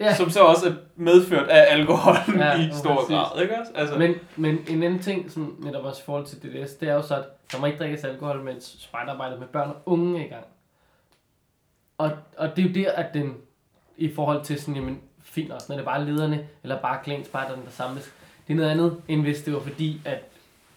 Ja. 0.00 0.14
som 0.14 0.30
så 0.30 0.40
også 0.40 0.68
er 0.68 0.72
medført 0.96 1.48
af 1.48 1.72
alkohol 1.74 2.14
Ja, 2.36 2.54
i 2.54 2.56
præcis. 2.66 2.76
stor 2.78 3.08
grad, 3.08 3.42
ikke 3.42 3.58
også? 3.60 3.72
Altså, 3.74 3.98
Men, 3.98 4.14
men 4.36 4.58
en 4.68 4.82
anden 4.82 5.00
ting, 5.00 5.30
som 5.30 5.56
netop 5.64 5.84
også 5.84 6.00
i 6.02 6.04
forhold 6.04 6.26
til 6.26 6.38
DDS, 6.42 6.72
det 6.74 6.88
er 6.88 6.94
jo 6.94 7.02
så, 7.02 7.14
at 7.16 7.24
der 7.52 7.58
må 7.60 7.66
ikke 7.66 7.78
drikkes 7.78 8.04
alkohol, 8.04 8.42
mens 8.42 8.76
spejderarbejdet 8.80 9.38
med 9.38 9.46
børn 9.46 9.68
og 9.68 9.76
unge 9.86 10.20
er 10.20 10.24
i 10.26 10.28
gang. 10.28 10.44
Og, 11.98 12.10
og 12.36 12.56
det 12.56 12.64
er 12.64 12.68
jo 12.68 12.74
der, 12.74 12.92
at 12.92 13.14
den, 13.14 13.34
i 13.96 14.14
forhold 14.14 14.44
til 14.44 14.60
sådan, 14.60 14.74
jamen, 14.76 15.00
fint 15.22 15.52
også, 15.52 15.66
når 15.68 15.76
det 15.76 15.82
er 15.82 15.86
bare 15.90 16.04
lederne, 16.04 16.46
eller 16.62 16.80
bare 16.80 16.98
klænspejderne, 17.04 17.62
der 17.64 17.70
samles, 17.70 18.12
det 18.48 18.52
er 18.52 18.56
noget 18.56 18.70
andet, 18.70 18.96
end 19.08 19.22
hvis 19.22 19.42
det 19.42 19.54
var 19.54 19.60
fordi, 19.60 20.00
at 20.04 20.18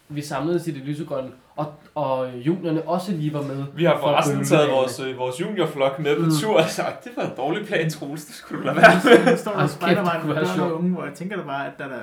vi 0.08 0.22
samledes 0.22 0.66
i 0.66 0.70
det 0.70 0.82
lysegrønne, 0.82 1.32
og, 1.56 1.74
og 1.94 2.30
juniorne 2.46 2.82
også 2.88 3.12
lige 3.12 3.32
var 3.34 3.42
med. 3.42 3.64
vi 3.74 3.84
har 3.84 3.94
for 3.94 4.00
forresten 4.00 4.34
bøvle 4.36 4.46
taget 4.46 4.68
med 4.68 4.74
vores, 4.76 5.00
øh, 5.00 5.18
vores 5.18 5.40
juniorflok 5.40 5.98
med 5.98 6.16
på 6.16 6.22
Mm. 6.24 6.30
tur, 6.40 6.56
og 6.60 6.68
sagt, 6.68 7.04
det 7.04 7.12
var 7.16 7.22
en 7.22 7.32
dårlig 7.36 7.66
plan, 7.66 7.90
Troels, 7.90 8.24
det 8.24 8.34
skulle 8.34 8.60
du 8.60 8.66
lade 8.66 8.76
være. 8.76 9.24
Der 9.24 9.36
står 9.36 9.50
Ej, 9.52 9.94
der 9.94 10.18
det 10.18 10.26
med 10.26 10.36
og 10.36 10.46
sjovt. 10.46 10.72
unge, 10.72 10.90
hvor 10.90 11.04
jeg 11.04 11.14
tænker 11.14 11.36
der 11.36 11.44
bare, 11.44 11.66
at 11.66 11.72
der 11.78 11.84
er 11.84 11.88
der 11.88 12.00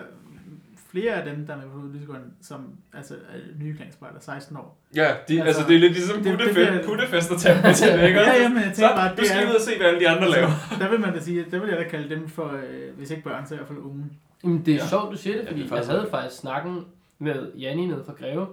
flere 0.91 1.13
af 1.13 1.23
dem, 1.35 1.45
der 1.47 1.53
er 1.53 1.57
med 1.57 1.65
på 1.65 1.79
Lysegården, 1.93 2.23
som 2.41 2.61
altså 2.97 3.13
er 3.13 3.37
nye 3.63 3.75
klanspejder, 3.77 4.19
16 4.19 4.57
år. 4.57 4.77
Ja, 4.95 5.01
de, 5.01 5.07
altså, 5.07 5.33
Altså, 5.33 5.43
altså, 5.47 5.63
det 5.67 5.75
er 5.75 5.79
lidt 5.79 5.93
ligesom 5.93 6.23
det- 6.23 6.39
det 6.39 6.81
puttefest, 6.85 7.31
og 7.31 7.37
tage 7.39 7.61
med 7.63 7.73
til 7.73 7.87
det, 7.93 8.07
ikke? 8.07 8.19
Ja, 8.19 8.41
ja, 8.41 8.49
men 8.49 8.57
jeg 8.57 8.63
tænker 8.73 8.89
Så, 8.89 8.95
bare, 8.95 9.09
du 9.09 9.15
det 9.15 9.25
skal 9.27 9.43
er- 9.43 9.49
ud 9.49 9.55
og 9.55 9.61
se, 9.61 9.77
hvad 9.77 9.87
alle 9.87 9.99
de 9.99 10.09
andre 10.09 10.29
laver. 10.29 10.49
Der 10.79 10.89
vil 10.89 10.99
man 10.99 11.13
da 11.13 11.19
sige, 11.19 11.45
der 11.51 11.59
vil 11.59 11.69
jeg 11.69 11.77
da 11.77 11.83
kalde 11.83 12.15
dem 12.15 12.27
for, 12.29 12.45
øh, 12.47 12.97
hvis 12.97 13.11
ikke 13.11 13.23
børn, 13.23 13.45
så 13.47 13.53
i 13.53 13.57
hvert 13.57 13.67
fald 13.67 13.79
unge. 13.79 14.05
Jamen, 14.43 14.65
det 14.65 14.71
er 14.73 14.75
Ja. 14.77 14.87
sjovt, 14.87 15.11
du 15.11 15.17
siger 15.17 15.35
det, 15.37 15.43
Ja, 15.45 15.49
fordi 15.51 15.63
det 15.63 15.71
er 15.71 15.75
jeg 15.75 15.85
havde 15.85 16.07
faktisk 16.11 16.39
snakken 16.41 16.85
med 17.19 17.51
Janni 17.55 17.85
nede 17.85 18.03
fra 18.05 18.13
Greve. 18.19 18.47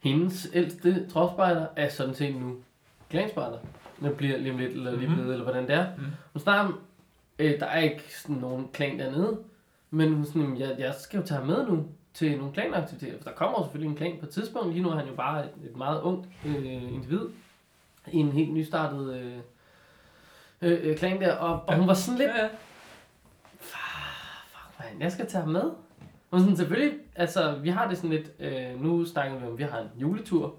Hendes 0.00 0.48
ældste 0.54 1.08
tropspejder 1.10 1.66
er 1.76 1.88
sådan 1.88 2.14
set 2.14 2.36
nu 2.36 2.56
klanspejder. 3.10 3.58
Den 4.00 4.14
bliver 4.16 4.38
lige 4.38 4.52
om 4.52 4.58
lidt, 4.58 4.72
eller 4.72 4.90
lige 4.96 5.06
Mhm. 5.06 5.14
blevet, 5.14 5.32
eller 5.32 5.44
hvordan 5.44 5.66
det 5.66 5.74
er. 5.74 5.86
Mhm. 5.96 6.06
Hun 6.32 6.40
snakker 6.40 6.72
øh, 7.38 7.60
der 7.60 7.66
er 7.66 7.80
ikke 7.80 8.02
sådan 8.20 8.36
nogen 8.36 8.68
klan 8.72 8.98
dernede, 8.98 9.38
men 9.90 10.14
hun 10.14 10.24
sådan, 10.24 10.56
jeg, 10.58 10.74
jeg 10.78 10.94
skal 10.98 11.20
jo 11.20 11.26
tage 11.26 11.38
ham 11.38 11.46
med 11.46 11.66
nu 11.66 11.86
til 12.14 12.38
nogle 12.38 12.52
klanaktiviteter, 12.52 13.18
for 13.22 13.28
der 13.30 13.36
kommer 13.36 13.58
jo 13.58 13.64
selvfølgelig 13.64 13.90
en 13.90 13.96
klan 13.96 14.16
på 14.20 14.26
et 14.26 14.32
tidspunkt. 14.32 14.72
Lige 14.72 14.82
nu 14.82 14.90
er 14.90 14.96
han 14.96 15.06
jo 15.08 15.14
bare 15.14 15.44
et, 15.44 15.50
et 15.70 15.76
meget 15.76 16.00
ungt 16.00 16.28
øh, 16.46 16.92
individ 16.92 17.20
i 18.12 18.16
en 18.16 18.32
helt 18.32 18.52
nystartet 18.52 19.14
øh, 19.14 19.36
øh, 20.62 20.78
øh, 20.82 20.96
klan 20.96 21.20
der, 21.20 21.34
og, 21.36 21.62
og 21.66 21.76
hun 21.76 21.86
var 21.88 21.94
sådan 21.94 22.18
lidt, 22.18 22.30
Ja, 22.30 22.42
ja. 22.42 22.48
fuck 23.60 24.78
man, 24.78 25.02
jeg 25.02 25.12
skal 25.12 25.26
tage 25.26 25.42
ham 25.42 25.52
med. 25.52 25.70
Og 26.30 26.40
sådan, 26.40 26.56
selvfølgelig, 26.56 26.92
altså, 27.16 27.54
vi 27.62 27.68
har 27.68 27.88
det 27.88 27.96
sådan 27.96 28.10
lidt, 28.10 28.30
øh, 28.38 28.82
nu 28.82 29.04
snakker 29.04 29.38
vi 29.38 29.46
om, 29.46 29.58
vi 29.58 29.62
har 29.62 29.78
en 29.78 29.88
juletur 30.00 30.54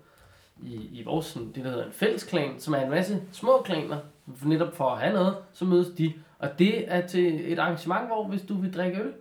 i, 0.63 0.73
i 0.75 1.03
vores, 1.05 1.25
sådan, 1.25 1.51
det 1.55 1.63
der 1.63 1.69
hedder 1.69 1.85
en 1.85 1.91
fællesklan, 1.91 2.59
som 2.59 2.73
er 2.73 2.81
en 2.81 2.89
masse 2.89 3.21
små 3.31 3.61
klaner, 3.65 3.97
netop 4.45 4.75
for 4.75 4.89
at 4.89 4.99
have 4.99 5.13
noget, 5.13 5.35
så 5.53 5.65
mødes 5.65 5.87
de. 5.97 6.13
Og 6.39 6.59
det 6.59 6.91
er 6.93 7.07
til 7.07 7.51
et 7.53 7.59
arrangement, 7.59 8.07
hvor 8.07 8.27
hvis 8.27 8.41
du 8.41 8.53
vil 8.61 8.73
drikke 8.73 8.97
øl 9.01 9.13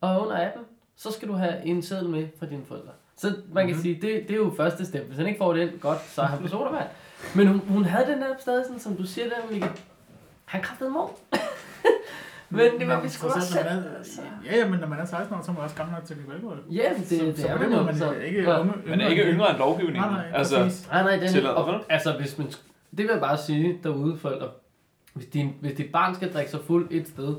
og 0.00 0.10
er 0.14 0.18
under 0.18 0.36
18, 0.36 0.62
så 0.96 1.12
skal 1.12 1.28
du 1.28 1.32
have 1.32 1.64
en 1.64 1.82
seddel 1.82 2.08
med 2.08 2.26
fra 2.38 2.46
dine 2.46 2.64
forældre. 2.64 2.90
Så 3.16 3.34
man 3.52 3.66
kan 3.66 3.74
Mhm. 3.76 3.82
sige, 3.82 3.94
det, 3.94 4.02
det 4.28 4.30
er 4.30 4.36
jo 4.36 4.52
første 4.56 4.86
step. 4.86 5.04
Hvis 5.06 5.16
han 5.18 5.26
ikke 5.26 5.38
får 5.38 5.52
den, 5.52 5.68
godt, 5.80 5.98
så 6.08 6.22
er 6.22 6.26
han 6.26 6.38
på 6.42 6.48
sodavand. 6.48 6.88
Men 7.36 7.46
hun, 7.46 7.58
hun 7.58 7.84
havde 7.84 8.12
den 8.12 8.20
der 8.20 8.34
stadig 8.38 8.64
sådan, 8.64 8.80
som 8.80 8.96
du 8.96 9.02
siger 9.06 9.28
der, 9.28 9.36
Mikke. 9.52 9.70
Han 10.44 10.62
kræftede 10.62 10.90
mig. 10.90 11.02
Men 12.50 12.80
det 12.80 12.88
var 12.88 13.00
vi 13.00 13.08
sgu 13.08 13.22
trods 13.28 13.36
også 13.36 13.52
selv. 13.52 13.66
er- 13.66 13.96
altså. 13.98 14.20
Ja, 14.46 14.56
ja, 14.56 14.68
men 14.68 14.80
når 14.80 14.86
man 14.86 14.98
er 14.98 15.04
16 15.04 15.36
år, 15.36 15.42
så 15.42 15.50
er 15.50 15.54
man 15.54 15.64
også 15.64 15.76
gammel 15.76 15.94
nok 15.94 16.04
til 16.04 16.14
at 16.14 16.20
købe 16.20 16.34
alkohol. 16.34 16.58
Ja, 16.70 16.90
det, 16.98 17.06
så, 17.08 17.24
det 17.24 17.38
så 17.38 17.48
er 17.48 17.56
på 17.56 17.62
man 17.62 17.72
jo. 17.72 17.82
man 17.82 17.96
Så, 17.98 18.10
er 18.12 18.20
ikke 18.20 18.42
ja. 18.42 18.60
unge. 18.60 18.72
Man 18.86 19.00
er 19.00 19.08
ikke 19.08 19.22
yngre 19.22 19.50
end 19.50 19.58
lovgivningen. 19.58 20.10
Nej, 20.10 20.22
nej, 20.30 20.38
altså. 20.38 20.58
Nej, 20.92 21.02
nej, 21.02 21.16
den, 21.16 21.46
og, 21.46 21.80
altså 21.88 22.12
hvis 22.12 22.38
man, 22.38 22.46
det 22.46 22.56
vil 22.98 23.08
jeg 23.12 23.20
bare 23.20 23.38
sige 23.38 23.80
derude, 23.82 24.18
forældre. 24.18 24.48
Hvis, 25.14 25.26
din, 25.26 25.54
hvis 25.60 25.72
dit 25.76 25.92
barn 25.92 26.14
skal 26.14 26.32
drikke 26.32 26.50
sig 26.50 26.60
fuld 26.66 26.88
et 26.90 27.08
sted, 27.08 27.36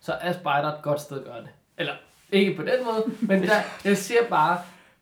så 0.00 0.12
er 0.20 0.32
spejder 0.32 0.68
et 0.68 0.82
godt 0.82 1.00
sted 1.00 1.18
at 1.18 1.24
gøre 1.24 1.40
det. 1.40 1.48
Eller, 1.78 1.92
ikke 2.32 2.56
på 2.56 2.62
den 2.62 2.84
måde, 2.84 3.04
men 3.20 3.42
der, 3.48 3.54
jeg 3.84 3.96
siger 3.96 4.20
bare, 4.30 4.58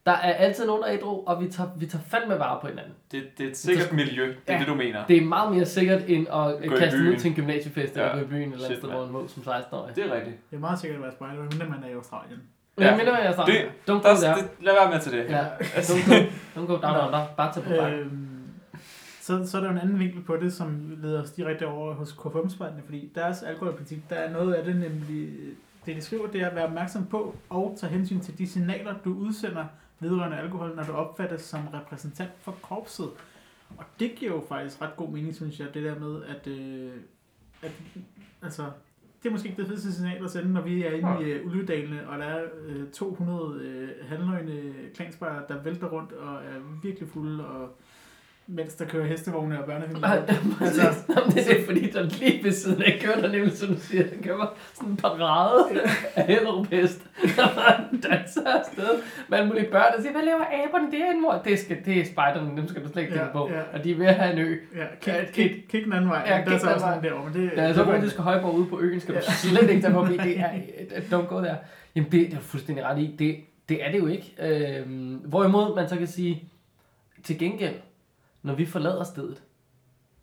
Der 0.06 0.12
er 0.12 0.32
altid 0.34 0.66
nogen, 0.66 0.82
der 0.82 0.88
er 0.88 0.94
ædru, 0.98 1.22
og 1.26 1.42
vi 1.42 1.48
tager, 1.48 1.70
vi 1.76 1.86
tager 1.86 2.02
fandme 2.08 2.38
vare 2.38 2.58
på 2.60 2.66
hinanden. 2.66 2.92
Det, 3.12 3.22
det 3.38 3.46
er 3.46 3.50
et 3.50 3.56
sikkert 3.56 3.92
miljø, 3.92 4.26
det 4.26 4.36
er 4.46 4.52
Ja. 4.52 4.58
det, 4.58 4.66
du 4.68 4.74
mener. 4.74 5.06
Det 5.06 5.16
er 5.16 5.24
meget 5.24 5.52
mere 5.54 5.66
sikkert, 5.66 6.02
end 6.06 6.26
at 6.28 6.68
Gå 6.70 6.76
kaste 6.76 6.98
byen. 6.98 7.18
til 7.18 7.28
en 7.30 7.34
gymnasiefest, 7.36 7.92
eller 7.96 8.08
Ja. 8.08 8.14
gå 8.14 8.20
i 8.20 8.24
byen, 8.24 8.42
eller 8.42 8.56
et 8.56 8.62
Shit, 8.64 8.78
sted, 8.78 8.88
hvor 8.88 9.00
man 9.04 9.12
må 9.12 9.28
som 9.28 9.42
16-årig. 9.42 9.96
Det 9.96 10.04
er 10.06 10.14
rigtigt. 10.14 10.36
Det 10.50 10.56
er 10.56 10.60
meget 10.60 10.78
sikkert 10.78 10.96
at 10.96 11.02
være 11.02 11.12
spejder, 11.12 11.42
mindre 11.42 11.66
man 11.66 11.84
er 11.84 11.88
i 11.88 11.92
Australien. 11.92 12.40
Ja, 12.78 12.82
Ja. 12.84 12.88
jeg 12.90 12.96
minder, 12.98 13.12
hvad 13.14 13.24
jeg 13.24 13.34
sagde. 13.34 13.52
Det- 13.52 13.68
Der, 13.86 14.34
det, 14.34 14.50
lad 14.60 14.72
være 14.82 14.90
med 14.92 15.00
til 15.00 15.12
det. 15.12 15.24
Ja, 15.30 15.44
don't 16.56 16.60
go, 16.66 16.72
down 16.72 17.06
under. 17.06 17.26
Bare 17.36 17.52
tage 17.52 17.66
på 17.66 17.72
bakken. 17.82 18.00
Øhm, 18.00 18.28
så, 19.20 19.46
så 19.46 19.56
er 19.56 19.60
der 19.60 19.68
jo 19.68 19.72
en 19.76 19.80
anden 19.82 19.98
vinkel 19.98 20.22
på 20.22 20.36
det, 20.36 20.52
som 20.52 20.96
leder 21.02 21.22
os 21.22 21.30
direkte 21.30 21.66
over 21.66 21.94
hos 21.94 22.12
KFM-spejderne, 22.12 22.82
fordi 22.84 23.10
deres 23.14 23.42
alkoholpolitik, 23.42 23.98
der 24.10 24.16
er 24.16 24.32
noget 24.32 24.54
af 24.54 24.64
det 24.64 24.76
nemlig, 24.76 25.28
det 25.86 25.96
de 25.96 26.00
skriver, 26.00 26.26
det 26.26 26.40
er 26.40 26.46
at 26.48 26.54
være 26.56 26.64
opmærksom 26.66 27.06
på 27.06 27.34
og 27.50 27.76
tage 27.80 27.92
hensyn 27.92 28.20
til 28.20 28.38
de 28.38 28.46
signaler, 28.46 28.94
du 29.04 29.14
udsender 29.14 29.64
vedrørende 30.02 30.38
alkohol, 30.38 30.76
når 30.76 30.82
du 30.84 30.92
opfattes 30.92 31.42
som 31.42 31.60
repræsentant 31.74 32.30
for 32.40 32.52
korpset. 32.62 33.10
Og 33.78 33.84
det 34.00 34.14
giver 34.16 34.32
jo 34.32 34.44
faktisk 34.48 34.82
ret 34.82 34.96
god 34.96 35.08
mening, 35.08 35.34
synes 35.34 35.60
jeg, 35.60 35.74
det 35.74 35.82
der 35.82 35.98
med, 35.98 36.22
at, 36.24 36.46
øh, 36.46 36.92
at 37.62 37.70
altså, 38.42 38.62
det 39.22 39.28
er 39.28 39.32
måske 39.32 39.48
ikke 39.48 39.62
det 39.62 39.68
fedeste 39.68 39.92
signal 39.92 40.24
at 40.24 40.30
sende, 40.30 40.52
når 40.52 40.60
vi 40.60 40.82
er 40.82 40.90
inde 40.90 41.16
i 41.20 41.24
øh, 41.24 41.46
Ulvedalene, 41.46 42.08
og 42.08 42.18
der 42.18 42.24
er 42.24 42.42
øh, 42.66 42.88
200 42.92 43.60
øh, 43.64 43.88
halvnøgne 44.08 44.72
klanspejere, 44.94 45.42
der 45.48 45.62
vælter 45.62 45.86
rundt 45.86 46.12
og 46.12 46.34
er 46.34 46.80
virkelig 46.82 47.08
fulde, 47.08 47.46
og 47.46 47.68
mens 48.46 48.74
der 48.74 48.84
kører 48.84 49.06
hestevogne 49.06 49.60
og 49.60 49.66
børnefilmer. 49.66 50.00
Nej, 50.00 50.16
Altså-. 50.60 51.04
Jamen, 51.08 51.32
det 51.32 51.50
er 51.50 51.54
det, 51.56 51.64
fordi 51.66 51.90
der 51.90 52.02
lige 52.02 52.44
ved 52.44 52.52
siden 52.52 52.82
af 52.82 52.98
kører 53.02 53.20
der 53.20 53.32
nemlig, 53.32 53.52
som 53.52 53.68
du 53.68 53.80
siger, 53.80 54.02
der 54.02 54.22
kører 54.22 54.54
sådan 54.74 54.90
en 54.90 54.96
parade 54.96 55.82
af 56.14 56.26
Hellerup 56.26 56.66
hest, 56.66 57.06
bare 57.36 57.84
danser 58.10 58.40
afsted 58.58 59.02
med 59.28 59.38
alle 59.38 59.48
mulige 59.48 59.70
børn, 59.70 59.92
og 59.96 60.02
siger, 60.02 60.12
hvad 60.12 60.22
laver 60.22 60.44
aberne 60.68 60.92
derinde, 60.92 61.20
mor? 61.20 61.40
Det, 61.44 61.58
skal, 61.58 61.76
det 61.84 62.00
er 62.00 62.04
spejderne, 62.12 62.56
dem 62.56 62.68
skal 62.68 62.84
du 62.84 62.88
slet 62.88 63.02
ikke 63.02 63.12
tænke 63.14 63.26
Ja, 63.26 63.32
på. 63.32 63.50
ja. 63.50 63.60
Og 63.78 63.84
de 63.84 63.90
er 63.92 63.96
ved 63.96 64.06
at 64.06 64.14
have 64.14 64.32
en 64.32 64.38
ø. 64.38 64.56
Ja, 64.76 64.86
kig, 65.00 65.28
kig, 65.32 65.64
kig 65.68 65.84
den 65.84 65.92
anden 65.92 66.10
vej. 66.10 66.22
Ja, 66.26 66.42
der 66.46 66.54
er 66.54 66.58
så 66.58 66.72
også 66.72 66.86
nogen 66.86 67.04
derovre, 67.04 67.24
men 67.30 67.34
det, 67.42 67.52
Der 67.56 67.62
er 67.62 67.72
så 67.72 67.82
var- 67.84 67.96
russiske 67.96 68.22
højborg 68.22 68.54
ude 68.54 68.66
på 68.66 68.80
øen, 68.80 69.00
skal 69.00 69.14
du 69.14 69.20
Ja. 69.28 69.32
slet 69.32 69.70
ikke 69.70 69.82
tage 69.82 69.92
forbi. 69.94 70.16
Det 70.16 70.38
er, 70.40 70.50
don't 71.00 71.26
go 71.26 71.42
der. 71.42 71.54
Jamen, 71.94 72.10
det, 72.12 72.20
det 72.20 72.32
er 72.32 72.36
du 72.36 72.42
fuldstændig 72.42 72.84
ret 72.84 72.98
i. 72.98 73.16
Det, 73.18 73.36
det 73.68 73.86
er 73.86 73.90
det 73.92 73.98
jo 73.98 74.06
ikke. 74.06 74.34
Øhm, 74.40 75.14
hvorimod 75.24 75.74
man 75.76 75.88
så 75.88 75.96
kan 75.96 76.06
sige, 76.06 76.44
til 77.24 77.38
gengæld, 77.38 77.74
når 78.42 78.54
vi 78.54 78.66
forlader 78.66 79.04
stedet, 79.04 79.42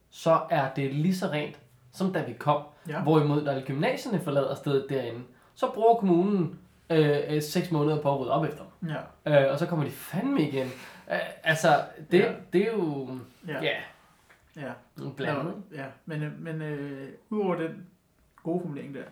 så 0.09 0.39
er 0.49 0.65
det 0.75 0.93
lige 0.93 1.15
så 1.15 1.27
rent, 1.27 1.59
som 1.93 2.13
da 2.13 2.23
vi 2.27 2.33
kom. 2.33 2.61
Ja. 2.89 3.01
Hvorimod, 3.01 3.43
når 3.43 3.59
gymnasierne 3.65 4.19
forlader 4.19 4.55
stedet 4.55 4.85
derinde, 4.89 5.19
så 5.55 5.67
bruger 5.73 5.95
kommunen 5.95 6.59
øh, 6.89 7.17
øh, 7.35 7.41
seks 7.41 7.71
måneder 7.71 8.01
på 8.01 8.13
at 8.13 8.19
rydde 8.19 8.31
op 8.31 8.45
efter 8.45 8.63
dem. 8.81 8.89
Ja, 8.89 9.43
Øh, 9.45 9.51
og 9.51 9.59
så 9.59 9.65
kommer 9.65 9.85
de 9.85 9.91
fandme 9.91 10.41
igen. 10.41 10.67
Øh, 11.11 11.19
altså, 11.43 11.85
det, 12.11 12.19
Ja. 12.19 12.33
det 12.53 12.61
er 12.67 12.71
jo 12.73 13.09
ja, 13.47 13.63
ja, 13.63 13.77
ja. 14.55 14.71
blandet. 15.17 15.53
Ja. 15.73 15.85
Men, 16.05 16.23
øh, 16.23 16.39
men 16.41 16.61
øh, 16.61 17.09
udover 17.29 17.55
den 17.55 17.87
gode 18.43 18.61
formulering 18.61 18.95
der, 18.95 19.03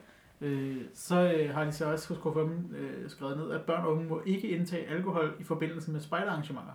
øh, 0.42 0.78
så 0.94 1.34
øh, 1.34 1.54
har 1.56 1.64
de 1.64 1.72
så 1.72 1.92
også 1.92 2.14
KFM 2.16 2.76
øh, 2.76 3.10
skrevet 3.10 3.38
ned, 3.38 3.52
at 3.52 3.62
børn 3.62 3.86
og 3.86 3.92
unge 3.92 4.06
må 4.10 4.22
ikke 4.26 4.48
indtage 4.48 4.88
alkohol 4.88 5.36
i 5.40 5.44
forbindelse 5.44 5.92
med 5.92 6.00
spejderarrangementer. 6.00 6.74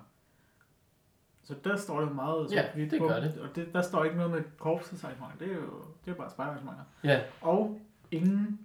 Så 1.44 1.54
der 1.64 1.76
står 1.76 2.00
det 2.00 2.14
meget 2.14 2.52
Ja, 2.52 2.62
sort-hvidt 2.62 2.90
det 2.90 2.98
på. 3.00 3.08
gør 3.08 3.20
det. 3.20 3.38
Og 3.40 3.56
det, 3.56 3.68
der 3.72 3.82
står 3.82 4.04
ikke 4.04 4.16
noget 4.16 4.30
med 4.32 4.42
korpsets 4.58 5.04
arrangementer. 5.04 5.38
Det 5.38 5.48
er 5.52 5.56
jo 5.56 5.82
det 6.04 6.10
er 6.10 6.14
bare 6.14 6.30
spejderarrangementer. 6.30 6.84
Ja, 7.04 7.20
Og 7.40 7.80
ingen 8.10 8.60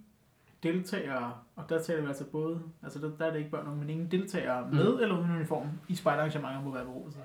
deltagere, 0.62 1.32
og 1.56 1.64
der 1.68 1.82
taler 1.82 2.00
vi 2.02 2.08
altså 2.08 2.24
både, 2.24 2.60
altså 2.82 2.98
der, 2.98 3.10
der 3.18 3.26
er 3.26 3.30
det 3.30 3.38
ikke 3.38 3.50
børn 3.50 3.66
og 3.66 3.76
men 3.76 3.90
ingen 3.90 4.10
deltagere 4.10 4.62
Mm. 4.70 4.76
med 4.76 4.98
eller 5.00 5.18
uden 5.18 5.30
uniform 5.36 5.66
i 5.88 5.94
spejderarrangementer 5.94 6.60
må 6.62 6.70
være 6.70 6.84
beruset. 6.84 7.20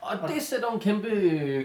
Og 0.00 0.28
det 0.28 0.42
sætter 0.42 0.68
en 0.70 0.80
kæmpe 0.80 1.08
øh, 1.08 1.64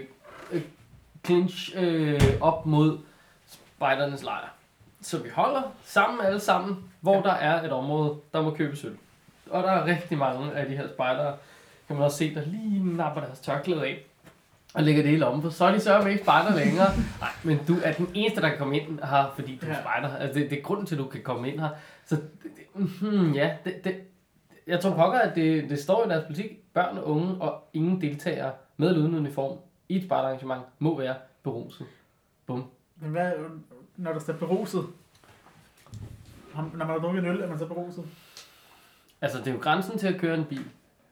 clinch 1.24 1.72
øh, 1.76 2.20
op 2.40 2.66
mod 2.66 2.98
spejdernes 3.46 4.22
lejr. 4.22 4.54
Så 5.00 5.22
vi 5.22 5.28
holder 5.28 5.62
sammen 5.84 6.20
alle 6.26 6.40
sammen, 6.40 6.84
hvor 7.00 7.14
Ja. 7.16 7.20
der 7.22 7.32
er 7.32 7.62
et 7.64 7.72
område, 7.72 8.14
der 8.32 8.42
må 8.42 8.50
købe 8.54 8.76
sølv. 8.76 8.96
Og 9.50 9.62
der 9.62 9.70
er 9.70 9.84
rigtig 9.86 10.18
mange 10.18 10.52
af 10.52 10.66
de 10.68 10.76
her 10.76 10.88
spejdere, 10.88 11.36
kan 11.86 11.96
man 11.96 12.04
også 12.04 12.16
se, 12.18 12.34
der 12.34 12.44
lige 12.46 12.96
napper 12.96 13.20
deres 13.20 13.40
tørklæde 13.40 13.86
af 13.86 14.04
og 14.76 14.82
lægger 14.82 15.02
det 15.02 15.10
hele 15.10 15.26
om, 15.26 15.42
for 15.42 15.50
så 15.50 15.64
er 15.64 15.72
de 15.72 15.80
sørger 15.80 16.06
ikke 16.06 16.22
spejder 16.22 16.56
længere. 16.56 16.86
Nej, 17.20 17.30
men 17.44 17.58
du 17.68 17.74
er 17.84 17.92
den 17.92 18.08
eneste, 18.14 18.40
der 18.40 18.48
kan 18.48 18.58
komme 18.58 18.80
ind 18.80 18.98
her, 19.00 19.32
fordi 19.34 19.56
du 19.62 19.66
er 19.66 19.70
Ja. 19.70 19.80
spejder. 19.80 20.16
Altså, 20.16 20.40
det, 20.40 20.50
det 20.50 20.58
er 20.58 20.62
grunden 20.62 20.86
til, 20.86 20.94
at 20.94 20.98
du 20.98 21.06
kan 21.08 21.22
komme 21.22 21.52
ind 21.52 21.60
her. 21.60 21.68
Så 22.06 22.16
det, 22.16 22.24
det, 22.42 22.88
hmm, 23.00 23.32
ja, 23.32 23.56
det, 23.64 23.84
det, 23.84 23.96
jeg 24.66 24.80
tror 24.80 24.94
pokker, 24.94 25.18
at 25.18 25.34
det, 25.34 25.70
det 25.70 25.78
står 25.78 26.06
i 26.06 26.08
deres 26.08 26.24
politik, 26.24 26.72
børn 26.74 26.98
og 26.98 27.06
unge 27.10 27.34
og 27.40 27.68
ingen 27.72 28.00
deltagere 28.00 28.52
med 28.76 28.88
eller 28.88 29.02
uden 29.02 29.14
uniform 29.14 29.58
i 29.88 29.96
et 29.96 30.04
spejderarrangement 30.04 30.62
må 30.78 30.98
være 30.98 31.14
beruset. 31.42 31.86
Bum. 32.46 32.64
Men 32.96 33.10
hvad, 33.10 33.32
når 33.96 34.12
der 34.12 34.20
står 34.20 34.32
beruset? 34.32 34.84
Når 36.54 36.70
man 36.74 36.86
har 36.86 36.98
drukket 36.98 37.24
en 37.24 37.30
øl, 37.30 37.40
er 37.40 37.48
man 37.48 37.58
så 37.58 37.66
beruset? 37.66 38.04
Altså, 39.20 39.38
det 39.38 39.46
er 39.48 39.52
jo 39.52 39.58
grænsen 39.60 39.98
til 39.98 40.06
at 40.06 40.20
køre 40.20 40.34
en 40.34 40.44
bil. 40.44 40.64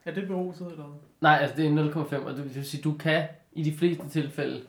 Er 0.04 0.14
det 0.14 0.26
beruset, 0.28 0.66
eller? 0.70 0.84
Nej, 1.20 1.38
altså 1.40 1.56
det 1.56 1.66
er 1.66 1.92
0,5, 1.92 2.16
og 2.26 2.36
det 2.36 2.54
vil 2.54 2.64
sige, 2.64 2.82
du 2.82 2.92
kan 2.92 3.24
i 3.54 3.62
de 3.62 3.76
fleste 3.76 4.08
tilfælde 4.08 4.60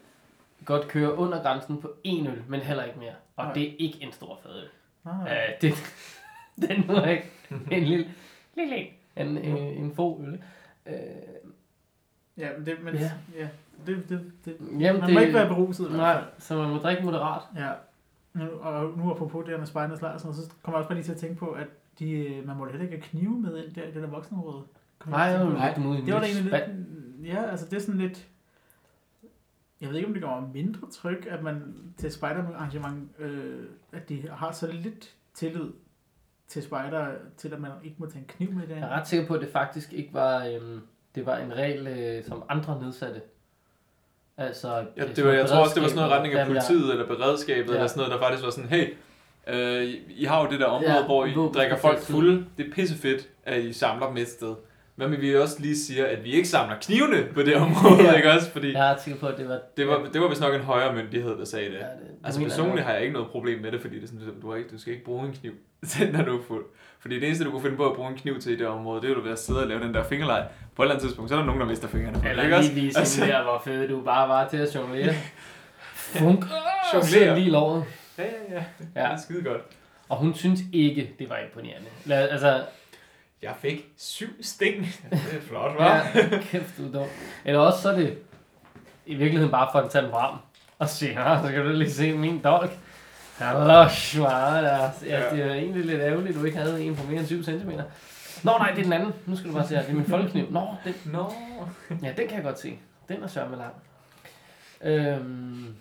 godt 0.66 0.88
køre 0.88 1.16
under 1.16 1.42
grænsen 1.42 1.82
på 1.82 1.94
en 2.04 2.28
øl, 2.28 2.44
men 2.48 2.60
heller 2.60 2.84
ikke 2.84 3.00
mere. 3.00 3.14
Og 3.36 3.46
Nej. 3.46 3.54
det 3.54 3.64
er 3.70 3.76
ikke 3.80 4.04
en 4.04 4.12
stor 4.12 4.40
fadøl. 4.44 4.68
Ah, 5.06 5.22
Uh, 5.22 5.62
det, 5.62 5.74
den 6.70 6.90
er 6.90 7.10
ikke 7.10 7.32
en 7.72 7.84
lille, 7.84 8.08
lille 8.56 8.78
en, 8.78 8.90
en, 9.16 9.38
en, 9.38 9.58
en 9.58 9.96
få 9.96 10.22
øl. 10.28 10.42
Uh, 10.86 10.94
ja, 12.38 12.50
det, 12.66 12.84
men, 12.84 12.96
Ja. 12.96 13.12
ja. 13.38 13.48
det, 13.88 14.10
det, 14.10 14.32
det, 14.46 14.58
jamen, 14.80 15.02
man 15.02 15.10
det, 15.10 15.14
må 15.14 15.20
ikke 15.20 15.34
være 15.34 15.48
beruset 15.48 15.92
Nej, 15.92 16.24
så 16.38 16.56
man 16.58 16.70
må 16.70 16.78
drikke 16.78 17.04
moderat. 17.04 17.42
Ja. 17.56 17.72
Nu, 18.34 18.46
og 18.60 18.98
nu 18.98 19.12
apropos 19.12 19.46
det 19.46 19.52
her 19.52 19.58
med 19.58 19.68
spejdernes 19.68 20.02
lejr, 20.02 20.18
så 20.18 20.26
kommer 20.64 20.78
jeg 20.78 20.84
også 20.84 20.88
bare 20.88 20.98
lige 20.98 21.06
til 21.06 21.12
at 21.12 21.18
tænke 21.18 21.36
på, 21.36 21.52
at 21.52 21.68
de, 22.00 22.12
øh, 22.12 22.48
man 22.48 22.56
må 22.56 22.66
heller 22.66 22.82
ikke 22.82 22.96
have 22.96 23.02
knive 23.02 23.40
med 23.40 23.64
ind 23.64 23.76
der 23.76 23.84
i 23.84 23.92
det 23.92 24.04
der 24.04 24.08
voksenområde. 24.08 24.64
Nej, 25.06 25.32
i 25.32 25.42
en 25.42 26.06
Det 26.06 26.14
var 26.14 26.20
da 26.20 26.26
egentlig 26.26 26.52
lidt... 26.52 27.28
Ja, 27.28 27.44
altså 27.50 27.66
det 27.66 27.78
er 27.78 27.82
sådan 27.82 28.02
lidt... 28.02 28.28
Jeg 29.86 29.94
ved 29.94 29.98
ikke, 29.98 30.08
om 30.08 30.14
det 30.14 30.24
gør 30.24 30.50
mindre 30.54 30.80
tryk, 30.92 31.28
at 31.30 31.44
man 31.44 31.74
til 31.98 32.12
spejderarrangement, 32.12 33.10
øh, 33.20 33.64
at 33.94 34.10
de 34.10 34.28
har 34.34 34.52
så 34.52 34.72
lidt 34.72 35.14
tillid 35.34 35.72
til 36.48 36.64
spejder, 36.64 37.08
til 37.38 37.54
at 37.54 37.60
man 37.60 37.72
ikke 37.84 37.96
må 38.00 38.06
tage 38.06 38.20
en 38.20 38.26
kniv 38.28 38.52
med 38.52 38.68
det. 38.68 38.76
Jeg 38.76 38.84
er 38.84 38.90
ret 38.90 39.08
sikker 39.08 39.28
på, 39.28 39.34
at 39.34 39.42
det 39.42 39.50
faktisk 39.50 39.94
ikke 39.94 40.14
var, 40.14 40.46
øhm, 40.46 40.82
det 41.16 41.26
var 41.26 41.38
en 41.38 41.54
regel, 41.54 41.88
øh, 41.88 42.24
som 42.24 42.44
andre 42.50 42.82
nedsatte. 42.82 43.22
Altså, 44.38 44.86
Ja, 44.98 45.08
det 45.16 45.26
var, 45.26 45.32
jeg 45.32 45.48
tror 45.48 45.58
også, 45.58 45.76
det 45.76 45.82
var 45.84 45.88
sådan 45.90 46.02
noget 46.02 46.12
retning 46.12 46.34
af 46.34 46.40
Jamen, 46.40 46.56
ja. 46.56 46.62
politiet 46.62 46.92
eller 46.92 47.08
beredskabet 47.08 47.70
Ja. 47.70 47.74
eller 47.76 47.88
sådan 47.88 48.00
noget, 48.00 48.14
der 48.14 48.20
faktisk 48.28 48.44
var 48.44 48.50
sådan, 48.50 48.70
hey, 48.70 48.94
øh, 49.48 49.94
I 50.10 50.24
har 50.24 50.44
jo 50.46 50.52
det 50.52 50.60
der 50.60 50.66
område, 50.66 50.94
Ja, 50.94 51.06
hvor 51.06 51.26
I 51.26 51.34
drikker 51.34 51.78
folk 51.78 52.00
fulde. 52.00 52.46
Det 52.58 52.68
er 52.68 52.72
pissefedt, 52.72 53.30
at 53.44 53.64
I 53.64 53.74
samler 53.74 54.08
dem 54.08 54.18
et 54.18 54.28
sted. 54.28 54.56
Hvad 54.96 55.08
med 55.08 55.18
vi 55.18 55.36
også 55.36 55.56
lige 55.60 55.78
siger, 55.78 56.06
at 56.06 56.24
vi 56.24 56.32
ikke 56.32 56.48
samler 56.48 56.76
knivene 56.82 57.24
på 57.34 57.42
det 57.42 57.56
område, 57.56 58.04
Ja. 58.08 58.14
ikke 58.14 58.32
også? 58.32 58.52
Fordi 58.52 58.74
Jeg 58.74 58.92
er 58.92 58.98
sikker 58.98 59.20
på, 59.20 59.28
at 59.28 59.38
det 59.38 59.50
var... 59.50 59.60
det 59.78 59.88
var, 59.88 60.06
det 60.14 60.22
var 60.22 60.28
vist 60.28 60.42
nok 60.42 60.54
en 60.56 60.62
højere 60.62 60.94
myndighed, 60.96 61.38
der 61.38 61.46
sagde 61.46 61.66
det. 61.70 61.74
Ja, 61.74 61.80
det, 61.80 61.88
Altså 62.24 62.42
personligt 62.42 62.86
har 62.86 62.94
jeg 62.94 63.02
ikke 63.02 63.14
noget 63.14 63.30
problem 63.32 63.62
med 63.62 63.72
det, 63.72 63.82
fordi 63.82 63.96
det 63.96 64.04
er 64.04 64.08
sådan, 64.08 64.40
du, 64.42 64.50
har 64.50 64.58
ikke, 64.58 64.70
du 64.70 64.80
skal 64.80 64.94
ikke 64.94 65.06
bruge 65.06 65.26
en 65.28 65.34
kniv, 65.34 65.52
når 66.14 66.24
du 66.24 66.38
er 66.38 66.42
fuld. 66.48 66.66
Fordi 67.00 67.16
det 67.20 67.28
eneste, 67.28 67.44
du 67.46 67.52
kunne 67.52 67.62
finde 67.62 67.78
på 67.78 67.90
at 67.90 67.96
bruge 67.96 68.10
en 68.10 68.16
kniv 68.18 68.40
til 68.40 68.52
i 68.52 68.56
det 68.58 68.68
område, 68.68 69.02
det 69.02 69.10
er 69.10 69.14
jo 69.14 69.22
ved 69.24 69.32
at 69.32 69.40
sidde 69.40 69.62
og 69.62 69.68
lave 69.68 69.80
den 69.84 69.94
der 69.94 70.04
fingerleg. 70.04 70.46
På 70.76 70.82
et 70.82 70.86
eller 70.86 70.96
andet 70.96 71.08
tidspunkt, 71.08 71.30
så 71.30 71.36
er 71.36 71.40
der 71.40 71.46
nogen, 71.46 71.62
der 71.62 71.68
mister 71.68 71.88
fingrene. 71.88 72.14
på 72.14 72.28
ikke 72.28 72.30
Eller 72.42 72.58
også? 72.58 72.72
lige 72.74 72.86
vise 72.86 73.00
Altså- 73.00 73.26
der, 73.26 73.44
hvor 73.44 73.62
fed 73.66 73.88
du 73.88 74.02
bare 74.02 74.30
var 74.30 74.48
til 74.48 74.58
at 74.58 74.76
jonglere. 74.76 75.14
Funk. 76.20 76.46
Jonglere. 76.94 77.36
Lige 77.36 77.48
i 77.48 77.50
låret. 77.50 77.84
Ja, 78.18 78.24
ja, 78.24 78.30
ja. 78.56 78.64
Det 78.80 78.88
Ja. 78.96 79.02
er 79.12 79.18
skide 79.18 79.44
godt. 79.44 79.62
Og 80.10 80.18
hun 80.18 80.34
synes 80.36 80.60
ikke, 80.74 81.12
det 81.20 81.30
var 81.30 81.38
imponerende. 81.38 81.88
Lad, 82.06 82.30
altså, 82.30 82.62
Jeg 83.42 83.54
fik 83.60 83.86
syv 83.98 84.28
sting. 84.44 84.86
Det 85.12 85.20
er 85.38 85.42
flot, 85.42 85.72
hva'? 85.72 85.84
ja, 85.84 86.02
kæft, 86.42 86.78
du 86.78 86.88
er 86.88 86.92
dum. 86.92 87.08
Eller 87.46 87.60
også 87.60 87.82
så 87.82 87.92
er 87.92 87.96
det 87.96 88.18
i 89.06 89.16
virkeligheden 89.16 89.52
bare 89.52 89.70
for 89.72 89.80
at 89.80 89.90
tage 89.92 90.04
den 90.04 90.12
frem. 90.12 90.36
Og 90.80 90.90
se, 90.90 91.08
her, 91.14 91.42
så 91.44 91.52
kan 91.52 91.64
du 91.66 91.70
lige 91.70 91.92
se 91.92 92.14
min 92.18 92.40
dolk. 92.44 92.72
Hallo, 93.38 93.88
svare 93.90 94.64
der. 94.64 94.90
Ja, 95.06 95.30
det 95.36 95.42
er 95.46 95.54
egentlig 95.54 95.86
lidt 95.86 96.02
ærgerligt, 96.02 96.36
at 96.36 96.42
du 96.42 96.46
ikke 96.46 96.58
havde 96.58 96.84
en 96.84 96.96
på 96.96 97.08
mere 97.08 97.20
end 97.20 97.28
7 97.28 97.44
cm. 97.44 97.70
Nå 98.44 98.52
nej, 98.58 98.70
det 98.72 98.80
er 98.80 98.84
den 98.84 98.94
anden. 98.94 99.14
Nu 99.26 99.36
skal 99.36 99.50
du 99.50 99.56
bare 99.56 99.68
se 99.68 99.76
her. 99.76 99.82
Det 99.82 99.92
er 99.92 99.96
min 99.96 100.06
folkekniv. 100.06 100.46
Nå, 100.52 100.68
den, 100.84 100.94
Nå. 101.06 101.34
ja, 102.04 102.08
den 102.18 102.28
kan 102.28 102.36
jeg 102.36 102.44
godt 102.44 102.60
se. 102.60 102.80
Den 103.10 103.24
er 103.24 103.28
sørme 103.28 103.56
lang. 103.58 103.74
Øhm, 104.84 105.76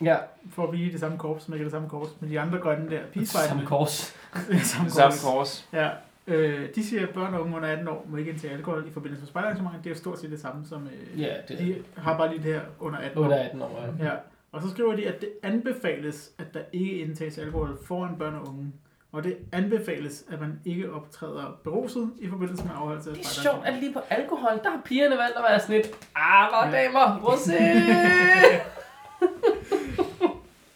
ja, 0.00 0.16
For 0.54 0.62
at 0.64 0.70
blive 0.70 0.88
i 0.88 0.92
det 0.92 1.00
samme 1.00 1.18
korps, 1.18 1.44
som 1.44 1.54
ikke 1.54 1.62
er 1.62 1.66
det 1.66 1.72
samme 1.72 1.88
korps, 1.88 2.10
men 2.20 2.30
de 2.30 2.40
andre 2.40 2.58
grønne 2.58 2.90
der, 2.90 2.98
samme 2.98 3.12
pigespejlene. 3.12 3.66
kors. 3.66 4.14
samme 4.62 4.90
Samme 4.90 5.10
korps. 5.10 5.22
kors. 5.24 5.68
Ja, 5.72 5.88
øh, 6.28 6.68
de 6.74 6.84
siger, 6.86 7.02
at 7.02 7.14
børn 7.14 7.34
og 7.34 7.40
unge 7.42 7.56
under 7.56 7.68
18 7.68 7.88
år 7.88 8.06
må 8.08 8.16
ikke 8.16 8.30
indtage 8.30 8.52
alkohol 8.54 8.84
i 8.88 8.90
forbindelse 8.90 9.20
med 9.22 9.28
spejderarrangementer. 9.28 9.78
Det 9.82 9.86
er 9.86 9.94
jo 9.94 9.96
stort 9.98 10.18
set 10.20 10.30
det 10.30 10.40
samme 10.40 10.66
som... 10.66 10.86
Øh, 11.14 11.20
Ja, 11.20 11.34
det 11.48 11.58
de 11.58 11.82
har 11.96 12.16
bare 12.16 12.28
lige 12.28 12.42
det 12.42 12.54
her 12.54 12.60
under 12.80 12.98
18 12.98 13.18
år. 13.18 13.24
under 13.24 13.36
18 13.44 13.62
år. 13.62 13.94
Ja. 13.98 14.04
Ja, 14.06 14.12
og 14.52 14.62
så 14.62 14.70
skriver 14.70 14.96
de, 14.96 15.08
at 15.08 15.20
det 15.20 15.28
anbefales, 15.42 16.30
at 16.38 16.54
der 16.54 16.60
ikke 16.72 16.98
indtages 16.98 17.38
alkohol 17.38 17.78
foran 17.86 18.16
børn 18.18 18.34
og 18.34 18.48
unge, 18.48 18.72
Og 19.12 19.24
det 19.24 19.36
anbefales, 19.52 20.24
at 20.32 20.40
man 20.40 20.60
ikke 20.64 20.92
optræder 20.92 21.58
beruset 21.64 22.10
i 22.18 22.28
forbindelse 22.28 22.64
med 22.64 22.72
afholdelse 22.76 23.10
af 23.10 23.16
Det 23.16 23.24
er 23.24 23.28
sjovt, 23.42 23.66
at 23.66 23.74
lige 23.74 23.92
på 23.92 24.00
alkohol, 24.10 24.60
der 24.64 24.70
har 24.70 24.80
pigerne 24.84 25.16
valgt 25.18 25.36
at 25.36 25.44
være 25.48 25.60
sådan 25.60 25.76
lidt, 25.76 25.86
ah, 26.16 26.48
hvor 26.50 26.78
damer, 26.78 27.18
rosé. 27.18 27.62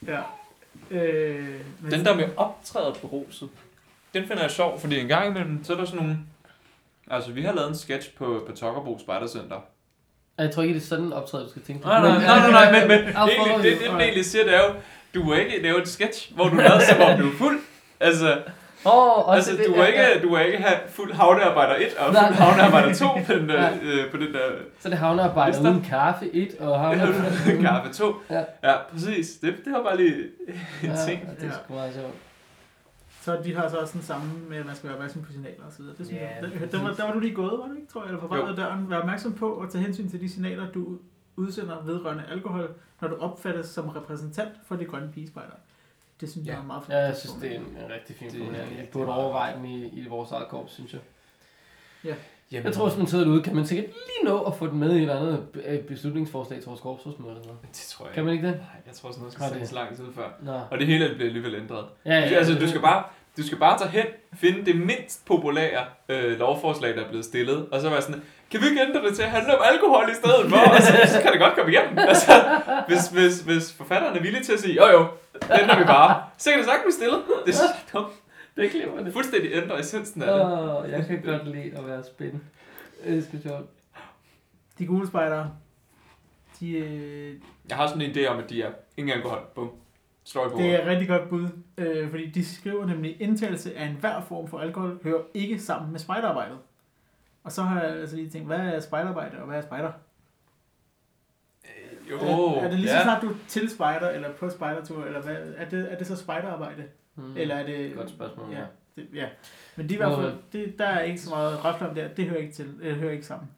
Ja. 0.06 0.20
Øh, 0.90 1.60
men 1.82 1.92
Den 1.92 2.04
der 2.04 2.16
med 2.16 2.28
optrædet 2.36 2.96
beruset, 3.00 3.48
den 4.14 4.26
finder 4.28 4.42
jeg 4.42 4.50
sjov, 4.50 4.80
fordi 4.80 5.00
en 5.00 5.08
gang 5.08 5.26
imellem, 5.30 5.64
så 5.64 5.72
er 5.72 5.76
der 5.76 5.84
sådan 5.84 6.00
nogle... 6.00 6.16
Altså, 7.10 7.32
vi 7.32 7.42
har 7.42 7.52
lavet 7.52 7.68
en 7.68 7.76
sketch 7.76 8.14
på, 8.14 8.44
på 8.46 8.52
Tokkerbo 8.56 8.98
Spejdercenter. 8.98 9.56
Jeg 10.38 10.50
tror 10.50 10.62
ikke, 10.62 10.74
det 10.74 10.82
er 10.82 10.86
sådan 10.86 11.04
en 11.04 11.12
optræden, 11.12 11.44
du 11.46 11.50
skal 11.50 11.62
tænke 11.62 11.82
på. 11.82 11.88
Nej, 11.88 12.00
nej, 12.00 12.18
nej, 12.18 12.50
nej, 12.50 12.70
nej, 12.70 12.80
men, 12.86 12.88
men 13.04 13.14
egentlig, 13.16 13.72
det, 13.72 13.80
det, 13.80 13.90
den 13.90 14.00
egentlig 14.00 14.24
siger, 14.24 14.44
det 14.44 14.54
er 14.54 14.58
jo, 14.60 14.74
du 15.14 15.24
må 15.24 15.34
ikke 15.34 15.62
lave 15.62 15.82
et 15.82 15.88
sketch, 15.88 16.34
hvor 16.34 16.48
du 16.48 16.56
lader 16.56 16.80
som 16.80 17.00
om 17.00 17.18
du 17.20 17.28
er 17.28 17.36
fuld. 17.38 17.60
Altså, 18.00 18.38
også 18.84 19.30
altså 19.34 19.52
det, 19.52 19.66
du, 19.66 19.76
må 19.76 19.84
ikke, 19.84 19.98
ja. 20.00 20.18
du 20.22 20.28
må 20.28 20.38
ikke 20.38 20.58
have 20.58 20.78
fuld 20.88 21.12
havnearbejder 21.12 21.74
1 21.74 21.94
og 21.98 22.06
fuld 22.06 22.16
havnearbejder 22.34 22.94
2 22.94 23.06
på 23.26 23.32
den 23.32 23.48
der, 23.48 23.70
øh, 23.82 24.10
på 24.10 24.16
den 24.16 24.32
der 24.34 24.40
Så 24.80 24.88
det 24.88 24.98
havnearbejde 24.98 25.52
Hvis 25.52 25.62
der- 25.62 25.70
uden 25.70 25.84
kaffe, 25.88 26.30
et, 26.34 26.54
og 26.60 26.78
havnearbejde 26.80 27.62
kaffe 27.62 27.92
2. 27.92 28.14
Ja. 28.30 28.42
Ja, 28.64 28.74
præcis. 28.92 29.28
Det, 29.42 29.54
det 29.64 29.72
var 29.72 29.82
bare 29.82 29.96
lige 29.96 30.14
en 30.16 30.24
Ja, 30.82 30.96
ting. 31.06 31.28
det 31.40 31.48
er 31.48 31.52
sgu 31.64 31.74
meget 31.74 31.94
sjovt. 31.94 32.14
Så 33.22 33.40
de 33.44 33.54
har 33.54 33.68
så 33.68 33.76
også 33.76 33.92
den 33.92 34.02
samme 34.02 34.32
med, 34.48 34.58
at 34.58 34.66
man 34.66 34.74
skal 34.76 34.88
være 34.88 34.96
opmærksom 34.96 35.22
på 35.22 35.32
signaler 35.32 35.64
og 35.66 35.72
så 35.72 35.78
videre. 35.82 35.96
Det 35.98 36.06
synes 36.06 36.20
Ja, 36.22 36.28
jeg, 36.34 36.42
det 36.42 36.54
er 36.54 36.58
der, 36.58 36.66
der, 36.66 36.82
var, 36.82 36.92
der 36.94 37.04
var 37.04 37.12
du 37.12 37.18
lige 37.18 37.34
gået, 37.34 37.58
var 37.58 37.66
du 37.66 37.74
ikke, 37.74 37.86
tror 37.92 38.00
jeg, 38.02 38.08
eller 38.08 38.20
på 38.20 38.26
vej 38.26 38.38
ud 38.50 38.56
døren. 38.56 38.90
Vær 38.90 38.96
opmærksom 38.96 39.32
på 39.32 39.58
at 39.60 39.70
tage 39.70 39.84
hensyn 39.84 40.08
til 40.10 40.20
de 40.20 40.28
signaler, 40.28 40.72
du 40.72 40.98
udsender 41.36 41.82
vedrørende 41.82 42.24
alkohol, 42.30 42.74
når 43.00 43.08
du 43.08 43.16
opfattes 43.16 43.66
som 43.66 43.88
repræsentant 43.88 44.52
for 44.64 44.76
de 44.76 44.84
grønne 44.84 45.12
pigespejder. 45.12 45.52
Det 46.20 46.30
synes 46.30 46.46
jeg 46.46 46.54
Ja. 46.54 46.60
er 46.60 46.64
meget 46.64 46.82
Ja, 46.88 46.98
jeg 46.98 47.16
synes, 47.16 47.34
det 47.40 47.52
er 47.54 47.56
en, 47.58 47.62
en 47.84 47.92
rigtig 47.94 48.16
fin 48.16 48.28
Det 48.30 48.34
er 48.34 48.38
formulering. 48.44 48.76
Vi 48.80 48.86
burde 48.92 49.12
overveje 49.14 49.56
den 49.56 49.64
i, 49.66 49.88
i 50.00 50.06
vores 50.08 50.30
eget 50.30 50.48
korps, 50.48 50.72
synes 50.72 50.92
jeg. 50.92 51.00
Jamen, 52.52 52.66
Jeg 52.66 52.72
tror, 52.74 52.88
hvis 52.88 52.98
man 52.98 53.06
sidder 53.06 53.24
derude, 53.24 53.42
kan 53.42 53.54
man 53.54 53.66
sikkert 53.66 53.86
lige 53.86 54.24
nå 54.32 54.40
at 54.42 54.54
få 54.58 54.66
den 54.66 54.78
med 54.78 54.96
i 54.96 55.02
et 55.02 55.10
andet 55.10 55.46
øh, 55.66 55.78
beslutningsforslag 55.78 56.58
til 56.60 56.68
vores 56.68 56.80
korpsrådsmøde 56.80 57.30
eller 57.32 57.44
noget. 57.44 57.58
Det 57.62 57.86
tror 57.90 58.06
jeg 58.06 58.14
Kan 58.14 58.24
man 58.24 58.32
ikke 58.34 58.46
det? 58.46 58.54
Nej, 58.56 58.82
jeg 58.86 58.94
tror 58.94 59.08
sådan 59.10 59.20
noget 59.20 59.32
skal 59.32 59.44
det- 59.44 59.52
sendes 59.52 59.72
lang 59.72 59.96
tid 59.96 60.04
før. 60.14 60.28
Nå. 60.42 60.52
Og 60.70 60.78
det 60.78 60.86
hele 60.86 61.08
bliver 61.14 61.26
alligevel 61.26 61.54
ændret. 61.54 61.84
Ja, 62.06 62.10
ja, 62.18 62.24
altså, 62.26 62.54
du 62.58 62.68
skal 62.68 62.80
bare, 62.80 63.02
du 63.36 63.46
skal 63.46 63.58
bare 63.58 63.78
tage 63.78 63.90
hen, 63.90 64.04
finde 64.34 64.64
det 64.66 64.76
mindst 64.80 65.24
populære 65.26 65.84
øh, 66.08 66.38
lovforslag, 66.38 66.96
der 66.96 67.04
er 67.04 67.08
blevet 67.08 67.24
stillet, 67.24 67.66
og 67.72 67.80
så 67.80 67.90
være 67.90 68.02
sådan, 68.02 68.22
kan 68.50 68.60
vi 68.60 68.66
ikke 68.66 68.80
ændre 68.82 69.02
det 69.08 69.14
til 69.16 69.22
at 69.22 69.30
handle 69.30 69.58
om 69.58 69.64
alkohol 69.72 70.04
i 70.12 70.14
stedet 70.14 70.50
for? 70.50 70.56
Og 70.56 70.82
så, 70.82 70.92
så 71.14 71.20
kan 71.22 71.32
det 71.32 71.40
godt 71.40 71.54
komme 71.54 71.72
igennem. 71.72 71.98
Altså, 71.98 72.32
hvis, 72.88 73.08
hvis, 73.08 73.40
hvis 73.40 73.72
forfatteren 73.72 74.16
er 74.16 74.22
villig 74.22 74.42
til 74.44 74.52
at 74.52 74.60
sige, 74.60 74.74
jo 74.74 74.86
jo, 74.98 75.06
det 75.34 75.58
ændrer 75.62 75.78
vi 75.78 75.84
bare, 75.84 76.22
så 76.38 76.50
kan 76.50 76.58
det 76.58 76.66
sagt 76.66 76.80
blive 76.82 76.92
stillet. 76.92 77.20
Det 77.46 77.52
er 77.52 77.56
så 77.56 77.68
dumt. 77.92 78.12
Det 78.56 78.66
er 78.66 78.70
glimrende. 78.70 79.12
Fuldstændig 79.12 79.50
ændrer 79.52 79.78
essensen 79.78 80.22
af 80.22 80.38
det. 80.38 80.44
Åh, 80.44 80.90
jeg 80.90 81.06
kan 81.06 81.22
godt 81.22 81.48
lide 81.48 81.78
at 81.78 81.86
være 81.86 82.04
spændende. 82.04 82.44
Det 83.04 83.18
er 83.18 83.22
sgu 83.22 83.36
sjovt. 83.48 83.70
De 84.78 84.86
gule 84.86 85.06
spejdere, 85.06 85.56
de, 86.60 86.70
øh, 86.70 87.34
Jeg 87.68 87.76
har 87.76 87.86
sådan 87.86 88.02
en 88.02 88.10
idé 88.10 88.26
om, 88.26 88.38
at 88.38 88.50
de 88.50 88.62
er 88.62 88.70
ingen 88.96 89.16
alkohol. 89.16 89.40
Bum. 89.54 89.70
Slår 90.24 90.46
i 90.46 90.50
bordet. 90.50 90.64
det 90.64 90.74
er 90.74 90.82
et 90.82 90.86
rigtig 90.86 91.08
godt 91.08 91.28
bud, 91.28 91.48
øh, 91.78 92.10
fordi 92.10 92.30
de 92.30 92.44
skriver 92.44 92.86
nemlig, 92.86 93.20
indtagelse 93.20 93.76
af 93.76 93.86
enhver 93.86 94.20
form 94.20 94.48
for 94.48 94.58
alkohol 94.58 95.00
hører 95.02 95.22
ikke 95.34 95.58
sammen 95.58 95.92
med 95.92 96.00
spejderarbejdet. 96.00 96.58
Og 97.44 97.52
så 97.52 97.62
har 97.62 97.82
jeg 97.82 97.90
altså 97.90 98.16
lige 98.16 98.30
tænkt, 98.30 98.46
hvad 98.46 98.58
er 98.58 98.80
spejderarbejde, 98.80 99.38
og 99.38 99.46
hvad 99.46 99.58
er 99.58 99.62
spejder? 99.62 99.92
Jo, 102.10 102.18
er, 102.18 102.60
er 102.60 102.70
det 102.70 102.78
lige 102.78 102.88
så 102.88 102.96
ja. 102.96 103.02
snart 103.02 103.22
du 103.22 103.28
er 103.28 103.34
til 103.48 103.70
spejder, 103.70 104.10
eller 104.10 104.32
på 104.32 104.50
spejdertur, 104.50 105.04
eller 105.04 105.22
hvad, 105.22 105.36
er, 105.56 105.68
det, 105.68 105.92
er 105.92 105.98
det 105.98 106.06
så 106.06 106.16
spejderarbejde? 106.16 106.84
Mm. 107.16 107.36
Eller 107.36 107.54
er 107.54 107.66
det... 107.66 107.94
Godt 107.94 108.10
spørgsmål, 108.10 108.52
ja. 108.52 108.64
Det, 108.96 109.08
ja. 109.14 109.28
Men 109.76 109.88
de 109.88 109.94
i 109.94 109.96
hvert 109.96 110.18
fald, 110.18 110.34
det, 110.52 110.78
der 110.78 110.86
er 110.86 111.02
ikke 111.02 111.20
så 111.20 111.30
meget 111.30 111.64
rafler 111.64 111.88
om 111.88 111.94
der, 111.94 112.08
det 112.08 112.24
hører 112.24 112.40
ikke 112.40 112.52
til, 112.52 112.66
det 112.82 112.94
hører 112.94 113.12
ikke 113.12 113.26
sammen. 113.26 113.48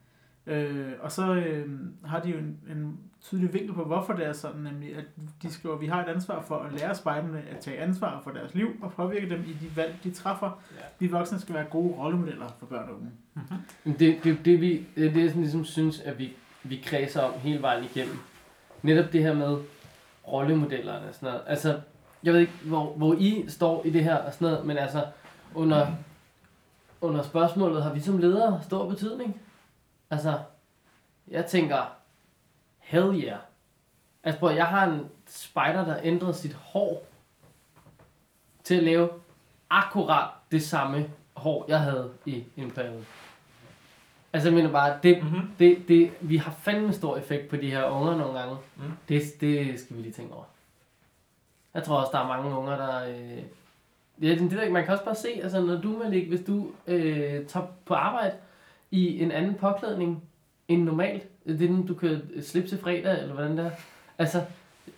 Øh, 0.47 0.93
og 1.01 1.13
så 1.13 1.35
øh, 1.35 1.69
har 2.05 2.21
de 2.21 2.31
jo 2.31 2.39
en, 2.39 2.59
en 2.71 2.99
tydelig 3.23 3.53
vinkel 3.53 3.75
på, 3.75 3.85
hvorfor 3.85 4.13
det 4.13 4.27
er 4.27 4.33
sådan, 4.33 4.61
nemlig 4.61 4.97
at 4.97 5.05
de 5.43 5.53
skriver, 5.53 5.75
at 5.75 5.81
vi 5.81 5.87
har 5.87 6.05
et 6.05 6.09
ansvar 6.09 6.43
for 6.43 6.57
at 6.57 6.81
lære 6.81 6.95
spejderne 6.95 7.43
at 7.51 7.59
tage 7.61 7.79
ansvar 7.79 8.21
for 8.25 8.31
deres 8.31 8.55
liv 8.55 8.69
og 8.83 8.93
påvirke 8.93 9.29
dem 9.29 9.41
i 9.41 9.53
de 9.53 9.77
valg, 9.77 9.95
de 10.05 10.11
træffer. 10.11 10.63
Ja. 10.77 10.85
Vi 10.99 11.07
voksne 11.07 11.41
skal 11.41 11.55
være 11.55 11.65
gode 11.65 11.95
rollemodeller 11.95 12.49
for 12.59 12.67
børn 12.67 12.89
og 12.89 12.95
unge. 12.95 13.11
Men 13.85 13.97
det, 13.99 14.25
det, 14.25 14.45
det, 14.45 14.61
vi, 14.61 14.87
det 14.97 15.07
er 15.07 15.13
det, 15.13 15.21
jeg 15.21 15.29
sådan 15.29 15.43
ligesom 15.43 15.65
synes, 15.65 16.01
at 16.01 16.19
vi, 16.19 16.33
vi 16.63 16.83
kredser 16.85 17.23
om 17.23 17.41
hele 17.41 17.63
vejen 17.63 17.85
igennem. 17.85 18.17
Netop 18.83 19.13
det 19.13 19.23
her 19.23 19.35
med 19.35 19.59
rollemodellerne 20.29 21.09
og 21.09 21.15
sådan 21.15 21.27
noget. 21.27 21.43
Altså, 21.47 21.81
jeg 22.25 22.33
ved 22.33 22.41
ikke, 22.41 22.53
hvor, 22.65 22.93
hvor 22.93 23.15
I 23.15 23.45
står 23.49 23.85
i 23.85 23.91
det 23.91 24.05
her 24.05 24.17
og 24.17 24.33
sådan 24.33 24.49
noget, 24.49 24.67
men 24.67 24.79
altså, 24.79 25.07
under, 25.55 25.87
under 27.01 27.23
spørgsmålet, 27.23 27.83
har 27.83 27.93
vi 27.93 28.01
som 28.01 28.19
ledere 28.19 28.61
stor 28.63 28.89
betydning? 28.89 29.41
Altså, 30.11 30.39
jeg 31.29 31.47
tænker, 31.47 31.93
hell 32.79 33.25
yeah. 33.25 33.39
Altså, 34.25 34.39
prøv, 34.41 34.55
jeg 34.55 34.67
har 34.67 34.87
en 34.87 35.07
spider, 35.27 35.85
der 35.85 35.97
ændrede 36.03 36.35
sit 36.35 36.53
hår 36.55 37.07
til 38.65 38.75
at 38.75 38.83
lave 38.83 39.09
akkurat 39.71 40.29
det 40.51 40.63
samme 40.63 41.11
hår, 41.35 41.65
jeg 41.69 41.81
havde 41.81 42.11
i 42.27 42.45
en 42.57 42.71
periode. 42.71 43.05
Altså, 44.33 44.49
jeg 44.49 44.57
mener 44.57 44.71
bare, 44.73 44.99
det, 45.03 45.23
Mm-hmm. 45.23 45.51
det, 45.59 45.89
det, 45.89 46.11
vi 46.21 46.37
har 46.37 46.51
fandme 46.53 46.93
stor 46.93 47.17
effekt 47.17 47.49
på 47.49 47.57
de 47.57 47.71
her 47.71 47.85
unger 47.85 48.17
nogle 48.17 48.39
gange. 48.39 48.57
Mm. 48.77 48.83
Det, 49.09 49.23
det 49.41 49.81
skal 49.81 49.97
vi 49.97 50.03
lige 50.03 50.13
tænke 50.13 50.35
over. 50.35 50.45
Jeg 51.75 51.83
tror 51.83 51.97
også, 51.97 52.11
der 52.13 52.19
er 52.19 52.29
mange 52.29 52.59
unger, 52.59 52.77
der... 52.77 53.09
Øh, 53.09 53.43
ja, 54.23 54.35
det, 54.35 54.53
ikke, 54.53 54.73
man 54.73 54.85
kan 54.85 54.93
også 54.93 55.05
bare 55.05 55.15
se, 55.15 55.29
altså 55.43 55.61
når 55.61 55.77
du, 55.77 55.99
Malik, 56.05 56.29
hvis 56.29 56.47
du 56.47 56.67
øh, 56.87 57.47
tager 57.47 57.67
på 57.87 57.95
arbejde 57.95 58.35
i 58.91 59.23
en 59.23 59.31
anden 59.31 59.55
påklædning 59.55 60.23
end 60.69 60.83
normalt, 60.83 61.47
det 61.47 61.55
er 61.55 61.59
den, 61.59 61.87
du 61.87 61.95
kan 61.95 62.23
slippe 62.43 62.69
til 62.69 62.79
fredag, 62.79 63.21
eller 63.21 63.35
hvordan 63.35 63.59
det 63.59 63.67
er. 63.67 63.71
Altså, 64.19 64.43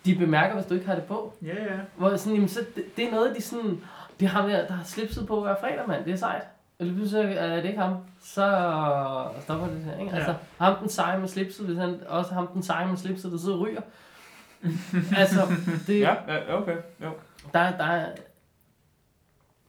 de 0.05 0.15
bemærker, 0.15 0.55
hvis 0.55 0.65
du 0.65 0.73
ikke 0.73 0.85
har 0.85 0.95
det 0.95 1.03
på. 1.03 1.33
Ja, 1.41 1.63
ja. 1.63 1.79
Hvor 1.95 2.15
sådan, 2.15 2.33
jamen, 2.33 2.49
så 2.49 2.59
det, 2.75 2.97
det 2.97 3.07
er 3.07 3.11
noget, 3.11 3.35
de 3.35 3.41
sådan, 3.41 3.81
det 4.19 4.27
ham 4.27 4.49
der, 4.49 4.67
der 4.67 4.73
har 4.73 4.83
slipset 4.83 5.27
på 5.27 5.41
hver 5.41 5.55
fredag, 5.59 5.87
mand. 5.87 6.05
Det 6.05 6.13
er 6.13 6.17
sejt. 6.17 6.43
Eller 6.79 6.93
pludselig 6.93 7.37
er 7.37 7.55
det 7.55 7.65
ikke 7.65 7.79
ham, 7.79 7.95
så 8.21 8.45
stopper 9.41 9.67
det 9.67 9.83
her, 9.83 9.99
ikke? 9.99 10.11
Altså, 10.11 10.35
ham 10.57 10.75
den 10.79 10.89
seje 10.89 11.19
med 11.19 11.27
slipset, 11.27 11.65
hvis 11.65 11.77
han 11.77 11.99
også 12.07 12.33
ham 12.33 12.47
den 12.47 12.63
seje 12.63 12.87
med 12.87 12.97
slipset, 12.97 13.31
der 13.31 13.37
sidder 13.37 13.55
og 13.55 13.61
ryger. 13.61 13.81
altså, 15.21 15.41
det, 15.87 15.99
Ja, 15.99 16.15
ja, 16.27 16.61
okay. 16.61 16.77
Jo. 17.03 17.11
der, 17.53 17.77
der 17.77 17.83
er, 17.83 18.09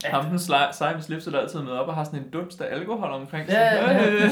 Ham 0.05 0.25
den 0.25 0.39
seje 0.39 0.93
med 0.93 1.01
slipset, 1.01 1.33
der 1.33 1.39
altid 1.39 1.59
med 1.61 1.71
op 1.71 1.87
og 1.87 1.95
har 1.95 2.03
sådan 2.03 2.19
en 2.19 2.29
dunst 2.29 2.61
af 2.61 2.75
alkohol 2.75 3.09
omkring 3.11 3.49
sig. 3.49 3.55
Ja, 3.55 3.91
ja, 3.91 4.13
ja. 4.13 4.29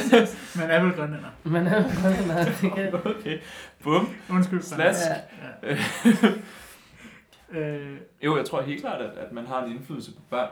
Man 0.58 0.70
er 0.70 0.84
vel 0.84 0.94
grønlænder. 0.94 1.30
man 1.44 1.68
er 1.68 1.76
jo 1.84 2.28
nej, 2.28 2.44
det 2.44 2.72
kan, 2.76 2.94
okay. 2.96 3.40
Bum. 3.84 4.10
Undskyld. 4.30 4.62
Slask. 4.62 5.00
ja, 5.64 5.78
Ja. 7.52 7.60
øh, 7.60 7.98
Jo, 8.24 8.38
jeg 8.38 8.46
tror 8.46 8.62
helt 8.62 8.82
klart, 8.82 9.02
at, 9.02 9.18
at 9.18 9.32
man 9.32 9.46
har 9.48 9.64
en 9.64 9.72
indflydelse 9.72 10.14
på 10.16 10.22
børn, 10.30 10.50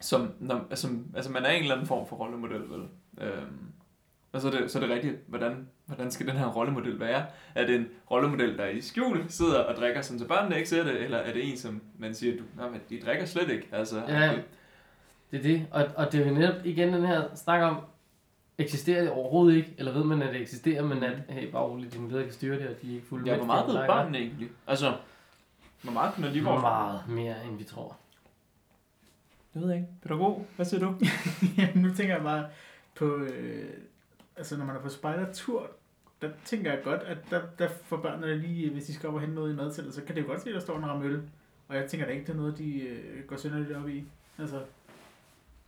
som, 0.00 0.32
når, 0.40 0.66
som, 0.74 1.06
altså 1.16 1.30
man 1.30 1.44
er 1.44 1.50
en 1.50 1.62
eller 1.62 1.74
anden 1.74 1.86
form 1.88 2.08
for 2.08 2.16
rollemodel, 2.16 2.60
vel? 2.70 2.82
Øhm, 3.20 3.58
og 4.36 4.42
så 4.42 4.48
er, 4.48 4.52
det, 4.60 4.70
så 4.70 4.78
er 4.78 4.86
det 4.86 4.90
rigtigt, 4.94 5.16
hvordan, 5.26 5.68
hvordan 5.86 6.10
skal 6.10 6.26
den 6.26 6.36
her 6.36 6.46
rollemodel 6.46 7.00
være? 7.00 7.26
Er 7.54 7.66
det 7.66 7.74
en 7.76 7.88
rollemodel, 8.10 8.58
der 8.58 8.66
i 8.66 8.80
skjul 8.80 9.24
sidder 9.28 9.58
og 9.64 9.74
drikker, 9.76 10.02
sådan 10.02 10.18
så 10.18 10.26
børnene 10.26 10.56
ikke 10.56 10.68
ser 10.68 10.84
det, 10.84 11.02
eller 11.02 11.18
er 11.18 11.32
det 11.32 11.50
en, 11.50 11.56
som 11.56 11.82
man 11.98 12.14
siger, 12.14 12.36
du, 12.36 12.42
nej, 12.56 12.70
men 12.70 12.80
de 12.90 13.00
drikker 13.06 13.24
slet 13.26 13.50
ikke? 13.50 13.68
Altså, 13.72 14.02
Ja. 14.08 14.32
det 15.30 15.38
er 15.38 15.42
det. 15.42 15.66
Og, 15.70 15.86
og 15.96 16.12
det 16.12 16.22
er 16.22 16.28
jo 16.28 16.34
netop 16.34 16.54
igen 16.64 16.92
den 16.92 17.06
her 17.06 17.22
snak 17.34 17.62
om, 17.62 17.76
eksisterer 18.58 19.00
det 19.00 19.10
overhovedet 19.10 19.56
ikke, 19.56 19.74
eller 19.78 19.92
ved 19.92 20.04
man, 20.04 20.22
at 20.22 20.34
det 20.34 20.40
eksisterer, 20.40 20.82
men 20.84 21.02
at, 21.02 21.16
hey, 21.28 21.50
bare 21.50 21.62
roligt, 21.62 21.92
dine 21.92 22.08
ledere 22.08 22.24
kan 22.24 22.32
styre 22.32 22.58
det, 22.58 22.68
og 22.68 22.74
de 22.82 22.90
er 22.90 22.94
ikke 22.94 23.06
fulde 23.06 23.30
Ja, 23.30 23.36
hvor 23.36 23.46
meget 23.46 23.68
ved 23.68 23.86
børnene 23.86 24.18
egentlig? 24.18 24.48
Altså, 24.66 24.96
hvor 25.82 25.92
meget 25.92 26.14
kunne 26.14 26.34
de 26.34 26.44
vores? 26.44 26.62
Meget 26.62 27.00
mere, 27.08 27.34
end 27.48 27.58
vi 27.58 27.64
tror. 27.64 27.96
Det 29.54 29.62
ved 29.62 29.68
jeg 29.70 29.78
ikke. 29.78 29.88
Pædagog, 30.02 30.46
hvad 30.56 30.66
siger 30.66 30.80
du? 30.80 30.94
Jamen, 31.58 31.82
nu 31.82 31.94
tænker 31.94 32.14
jeg 32.14 32.22
bare 32.22 32.46
på, 32.94 33.16
øh, 33.16 33.68
altså 34.36 34.56
når 34.56 34.64
man 34.64 34.76
er 34.76 34.80
på 34.80 34.88
spejdertur, 34.88 35.70
der 36.22 36.30
tænker 36.44 36.72
jeg 36.72 36.82
godt, 36.84 37.02
at 37.02 37.18
der, 37.30 37.42
der 37.58 37.68
får 37.68 37.96
børnene 37.96 38.38
lige, 38.38 38.70
hvis 38.70 38.84
de 38.86 38.94
skal 38.94 39.08
op 39.08 39.14
og 39.14 39.20
hente 39.20 39.34
noget 39.34 39.52
i 39.52 39.56
madtællet, 39.56 39.94
så 39.94 40.02
kan 40.02 40.14
det 40.16 40.22
jo 40.22 40.26
godt 40.26 40.42
se, 40.42 40.48
at 40.48 40.54
der 40.54 40.60
står 40.60 40.78
en 40.78 40.86
ramme 40.86 41.04
øl. 41.04 41.22
Og 41.68 41.76
jeg 41.76 41.90
tænker 41.90 42.06
da 42.06 42.12
ikke, 42.12 42.26
det 42.26 42.32
er 42.32 42.36
noget, 42.36 42.58
de 42.58 42.80
øh, 42.80 43.24
går 43.26 43.36
synderligt 43.36 43.72
op 43.72 43.88
i. 43.88 44.04
Altså, 44.38 44.62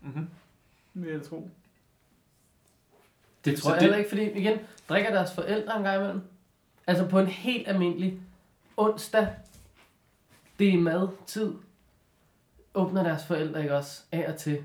Mm-hmm. 0.00 0.28
vil 0.94 1.12
jeg 1.12 1.22
tro. 1.22 1.50
Det 3.44 3.58
Så 3.58 3.62
tror 3.62 3.70
jeg 3.70 3.74
det- 3.80 3.82
heller 3.82 3.98
ikke, 3.98 4.08
fordi 4.08 4.30
igen, 4.30 4.58
drikker 4.88 5.10
deres 5.10 5.34
forældre 5.34 5.76
en 5.76 5.82
gang 5.82 5.96
imellem. 6.00 6.22
Altså 6.86 7.08
på 7.08 7.18
en 7.18 7.26
helt 7.26 7.68
almindelig 7.68 8.20
onsdag, 8.76 9.28
det 10.58 10.74
er 10.74 10.78
madtid, 10.78 11.54
åbner 12.74 13.02
deres 13.02 13.26
forældre 13.26 13.60
ikke 13.62 13.74
også 13.76 14.02
af 14.12 14.28
og 14.32 14.36
til 14.36 14.64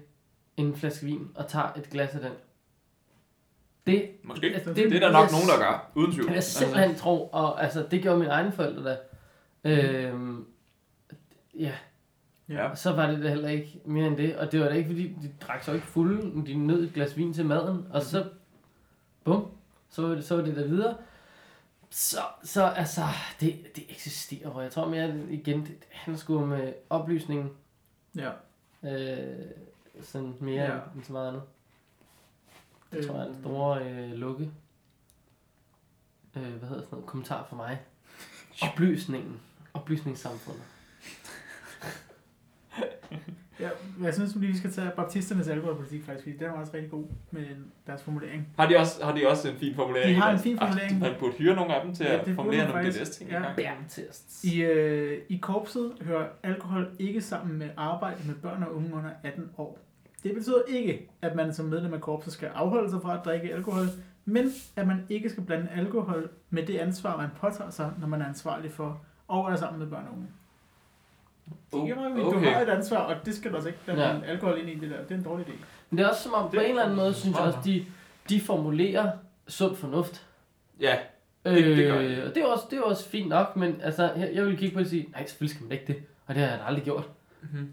en 0.57 0.75
flaske 0.75 1.05
vin 1.05 1.31
og 1.35 1.47
tager 1.47 1.73
et 1.73 1.89
glas 1.89 2.15
af 2.15 2.21
den. 2.21 2.31
Det, 3.87 4.09
Måske. 4.23 4.53
det, 4.53 4.65
Det, 4.65 4.75
det 4.75 4.95
er 4.95 4.99
der 4.99 5.11
nok 5.11 5.23
jeg- 5.23 5.31
nogen, 5.31 5.47
der 5.47 5.57
gør, 5.57 5.91
uden 5.95 6.11
tvivl. 6.11 6.25
kan 6.27 6.35
jeg 6.35 6.43
simpelthen 6.43 6.95
tro, 6.95 7.27
og 7.27 7.63
altså, 7.63 7.87
det 7.91 8.01
gjorde 8.01 8.17
mine 8.19 8.31
egne 8.31 8.51
forældre 8.51 8.89
da. 8.91 8.97
Øhm, 9.63 10.45
ja, 11.59 11.71
Ja. 12.49 12.75
Så 12.75 12.91
var 12.91 13.07
det 13.11 13.23
da 13.23 13.29
heller 13.29 13.49
ikke 13.49 13.81
mere 13.85 14.07
end 14.07 14.17
det. 14.17 14.35
Og 14.37 14.51
det 14.51 14.59
var 14.59 14.65
da 14.69 14.73
ikke, 14.75 14.89
fordi 14.89 15.07
de 15.07 15.31
drak 15.41 15.63
så 15.63 15.71
ikke 15.73 15.85
fulde, 15.85 16.27
men 16.27 16.45
de 16.45 16.55
nød 16.55 16.83
et 16.83 16.93
glas 16.93 17.17
vin 17.17 17.33
til 17.33 17.45
maden. 17.45 17.87
Og 17.91 18.01
så, 18.01 18.25
bum, 19.23 19.45
så 19.89 20.01
var 20.07 20.15
det, 20.15 20.25
så 20.25 20.35
var 20.35 20.43
det 20.43 20.55
der 20.55 20.67
videre. 20.67 20.95
Så, 21.89 22.17
så 22.43 22.63
altså, 22.63 23.01
det, 23.39 23.55
det 23.75 23.83
eksisterer, 23.89 24.49
og 24.49 24.63
jeg 24.63 24.71
tror 24.71 24.89
mere, 24.89 25.13
igen, 25.29 25.59
det, 25.59 25.67
det 25.67 25.87
handler 25.91 26.19
sgu 26.19 26.45
med 26.45 26.73
oplysningen, 26.89 27.49
Ja. 28.15 28.29
øh, 28.83 29.35
sådan 30.01 30.33
mere 30.39 30.63
ja. 30.63 30.71
end 30.95 31.03
så 31.03 31.13
meget 31.13 31.27
andet. 31.27 31.41
Det 32.93 32.99
Øh, 32.99 33.07
tror 33.07 33.15
jeg 33.15 33.23
er 33.23 33.29
en 33.29 33.35
store 33.41 33.83
øh, 33.89 34.11
lukke. 34.11 34.43
Øh, 36.35 36.41
hvad 36.43 36.69
hedder 36.69 36.81
sådan 36.81 36.87
noget? 36.91 37.05
Kommentar 37.05 37.45
for 37.49 37.55
mig. 37.55 37.81
Oplysningen. 38.61 39.39
Oplysningssamfundet. 39.73 40.63
Ja, 43.59 43.69
jeg 44.03 44.13
synes 44.13 44.35
lige, 44.35 44.51
vi 44.51 44.57
skal 44.57 44.71
tage 44.71 44.91
baptisternes 44.95 45.47
alkoholpolitik 45.47 46.03
faktisk, 46.05 46.23
fordi 46.23 46.37
den 46.37 46.45
er 46.47 46.51
også 46.51 46.73
rigtig 46.73 46.91
god 46.91 47.05
med 47.31 47.45
deres 47.87 48.03
formulering. 48.03 48.47
Har 48.57 48.67
de 48.67 48.77
også, 48.77 49.05
har 49.05 49.15
de 49.15 49.27
også 49.27 49.49
en 49.49 49.57
fin 49.57 49.75
formulering? 49.75 50.09
De 50.15 50.21
har 50.21 50.31
en 50.31 50.39
fin 50.39 50.57
formulering. 50.57 50.91
Ah, 50.93 51.01
man 51.01 51.11
burde 51.19 51.33
hyre 51.33 51.55
nogle 51.55 51.75
af 51.75 51.85
dem 51.85 51.95
til 51.95 52.05
Ja, 52.05 52.19
at 52.19 52.35
formulere 52.35 52.67
nogle. 52.67 52.91
DLS-ting. 52.91 53.29
Ja. 53.29 53.53
Bærtests. 53.55 54.43
I, 54.43 54.61
øh, 54.61 55.21
I 55.29 55.37
korpset 55.37 55.93
hører 56.01 56.27
alkohol 56.43 56.91
ikke 56.99 57.21
sammen 57.21 57.57
med 57.57 57.69
arbejde 57.77 58.27
med 58.27 58.35
børn 58.35 58.63
og 58.63 58.75
unge 58.75 58.93
under 58.93 59.09
18 59.23 59.49
år. 59.57 59.79
Det 60.23 60.33
betyder 60.35 60.61
ikke, 60.67 61.09
at 61.21 61.35
man 61.35 61.53
som 61.53 61.65
medlem 61.65 61.93
af 61.93 62.01
korpset 62.01 62.33
skal 62.33 62.47
afholde 62.55 62.89
sig 62.89 63.01
fra 63.01 63.17
at 63.19 63.25
drikke 63.25 63.53
alkohol, 63.53 63.85
men 64.25 64.51
at 64.75 64.87
man 64.87 65.05
ikke 65.09 65.29
skal 65.29 65.43
blande 65.43 65.69
alkohol 65.75 66.29
med 66.49 66.65
det 66.65 66.77
ansvar, 66.77 67.17
man 67.17 67.29
påtager 67.39 67.69
sig, 67.69 67.91
når 67.99 68.07
man 68.07 68.21
er 68.21 68.25
ansvarlig 68.27 68.71
for 68.71 69.01
og 69.27 69.51
er 69.51 69.55
sammen 69.55 69.79
med 69.79 69.87
børn 69.87 70.05
og 70.07 70.13
unge. 70.13 70.27
Det 71.87 71.97
man, 71.97 72.25
okay. 72.25 72.39
Du 72.39 72.51
har 72.53 72.61
et 72.61 72.69
ansvar, 72.69 72.97
og 72.97 73.25
det 73.25 73.33
skal 73.35 73.51
du 73.51 73.55
også 73.55 73.67
ikke 73.67 73.79
blande 73.85 74.03
Ja. 74.03 74.19
alkohol 74.25 74.59
ind 74.59 74.69
i 74.69 74.75
det 74.79 74.89
der. 74.89 75.01
Det 75.03 75.11
er 75.11 75.15
en 75.15 75.23
dårlig 75.23 75.47
idé. 75.47 75.51
Men 75.89 75.97
det 75.97 76.03
er 76.05 76.09
også 76.09 76.23
som 76.23 76.33
om, 76.33 76.49
på 76.49 76.55
Det- 76.55 76.63
en 76.63 76.69
eller 76.69 76.83
anden 76.83 76.95
måde, 76.97 77.13
synes 77.13 77.37
jeg 77.37 77.45
også, 77.45 77.59
de, 77.65 77.85
de 78.29 78.41
formulerer 78.41 79.11
sund 79.47 79.75
fornuft. 79.75 80.27
ja, 80.79 80.97
Det- 81.45 81.63
det 81.77 81.87
gør 81.87 81.99
øh, 81.99 82.17
og 82.29 82.35
det 82.35 82.37
er, 82.37 82.45
også, 82.47 82.63
det 82.71 82.77
er 82.79 82.83
også 82.83 83.09
fint 83.09 83.29
nok, 83.29 83.55
men 83.55 83.81
altså, 83.81 84.03
jeg, 84.15 84.31
jeg 84.33 84.45
vil 84.45 84.57
kigge 84.57 84.73
på 84.73 84.79
det 84.79 84.85
og 84.85 84.89
sige, 84.89 85.07
nej, 85.11 85.25
selvfølgelig 85.25 85.55
skal 85.55 85.63
man 85.63 85.71
ikke 85.71 85.87
det. 85.87 86.03
Og 86.27 86.35
det 86.35 86.43
har 86.43 86.49
jeg 86.49 86.59
da 86.59 86.63
aldrig 86.65 86.83
gjort. 86.83 87.09
Mhm. 87.41 87.69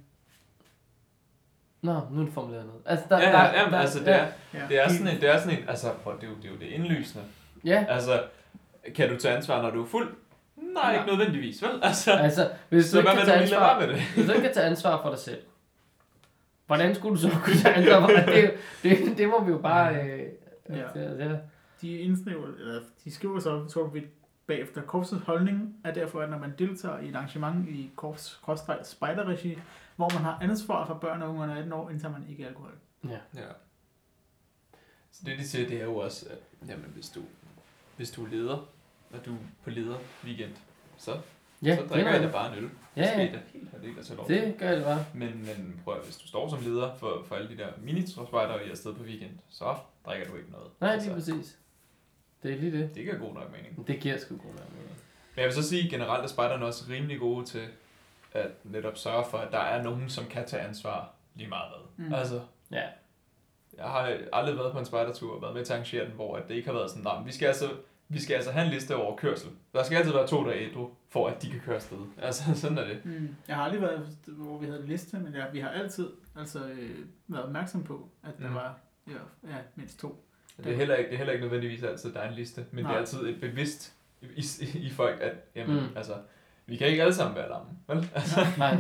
Nå, 1.82 2.01
nu 2.11 2.20
er 2.20 2.24
det 2.24 2.35
formuleret 2.35 2.66
noget. 2.66 2.81
Altså, 2.86 3.05
der, 3.09 3.19
ja, 3.19 3.24
ja, 3.28 3.32
der, 3.36 3.61
ja, 3.65 3.70
der, 3.70 3.78
altså 3.78 3.98
det 3.98 4.09
er, 4.09 4.27
Ja. 4.55 4.59
det 4.69 4.81
er 4.81 4.89
sådan 4.89 5.09
en, 5.09 5.20
det 5.20 5.28
er 5.35 5.39
sådan 5.40 5.59
en, 5.59 5.69
altså, 5.69 5.93
prøv, 6.02 6.16
det 6.20 6.24
er 6.24 6.28
jo 6.31 6.35
det, 6.36 6.44
er 6.44 6.48
jo 6.52 6.57
det 6.61 6.66
indlysende. 6.66 7.24
Ja, 7.65 7.85
Altså, 7.89 8.23
kan 8.94 9.09
du 9.09 9.16
tage 9.16 9.36
ansvar, 9.36 9.62
når 9.62 9.70
du 9.70 9.82
er 9.82 9.86
fuld? 9.86 10.09
Nej, 10.57 10.94
ikke 10.94 11.07
nødvendigvis, 11.07 11.62
vel? 11.62 11.70
Altså, 11.82 12.12
altså, 12.12 12.51
hvis 12.69 12.85
du 12.85 12.90
så 12.90 12.98
ikke 12.98 13.11
kan 13.11 13.27
tage 13.27 13.40
ansvar, 13.43 13.81
med 13.81 13.89
det? 13.89 13.97
hvis 14.15 14.27
du 14.27 14.32
ikke 14.32 14.43
kan 14.44 14.55
tage 14.55 14.66
ansvar 14.66 15.02
for 15.02 15.11
dig 15.11 15.19
selv, 15.19 15.39
hvordan 16.66 16.94
skulle 16.94 17.16
du 17.16 17.20
så 17.20 17.31
kunne 17.44 17.57
tage 17.57 17.74
ansvar 17.78 18.01
for 18.01 18.31
det? 18.32 18.52
Det, 18.82 19.19
det 19.19 19.28
må 19.28 19.44
vi 19.44 19.51
jo 19.51 19.59
bare... 19.59 19.94
Øh, 19.94 20.20
Ja. 20.70 20.77
ja. 20.97 21.24
Ja, 21.28 21.31
De, 21.82 21.98
indsnæver, 21.98 22.47
eller 22.59 22.81
de 23.05 23.15
skriver 23.15 23.40
så 23.40 23.69
sort 23.69 23.90
hvidt 23.90 24.05
bagefter. 24.47 24.82
Korpsets 24.82 25.23
holdning 25.27 25.74
er 25.85 25.93
derfor, 25.93 26.20
at 26.20 26.31
når 26.31 26.39
man 26.39 26.55
deltager 26.59 26.98
i 26.98 27.09
et 27.09 27.16
arrangement 27.16 27.69
i 27.69 27.90
korps 27.97 28.40
spejderregi, 28.82 29.59
hvor 29.96 30.08
man 30.14 30.22
har 30.22 30.38
ansvar 30.42 30.86
for 30.86 30.94
børn 30.94 31.22
og 31.22 31.28
unge 31.28 31.42
under 31.42 31.54
18 31.54 31.72
år, 31.72 31.90
indtager 31.90 32.12
man 32.12 32.28
ikke 32.28 32.46
alkohol. 32.46 32.72
ja. 33.04 33.18
Ja. 33.34 33.46
Så 35.12 35.22
det 35.24 35.38
de 35.38 35.48
siger, 35.48 35.68
det 35.68 35.80
er 35.80 35.84
jo 35.84 35.96
også, 35.96 36.26
at 36.30 36.68
jamen, 36.68 36.90
hvis, 36.94 37.08
du, 37.08 37.22
hvis 37.96 38.10
du 38.10 38.24
er 38.24 38.28
leder, 38.28 38.56
og 39.12 39.26
du 39.26 39.34
er 39.34 39.38
på 39.64 39.70
leder 39.70 39.98
weekend, 40.24 40.52
så, 40.98 41.20
Ja, 41.62 41.76
så 41.76 41.82
det 41.82 41.90
drikker 41.90 42.10
er 42.10 42.14
jeg 42.14 42.22
da 42.22 42.32
bare 42.32 42.52
en 42.52 42.64
øl. 42.64 42.70
Ja, 42.96 43.02
det 43.02 43.08
ja. 43.08 43.28
I 43.28 43.32
da 43.32 43.40
helt 43.52 43.70
have 43.70 43.82
det, 43.82 43.98
at 43.98 44.06
tage 44.06 44.16
lov. 44.16 44.28
Det 44.28 44.54
gør 44.58 44.74
det 44.74 44.84
bare. 44.84 45.04
Men, 45.14 45.28
men 45.28 45.80
prøv 45.84 45.94
at, 45.96 46.04
hvis 46.04 46.16
du 46.16 46.28
står 46.28 46.48
som 46.48 46.58
leder 46.62 46.96
for, 46.96 47.22
for 47.26 47.34
alle 47.36 47.48
de 47.48 47.56
der 47.56 47.68
mini 47.82 48.06
og 48.16 48.28
I 48.32 48.66
er 48.66 48.70
afsted 48.70 48.94
på 48.94 49.02
weekend, 49.02 49.38
så 49.48 49.76
drikker 50.06 50.26
du 50.26 50.36
ikke 50.36 50.50
noget. 50.50 50.70
Nej, 50.80 50.96
lige 50.96 51.14
præcis. 51.14 51.58
Det 52.42 52.52
er 52.52 52.56
lige 52.56 52.72
det. 52.78 52.94
det 52.94 53.04
giver 53.04 53.18
god 53.18 53.34
nok 53.34 53.52
mening. 53.52 53.86
Det 53.86 54.00
giver 54.00 54.18
sgu 54.18 54.36
god 54.36 54.54
nok 54.54 54.72
mening. 54.72 54.90
Men 55.34 55.36
jeg 55.36 55.44
vil 55.44 55.54
så 55.54 55.68
sige, 55.68 55.84
at 55.84 55.90
generelt 55.90 56.24
er 56.24 56.28
spejderne 56.28 56.64
også 56.64 56.84
rimelig 56.88 57.18
gode 57.18 57.46
til 57.46 57.68
at 58.32 58.51
netop 58.65 58.97
sørge 58.97 59.24
for, 59.31 59.39
at 59.39 59.52
der 59.52 59.59
er 59.59 59.82
nogen, 59.82 60.09
som 60.09 60.24
kan 60.27 60.47
tage 60.47 60.62
ansvar 60.62 61.12
lige 61.35 61.48
meget 61.48 61.65
hvad. 61.97 62.07
Mm. 62.07 62.15
Altså, 62.15 62.40
Ja. 62.70 62.82
jeg 63.77 63.85
har 63.85 64.16
aldrig 64.32 64.57
været 64.57 64.73
på 64.73 64.78
en 64.78 64.85
spejdertur 64.85 65.35
og 65.36 65.43
været 65.43 65.55
med 65.55 65.65
til 65.65 65.73
at 65.73 65.77
arrangere 65.77 66.05
den, 66.05 66.12
hvor 66.12 66.36
at 66.36 66.48
det 66.48 66.55
ikke 66.55 66.69
har 66.69 66.74
været 66.74 66.90
sådan, 66.90 67.02
nej, 67.05 67.23
vi 67.23 67.32
skal 67.32 67.47
altså, 67.47 67.70
vi 68.09 68.20
skal 68.20 68.35
altså 68.35 68.51
have 68.51 68.65
en 68.66 68.70
liste 68.73 68.97
over 68.97 69.16
kørsel. 69.16 69.51
Der 69.73 69.82
skal 69.82 69.97
altid 69.97 70.12
være 70.12 70.27
to, 70.27 70.44
der 70.44 70.51
er 70.51 70.89
for 71.09 71.28
at 71.28 71.43
de 71.43 71.51
kan 71.51 71.61
køre 71.61 71.74
afsted. 71.77 71.98
Altså, 72.23 72.43
sådan 72.55 72.78
er 72.78 72.85
det. 72.85 73.05
Mm. 73.05 73.36
Jeg 73.48 73.57
har 73.57 73.65
aldrig 73.65 73.82
været, 73.82 74.09
hvor 74.27 74.59
vi 74.59 74.66
havde 74.66 74.81
en 74.81 74.86
liste, 74.86 75.16
men 75.19 75.35
ja, 75.35 75.44
vi 75.52 75.61
har 75.61 75.69
altid 75.69 76.11
altså, 76.39 76.59
øh, 76.69 76.90
været 77.28 77.44
opmærksom 77.44 77.85
på, 77.85 78.09
at 78.23 78.39
der 78.43 78.48
Mm. 78.48 78.55
var 78.55 78.78
ja, 79.09 79.12
ja, 79.51 79.57
mindst 79.74 80.01
to. 80.01 80.24
Det 80.57 80.73
er 80.73 80.77
heller 80.77 80.94
ikke, 80.94 81.09
det 81.09 81.15
er 81.15 81.19
heller 81.19 81.32
ikke 81.32 81.44
nødvendigvis 81.44 81.82
altid, 81.82 82.12
der 82.12 82.20
er 82.20 82.28
en 82.28 82.35
liste, 82.35 82.65
men 82.70 82.85
Nej. 82.85 82.93
det 82.93 82.97
er 82.97 83.01
altid 83.01 83.19
et 83.28 83.40
bevidst 83.40 83.94
i, 84.23 84.27
i, 84.61 84.78
i 84.78 84.90
folk, 84.90 85.20
at 85.20 85.32
jamen, 85.55 85.77
mm. 85.77 85.97
altså, 85.97 86.15
vi 86.70 86.76
kan 86.76 86.86
ikke 86.86 87.02
alle 87.02 87.14
sammen 87.14 87.36
være 87.36 87.48
lammen, 87.48 87.78
vel? 87.88 88.10
Nej. 88.59 88.78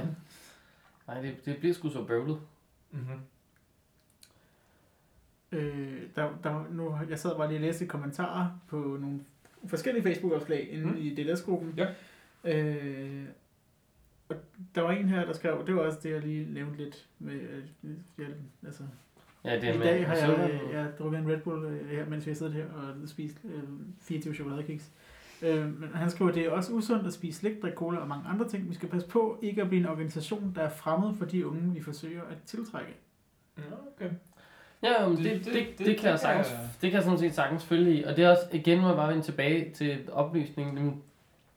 Nej, 1.06 1.20
det, 1.20 1.44
det 1.44 1.56
bliver 1.56 1.74
sgu 1.74 1.90
så 1.90 2.04
bøvlet. 2.04 2.40
mm-hmm. 2.90 3.20
Øh, 5.52 6.02
der, 6.16 6.28
der, 6.42 6.64
nu, 6.70 6.98
jeg 7.10 7.18
sad 7.18 7.36
bare 7.36 7.48
lige 7.48 7.58
og 7.58 7.62
læste 7.62 7.86
kommentarer 7.86 8.60
på 8.68 8.76
nogle 9.00 9.20
forskellige 9.66 10.02
Facebook-opslag 10.02 10.68
inde 10.70 10.84
Mm. 10.86 10.96
i 10.96 11.14
DLS-gruppen. 11.14 11.74
Ja. 11.76 11.86
Øh, 12.44 13.24
og 14.28 14.36
der 14.74 14.80
var 14.82 14.90
en 14.90 15.08
her, 15.08 15.24
der 15.24 15.32
skrev, 15.32 15.66
det 15.66 15.74
var 15.74 15.82
også 15.82 15.98
det, 16.02 16.10
jeg 16.10 16.20
lige 16.20 16.52
nævnte 16.52 16.76
lidt 16.76 17.06
med, 17.18 17.34
øh, 17.40 17.64
jeg, 18.18 18.26
altså, 18.66 18.82
Ja, 19.44 19.54
det 19.56 19.64
er 19.64 19.72
I 19.74 19.78
med. 19.78 19.86
dag 19.86 20.06
har 20.06 20.14
jeg, 20.14 20.50
øh, 20.50 20.72
jeg 20.72 20.92
drukket 20.98 21.18
en 21.20 21.28
Red 21.28 21.40
Bull 21.40 21.64
øh, 21.64 21.88
her, 21.88 22.06
mens 22.06 22.26
vi 22.26 22.30
har 22.30 22.36
siddet 22.36 22.54
her 22.54 22.64
og 22.72 23.08
spist 23.08 23.36
øh, 23.44 23.62
24 24.00 24.34
chokoladekiks. 24.34 24.90
Øh, 25.42 25.80
men 25.80 25.90
han 25.94 26.10
skriver, 26.10 26.32
det 26.32 26.46
er 26.46 26.50
også 26.50 26.72
usundt 26.72 27.06
at 27.06 27.12
spise 27.12 27.38
slik, 27.38 27.62
drikke 27.62 27.76
cola 27.76 27.98
og 27.98 28.08
mange 28.08 28.24
andre 28.28 28.48
ting. 28.48 28.68
Vi 28.70 28.74
skal 28.74 28.88
passe 28.88 29.08
på 29.08 29.38
ikke 29.42 29.62
at 29.62 29.68
blive 29.68 29.80
en 29.82 29.88
organisation, 29.88 30.52
der 30.56 30.62
er 30.62 30.68
fremmed 30.70 31.14
for 31.18 31.24
de 31.24 31.46
unge, 31.46 31.74
vi 31.74 31.82
forsøger 31.82 32.22
at 32.22 32.36
tiltrække. 32.46 32.92
Ja, 33.58 33.62
okay. 33.96 34.10
Ja, 34.82 35.08
men 35.08 35.16
det, 35.16 35.24
Det- 35.24 35.44
det, 35.44 35.54
det- 35.78 35.86
det, 35.86 35.98
kan 35.98 36.10
jeg 36.10 36.18
sagtens, 36.18 36.48
det 36.82 36.90
kan 36.90 36.92
jeg 36.96 37.02
sådan 37.02 37.18
set 37.18 37.34
sagtens 37.34 37.64
følge 37.64 37.94
i. 37.94 38.02
Og 38.04 38.16
det 38.16 38.24
er 38.24 38.30
også, 38.30 38.42
igen 38.52 38.80
må 38.80 38.86
jeg 38.88 38.96
bare 38.96 39.08
vende 39.08 39.22
tilbage 39.22 39.70
til 39.74 39.98
oplysningen. 40.12 40.76
Jamen, 40.78 41.02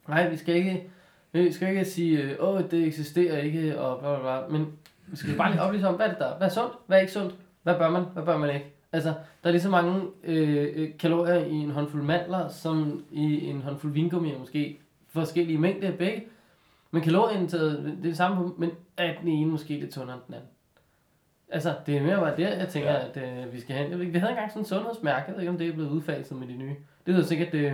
Nej, 0.07 0.30
vi 0.30 0.38
skal 0.38 0.55
ikke, 0.55 0.89
vi 1.31 1.51
skal 1.51 1.69
ikke 1.69 1.85
sige, 1.85 2.22
øh, 2.22 2.35
åh, 2.39 2.61
det 2.72 2.88
eksisterer 2.88 3.38
ikke, 3.38 3.80
og 3.80 3.99
bla 3.99 4.19
bla 4.19 4.22
bla. 4.47 4.57
Men 4.57 4.68
vi 5.07 5.15
skal 5.15 5.38
bare 5.38 5.51
lige 5.51 5.61
oplyse 5.61 5.88
om, 5.88 5.95
hvad 5.95 6.05
er 6.05 6.10
det 6.10 6.19
der? 6.19 6.38
Hvad 6.38 6.47
er 6.47 6.51
sundt? 6.51 6.73
Hvad 6.88 6.97
er 6.97 7.01
ikke 7.01 7.14
sundt? 7.14 7.35
Hvad 7.64 7.77
bør 7.77 7.89
man? 7.89 8.03
Hvad 8.14 8.23
bør 8.23 8.38
man 8.38 8.53
ikke? 8.55 8.72
Altså, 8.94 9.10
der 9.44 9.48
er 9.49 9.52
lige 9.52 9.61
så 9.61 9.70
mange 9.70 10.02
øh, 10.24 10.68
øh, 10.76 10.90
kalorier 10.99 11.36
i 11.45 11.53
en 11.53 11.72
håndfuld 11.72 12.03
mandler, 12.03 12.48
som 12.49 13.03
i 13.11 13.45
en 13.45 13.61
håndfuld 13.61 13.91
vingummi, 13.94 14.34
måske 14.40 14.80
forskellige 15.14 15.57
mængder 15.57 15.88
af 15.88 15.98
begge. 15.98 16.24
Men 16.91 17.02
kalorieindtaget, 17.02 17.84
det 17.86 17.91
er 17.99 18.02
det 18.03 18.18
samme, 18.18 18.38
på- 18.38 18.56
men 18.57 18.72
er 18.98 19.14
den 19.22 19.28
ene 19.28 19.52
måske 19.52 19.74
lidt 19.74 19.94
sundere 19.94 20.15
end 20.15 20.24
den 20.28 20.34
anden. 20.34 20.49
Altså, 21.49 21.74
det 21.86 21.98
er 21.98 22.02
mere 22.02 22.18
bare 22.18 22.38
der, 22.38 22.57
jeg 22.57 22.68
tænker, 22.68 22.91
Ja. 22.91 23.07
at 23.07 23.18
øh, 23.45 23.53
vi 23.53 23.60
skal 23.60 23.76
hen. 23.76 23.84
Jeg 23.90 23.91
ved 23.98 23.99
ikke, 23.99 24.14
Vi 24.14 24.20
havde 24.20 24.32
engang 24.32 24.52
sådan 24.52 24.61
en 24.61 24.65
sundhedsmærke, 24.65 25.24
jeg 25.28 25.34
ved 25.36 25.41
ikke, 25.41 25.52
om 25.52 25.57
det 25.57 25.68
er 25.68 25.74
blevet 25.74 25.90
udfaset 25.90 26.38
med 26.38 26.48
de 26.48 26.53
nye. 26.56 26.76
Det 27.06 27.14
hedder 27.14 27.28
sikkert 27.28 27.52
det 27.52 27.74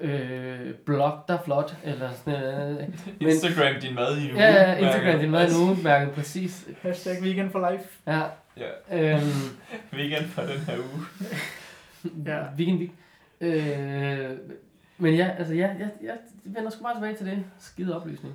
øh, 0.00 0.74
blog, 0.86 1.12
der 1.28 1.34
er 1.34 1.42
flot, 1.42 1.76
eller 1.84 2.10
sådan 2.12 2.40
noget. 2.40 2.78
Men, 3.20 3.28
Instagram 3.28 3.80
din 3.82 3.94
mad 3.94 4.16
i 4.18 4.24
en 4.24 4.30
uge. 4.32 4.42
ja, 4.42 4.70
ja, 4.70 4.76
Instagram, 4.76 5.18
det 5.18 5.26
er 5.26 5.30
meget 5.30 5.42
Altså, 5.44 5.62
en 5.62 5.68
uge, 5.68 5.76
mærket 5.84 6.14
præcis. 6.14 6.68
Hashtag 6.82 7.22
weekend 7.22 7.50
for 7.50 7.70
life. 7.72 7.84
Ja, 8.06 8.22
Ja, 8.56 8.70
øhm, 9.14 9.20
weekend 9.98 10.24
for 10.26 10.42
den 10.42 10.58
her 10.60 10.78
uge. 10.78 11.06
Ja. 12.26 12.44
weekend 12.56 12.78
week. 12.78 12.90
Øh, 13.40 14.30
men 14.98 15.14
ja, 15.14 15.28
altså 15.38 15.54
ja, 15.54 15.66
jeg, 15.78 15.90
jeg 16.02 16.18
vender 16.44 16.70
sgu 16.70 16.82
bare 16.82 16.94
tilbage 16.94 17.16
til 17.16 17.26
det. 17.26 17.44
Skide 17.58 17.96
oplysning. 18.00 18.34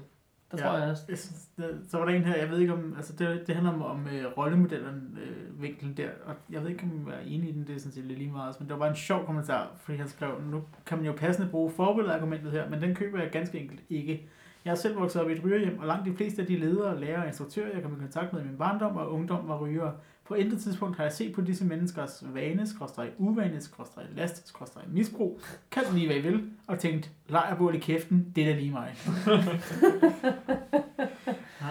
Der 0.52 0.58
Ja. 0.58 0.68
tror 0.70 0.78
jeg 0.78 0.90
også. 0.92 1.04
Jeg 1.10 1.18
synes, 1.18 1.42
der, 1.58 1.68
så 1.90 1.98
var 1.98 2.06
der 2.06 2.14
en 2.14 2.24
her, 2.24 2.36
jeg 2.38 2.50
ved 2.50 2.60
ikke 2.60 2.74
om, 2.74 2.94
altså 2.98 3.14
det, 3.14 3.48
det 3.48 3.56
handler 3.56 3.74
om, 3.74 3.82
om 3.82 4.08
øh, 4.08 4.26
rollemodellen 4.38 5.18
øh, 5.24 5.62
vinklen 5.62 5.94
der, 5.98 6.10
og 6.26 6.36
jeg 6.50 6.62
ved 6.64 6.70
ikke 6.70 6.84
om 6.84 7.08
jeg 7.10 7.16
er 7.18 7.22
enig 7.26 7.50
i 7.50 7.52
den, 7.54 7.68
det 7.68 7.76
er 7.76 7.80
sådan 7.80 7.92
set 7.92 8.04
lidt 8.06 8.20
lige 8.20 8.32
meget, 8.32 8.56
men 8.60 8.68
det 8.70 8.74
var 8.74 8.80
bare 8.80 8.90
en 8.90 8.96
sjov 8.96 9.26
kommentar, 9.26 9.72
fordi 9.84 9.98
han 9.98 10.08
skrev, 10.08 10.42
nu 10.52 10.64
kan 10.86 10.98
man 10.98 11.06
jo 11.06 11.12
passende 11.14 11.50
bruge 11.50 11.72
forbildeargumentet 11.72 12.52
her, 12.52 12.70
men 12.70 12.82
den 12.82 12.96
køber 12.96 13.22
jeg 13.22 13.32
ganske 13.32 13.60
enkelt 13.60 13.82
ikke. 13.90 14.30
Jeg 14.66 14.72
er 14.72 14.76
selv 14.76 15.00
vokset 15.00 15.22
op 15.22 15.30
i 15.30 15.34
et 15.34 15.44
rygerhjem, 15.44 15.80
og 15.80 15.88
langt 15.88 16.06
de 16.06 16.14
fleste 16.16 16.42
af 16.42 16.48
de 16.48 16.58
ledere, 16.60 17.00
lærere 17.00 17.22
og 17.22 17.28
instruktører, 17.28 17.74
jeg 17.74 17.84
kom 17.84 17.94
i 17.98 18.00
kontakt 18.00 18.34
med 18.34 18.42
i 18.42 18.46
min 18.46 18.58
barndom 18.58 18.98
og 18.98 19.12
ungdom, 19.14 19.48
var 19.48 19.58
rygere. 19.60 19.94
På 20.28 20.34
intet 20.34 20.62
tidspunkt 20.62 20.98
har 20.98 21.04
jeg 21.04 21.14
set 21.14 21.34
på 21.36 21.42
disse 21.42 21.66
menneskers 21.66 22.24
vane, 22.34 22.68
skråstreg 22.68 23.10
uvane, 23.18 23.62
skråstreg 23.62 24.06
last, 24.16 24.48
skråstreg 24.48 24.84
misbrug, 24.88 25.40
kald 25.72 25.86
det 25.86 25.94
lige 25.94 26.08
hvad 26.08 26.16
I 26.16 26.20
vil, 26.22 26.44
og 26.68 26.80
tænkt, 26.80 27.12
lejrbål 27.30 27.76
i 27.76 27.80
kæften, 27.80 28.32
det 28.36 28.44
er 28.50 28.54
da 28.54 28.60
lige 28.60 28.72
mig. 28.72 28.96
Nej, 29.26 29.38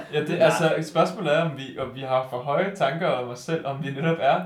Ja, 0.13 0.21
det, 0.25 0.39
altså, 0.41 0.91
spørgsmålet 0.91 1.35
er, 1.39 1.43
om 1.51 1.57
vi, 1.57 1.79
om 1.79 1.95
vi 1.95 2.01
har 2.01 2.27
for 2.31 2.39
høje 2.39 2.75
tanker 2.75 3.07
om 3.09 3.29
os 3.29 3.39
selv, 3.39 3.67
om 3.67 3.85
vi 3.85 3.91
netop 3.91 4.17
er 4.21 4.41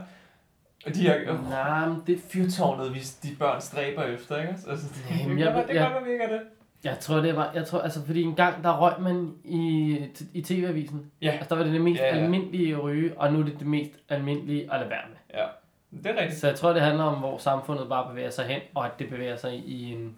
og 0.86 0.94
de 0.94 1.00
her, 1.00 1.48
Nej, 1.50 1.88
men 1.88 2.02
det, 2.06 2.20
fyrtårnet, 2.28 2.94
vi 2.94 3.00
de 3.22 3.28
børn 3.38 3.60
stræber 3.60 4.02
efter, 4.02 4.36
ikke? 4.36 4.54
Altså, 4.68 4.86
det, 4.88 5.20
Jamen, 5.20 5.38
det, 5.38 5.44
jeg 5.44 5.46
jeg, 5.46 5.54
ved- 5.56 5.68
det 5.68 5.74
jeg- 5.74 5.90
gør, 5.90 5.98
at 5.98 6.04
vi 6.06 6.10
ikke 6.12 6.24
er 6.24 6.28
det. 6.32 6.40
Jeg 6.84 6.98
tror, 6.98 7.20
det 7.20 7.36
var, 7.36 7.52
jeg 7.55 7.66
tror, 7.66 7.80
altså 7.80 8.06
fordi 8.06 8.22
en 8.22 8.34
gang, 8.34 8.64
der 8.64 8.80
røg 8.80 9.00
man 9.00 9.34
i, 9.44 9.96
i 10.32 10.42
TV-avisen. 10.42 11.12
Ja. 11.22 11.30
Altså, 11.30 11.48
der 11.48 11.56
var 11.56 11.64
det 11.64 11.72
det 11.72 11.80
mest 11.80 12.00
Ja, 12.00 12.16
ja, 12.16 12.22
almindelige 12.22 12.74
at 12.74 12.82
ryge, 12.82 13.18
og 13.20 13.32
nu 13.32 13.40
er 13.40 13.44
det 13.44 13.59
det 13.59 13.66
mest 13.66 13.92
almindelige 14.09 14.72
at 14.72 14.80
lade 14.80 14.90
være 14.90 15.09
med. 15.09 15.40
Ja, 15.40 15.46
det 15.90 16.06
er 16.06 16.20
rigtigt. 16.20 16.40
Så 16.40 16.46
jeg 16.46 16.56
tror, 16.56 16.72
det 16.72 16.82
handler 16.82 17.05
om, 17.05 17.18
hvor 17.18 17.38
samfundet 17.38 17.88
bare 17.88 18.10
bevæger 18.10 18.30
sig 18.30 18.46
hen, 18.46 18.60
og 18.74 18.86
at 18.86 18.92
det 18.98 19.09
bevæger 19.09 19.36
sig 19.36 19.55
i 19.55 19.92
en 19.92 20.16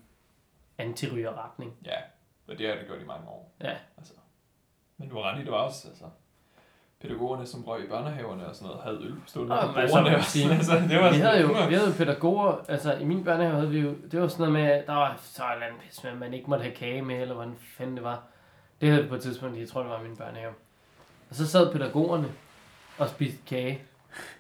antirygerretning. 0.79 1.75
Ja, 1.87 1.97
og 2.49 2.59
det 2.59 2.69
har 2.69 2.75
det 2.75 2.87
gjort 2.87 3.01
i 3.03 3.07
mange 3.07 3.29
år. 3.29 3.53
Ja. 3.61 3.77
Altså. 3.99 4.13
Men 4.97 5.09
du 5.09 5.15
har 5.17 5.33
ret 5.33 5.41
i, 5.41 5.45
det 5.45 5.53
var 5.53 5.59
også, 5.59 5.89
altså, 5.89 6.05
pædagogerne, 7.03 7.47
som 7.47 7.65
røg 7.65 7.85
i 7.85 7.89
børnehaverne 7.89 8.47
og 8.49 8.55
sådan 8.55 8.67
noget, 8.69 8.83
havde 8.83 8.99
øl 9.05 9.15
stående 9.27 9.57
på 9.75 9.79
altså, 9.81 9.95
bordene 9.97 10.11
kan 10.11 10.19
også. 10.19 10.31
sige, 10.31 10.53
altså, 10.55 10.75
det 10.75 10.99
var 11.01 11.09
Vi 11.11 11.15
sådan- 11.17 11.21
havde 11.21 11.41
jo, 11.41 11.47
vi 11.69 11.75
havde 11.75 11.87
jo 11.89 11.95
pædagoger, 11.97 12.65
altså 12.69 12.95
i 12.95 13.05
min 13.05 13.25
børnehave 13.25 13.55
havde 13.55 13.71
vi 13.71 13.79
jo, 13.81 13.95
det 14.13 14.21
var 14.21 14.29
sådan 14.29 14.41
noget 14.49 14.53
med, 14.67 14.73
at 14.73 14.87
der 14.87 14.93
var 14.95 15.19
så 15.23 15.43
en 15.57 15.63
anden 15.63 15.81
pis 15.89 16.05
med, 16.05 16.15
man 16.15 16.35
ikke 16.35 16.51
måtte 16.51 16.63
have 16.63 16.75
kage 16.75 17.03
med, 17.03 17.21
eller 17.21 17.35
hvordan 17.35 17.55
fanden 17.77 17.97
det 17.97 18.05
var. 18.05 18.23
Det 18.81 18.89
havde 18.89 19.03
vi 19.03 19.09
på 19.09 19.15
et 19.15 19.21
tidspunkt, 19.23 19.59
jeg 19.59 19.69
tror 19.69 19.81
det 19.83 19.91
var 19.91 20.03
min 20.03 20.17
børnehave. 20.17 20.53
Og 21.31 21.37
så 21.37 21.47
sad 21.47 21.73
pædagogerne 21.73 22.29
og 22.99 23.09
spiste 23.09 23.39
kage, 23.47 23.81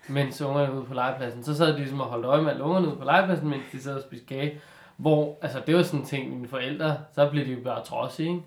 mens 0.09 0.43
ungerne 0.43 0.73
ude 0.75 0.85
på 0.85 0.95
legepladsen. 0.95 1.45
Så 1.45 1.57
sad 1.57 1.73
de 1.73 1.77
ligesom 1.79 2.01
og 2.01 2.07
holdt 2.07 2.27
øje 2.27 2.43
med 2.43 2.51
alle 2.51 2.63
ungerne 2.65 2.89
ude 2.89 2.97
på 2.97 3.05
legepladsen, 3.05 3.49
mens 3.49 3.63
de 3.73 3.83
sad 3.83 3.97
og 3.97 4.03
spiste 4.03 4.27
kage. 4.27 4.61
Hvor, 4.97 5.39
altså 5.43 5.63
det 5.67 5.77
var 5.77 5.83
sådan 5.83 6.01
en 6.01 6.07
ting, 6.07 6.31
mine 6.35 6.49
forældre, 6.49 6.97
så 7.15 7.31
blev 7.31 7.47
de 7.47 7.53
jo 7.53 7.65
bare 7.65 7.85
trodsige, 7.85 8.29
ikke? 8.29 8.43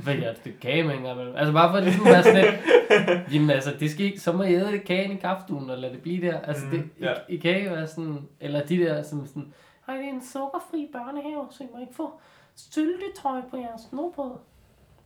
Fik 0.00 0.22
jeg 0.22 0.30
et 0.30 0.36
stykke 0.36 0.60
kage 0.60 0.82
med 0.82 0.94
en 0.94 1.02
gang 1.02 1.14
imellem. 1.14 1.36
Altså 1.36 1.52
bare 1.52 1.70
for 1.70 1.76
at 1.78 1.82
det 1.84 1.92
skulle 1.94 2.10
være 2.12 2.22
sådan 2.22 2.44
lidt, 2.44 3.32
jamen 3.34 3.50
altså, 3.50 3.74
det 3.80 3.90
skal 3.90 4.06
ikke, 4.06 4.20
så 4.20 4.32
må 4.32 4.42
jeg 4.42 4.52
æde 4.52 4.72
det 4.72 4.84
kagen 4.84 5.12
i 5.12 5.16
kaffestuen, 5.16 5.70
og 5.70 5.78
lade 5.78 5.92
det 5.92 6.02
blive 6.02 6.26
der. 6.26 6.40
Altså 6.40 6.64
Mm, 6.64 6.70
det, 6.70 6.84
ja. 7.00 7.12
i, 7.12 7.16
i 7.28 7.34
ikke 7.34 7.70
være 7.70 7.86
sådan, 7.86 8.28
eller 8.40 8.66
de 8.66 8.78
der 8.78 9.02
som 9.02 9.26
sådan, 9.26 9.52
ej 9.88 9.96
det 9.96 10.04
er 10.04 10.08
en 10.08 10.22
sukkerfri 10.32 10.88
børnehave, 10.92 11.46
så 11.50 11.64
I 11.64 11.66
må 11.74 11.80
ikke 11.80 11.94
få 11.94 12.10
syltetøj 12.56 13.40
på 13.50 13.56
jeres 13.56 13.80
snobrød. 13.90 14.30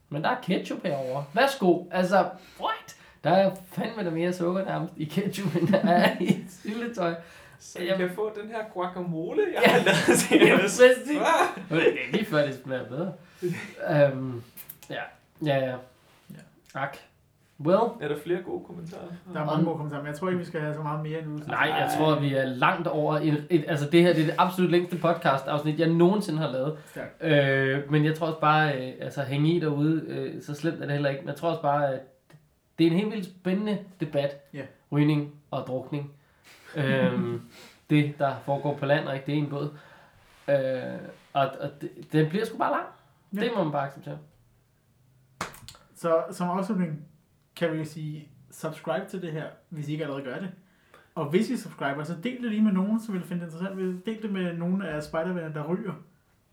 Men 0.09 0.23
der 0.25 0.31
er 0.31 0.41
ketchup 0.43 0.83
herovre. 0.83 1.25
Værsgo. 1.35 1.85
Altså, 1.91 2.17
what? 2.61 2.97
Der 3.25 3.31
er 3.31 3.51
fandme 3.73 4.05
der 4.05 4.11
mere 4.11 4.33
sukker 4.33 4.65
nærmest 4.65 4.95
i 4.97 5.05
ketchup, 5.05 5.57
end 5.57 5.69
der 5.69 5.79
er 5.79 6.17
i 6.21 6.37
syltetøj. 6.63 7.15
Så 7.61 7.79
jeg 7.83 7.97
kan 7.99 8.11
få 8.15 8.31
den 8.43 8.49
her 8.51 8.59
guacamole, 8.75 9.43
jeg 9.55 9.73
har 9.73 9.79
lavet 9.79 10.19
til 10.19 10.41
Ja, 10.49 10.57
præcis. 10.61 10.81
Det 11.07 11.17
er 11.71 12.13
lige 12.13 12.25
før, 12.25 12.47
det 12.47 12.61
smager 12.65 12.85
bedre. 12.85 13.13
um, 14.13 14.43
ja, 14.91 15.03
ja, 15.45 15.57
ja. 15.71 15.77
Ak. 16.75 16.97
Well, 17.61 17.79
Er 18.01 18.09
der 18.09 18.17
flere 18.25 18.43
gode 18.43 18.65
kommentarer? 18.67 19.03
Der 19.35 19.41
er 19.41 19.45
mange 19.45 19.65
gode 19.65 19.77
kommentarer, 19.77 20.03
men 20.03 20.09
jeg 20.11 20.19
tror 20.19 20.29
ikke, 20.29 20.39
vi 20.39 20.45
skal 20.45 20.61
have 20.61 20.75
så 20.75 20.81
meget 20.83 21.03
mere 21.03 21.23
nu. 21.23 21.37
nej, 21.47 21.67
jeg 21.79 21.91
tror, 21.99 22.21
vi 22.21 22.35
er 22.35 22.45
langt 22.45 22.87
over 22.87 23.15
et, 23.19 23.47
et 23.51 23.65
altså 23.69 23.91
det 23.91 24.03
her, 24.03 24.13
det 24.13 24.23
er 24.23 24.27
det 24.27 24.35
absolut 24.39 24.71
længste 24.71 24.99
podcast 24.99 25.47
afsnit, 25.47 25.81
jeg 25.81 25.89
nogensinde 25.89 26.39
har 26.39 26.51
lavet. 26.53 26.79
Stærkt. 26.87 27.23
Øh, 27.25 27.91
men 27.91 28.05
jeg 28.05 28.15
tror 28.15 28.27
også 28.27 28.41
bare, 28.41 28.75
øh, 28.89 28.93
altså 29.01 29.23
hænge 29.23 29.55
i 29.55 29.61
derude, 29.61 30.05
øh, 30.09 30.43
så 30.43 30.55
slemt 30.55 30.77
er 30.77 30.81
det 30.87 30.91
heller 30.93 31.11
ikke. 31.11 31.23
Men 31.23 31.29
jeg 31.29 31.37
tror 31.37 31.49
også 31.51 31.63
bare, 31.63 31.95
at 31.95 32.01
det 32.79 32.87
er 32.87 32.91
en 32.91 32.97
helt 32.97 33.11
vildt 33.13 33.25
spændende 33.25 33.79
debat. 34.01 34.37
Ja. 34.55 34.63
Rygning 34.93 35.35
og 35.51 35.65
drukning. 35.67 36.13
øhm, 36.77 37.43
det, 37.91 38.15
der 38.19 38.35
foregår 38.45 38.75
på 38.75 38.87
land, 38.87 39.07
og 39.09 39.15
ikke 39.15 39.27
det 39.27 39.35
er 39.35 39.39
en 39.39 39.49
båd. 39.51 39.71
Øh, 40.49 40.57
og 41.33 41.51
og 41.61 41.71
det, 41.81 41.91
den 42.13 42.29
bliver 42.29 42.45
sgu 42.45 42.59
bare 42.59 42.73
lang. 42.73 42.85
Ja. 43.35 43.41
Ja. 43.41 43.45
Det 43.45 43.53
må 43.57 43.63
man 43.63 43.73
bare 43.73 43.87
acceptere. 43.87 44.19
Så 46.03 46.23
som 46.31 46.51
afslutning 46.51 47.07
kan 47.57 47.73
vi 47.73 47.79
jo 47.79 47.85
sige, 47.85 48.29
subscribe 48.51 49.07
til 49.11 49.23
det 49.23 49.33
her, 49.33 49.45
hvis 49.69 49.89
I 49.89 49.93
ikke 49.93 50.05
allerede 50.05 50.25
gør 50.25 50.39
det. 50.39 50.51
Og 51.15 51.31
hvis 51.31 51.51
I 51.51 51.57
subscriber, 51.57 52.05
så 52.05 52.15
del 52.23 52.43
det 52.43 52.51
lige 52.51 52.63
med 52.63 52.73
nogen, 52.73 53.01
som 53.01 53.15
vil 53.15 53.23
finde 53.23 53.45
det 53.45 53.53
interessant. 53.53 54.07
Del 54.07 54.23
det 54.23 54.33
med 54.33 54.55
nogen 54.55 54.83
af 54.83 55.03
spidervennerne, 55.03 55.55
der 55.55 55.67
ryger. 55.67 55.93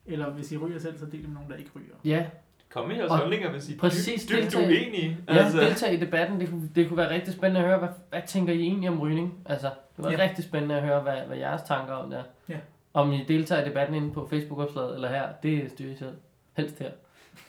Eller 0.05 0.29
hvis 0.29 0.51
I 0.51 0.57
ryger 0.57 0.79
selv, 0.79 0.97
så 0.97 1.05
del 1.05 1.19
det 1.19 1.29
med 1.29 1.33
nogen, 1.33 1.49
der 1.49 1.55
ikke 1.55 1.71
ryger. 1.75 1.93
Ja, 2.05 2.25
Kom 2.69 2.87
med 2.87 2.95
jeres 2.95 3.11
Og 3.11 3.17
holdninger, 3.17 3.51
hvis 3.51 3.69
I 3.69 3.73
er 3.73 3.77
præcis 3.77 4.25
dybt, 4.25 4.43
dybt 4.43 4.55
uenige. 4.55 5.17
ja 5.27 5.33
altså. 5.33 5.59
deltag 5.59 5.93
i 5.93 5.99
debatten. 5.99 6.39
Det 6.39 6.49
kunne, 6.49 6.69
det 6.75 6.87
kunne 6.87 6.97
være 6.97 7.09
rigtig 7.09 7.33
spændende 7.33 7.59
at 7.59 7.65
høre, 7.67 7.79
hvad, 7.79 7.89
hvad 8.09 8.21
tænker 8.27 8.53
I 8.53 8.61
egentlig 8.61 8.89
om 8.89 8.99
rygning? 8.99 9.33
Altså, 9.45 9.67
det 9.67 10.05
var 10.05 10.11
ja. 10.11 10.17
rigtig 10.17 10.43
spændende 10.43 10.75
at 10.75 10.83
høre, 10.83 11.01
hvad, 11.01 11.17
hvad 11.27 11.37
jeres 11.37 11.61
tanker 11.61 11.93
om 11.93 12.09
det 12.09 12.19
er. 12.19 12.23
Ja. 12.49 12.57
Om 12.93 13.11
I 13.11 13.25
deltager 13.27 13.65
i 13.65 13.69
debatten 13.69 13.95
inde 13.95 14.13
på 14.13 14.27
Facebook-opslaget 14.29 14.95
eller 14.95 15.09
her, 15.09 15.27
det 15.43 15.71
styrer 15.71 15.93
I 15.93 15.95
selv. 15.95 16.15
Helst 16.57 16.79
her. 16.79 16.91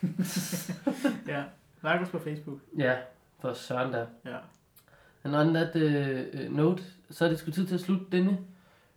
Ja. 1.35 1.43
Like 1.83 2.01
os 2.01 2.09
på 2.09 2.19
Facebook. 2.19 2.59
Ja, 2.79 2.97
for 3.41 3.53
søren 3.53 3.93
da. 3.93 4.07
Ja. 4.25 4.37
And 5.25 5.37
on 5.37 5.55
that 5.55 5.77
uh, 5.77 6.57
note, 6.57 6.83
så 7.11 7.25
er 7.25 7.29
det 7.29 7.39
sgu 7.39 7.51
tid 7.51 7.67
til 7.67 7.75
at 7.75 7.81
slutte 7.81 8.07
denne 8.13 8.39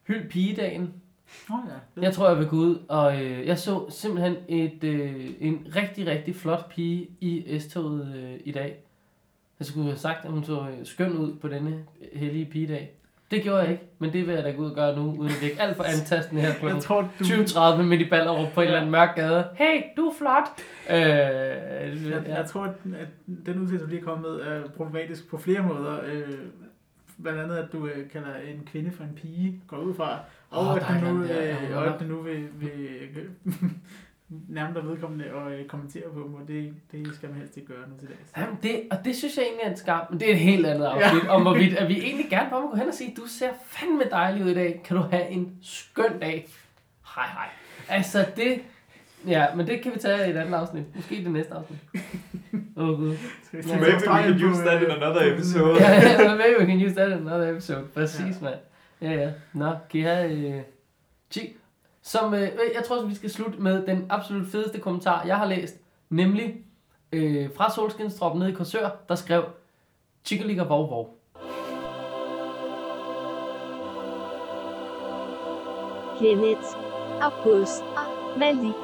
hyld 0.08 0.30
pigedagen. 0.30 0.94
Oh, 1.50 1.60
ja. 1.70 2.02
Jeg 2.02 2.14
tror, 2.14 2.30
jeg 2.30 2.38
vil 2.38 2.48
gå 2.48 2.56
ud, 2.56 2.86
og 2.90 3.24
øh, 3.24 3.48
jeg 3.48 3.60
så 3.60 3.90
simpelthen 3.90 4.36
et, 4.48 4.84
øh, 4.84 5.32
en 5.40 5.68
rigtig, 5.76 6.08
rigtig 6.08 6.36
flot 6.36 6.70
pige 6.70 7.10
i 7.22 7.60
S-toget 7.60 8.16
øh, 8.16 8.40
i 8.46 8.52
dag. 8.52 8.84
Jeg 9.60 9.68
skulle 9.68 9.86
have 9.86 9.98
sagt, 9.98 10.26
at 10.26 10.32
hun 10.32 10.44
så 10.44 10.70
øh, 10.70 10.86
skøn 10.86 11.18
ud 11.18 11.36
på 11.36 11.48
denne 11.48 11.86
hellige 12.14 12.46
pigedag. 12.46 12.92
Det 13.34 13.44
gjorde 13.44 13.60
jeg 13.60 13.72
ikke, 13.72 13.84
men 14.00 14.14
det 14.14 14.28
vil 14.28 14.36
jeg 14.36 14.44
da 14.44 14.52
gå 14.52 14.62
ud 14.62 14.70
og 14.70 14.76
gøre 14.76 14.96
nu, 14.96 15.02
uden 15.20 15.32
at 15.32 15.42
virke 15.42 15.62
alt 15.62 15.76
for 15.78 15.84
antastende 15.84 16.42
her 16.42 16.54
på 16.62 16.68
Jeg 16.68 16.80
tror, 16.82 17.02
du... 17.02 17.24
20.30 17.24 17.82
midt 17.82 18.02
i 18.02 18.10
Ballerup 18.10 18.54
på 18.54 18.62
en 18.62 18.64
Ja. 18.64 18.68
eller 18.68 18.78
anden 18.80 18.92
mørk 18.92 19.16
gade. 19.16 19.48
Hey, 19.56 19.82
du 19.98 20.06
er 20.08 20.14
flot! 20.18 20.50
Øh, 20.90 20.98
Jeg, 20.98 22.24
ja. 22.28 22.36
jeg 22.38 22.46
tror, 22.46 22.64
at 22.64 22.74
den 23.46 23.60
udtalelse, 23.60 23.86
du 23.86 23.90
lige 23.90 24.00
er 24.02 24.06
kommet 24.06 24.48
er 24.48 24.62
problematisk 24.78 25.30
på 25.30 25.38
flere 25.38 25.62
måder. 25.64 25.98
Øh, 26.06 26.24
blandt 27.24 27.40
andet, 27.40 27.56
at 27.56 27.66
du 27.74 27.86
øh, 27.88 28.10
kalder 28.10 28.36
en 28.54 28.68
kvinde 28.72 28.92
for 28.92 29.04
en 29.04 29.14
pige, 29.22 29.62
går 29.68 29.78
ud 29.78 29.94
fra. 29.94 30.20
Og 30.50 30.66
Åh, 30.66 30.76
at 30.76 31.02
du 31.02 31.14
nu, 31.14 31.24
ja, 31.26 31.42
øh, 31.42 31.58
ja, 31.72 31.78
og 31.78 31.86
ja. 31.86 31.94
at 31.94 32.00
du 32.00 32.06
nu 32.06 32.22
vil, 32.22 32.48
vil 32.60 32.70
nærme 34.50 34.74
dig 34.74 34.88
vedkommende 34.90 35.34
og 35.34 35.52
øh, 35.54 35.66
kommentere 35.66 36.04
på 36.14 36.20
dem, 36.20 36.34
og 36.34 36.48
det, 36.48 36.74
det 36.92 37.16
skal 37.16 37.30
man 37.30 37.38
helst 37.38 37.58
ikke 37.58 37.68
gøre 37.68 37.90
nu 37.90 37.98
til 38.00 38.08
dags. 38.08 38.32
Jamen 38.38 38.58
det, 38.64 38.82
og 38.92 38.98
det 39.06 39.16
synes 39.16 39.38
jeg 39.38 39.44
egentlig 39.44 39.64
er 39.66 39.70
en 39.70 39.78
skam, 39.78 40.06
men 40.10 40.20
det 40.20 40.28
er 40.30 40.34
et 40.34 40.40
helt 40.40 40.66
andet 40.66 40.86
afsnit, 40.86 41.24
ja. 41.24 41.30
om 41.30 41.42
hvorvidt, 41.42 41.74
at 41.74 41.90
vi 41.90 42.02
egentlig 42.02 42.30
gerne 42.30 42.50
bare 42.50 42.62
må 42.62 42.70
gå 42.70 42.76
hen 42.76 42.88
og 42.88 42.94
sige, 42.94 43.14
du 43.18 43.28
ser 43.28 43.50
fandme 43.68 44.04
dejlig 44.12 44.46
ud 44.46 44.50
i 44.50 44.54
dag, 44.54 44.82
kan 44.86 44.98
du 44.98 45.04
have 45.12 45.28
en 45.30 45.58
skøn 45.62 46.20
dag. 46.22 46.48
Hej 47.16 47.26
hej. 47.26 47.50
Altså 47.90 48.26
det, 48.36 48.62
ja, 49.28 49.56
men 49.56 49.68
det 49.68 49.82
kan 49.82 49.92
vi 49.94 50.00
tage 50.00 50.28
i 50.28 50.32
et 50.32 50.38
andet 50.38 50.54
afsnit, 50.54 50.84
måske 50.96 51.16
i 51.16 51.24
det 51.24 51.32
næste 51.32 51.54
afsnit. 51.54 51.80
Åh 52.78 52.90
oh, 52.90 53.00
gud. 53.00 53.16
Maybe 53.54 54.10
we 54.10 54.24
can 54.24 54.44
use 54.44 54.62
that 54.62 54.84
in 54.84 54.92
another 54.92 55.34
episode. 55.34 55.82
Ja, 55.82 55.92
ja, 56.24 56.36
maybe 56.36 56.60
we 56.60 56.66
can 56.66 56.86
use 56.86 56.96
that 56.96 57.08
in 57.08 57.28
another 57.28 57.52
episode. 57.52 57.84
Præcis, 57.94 58.20
Ja. 58.20 58.36
mand. 58.42 58.56
Ja, 59.02 59.12
ja. 59.12 59.32
Nå, 59.54 59.76
kan 59.90 60.00
I 60.00 60.04
have... 60.04 60.56
Øh, 60.58 60.62
som, 62.04 62.34
øh, 62.34 62.50
jeg 62.76 62.84
tror, 62.88 63.02
at 63.02 63.10
vi 63.10 63.16
skal 63.16 63.30
slutte 63.30 63.60
med 63.60 63.86
den 63.86 64.06
absolut 64.10 64.48
fedeste 64.48 64.80
kommentar, 64.80 65.26
jeg 65.26 65.38
har 65.38 65.46
læst. 65.46 65.76
Nemlig 66.10 66.56
øh, 67.12 67.50
fra 67.56 67.72
Solskinstrop 67.72 68.38
nede 68.38 68.52
i 68.52 68.54
Korsør, 68.54 68.90
der 69.10 69.16
skrev 69.16 69.44
Chickaliga 70.26 70.64
Vov 70.64 70.90
Vov. 70.90 71.18
Kenneth, 76.20 76.68
August, 77.22 77.84
Malik, 78.38 78.76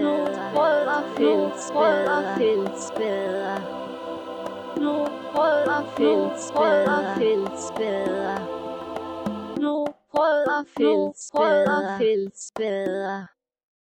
nu 0.00 0.10
Rødderfælds 0.56 1.72
Rødderfælds 1.74 2.92
bedre. 2.96 3.60
Nu 4.76 5.06
Rødderfælds 5.34 6.52
Rødderfælds 6.54 7.72
bedre. 7.76 8.38
Nu 9.60 9.86
Rødderfælds 10.16 11.30
Rødderfælds 11.34 12.52
bedre. 12.56 13.33